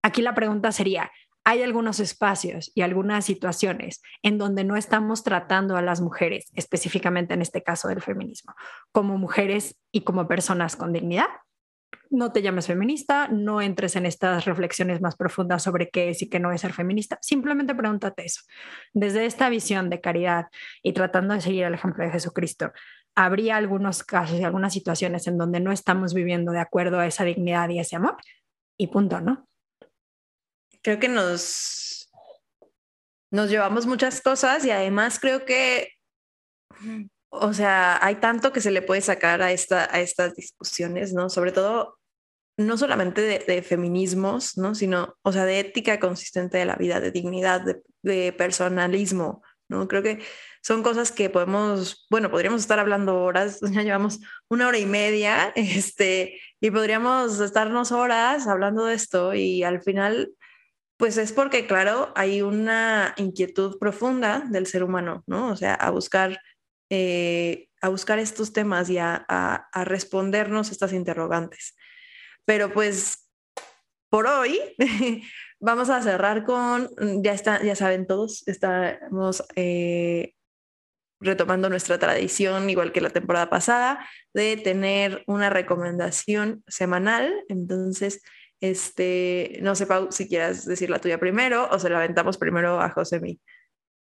aquí 0.02 0.22
la 0.22 0.34
pregunta 0.34 0.72
sería, 0.72 1.12
hay 1.44 1.62
algunos 1.62 2.00
espacios 2.00 2.72
y 2.74 2.80
algunas 2.80 3.26
situaciones 3.26 4.00
en 4.22 4.38
donde 4.38 4.64
no 4.64 4.76
estamos 4.76 5.22
tratando 5.22 5.76
a 5.76 5.82
las 5.82 6.00
mujeres, 6.00 6.46
específicamente 6.54 7.34
en 7.34 7.42
este 7.42 7.62
caso 7.62 7.88
del 7.88 8.00
feminismo, 8.00 8.54
como 8.90 9.18
mujeres 9.18 9.76
y 9.92 10.00
como 10.00 10.26
personas 10.26 10.76
con 10.76 10.94
dignidad 10.94 11.28
no 12.10 12.32
te 12.32 12.42
llames 12.42 12.66
feminista, 12.66 13.28
no 13.28 13.60
entres 13.60 13.96
en 13.96 14.06
estas 14.06 14.44
reflexiones 14.44 15.00
más 15.00 15.16
profundas 15.16 15.62
sobre 15.62 15.88
qué 15.90 16.10
es 16.10 16.22
y 16.22 16.28
qué 16.28 16.40
no 16.40 16.52
es 16.52 16.60
ser 16.60 16.72
feminista, 16.72 17.18
simplemente 17.22 17.74
pregúntate 17.74 18.24
eso. 18.24 18.42
Desde 18.92 19.26
esta 19.26 19.48
visión 19.48 19.90
de 19.90 20.00
caridad 20.00 20.46
y 20.82 20.92
tratando 20.92 21.34
de 21.34 21.40
seguir 21.40 21.64
el 21.64 21.74
ejemplo 21.74 22.04
de 22.04 22.10
Jesucristo, 22.10 22.72
¿habría 23.14 23.56
algunos 23.56 24.02
casos 24.02 24.38
y 24.38 24.44
algunas 24.44 24.72
situaciones 24.72 25.26
en 25.26 25.38
donde 25.38 25.60
no 25.60 25.72
estamos 25.72 26.14
viviendo 26.14 26.52
de 26.52 26.60
acuerdo 26.60 26.98
a 26.98 27.06
esa 27.06 27.24
dignidad 27.24 27.68
y 27.70 27.80
ese 27.80 27.96
amor? 27.96 28.16
Y 28.78 28.88
punto, 28.88 29.20
¿no? 29.20 29.48
Creo 30.82 30.98
que 30.98 31.08
nos, 31.08 32.10
nos 33.30 33.50
llevamos 33.50 33.86
muchas 33.86 34.20
cosas 34.20 34.64
y 34.64 34.70
además 34.70 35.18
creo 35.18 35.44
que 35.44 35.88
o 37.40 37.52
sea, 37.52 38.04
hay 38.04 38.16
tanto 38.16 38.52
que 38.52 38.60
se 38.60 38.70
le 38.70 38.82
puede 38.82 39.00
sacar 39.00 39.42
a, 39.42 39.52
esta, 39.52 39.88
a 39.94 40.00
estas 40.00 40.34
discusiones, 40.34 41.12
¿no? 41.12 41.28
Sobre 41.28 41.52
todo, 41.52 41.98
no 42.56 42.78
solamente 42.78 43.20
de, 43.20 43.62
feminismos, 43.62 44.56
¿no? 44.56 44.74
Sino, 44.74 45.16
o 45.22 45.32
sea, 45.32 45.44
de 45.44 45.60
ética 45.60 46.00
consistente 46.00 46.58
de 46.58 46.64
la 46.64 46.76
vida, 46.76 47.00
de 47.00 47.10
dignidad, 47.10 47.62
de, 48.02 48.32
personalismo, 48.32 49.42
¿no? 49.68 49.88
Creo 49.88 50.02
que 50.02 50.22
son 50.62 50.82
cosas 50.82 51.12
que 51.12 51.28
podemos, 51.30 52.06
bueno, 52.10 52.30
podríamos 52.30 52.60
estar 52.60 52.78
hablando 52.78 53.22
horas, 53.22 53.60
ya 53.72 53.82
llevamos 53.82 54.20
una 54.48 54.68
hora 54.68 54.78
y 54.78 54.86
media, 54.86 55.52
este, 55.54 56.40
y 56.60 56.70
podríamos 56.70 57.40
estarnos 57.40 57.92
horas 57.92 58.46
hablando 58.46 58.86
de 58.86 58.94
esto 58.94 59.34
y 59.34 59.62
al 59.62 59.82
final, 59.82 60.32
pues 60.96 61.18
es 61.18 61.32
porque, 61.32 61.66
claro, 61.66 62.12
hay 62.14 62.40
una 62.42 63.14
inquietud 63.18 63.78
profunda 63.78 64.44
del 64.50 64.66
ser 64.66 64.82
humano, 64.82 65.24
¿no? 65.26 65.50
O 65.52 65.56
sea, 65.56 65.74
a 65.74 65.90
buscar 65.90 66.40
eh, 66.90 67.68
a 67.80 67.88
buscar 67.88 68.18
estos 68.18 68.52
temas 68.52 68.88
y 68.90 68.98
a, 68.98 69.68
respondernos 69.84 70.70
estas 70.70 70.92
interrogantes. 70.92 71.76
Pero 72.44 72.72
pues 72.72 73.28
por 74.08 74.26
hoy 74.26 74.58
vamos 75.60 75.90
a 75.90 76.02
cerrar 76.02 76.44
con, 76.44 76.90
ya, 77.22 77.32
está, 77.32 77.62
ya 77.62 77.74
saben 77.74 78.06
todos, 78.06 78.46
estamos 78.46 79.44
eh, 79.56 80.34
retomando 81.20 81.68
nuestra 81.68 81.98
tradición, 81.98 82.70
igual 82.70 82.92
que 82.92 83.00
la 83.00 83.10
temporada 83.10 83.50
pasada, 83.50 84.06
de 84.34 84.56
tener 84.56 85.24
una 85.26 85.50
recomendación 85.50 86.62
semanal. 86.66 87.32
Entonces, 87.48 88.22
este, 88.60 89.58
no 89.62 89.74
sé, 89.74 89.86
Pau, 89.86 90.08
si 90.10 90.28
quieres 90.28 90.64
decir 90.64 90.90
la 90.90 91.00
tuya 91.00 91.18
primero 91.18 91.68
o 91.70 91.78
se 91.78 91.90
la 91.90 91.98
aventamos 91.98 92.38
primero 92.38 92.80
a 92.80 92.90
José 92.90 93.20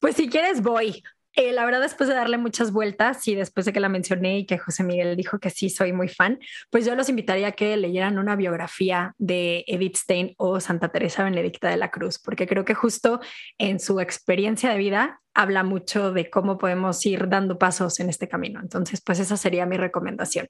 Pues 0.01 0.17
si 0.17 0.29
quieres, 0.29 0.63
voy. 0.63 1.03
Eh, 1.35 1.53
la 1.53 1.65
verdad, 1.65 1.81
después 1.81 2.09
de 2.09 2.15
darle 2.15 2.37
muchas 2.39 2.73
vueltas 2.73 3.29
y 3.29 3.35
después 3.35 3.67
de 3.67 3.73
que 3.73 3.81
la 3.81 3.89
mencioné 3.89 4.39
y 4.39 4.47
que 4.47 4.59
José 4.59 4.83
Miguel 4.83 5.17
dijo 5.17 5.39
que 5.39 5.51
sí, 5.51 5.71
soy 5.71 5.93
muy 5.93 6.09
fan, 6.09 6.41
pues 6.71 6.85
yo 6.85 6.97
los 6.97 7.09
invitaría 7.09 7.49
a 7.49 7.53
que 7.53 7.77
leyeran 7.77 8.19
una 8.19 8.35
biografía 8.35 9.15
de 9.19 9.65
Edith 9.69 9.97
Stein 9.97 10.35
o 10.39 10.59
Santa 10.59 10.89
Teresa 10.89 11.23
Benedicta 11.23 11.69
de 11.69 11.77
la 11.77 11.91
Cruz, 11.91 12.19
porque 12.19 12.47
creo 12.47 12.65
que 12.65 12.75
justo 12.75 13.21
en 13.59 13.79
su 13.79 14.01
experiencia 14.01 14.71
de 14.71 14.79
vida 14.79 15.21
habla 15.35 15.63
mucho 15.63 16.13
de 16.13 16.29
cómo 16.31 16.59
podemos 16.59 17.05
ir 17.07 17.29
dando 17.29 17.59
pasos 17.59 18.01
en 18.01 18.09
este 18.09 18.27
camino. 18.27 18.59
Entonces, 18.61 19.01
pues 19.01 19.21
esa 19.21 19.37
sería 19.37 19.67
mi 19.67 19.77
recomendación, 19.77 20.49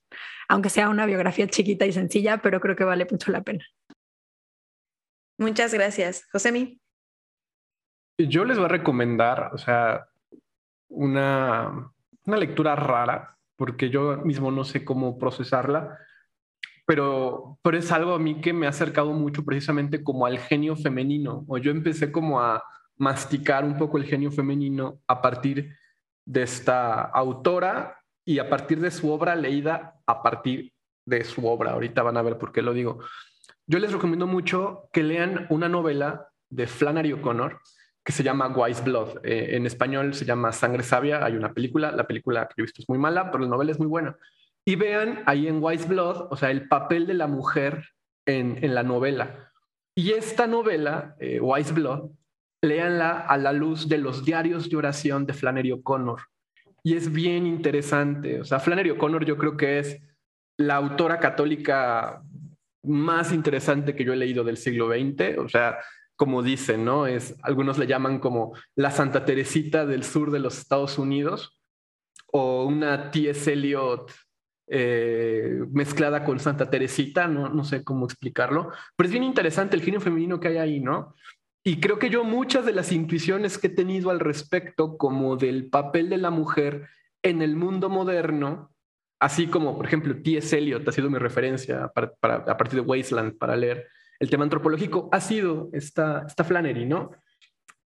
aunque 0.49 0.71
sea 0.71 0.89
una 0.89 1.05
biografía 1.05 1.47
chiquita 1.49 1.85
y 1.85 1.93
sencilla, 1.93 2.39
pero 2.39 2.61
creo 2.61 2.77
que 2.77 2.85
vale 2.85 3.07
mucho 3.11 3.31
la 3.31 3.43
pena. 3.43 3.65
Muchas 5.39 5.75
gracias. 5.75 6.27
José 6.33 6.79
Yo 8.19 8.45
les 8.45 8.57
voy 8.57 8.65
a 8.65 8.69
recomendar, 8.69 9.51
o 9.53 9.59
sea, 9.59 10.09
una, 10.89 11.91
una 12.25 12.37
lectura 12.37 12.77
rara, 12.77 13.37
porque 13.57 13.91
yo 13.91 14.19
mismo 14.19 14.51
no 14.51 14.65
sé 14.65 14.85
cómo 14.85 15.19
procesarla, 15.19 15.99
pero, 16.87 17.59
pero 17.63 17.77
es 17.77 17.93
algo 17.93 18.15
a 18.15 18.19
mí 18.19 18.41
que 18.41 18.53
me 18.53 18.67
ha 18.67 18.71
acercado 18.71 19.13
mucho 19.13 19.45
precisamente 19.45 20.03
como 20.03 20.27
al 20.27 20.39
genio 20.39 20.77
femenino, 20.77 21.45
o 21.47 21.59
yo 21.59 21.71
empecé 21.71 22.11
como 22.11 22.41
a 22.41 22.63
masticar 22.97 23.65
un 23.65 23.77
poco 23.77 23.99
el 23.99 24.05
genio 24.05 24.31
femenino 24.31 25.01
a 25.07 25.21
partir 25.23 25.77
de 26.25 26.43
esta 26.43 27.03
autora 27.03 27.99
y 28.25 28.39
a 28.39 28.49
partir 28.49 28.81
de 28.81 28.91
su 28.91 29.11
obra 29.11 29.35
leída 29.35 29.95
a 30.07 30.23
partir 30.23 30.73
de 31.07 31.25
su 31.25 31.47
obra. 31.47 31.73
Ahorita 31.73 32.03
van 32.03 32.17
a 32.17 32.23
ver 32.23 32.37
por 32.39 32.53
qué 32.53 32.61
lo 32.61 32.73
digo. 32.73 32.99
Yo 33.67 33.79
les 33.79 33.93
recomiendo 33.93 34.27
mucho 34.27 34.89
que 34.93 35.03
lean 35.03 35.47
una 35.51 35.69
novela 35.69 36.29
de 36.51 36.67
Flannery 36.67 37.13
O'Connor 37.13 37.61
que 38.09 38.13
se 38.13 38.23
llama 38.23 38.49
Wise 38.49 38.83
Blood. 38.83 39.19
Eh, 39.23 39.55
en 39.55 39.67
español 39.67 40.15
se 40.15 40.25
llama 40.25 40.51
Sangre 40.51 40.83
Sabia. 40.83 41.23
Hay 41.23 41.37
una 41.37 41.53
película, 41.53 41.93
la 41.93 42.07
película 42.07 42.49
que 42.49 42.55
yo 42.57 42.63
he 42.63 42.65
visto 42.65 42.81
es 42.81 42.89
muy 42.89 42.97
mala, 42.97 43.31
pero 43.31 43.45
la 43.45 43.51
novela 43.51 43.71
es 43.71 43.79
muy 43.79 43.87
buena. 43.87 44.17
Y 44.65 44.77
vean 44.77 45.23
ahí 45.27 45.47
en 45.47 45.63
Wise 45.63 45.87
Blood, 45.87 46.29
o 46.31 46.35
sea, 46.35 46.51
el 46.51 46.69
papel 46.69 47.07
de 47.07 47.13
la 47.13 47.27
mujer 47.27 47.85
en, 48.27 48.65
en 48.65 48.75
la 48.75 48.83
novela. 48.83 49.53
Y 49.95 50.13
esta 50.13 50.47
novela, 50.47 51.17
eh, 51.21 51.39
Wise 51.39 51.75
Blood, 51.75 52.09
léanla 52.65 53.11
a 53.11 53.37
la 53.37 53.53
luz 53.53 53.91
de 53.91 53.99
los 53.99 54.25
diarios 54.25 54.71
de 54.71 54.77
oración 54.77 55.27
de 55.27 55.35
Flannery 55.35 55.73
O'Connor. 55.73 56.23
Y 56.83 56.97
es 56.97 57.13
bien 57.13 57.47
interesante. 57.47 58.41
O 58.41 58.45
sea, 58.47 58.59
Flannery 58.59 58.89
O'Connor 58.89 59.27
yo 59.27 59.37
creo 59.37 59.55
que 59.55 59.81
es 59.81 60.01
la 60.57 60.77
autora 60.77 61.21
católica 61.21 62.23
más 62.85 63.35
interesante 63.35 63.95
que 63.95 64.03
yo 64.03 64.15
he 64.15 64.17
leído 64.17 64.45
del 64.45 64.57
siglo 64.57 64.89
XX. 64.89 65.37
O 65.37 65.49
sea, 65.51 65.77
como 66.19 66.43
dicen, 66.43 66.85
¿no? 66.85 67.07
Es, 67.07 67.37
algunos 67.43 67.79
le 67.79 67.87
llaman 67.87 68.19
como 68.19 68.53
la 68.75 68.91
Santa 68.91 69.25
Teresita 69.25 69.87
del 69.87 70.03
sur 70.03 70.33
de 70.33 70.41
los 70.41 70.59
Estados 70.59 70.99
Unidos 70.99 71.61
o 72.27 72.65
una 72.65 73.13
T.S. 73.13 73.53
Eliot 73.53 74.11
eh, 74.67 75.61
mezclada 75.71 76.25
con 76.25 76.41
Santa 76.41 76.69
Teresita, 76.69 77.29
no, 77.29 77.49
no 77.49 77.63
sé 77.63 77.85
cómo 77.85 78.05
explicarlo, 78.05 78.73
pero 78.97 79.07
es 79.07 79.13
bien 79.13 79.23
interesante 79.23 79.77
el 79.77 79.83
genio 79.83 80.01
femenino 80.01 80.41
que 80.41 80.49
hay 80.49 80.57
ahí, 80.57 80.81
¿no? 80.81 81.15
Y 81.65 81.79
creo 81.79 82.01
que 82.01 82.11
yo 82.11 82.25
muchas 82.25 82.67
de 82.67 82.73
las 82.73 82.91
intuiciones 82.91 83.57
que 83.57 83.69
he 83.69 83.71
tenido 83.71 84.11
al 84.11 84.19
respecto, 84.19 84.99
como 84.99 85.37
del 85.37 85.71
papel 85.71 86.11
de 86.11 86.19
la 86.19 86.31
mujer 86.31 86.89
en 87.23 87.43
el 87.43 87.55
mundo 87.55 87.91
moderno, 87.91 88.73
así 89.21 89.47
como, 89.47 89.77
por 89.77 89.87
ejemplo, 89.87 90.21
T.S. 90.21 90.59
Eliot 90.59 90.87
ha 90.89 90.93
sido 90.93 91.11
mi 91.11 91.19
referencia 91.19 91.85
a 91.85 91.93
partir 92.57 92.81
de 92.83 92.87
Wasteland 92.87 93.39
para 93.39 93.55
leer, 93.55 93.87
el 94.21 94.31
tema 94.31 94.45
antropológico 94.45 95.09
ha 95.13 95.21
sido 95.21 95.71
esta, 95.73 96.25
esta 96.27 96.45
Flannery, 96.45 96.87
¿no? 96.87 97.11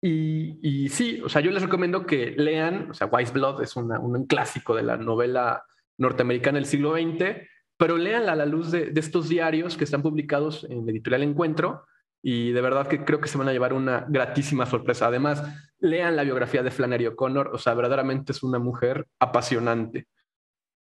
Y, 0.04 0.88
sí, 0.88 1.20
o 1.24 1.28
sea, 1.28 1.40
yo 1.40 1.52
les 1.52 1.62
recomiendo 1.62 2.04
que 2.04 2.34
lean, 2.36 2.90
o 2.90 2.94
sea, 2.94 3.06
Wise 3.06 3.32
Blood 3.32 3.62
es 3.62 3.76
un 3.76 4.26
clásico 4.26 4.74
de 4.74 4.82
la 4.82 4.96
novela 4.96 5.62
norteamericana 5.96 6.56
del 6.58 6.66
siglo 6.66 6.94
XX, 6.94 7.46
pero 7.76 7.96
leanla 7.96 8.32
a 8.32 8.36
la 8.36 8.46
luz 8.46 8.72
de, 8.72 8.92
estos 8.96 9.28
diarios 9.28 9.76
que 9.76 9.84
están 9.84 10.02
publicados 10.02 10.64
en 10.68 10.84
la 10.84 10.90
editorial 10.90 11.22
Encuentro 11.22 11.84
y 12.20 12.50
de 12.50 12.60
verdad 12.60 12.88
que 12.88 13.04
creo 13.04 13.20
que 13.20 13.28
se 13.28 13.38
van 13.38 13.48
a 13.48 13.52
llevar 13.52 13.72
una 13.72 14.04
gratísima 14.08 14.66
sorpresa. 14.66 15.06
Además, 15.06 15.42
lean 15.78 16.16
la 16.16 16.24
biografía 16.24 16.64
de 16.64 16.70
Flannery 16.72 17.06
O'Connor, 17.06 17.50
o 17.52 17.58
sea, 17.58 17.74
verdaderamente 17.74 18.32
es 18.32 18.42
una 18.42 18.58
mujer 18.58 19.06
apasionante. 19.20 20.06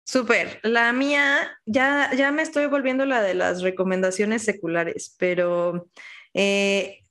Súper. 0.09 0.59
La 0.63 0.91
mía, 0.91 1.55
ya, 1.67 2.09
ya 2.15 2.31
me 2.31 2.41
estoy 2.41 2.65
volviendo 2.65 3.05
la 3.05 3.21
de 3.21 3.35
las 3.35 3.61
recomendaciones 3.61 4.41
seculares, 4.41 5.15
pero 5.19 5.87
eh, 6.33 7.01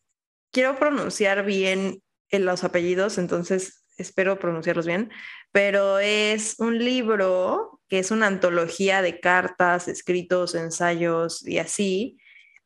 quiero 0.50 0.76
pronunciar 0.80 1.44
bien 1.44 2.02
los 2.32 2.64
apellidos, 2.64 3.18
entonces 3.18 3.84
espero 3.98 4.40
pronunciarlos 4.40 4.84
bien, 4.84 5.12
pero 5.52 6.00
es 6.00 6.56
un 6.58 6.84
libro 6.84 7.80
que 7.88 8.00
es 8.00 8.10
una 8.10 8.26
antología 8.26 9.00
de 9.00 9.20
cartas, 9.20 9.86
escritos, 9.86 10.56
ensayos 10.56 11.46
y 11.46 11.58
así, 11.58 12.18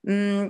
mm, 0.03 0.47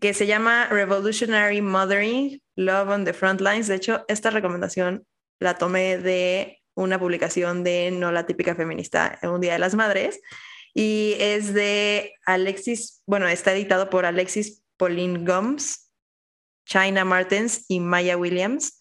que 0.00 0.14
se 0.14 0.26
llama 0.26 0.68
Revolutionary 0.68 1.60
Mothering, 1.60 2.40
Love 2.56 2.88
on 2.88 3.04
the 3.04 3.12
Front 3.12 3.42
Lines. 3.42 3.68
De 3.68 3.74
hecho, 3.74 4.06
esta 4.08 4.30
recomendación 4.30 5.06
la 5.38 5.58
tomé 5.58 5.98
de 5.98 6.61
una 6.74 6.98
publicación 6.98 7.64
de 7.64 7.90
No 7.90 8.12
la 8.12 8.26
típica 8.26 8.54
feminista, 8.54 9.18
un 9.22 9.40
Día 9.40 9.54
de 9.54 9.58
las 9.58 9.74
Madres, 9.74 10.20
y 10.74 11.16
es 11.18 11.52
de 11.52 12.14
Alexis, 12.24 13.02
bueno, 13.06 13.28
está 13.28 13.52
editado 13.52 13.90
por 13.90 14.06
Alexis 14.06 14.62
Pauline 14.76 15.24
Gomes, 15.24 15.90
China 16.64 17.04
Martens 17.04 17.66
y 17.68 17.80
Maya 17.80 18.16
Williams. 18.16 18.78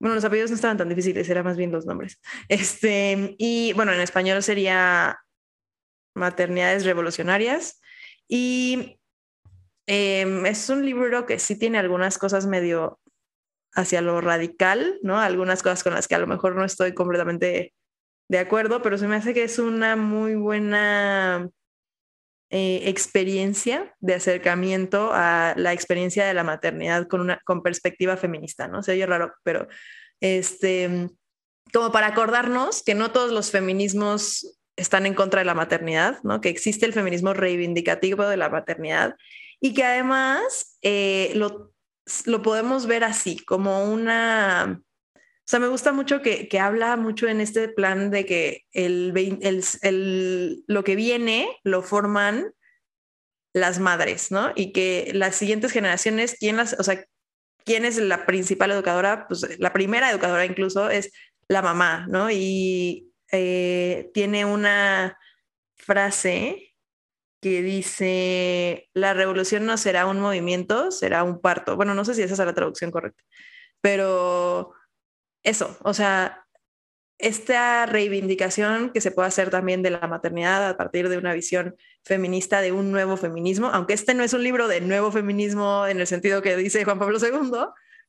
Bueno, 0.00 0.14
los 0.14 0.24
apellidos 0.24 0.50
no 0.50 0.56
estaban 0.56 0.76
tan 0.76 0.88
difíciles, 0.88 1.28
eran 1.28 1.44
más 1.44 1.56
bien 1.56 1.72
los 1.72 1.86
nombres. 1.86 2.20
Este, 2.48 3.36
y 3.38 3.72
bueno, 3.74 3.92
en 3.92 4.00
español 4.00 4.42
sería 4.42 5.18
Maternidades 6.14 6.84
Revolucionarias. 6.84 7.80
Y 8.28 9.00
em, 9.86 10.44
es 10.46 10.68
un 10.68 10.84
libro 10.84 11.26
que 11.26 11.38
sí 11.38 11.56
tiene 11.58 11.78
algunas 11.78 12.18
cosas 12.18 12.46
medio 12.46 13.00
hacia 13.74 14.02
lo 14.02 14.20
radical, 14.20 14.98
¿no? 15.02 15.18
Algunas 15.18 15.62
cosas 15.62 15.82
con 15.82 15.94
las 15.94 16.08
que 16.08 16.14
a 16.14 16.18
lo 16.18 16.26
mejor 16.26 16.56
no 16.56 16.64
estoy 16.64 16.94
completamente 16.94 17.74
de 18.28 18.38
acuerdo, 18.38 18.82
pero 18.82 18.98
se 18.98 19.08
me 19.08 19.16
hace 19.16 19.34
que 19.34 19.44
es 19.44 19.58
una 19.58 19.96
muy 19.96 20.34
buena 20.34 21.48
eh, 22.50 22.82
experiencia 22.84 23.94
de 24.00 24.14
acercamiento 24.14 25.10
a 25.12 25.54
la 25.56 25.72
experiencia 25.72 26.26
de 26.26 26.34
la 26.34 26.44
maternidad 26.44 27.06
con 27.06 27.20
una 27.20 27.40
con 27.44 27.62
perspectiva 27.62 28.16
feminista, 28.16 28.68
¿no? 28.68 28.82
Se 28.82 28.92
oye 28.92 29.06
raro, 29.06 29.34
pero 29.42 29.68
este, 30.20 31.08
como 31.72 31.92
para 31.92 32.08
acordarnos 32.08 32.82
que 32.82 32.94
no 32.94 33.12
todos 33.12 33.32
los 33.32 33.50
feminismos 33.50 34.58
están 34.76 35.06
en 35.06 35.14
contra 35.14 35.40
de 35.40 35.44
la 35.44 35.54
maternidad, 35.54 36.22
¿no? 36.22 36.40
Que 36.40 36.48
existe 36.48 36.86
el 36.86 36.92
feminismo 36.92 37.34
reivindicativo 37.34 38.26
de 38.26 38.36
la 38.36 38.48
maternidad 38.48 39.16
y 39.60 39.74
que 39.74 39.84
además 39.84 40.78
eh, 40.82 41.32
lo 41.34 41.72
lo 42.26 42.42
podemos 42.42 42.86
ver 42.86 43.04
así, 43.04 43.38
como 43.44 43.84
una... 43.84 44.80
O 45.14 45.50
sea, 45.50 45.60
me 45.60 45.68
gusta 45.68 45.92
mucho 45.92 46.20
que, 46.20 46.46
que 46.48 46.60
habla 46.60 46.96
mucho 46.96 47.26
en 47.26 47.40
este 47.40 47.68
plan 47.68 48.10
de 48.10 48.26
que 48.26 48.66
el, 48.72 49.12
el, 49.40 49.64
el, 49.80 50.64
lo 50.66 50.84
que 50.84 50.94
viene 50.94 51.48
lo 51.64 51.82
forman 51.82 52.52
las 53.54 53.78
madres, 53.78 54.30
¿no? 54.30 54.52
Y 54.54 54.72
que 54.72 55.10
las 55.14 55.36
siguientes 55.36 55.72
generaciones, 55.72 56.36
¿quién 56.38 56.58
las, 56.58 56.74
o 56.78 56.82
sea, 56.82 57.02
quién 57.64 57.86
es 57.86 57.96
la 57.96 58.26
principal 58.26 58.70
educadora? 58.72 59.26
Pues 59.26 59.58
la 59.58 59.72
primera 59.72 60.10
educadora 60.10 60.44
incluso 60.44 60.90
es 60.90 61.10
la 61.48 61.62
mamá, 61.62 62.06
¿no? 62.08 62.30
Y 62.30 63.10
eh, 63.32 64.10
tiene 64.12 64.44
una 64.44 65.18
frase 65.76 66.67
que 67.40 67.62
dice, 67.62 68.88
la 68.94 69.14
revolución 69.14 69.66
no 69.66 69.76
será 69.76 70.06
un 70.06 70.20
movimiento, 70.20 70.90
será 70.90 71.22
un 71.22 71.40
parto. 71.40 71.76
Bueno, 71.76 71.94
no 71.94 72.04
sé 72.04 72.14
si 72.14 72.22
esa 72.22 72.34
es 72.34 72.38
la 72.38 72.54
traducción 72.54 72.90
correcta, 72.90 73.22
pero 73.80 74.72
eso, 75.42 75.78
o 75.82 75.94
sea, 75.94 76.44
esta 77.18 77.84
reivindicación 77.86 78.90
que 78.90 79.00
se 79.00 79.10
puede 79.10 79.28
hacer 79.28 79.50
también 79.50 79.82
de 79.82 79.90
la 79.90 80.06
maternidad 80.06 80.68
a 80.68 80.76
partir 80.76 81.08
de 81.08 81.18
una 81.18 81.32
visión 81.32 81.76
feminista 82.04 82.60
de 82.60 82.72
un 82.72 82.92
nuevo 82.92 83.16
feminismo, 83.16 83.68
aunque 83.68 83.94
este 83.94 84.14
no 84.14 84.22
es 84.22 84.32
un 84.32 84.44
libro 84.44 84.68
de 84.68 84.80
nuevo 84.80 85.10
feminismo 85.10 85.86
en 85.86 86.00
el 86.00 86.06
sentido 86.06 86.42
que 86.42 86.56
dice 86.56 86.84
Juan 86.84 86.98
Pablo 86.98 87.18
II, 87.18 87.50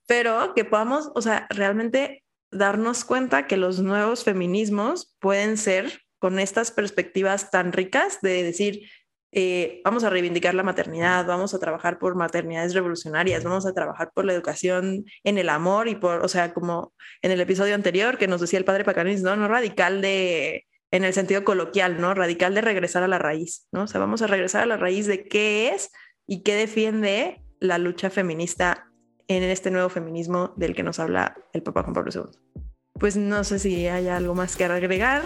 pero 0.06 0.54
que 0.54 0.64
podamos, 0.64 1.12
o 1.16 1.22
sea, 1.22 1.48
realmente 1.50 2.24
darnos 2.52 3.04
cuenta 3.04 3.48
que 3.48 3.58
los 3.58 3.80
nuevos 3.80 4.24
feminismos 4.24 5.16
pueden 5.20 5.58
ser 5.58 6.02
con 6.20 6.40
estas 6.40 6.72
perspectivas 6.72 7.50
tan 7.50 7.72
ricas 7.74 8.20
de 8.22 8.44
decir, 8.44 8.90
eh, 9.32 9.82
vamos 9.84 10.04
a 10.04 10.10
reivindicar 10.10 10.56
la 10.56 10.64
maternidad, 10.64 11.26
vamos 11.26 11.54
a 11.54 11.60
trabajar 11.60 12.00
por 12.00 12.16
maternidades 12.16 12.74
revolucionarias, 12.74 13.44
vamos 13.44 13.66
a 13.68 13.74
trabajar 13.74 14.12
por 14.14 14.26
la 14.26 14.34
educación 14.34 15.06
en 15.24 15.38
el 15.38 15.50
amor 15.50 15.88
y 15.88 15.96
por, 15.96 16.26
o 16.26 16.28
sea, 16.28 16.54
como 16.54 16.94
en 17.22 17.32
el 17.32 17.40
episodio 17.40 17.76
anterior 17.76 18.18
que 18.18 18.28
nos 18.28 18.42
decía 18.42 18.58
el 18.58 18.66
padre 18.66 18.84
Pacanis, 18.84 19.22
¿no? 19.22 19.36
No 19.36 19.48
radical 19.48 20.02
de, 20.02 20.66
en 20.92 21.04
el 21.04 21.14
sentido 21.14 21.44
coloquial, 21.44 22.02
¿no? 22.02 22.14
Radical 22.16 22.56
de 22.56 22.62
regresar 22.62 23.04
a 23.04 23.08
la 23.08 23.20
raíz, 23.20 23.68
¿no? 23.72 23.84
O 23.84 23.88
sea, 23.88 24.00
vamos 24.00 24.22
a 24.24 24.28
regresar 24.28 24.64
a 24.64 24.66
la 24.66 24.78
raíz 24.78 25.06
de 25.06 25.28
qué 25.28 25.70
es 25.70 25.92
y 26.26 26.42
qué 26.42 26.56
defiende 26.56 27.44
la 27.60 27.78
lucha 27.78 28.10
feminista 28.10 28.88
en 29.28 29.44
este 29.44 29.70
nuevo 29.70 29.90
feminismo 29.90 30.54
del 30.58 30.74
que 30.74 30.82
nos 30.82 31.00
habla 31.00 31.36
el 31.54 31.62
Papa 31.62 31.84
Juan 31.84 31.94
Pablo 31.94 32.12
II. 32.14 32.64
Pues 32.94 33.16
no 33.16 33.44
sé 33.44 33.60
si 33.60 33.86
hay 33.88 34.08
algo 34.08 34.34
más 34.34 34.56
que 34.56 34.66
agregar. 34.66 35.24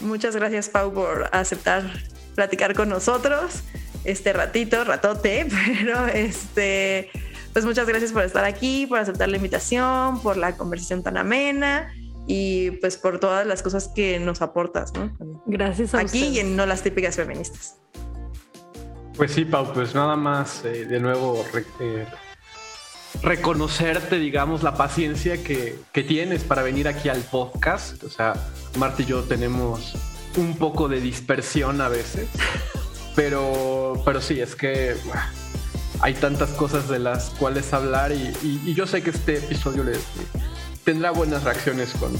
Muchas 0.00 0.36
gracias, 0.36 0.68
Pau, 0.68 0.92
por 0.92 1.28
aceptar 1.32 1.90
platicar 2.38 2.72
con 2.72 2.88
nosotros 2.88 3.64
este 4.04 4.32
ratito, 4.32 4.84
ratote, 4.84 5.48
pero 5.80 6.06
este, 6.06 7.10
pues 7.52 7.64
muchas 7.64 7.88
gracias 7.88 8.12
por 8.12 8.22
estar 8.22 8.44
aquí, 8.44 8.86
por 8.86 9.00
aceptar 9.00 9.28
la 9.28 9.38
invitación, 9.38 10.22
por 10.22 10.36
la 10.36 10.56
conversación 10.56 11.02
tan 11.02 11.16
amena 11.16 11.92
y 12.28 12.70
pues 12.80 12.96
por 12.96 13.18
todas 13.18 13.44
las 13.44 13.64
cosas 13.64 13.88
que 13.88 14.20
nos 14.20 14.40
aportas, 14.40 14.92
¿no? 14.94 15.18
Gracias 15.46 15.96
a 15.96 15.98
Aquí 15.98 16.26
y 16.28 16.38
en 16.38 16.54
No 16.54 16.64
las 16.64 16.82
típicas 16.82 17.16
feministas. 17.16 17.80
Pues 19.16 19.32
sí, 19.32 19.44
Pau, 19.44 19.72
pues 19.74 19.96
nada 19.96 20.14
más 20.14 20.64
eh, 20.64 20.84
de 20.84 21.00
nuevo 21.00 21.44
eh, 21.80 22.06
reconocerte, 23.20 24.20
digamos, 24.20 24.62
la 24.62 24.76
paciencia 24.76 25.42
que, 25.42 25.76
que, 25.92 26.04
tienes 26.04 26.44
para 26.44 26.62
venir 26.62 26.86
aquí 26.86 27.08
al 27.08 27.22
podcast. 27.22 28.04
O 28.04 28.10
sea, 28.10 28.34
Marta 28.76 29.02
y 29.02 29.06
yo 29.06 29.24
tenemos 29.24 29.96
un 30.36 30.56
poco 30.56 30.88
de 30.88 31.00
dispersión 31.00 31.80
a 31.80 31.88
veces, 31.88 32.28
pero, 33.16 34.00
pero 34.04 34.20
sí, 34.20 34.40
es 34.40 34.54
que 34.54 34.94
hay 36.00 36.14
tantas 36.14 36.50
cosas 36.50 36.88
de 36.88 36.98
las 36.98 37.30
cuales 37.30 37.72
hablar 37.72 38.12
y, 38.12 38.74
yo 38.74 38.86
sé 38.86 39.02
que 39.02 39.10
este 39.10 39.38
episodio 39.38 39.82
le, 39.84 39.92
tendrá 40.84 41.10
buenas 41.10 41.44
reacciones 41.44 41.92
con, 41.94 42.12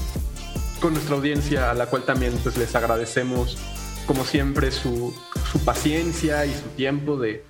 con 0.81 0.93
nuestra 0.93 1.15
audiencia, 1.15 1.71
a 1.71 1.73
la 1.73 1.85
cual 1.85 2.03
también 2.03 2.33
pues, 2.43 2.57
les 2.57 2.75
agradecemos, 2.75 3.57
como 4.05 4.25
siempre, 4.25 4.71
su, 4.71 5.13
su 5.51 5.59
paciencia 5.63 6.45
y 6.45 6.53
su 6.53 6.67
tiempo 6.75 7.17
de, 7.17 7.45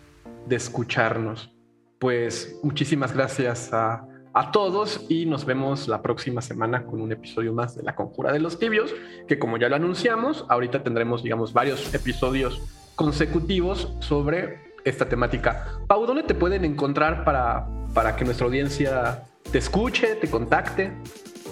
de 0.48 0.56
escucharnos. 0.56 1.52
Pues 1.98 2.56
muchísimas 2.64 3.14
gracias 3.14 3.74
a 3.74 4.06
a 4.40 4.52
todos 4.52 5.06
y 5.10 5.26
nos 5.26 5.44
vemos 5.44 5.90
la 5.90 6.02
próxima 6.02 6.42
semana 6.42 6.86
con 6.86 7.02
un 7.02 7.12
episodio 7.12 7.52
más 7.52 7.76
de 7.76 7.84
La 7.84 7.94
Conjura 7.94 8.32
de 8.32 8.40
los 8.40 8.58
Tibios, 8.58 8.96
que 9.28 9.38
como 9.38 9.58
ya 9.58 9.68
lo 9.68 9.76
anunciamos, 9.76 10.46
ahorita 10.48 10.82
tendremos, 10.82 11.24
digamos, 11.24 11.52
varios 11.52 11.94
episodios 11.94 12.62
consecutivos 12.96 13.92
sobre 14.00 14.60
esta 14.86 15.10
temática. 15.10 15.82
Pau, 15.88 16.06
¿dónde 16.06 16.24
te 16.24 16.36
pueden 16.36 16.64
encontrar 16.64 17.26
para, 17.26 17.68
para 17.94 18.16
que 18.16 18.24
nuestra 18.24 18.46
audiencia 18.46 19.24
te 19.52 19.58
escuche, 19.58 20.16
te 20.16 20.30
contacte? 20.30 20.94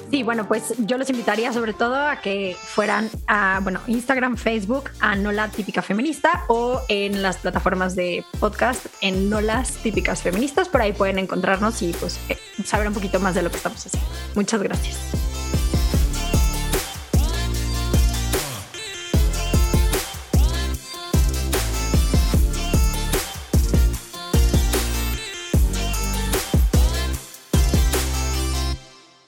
Sí, 0.09 0.23
bueno, 0.23 0.47
pues 0.47 0.73
yo 0.79 0.97
los 0.97 1.09
invitaría 1.09 1.51
sobre 1.51 1.73
todo 1.73 1.95
a 1.95 2.21
que 2.21 2.55
fueran 2.59 3.09
a, 3.27 3.59
bueno, 3.61 3.81
Instagram, 3.87 4.37
Facebook, 4.37 4.89
a 4.99 5.15
No 5.15 5.31
la 5.31 5.49
Típica 5.49 5.81
Feminista 5.81 6.45
o 6.47 6.81
en 6.87 7.21
las 7.21 7.37
plataformas 7.37 7.95
de 7.95 8.23
podcast 8.39 8.85
en 9.01 9.29
No 9.29 9.41
las 9.41 9.71
Típicas 9.73 10.21
Feministas. 10.21 10.69
Por 10.69 10.81
ahí 10.81 10.93
pueden 10.93 11.19
encontrarnos 11.19 11.81
y 11.81 11.91
pues 11.93 12.19
eh, 12.29 12.37
saber 12.63 12.87
un 12.87 12.93
poquito 12.93 13.19
más 13.19 13.35
de 13.35 13.41
lo 13.41 13.49
que 13.49 13.57
estamos 13.57 13.85
haciendo. 13.85 14.07
Muchas 14.35 14.61
gracias. 14.61 15.26